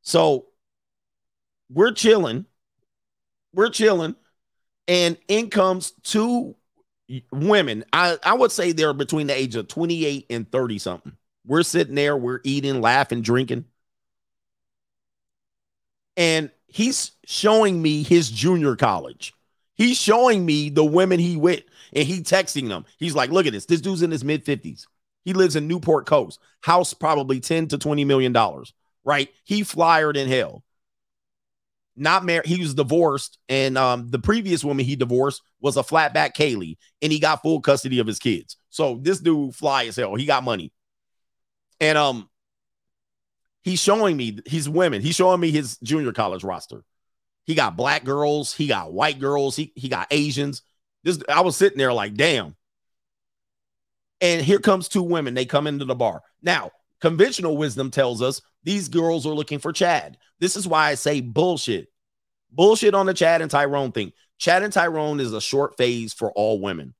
[0.02, 0.46] So
[1.68, 2.46] we're chilling.
[3.52, 4.14] We're chilling.
[4.88, 6.56] And in comes two
[7.30, 11.12] women, I, I would say they're between the age of 28 and 30 something.
[11.46, 13.66] We're sitting there, we're eating, laughing, drinking.
[16.16, 19.34] And he's showing me his junior college.
[19.76, 22.84] He's showing me the women he with, and he texting them.
[22.98, 23.66] He's like, look at this.
[23.66, 24.86] This dude's in his mid 50s.
[25.24, 26.40] He lives in Newport Coast.
[26.62, 28.72] House probably 10 to 20 million dollars,
[29.04, 29.28] right?
[29.44, 30.64] He flyered in hell
[31.98, 32.46] not married.
[32.46, 37.12] He was divorced, and um, the previous woman he divorced was a flatback Kaylee, and
[37.12, 38.56] he got full custody of his kids.
[38.70, 40.14] So this dude fly as hell.
[40.14, 40.72] He got money,
[41.80, 42.28] and um,
[43.62, 45.02] he's showing me his women.
[45.02, 46.84] He's showing me his junior college roster.
[47.44, 48.54] He got black girls.
[48.54, 49.56] He got white girls.
[49.56, 50.62] He he got Asians.
[51.04, 52.54] This I was sitting there like, damn.
[54.20, 55.34] And here comes two women.
[55.34, 56.22] They come into the bar.
[56.42, 60.18] Now, conventional wisdom tells us these girls are looking for Chad.
[60.40, 61.88] This is why I say bullshit.
[62.50, 64.12] Bullshit on the Chad and Tyrone thing.
[64.38, 66.94] Chad and Tyrone is a short phase for all women.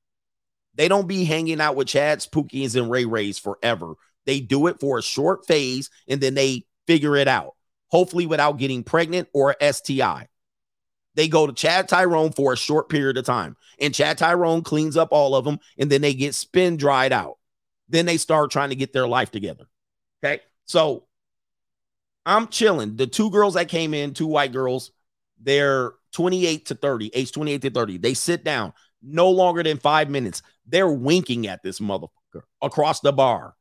[0.75, 3.95] They don't be hanging out with Chads, Pookies, and Ray Rays forever.
[4.25, 7.55] They do it for a short phase and then they figure it out,
[7.87, 10.27] hopefully without getting pregnant or STI.
[11.15, 14.95] They go to Chad Tyrone for a short period of time, and Chad Tyrone cleans
[14.95, 17.37] up all of them, and then they get spin dried out.
[17.89, 19.65] Then they start trying to get their life together.
[20.23, 20.41] Okay.
[20.65, 21.05] So
[22.25, 22.95] I'm chilling.
[22.95, 24.91] The two girls that came in, two white girls,
[25.41, 27.97] they're 28 to 30, age 28 to 30.
[27.97, 30.41] They sit down no longer than five minutes.
[30.67, 33.55] They're winking at this motherfucker across the bar.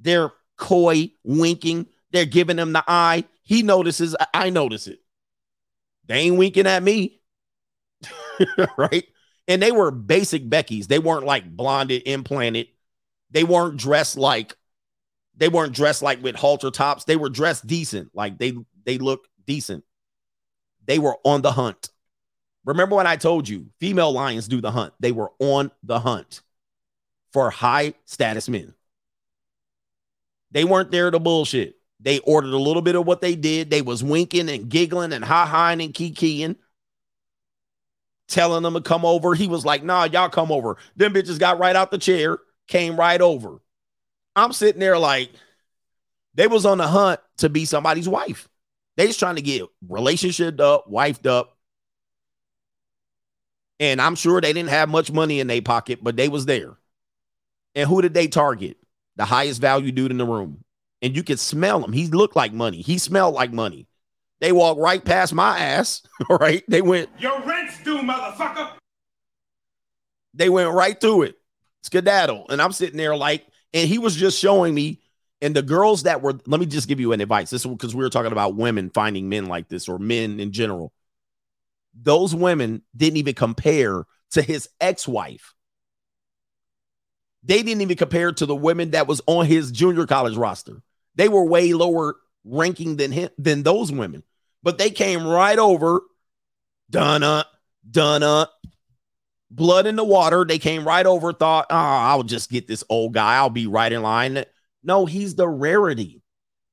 [0.00, 1.86] They're coy, winking.
[2.12, 3.24] They're giving him the eye.
[3.42, 4.14] He notices.
[4.34, 4.98] I notice it.
[6.06, 7.20] They ain't winking at me.
[8.78, 9.04] right?
[9.46, 10.86] And they were basic Becky's.
[10.86, 12.68] They weren't like blonded, implanted.
[13.30, 14.54] They weren't dressed like
[15.38, 17.04] they weren't dressed like with halter tops.
[17.04, 18.10] They were dressed decent.
[18.14, 19.84] Like they they look decent.
[20.84, 21.90] They were on the hunt.
[22.64, 24.92] Remember when I told you female lions do the hunt?
[25.00, 26.42] They were on the hunt
[27.32, 28.74] for high status men.
[30.50, 31.76] They weren't there to bullshit.
[32.00, 33.70] They ordered a little bit of what they did.
[33.70, 36.56] They was winking and giggling and ha-haing and kikiing,
[38.28, 39.34] telling them to come over.
[39.34, 40.76] He was like, nah, y'all come over.
[40.96, 43.60] Them bitches got right out the chair, came right over.
[44.38, 45.30] I'm sitting there like,
[46.34, 48.48] They was on the hunt to be somebody's wife.
[48.96, 51.56] They just trying to get relationship up, wifed up.
[53.80, 56.76] And I'm sure they didn't have much money in their pocket, but they was there.
[57.74, 58.76] And who did they target?
[59.16, 60.64] The highest value dude in the room.
[61.00, 61.92] And you could smell him.
[61.92, 62.80] He looked like money.
[62.80, 63.86] He smelled like money.
[64.40, 66.02] They walked right past my ass.
[66.28, 66.64] All right.
[66.66, 68.72] They went, Your rent's due, motherfucker.
[70.34, 71.36] they went right through it.
[71.82, 72.46] Skedaddle.
[72.48, 75.00] And I'm sitting there like, and he was just showing me.
[75.40, 77.50] And the girls that were, let me just give you an advice.
[77.50, 80.50] This is because we were talking about women finding men like this or men in
[80.50, 80.92] general.
[81.94, 85.54] Those women didn't even compare to his ex-wife.
[87.44, 90.82] They didn't even compare to the women that was on his junior college roster.
[91.14, 94.24] They were way lower ranking than him than those women.
[94.64, 96.02] But they came right over,
[96.90, 97.46] done up,
[99.50, 100.44] blood in the water.
[100.44, 103.36] They came right over, thought, oh, I'll just get this old guy.
[103.36, 104.44] I'll be right in line.
[104.82, 106.22] No, he's the rarity.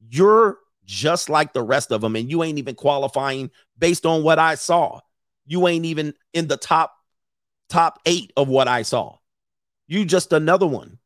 [0.07, 4.39] You're just like the rest of them, and you ain't even qualifying based on what
[4.39, 4.99] I saw.
[5.45, 6.95] You ain't even in the top
[7.69, 9.17] top eight of what I saw.
[9.87, 10.99] You just another one.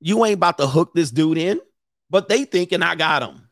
[0.00, 1.60] You ain't about to hook this dude in,
[2.10, 3.48] but they thinking I got him.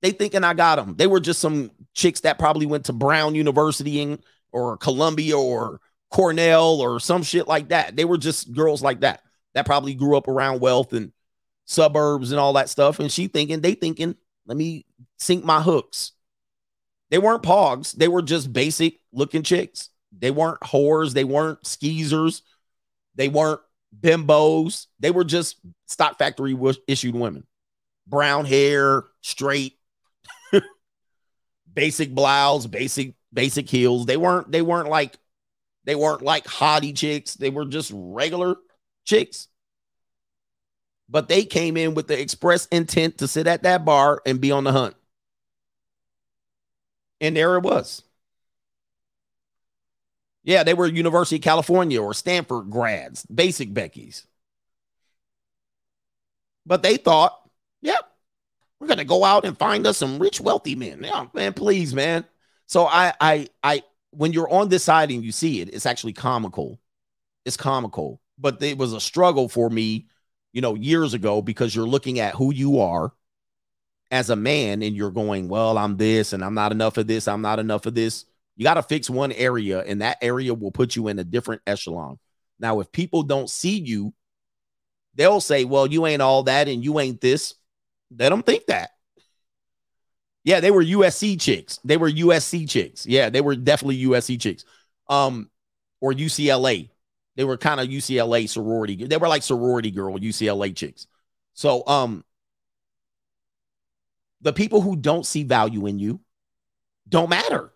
[0.00, 0.96] They thinking I got him.
[0.96, 4.20] They were just some chicks that probably went to Brown University in,
[4.52, 7.96] or Columbia or Cornell or some shit like that.
[7.96, 9.22] They were just girls like that
[9.54, 11.12] that probably grew up around wealth and
[11.64, 13.00] suburbs and all that stuff.
[13.00, 14.16] And she thinking, they thinking,
[14.46, 14.84] let me
[15.18, 16.12] sink my hooks.
[17.10, 17.92] They weren't pogs.
[17.92, 19.90] They were just basic looking chicks.
[20.16, 21.12] They weren't whores.
[21.12, 22.42] They weren't skeezers.
[23.14, 23.60] They weren't
[23.98, 24.86] bimbos.
[25.00, 25.56] They were just
[25.86, 26.56] stock factory
[26.86, 27.46] issued women.
[28.06, 29.78] Brown hair, straight,
[31.72, 34.06] basic blouse, basic, basic heels.
[34.06, 35.18] They weren't, they weren't like,
[35.84, 37.34] they weren't like hottie chicks.
[37.34, 38.56] They were just regular
[39.04, 39.48] chicks.
[41.08, 44.50] But they came in with the express intent to sit at that bar and be
[44.50, 44.94] on the hunt.
[47.20, 48.02] And there it was.
[50.44, 54.26] Yeah, they were University of California or Stanford grads, basic Becky's.
[56.66, 57.38] But they thought,
[57.80, 58.10] yep,
[58.80, 61.04] we're gonna go out and find us some rich, wealthy men.
[61.04, 62.24] Yeah, man, please, man.
[62.72, 66.14] So I, I, I, when you're on this side and you see it, it's actually
[66.14, 66.80] comical.
[67.44, 70.06] It's comical, but it was a struggle for me,
[70.54, 73.12] you know, years ago because you're looking at who you are
[74.10, 77.28] as a man and you're going, well, I'm this and I'm not enough of this.
[77.28, 78.24] I'm not enough of this.
[78.56, 81.60] You got to fix one area, and that area will put you in a different
[81.66, 82.18] echelon.
[82.58, 84.14] Now, if people don't see you,
[85.14, 87.52] they'll say, well, you ain't all that and you ain't this.
[88.18, 88.92] Let them think that.
[90.44, 91.78] Yeah, they were USC chicks.
[91.84, 93.06] They were USC chicks.
[93.06, 94.64] Yeah, they were definitely USC chicks.
[95.08, 95.50] Um,
[96.00, 96.90] or UCLA.
[97.36, 99.06] They were kind of UCLA sorority.
[99.06, 101.06] They were like sorority girl UCLA chicks.
[101.54, 102.24] So, um,
[104.40, 106.20] the people who don't see value in you
[107.08, 107.72] don't matter.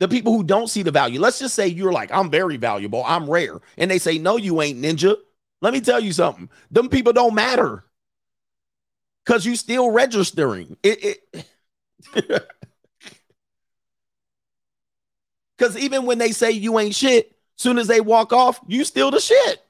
[0.00, 3.04] The people who don't see the value, let's just say you're like, I'm very valuable,
[3.06, 3.60] I'm rare.
[3.78, 5.16] And they say, No, you ain't ninja.
[5.60, 6.50] Let me tell you something.
[6.70, 7.84] Them people don't matter
[9.24, 10.76] because you still registering.
[10.82, 11.20] It,
[15.56, 19.10] because even when they say you ain't shit, soon as they walk off, you still
[19.10, 19.62] the shit.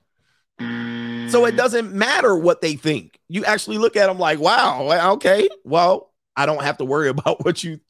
[0.59, 1.57] So it mm.
[1.57, 3.19] doesn't matter what they think.
[3.29, 7.45] You actually look at them like, wow, okay, well, I don't have to worry about
[7.45, 7.81] what you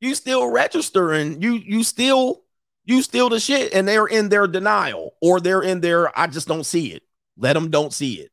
[0.00, 1.42] you still registering.
[1.42, 2.42] You you still
[2.84, 6.48] you still the shit, and they're in their denial or they're in their I just
[6.48, 7.02] don't see it.
[7.36, 8.30] Let them don't see it.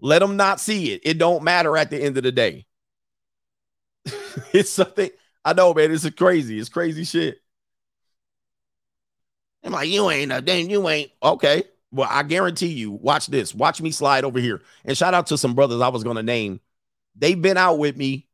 [0.00, 1.02] Let them not see it.
[1.04, 2.66] It don't matter at the end of the day.
[4.52, 5.10] it's something
[5.44, 5.92] I know, man.
[5.92, 6.58] It's a crazy.
[6.58, 7.38] It's crazy shit.
[9.62, 11.64] I'm like, you ain't a damn, you ain't okay.
[11.92, 13.54] Well, I guarantee you, watch this.
[13.54, 14.62] Watch me slide over here.
[14.84, 16.60] And shout out to some brothers I was gonna name.
[17.14, 18.26] They've been out with me.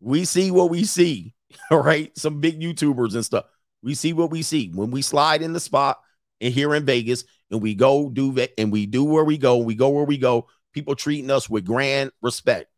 [0.00, 1.34] We see what we see.
[1.70, 2.16] All right.
[2.16, 3.44] Some big YouTubers and stuff.
[3.82, 4.70] We see what we see.
[4.74, 6.00] When we slide in the spot
[6.40, 9.74] and here in Vegas and we go do and we do where we go, we
[9.74, 10.48] go where we go,
[10.78, 12.70] people treating us with grand respect.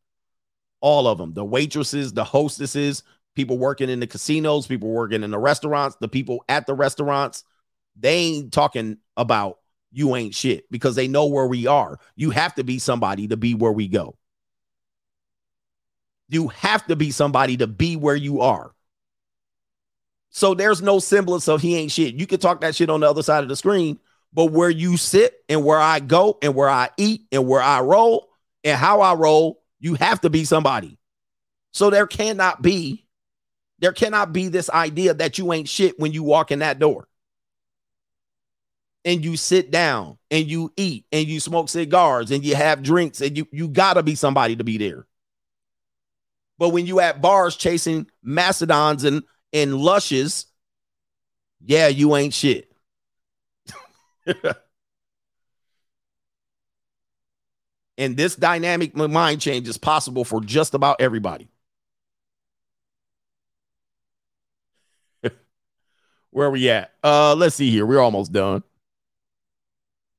[0.80, 3.02] All of them, the waitresses, the hostesses,
[3.34, 7.44] people working in the casinos, people working in the restaurants, the people at the restaurants,
[7.98, 9.58] they ain't talking about
[9.92, 11.98] you ain't shit because they know where we are.
[12.16, 14.16] You have to be somebody to be where we go.
[16.30, 18.72] You have to be somebody to be where you are.
[20.30, 22.14] So there's no semblance of he ain't shit.
[22.14, 23.98] You can talk that shit on the other side of the screen,
[24.32, 27.80] but where you sit and where I go and where I eat and where I
[27.80, 28.28] roll
[28.64, 30.98] and how I roll, you have to be somebody.
[31.72, 33.06] So there cannot be
[33.80, 37.08] there cannot be this idea that you ain't shit when you walk in that door.
[39.04, 43.20] and you sit down and you eat and you smoke cigars and you have drinks
[43.20, 45.06] and you you gotta be somebody to be there.
[46.58, 50.46] But when you at bars chasing mastodons and and lushes,
[51.64, 52.69] yeah, you ain't shit.
[57.98, 61.48] and this dynamic mind change is possible for just about everybody.
[66.30, 66.92] Where are we at?
[67.02, 67.86] Uh, let's see here.
[67.86, 68.62] We're almost done.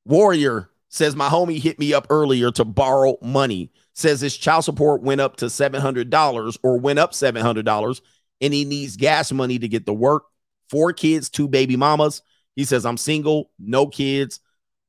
[0.06, 3.72] Warrior says my homie hit me up earlier to borrow money.
[3.94, 8.02] Says his child support went up to $700 or went up $700
[8.42, 10.24] and he needs gas money to get to work.
[10.70, 12.22] Four kids, two baby mamas.
[12.56, 14.40] He says I'm single, no kids.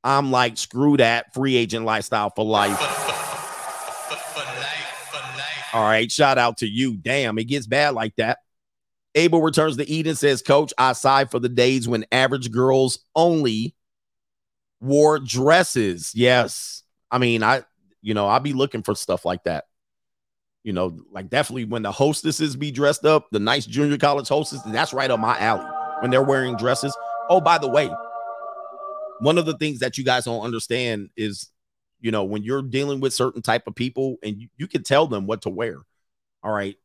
[0.04, 2.78] I'm like screw that free agent lifestyle for life.
[5.74, 6.96] All right, shout out to you.
[6.96, 8.38] Damn, it gets bad like that.
[9.14, 13.74] Abel returns to Eden says, Coach, I sigh for the days when average girls only
[14.80, 16.12] wore dresses.
[16.14, 16.82] Yes.
[17.10, 17.62] I mean, I,
[18.00, 19.64] you know, I'll be looking for stuff like that.
[20.64, 24.70] You know, like definitely when the hostesses be dressed up, the nice junior college hostesses,
[24.72, 25.66] that's right up my alley
[26.00, 26.96] when they're wearing dresses.
[27.32, 27.90] Oh, by the way,
[29.20, 31.48] one of the things that you guys don't understand is,
[31.98, 35.06] you know, when you're dealing with certain type of people and you, you can tell
[35.06, 35.78] them what to wear.
[36.42, 36.76] All right.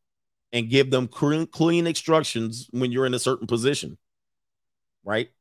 [0.54, 3.98] And give them clean, clean instructions when you're in a certain position.
[5.04, 5.32] Right.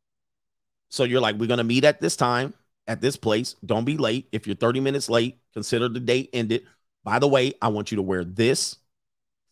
[0.89, 2.53] So you're like, we're going to meet at this time,
[2.89, 3.55] at this place.
[3.65, 4.27] Don't be late.
[4.33, 6.65] If you're 30 minutes late, consider the date ended.
[7.05, 8.75] By the way, I want you to wear this,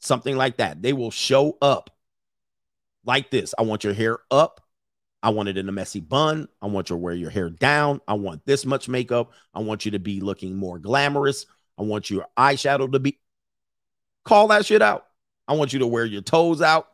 [0.01, 0.83] something like that.
[0.83, 1.91] They will show up
[3.05, 3.55] like this.
[3.57, 4.61] I want your hair up.
[5.25, 6.49] I want it in a messy bun.
[6.61, 8.03] I want you to wear your hair down.
[8.07, 9.33] I want this much makeup.
[9.55, 11.47] I want you to be looking more glamorous.
[11.79, 13.19] I want your eyeshadow to be.
[14.27, 15.07] Call that shit out.
[15.49, 16.89] I want you to wear your toes out.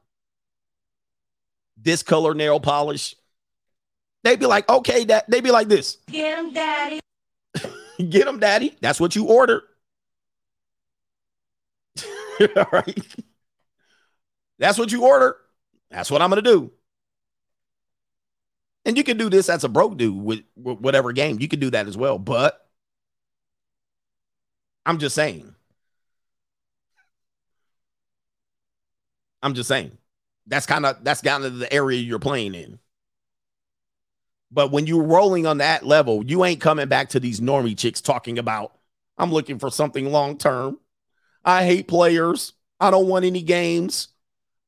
[1.76, 3.16] This color nail polish.
[4.22, 5.98] They'd be like, okay, that they'd be like this.
[6.06, 7.00] Get him, daddy.
[8.08, 8.76] Get them, daddy.
[8.80, 9.62] That's what you ordered.
[12.56, 13.16] All right.
[14.60, 15.34] That's what you ordered.
[15.90, 16.70] That's what I'm gonna do.
[18.84, 21.38] And you can do this as a broke dude with, with whatever game.
[21.40, 22.18] You can do that as well.
[22.18, 22.66] But
[24.86, 25.54] I'm just saying.
[29.42, 29.96] I'm just saying.
[30.46, 32.78] That's kind of that's kind of the area you're playing in.
[34.50, 38.00] But when you're rolling on that level, you ain't coming back to these normie chicks
[38.00, 38.74] talking about,
[39.16, 40.78] I'm looking for something long term.
[41.44, 42.54] I hate players.
[42.80, 44.08] I don't want any games.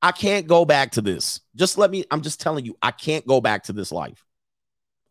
[0.03, 1.41] I can't go back to this.
[1.55, 4.25] Just let me, I'm just telling you, I can't go back to this life.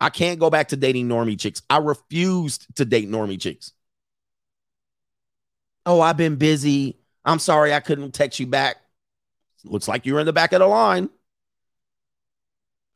[0.02, 1.62] I can't go back to dating normie chicks.
[1.70, 3.72] I refused to date normie chicks.
[5.86, 7.00] Oh, I've been busy.
[7.24, 8.78] I'm sorry I couldn't text you back.
[9.64, 11.10] Looks like you're in the back of the line.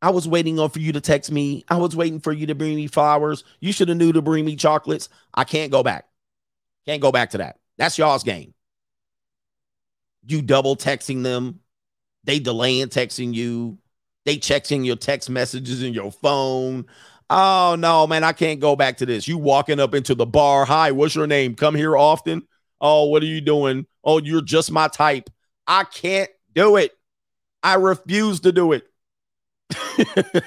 [0.01, 1.63] I was waiting on for you to text me.
[1.69, 3.43] I was waiting for you to bring me flowers.
[3.59, 5.09] You should have knew to bring me chocolates.
[5.33, 6.07] I can't go back.
[6.85, 7.59] Can't go back to that.
[7.77, 8.53] That's y'all's game.
[10.27, 11.59] You double texting them.
[12.25, 13.77] They delaying texting you.
[14.25, 16.85] They checking your text messages in your phone.
[17.29, 19.27] Oh no, man, I can't go back to this.
[19.27, 20.65] You walking up into the bar.
[20.65, 21.55] Hi, what's your name?
[21.55, 22.43] Come here often.
[22.81, 23.85] Oh, what are you doing?
[24.03, 25.29] Oh, you're just my type.
[25.67, 26.91] I can't do it.
[27.63, 28.87] I refuse to do it.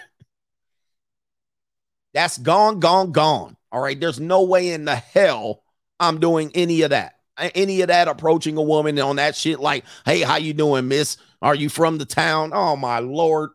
[2.15, 3.57] That's gone, gone, gone.
[3.71, 3.99] All right.
[3.99, 5.63] There's no way in the hell
[6.01, 7.18] I'm doing any of that.
[7.39, 11.17] Any of that approaching a woman on that shit like, hey, how you doing, miss?
[11.41, 12.53] Are you from the town?
[12.53, 13.51] Oh my lord.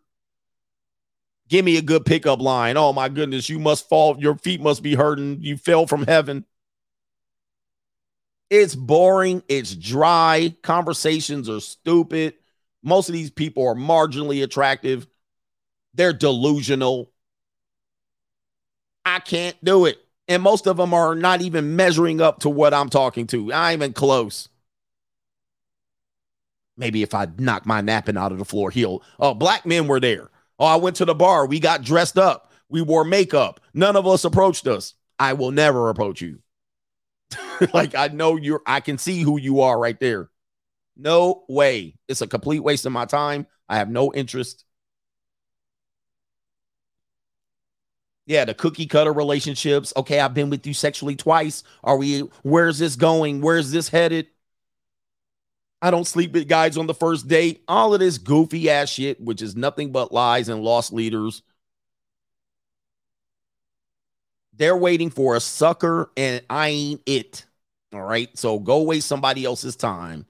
[1.50, 2.78] Give me a good pickup line.
[2.78, 4.18] Oh my goodness, you must fall.
[4.20, 5.40] Your feet must be hurting.
[5.42, 6.45] You fell from heaven.
[8.50, 9.44] It's boring.
[9.48, 10.56] It's dry.
[10.62, 12.36] Conversations are stupid.
[12.84, 15.08] Most of these people are marginally attractive.
[15.94, 17.12] They're delusional.
[19.06, 20.03] I can't do it.
[20.27, 23.52] And most of them are not even measuring up to what I'm talking to.
[23.52, 24.48] I'm even close.
[26.77, 29.03] Maybe if I knock my napping out of the floor, he'll.
[29.19, 30.30] Oh, black men were there.
[30.58, 31.45] Oh, I went to the bar.
[31.45, 32.52] We got dressed up.
[32.69, 33.60] We wore makeup.
[33.74, 34.93] None of us approached us.
[35.19, 36.40] I will never approach you.
[37.74, 40.30] like I know you're, I can see who you are right there.
[40.95, 41.95] No way.
[42.08, 43.48] It's a complete waste of my time.
[43.68, 44.66] I have no interest.
[48.26, 49.92] Yeah, the cookie cutter relationships.
[49.98, 51.64] Okay, I've been with you sexually twice.
[51.84, 53.42] Are we, where's this going?
[53.42, 54.27] Where's this headed?
[55.82, 57.64] I don't sleep with guys on the first date.
[57.68, 61.42] All of this goofy ass shit, which is nothing but lies and lost leaders.
[64.53, 67.45] They're waiting for a sucker, and I ain't it.
[67.92, 68.30] All right.
[68.38, 70.26] So go waste somebody else's time.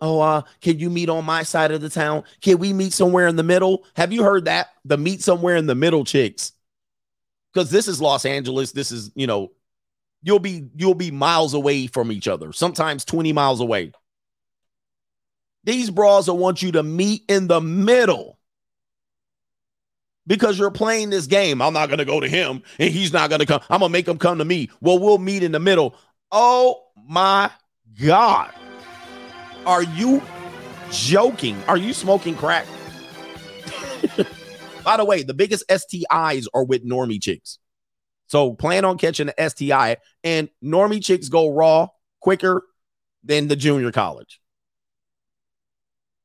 [0.00, 2.22] Oh, uh, can you meet on my side of the town?
[2.40, 3.84] Can we meet somewhere in the middle?
[3.96, 4.68] Have you heard that?
[4.84, 6.52] The meet somewhere in the middle chicks.
[7.58, 8.70] Because this is Los Angeles.
[8.70, 9.50] This is, you know,
[10.22, 13.90] you'll be you'll be miles away from each other, sometimes 20 miles away.
[15.64, 18.38] These bras will want you to meet in the middle
[20.24, 21.60] because you're playing this game.
[21.60, 23.60] I'm not to go to him and he's not to come.
[23.68, 24.70] I'm to make him come to me.
[24.80, 25.96] Well, we'll meet in the middle.
[26.30, 27.50] Oh my
[28.00, 28.52] God.
[29.66, 30.22] Are you
[30.92, 31.60] joking?
[31.66, 32.66] Are you smoking crack?
[34.88, 37.58] By the way, the biggest STIs are with normie chicks.
[38.28, 41.88] So plan on catching the STI, and normie chicks go raw
[42.22, 42.62] quicker
[43.22, 44.40] than the junior college.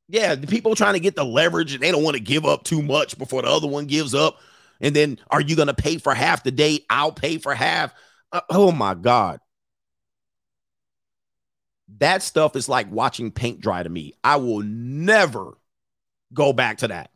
[0.08, 2.64] Yeah, the people trying to get the leverage and they don't want to give up
[2.64, 4.38] too much before the other one gives up.
[4.80, 6.86] And then are you going to pay for half the date?
[6.90, 7.94] I'll pay for half.
[8.32, 9.42] Uh, oh my God.
[11.98, 14.14] That stuff is like watching paint dry to me.
[14.24, 15.58] I will never
[16.34, 17.10] go back to that.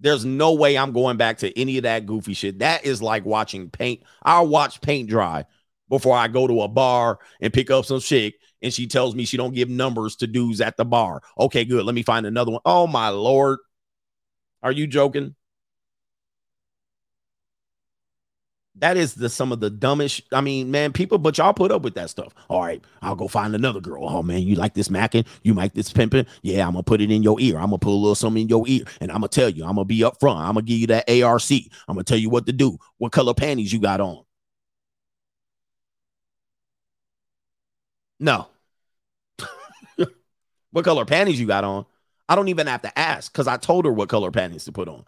[0.00, 2.58] There's no way I'm going back to any of that goofy shit.
[2.58, 4.02] That is like watching paint.
[4.22, 5.46] I'll watch paint dry
[5.88, 9.24] before I go to a bar and pick up some chick and she tells me
[9.24, 11.22] she don't give numbers to dudes at the bar.
[11.38, 11.84] Okay, good.
[11.84, 12.62] Let me find another one.
[12.64, 13.58] Oh my lord.
[14.62, 15.34] Are you joking?
[18.76, 20.22] That is the some of the dumbest.
[20.32, 22.34] I mean, man, people, but y'all put up with that stuff.
[22.48, 24.04] All right, I'll go find another girl.
[24.08, 25.26] Oh man, you like this macking?
[25.42, 26.26] You like this pimping?
[26.42, 27.56] Yeah, I'm gonna put it in your ear.
[27.56, 29.64] I'm gonna put a little something in your ear, and I'm gonna tell you.
[29.64, 30.40] I'm gonna be up front.
[30.40, 31.50] I'm gonna give you that ARC.
[31.52, 32.78] I'm gonna tell you what to do.
[32.98, 34.24] What color panties you got on?
[38.18, 38.48] No.
[40.72, 41.86] what color panties you got on?
[42.28, 44.88] I don't even have to ask because I told her what color panties to put
[44.88, 45.04] on.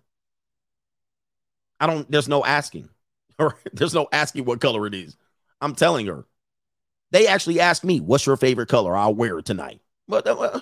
[1.81, 2.11] I don't.
[2.11, 2.89] There's no asking.
[3.39, 3.57] All right.
[3.73, 5.17] There's no asking what color it is.
[5.61, 6.27] I'm telling her.
[7.13, 8.97] They actually asked me, "What's your favorite color?
[8.97, 10.61] I'll wear it tonight." But uh,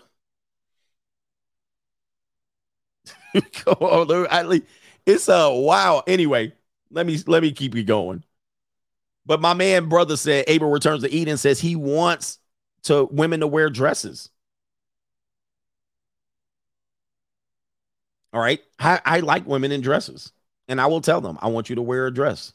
[3.52, 4.62] come on,
[5.06, 6.02] it's a uh, wow.
[6.06, 6.52] Anyway,
[6.90, 8.24] let me let me keep you going.
[9.26, 12.38] But my man brother said Abel returns to Eden says he wants
[12.84, 14.30] to women to wear dresses.
[18.32, 18.60] All right.
[18.78, 20.32] I, I like women in dresses.
[20.68, 22.52] And I will tell them, I want you to wear a dress.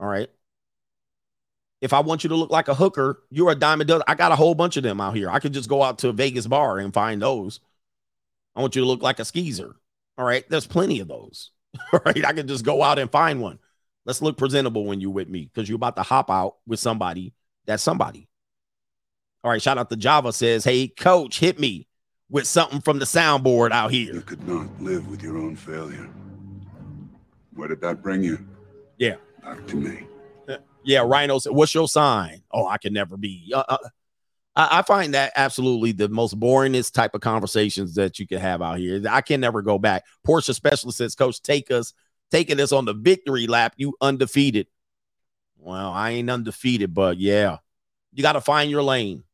[0.00, 0.30] All right.
[1.80, 4.04] If I want you to look like a hooker, you're a diamond dozen.
[4.06, 5.30] I got a whole bunch of them out here.
[5.30, 7.60] I could just go out to a Vegas bar and find those.
[8.56, 9.76] I want you to look like a skeezer.
[10.18, 10.44] All right.
[10.48, 11.50] There's plenty of those.
[11.92, 12.24] All right.
[12.24, 13.58] I could just go out and find one.
[14.04, 17.34] Let's look presentable when you're with me because you're about to hop out with somebody
[17.66, 18.28] that's somebody.
[19.44, 19.62] All right.
[19.62, 21.86] Shout out to Java says, Hey, coach, hit me
[22.28, 24.14] with something from the soundboard out here.
[24.14, 26.08] You could not live with your own failure.
[27.54, 28.38] Where did that bring you?
[28.98, 29.16] Yeah.
[29.68, 30.06] To me.
[30.84, 33.52] Yeah, Rhino said, "What's your sign?" Oh, I can never be.
[33.54, 33.78] Uh, uh,
[34.56, 38.62] I, I, find that absolutely the most boringest type of conversations that you can have
[38.62, 39.02] out here.
[39.08, 40.04] I can never go back.
[40.26, 41.92] Porsche specialist says, "Coach, take us,
[42.30, 43.74] taking us on the victory lap.
[43.76, 44.66] You undefeated."
[45.58, 47.58] Well, I ain't undefeated, but yeah,
[48.12, 49.24] you got to find your lane.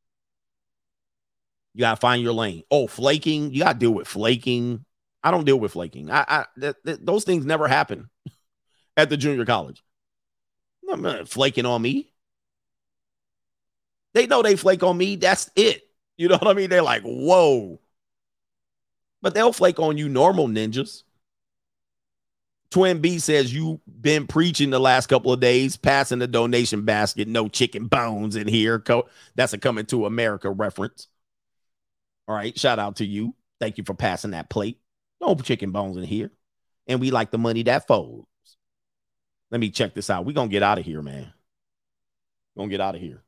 [1.75, 2.63] You got to find your lane.
[2.71, 3.53] Oh, flaking.
[3.53, 4.85] You got to deal with flaking.
[5.23, 6.11] I don't deal with flaking.
[6.11, 8.09] I, I th- th- those things never happen
[8.97, 9.83] at the junior college.
[10.91, 12.13] I'm not flaking on me.
[14.15, 15.17] They know they flake on me.
[15.17, 15.83] That's it.
[16.17, 16.71] You know what I mean?
[16.71, 17.81] They're like, whoa.
[19.21, 21.03] But they'll flake on you, normal ninjas.
[22.71, 27.29] Twin B says you've been preaching the last couple of days, passing the donation basket,
[27.29, 28.83] no chicken bones in here.
[29.35, 31.09] That's a coming to America reference.
[32.29, 32.59] All right.
[32.59, 33.35] Shout out to you.
[33.61, 34.79] Thank you for passing that plate.
[35.21, 36.31] No chicken bones in here.
[36.87, 38.27] And we like the money that folds.
[39.57, 40.27] Let me check this out.
[40.27, 41.33] We're gonna get out of here, man.
[42.59, 43.23] Gonna get out of here.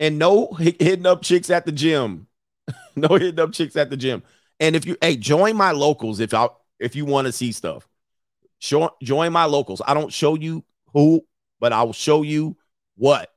[0.00, 2.26] And no hitting up chicks at the gym.
[2.96, 4.22] no hitting up chicks at the gym.
[4.58, 7.86] And if you hey, join my locals if I if you want to see stuff.
[8.60, 9.82] Show, join my locals.
[9.86, 11.22] I don't show you who,
[11.60, 12.56] but I will show you
[12.96, 13.30] what.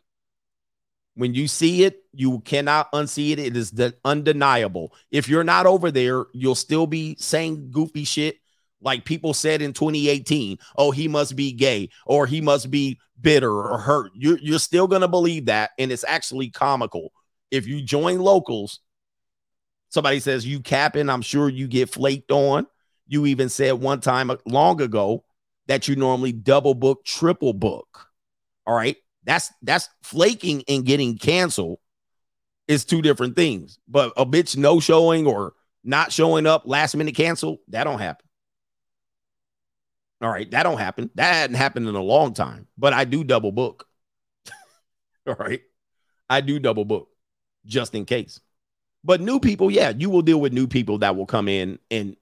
[1.15, 3.39] When you see it, you cannot unsee it.
[3.39, 3.73] It is
[4.05, 4.93] undeniable.
[5.11, 8.39] If you're not over there, you'll still be saying goofy shit
[8.81, 13.51] like people said in 2018, oh, he must be gay or he must be bitter
[13.51, 14.11] or hurt.
[14.15, 15.71] You're, you're still going to believe that.
[15.79, 17.11] And it's actually comical.
[17.51, 18.79] If you join locals,
[19.89, 22.67] somebody says you capping, I'm sure you get flaked on.
[23.07, 25.23] You even said one time uh, long ago
[25.67, 28.07] that you normally double book, triple book.
[28.65, 28.97] All right.
[29.23, 31.79] That's that's flaking and getting canceled
[32.67, 33.79] is two different things.
[33.87, 38.24] But a bitch no showing or not showing up, last minute cancel, that don't happen.
[40.21, 41.09] All right, that don't happen.
[41.15, 43.87] That hadn't happened in a long time, but I do double book.
[45.27, 45.61] All right.
[46.29, 47.09] I do double book
[47.65, 48.39] just in case.
[49.03, 52.17] But new people, yeah, you will deal with new people that will come in and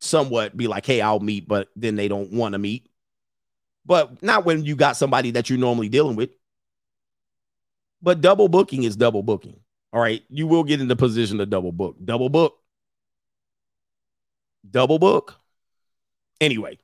[0.00, 2.88] somewhat be like, hey, I'll meet, but then they don't want to meet.
[3.84, 6.30] but not when you got somebody that you're normally dealing with.
[8.02, 9.60] But double booking is double booking.
[9.92, 10.22] All right.
[10.28, 11.96] You will get in the position to double book.
[12.04, 12.58] Double book.
[14.70, 15.40] Double book.
[16.40, 16.78] Anyway,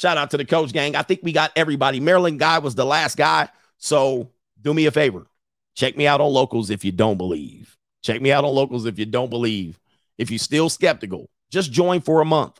[0.00, 0.96] shout out to the coach gang.
[0.96, 2.00] I think we got everybody.
[2.00, 3.48] Maryland guy was the last guy.
[3.76, 4.30] So
[4.60, 5.26] do me a favor.
[5.74, 7.76] Check me out on locals if you don't believe.
[8.02, 9.78] Check me out on locals if you don't believe.
[10.16, 12.58] If you're still skeptical, just join for a month.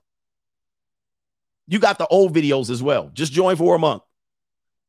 [1.66, 3.10] You got the old videos as well.
[3.14, 4.02] Just join for a month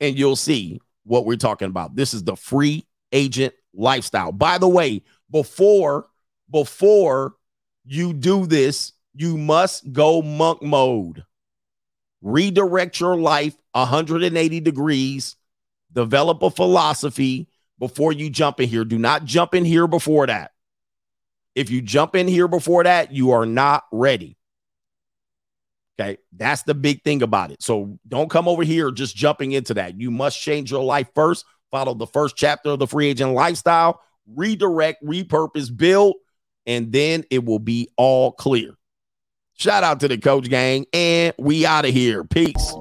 [0.02, 1.96] and you'll see what we're talking about.
[1.96, 4.34] This is the free agent lifestyle.
[4.34, 6.08] By the way, before
[6.50, 7.36] before
[7.86, 11.24] you do this, you must go monk mode.
[12.22, 15.36] Redirect your life 180 degrees,
[15.92, 17.48] develop a philosophy
[17.80, 18.86] before you jump in here.
[18.86, 20.52] Do not jump in here before that.
[21.56, 24.38] If you jump in here before that, you are not ready.
[26.00, 26.18] Okay.
[26.36, 27.62] That's the big thing about it.
[27.62, 30.00] So don't come over here just jumping into that.
[30.00, 31.46] You must change your life first.
[31.70, 34.02] Follow the first chapter of the free agent lifestyle,
[34.36, 36.16] redirect, repurpose, build,
[36.66, 38.78] and then it will be all clear.
[39.62, 42.24] Shout out to the coach gang, and we out of here.
[42.24, 42.74] Peace.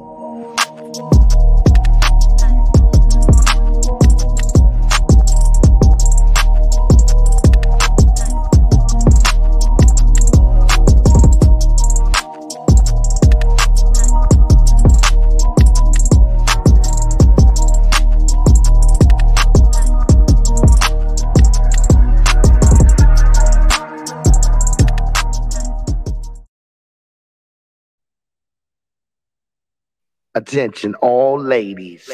[30.34, 32.08] Attention, all ladies.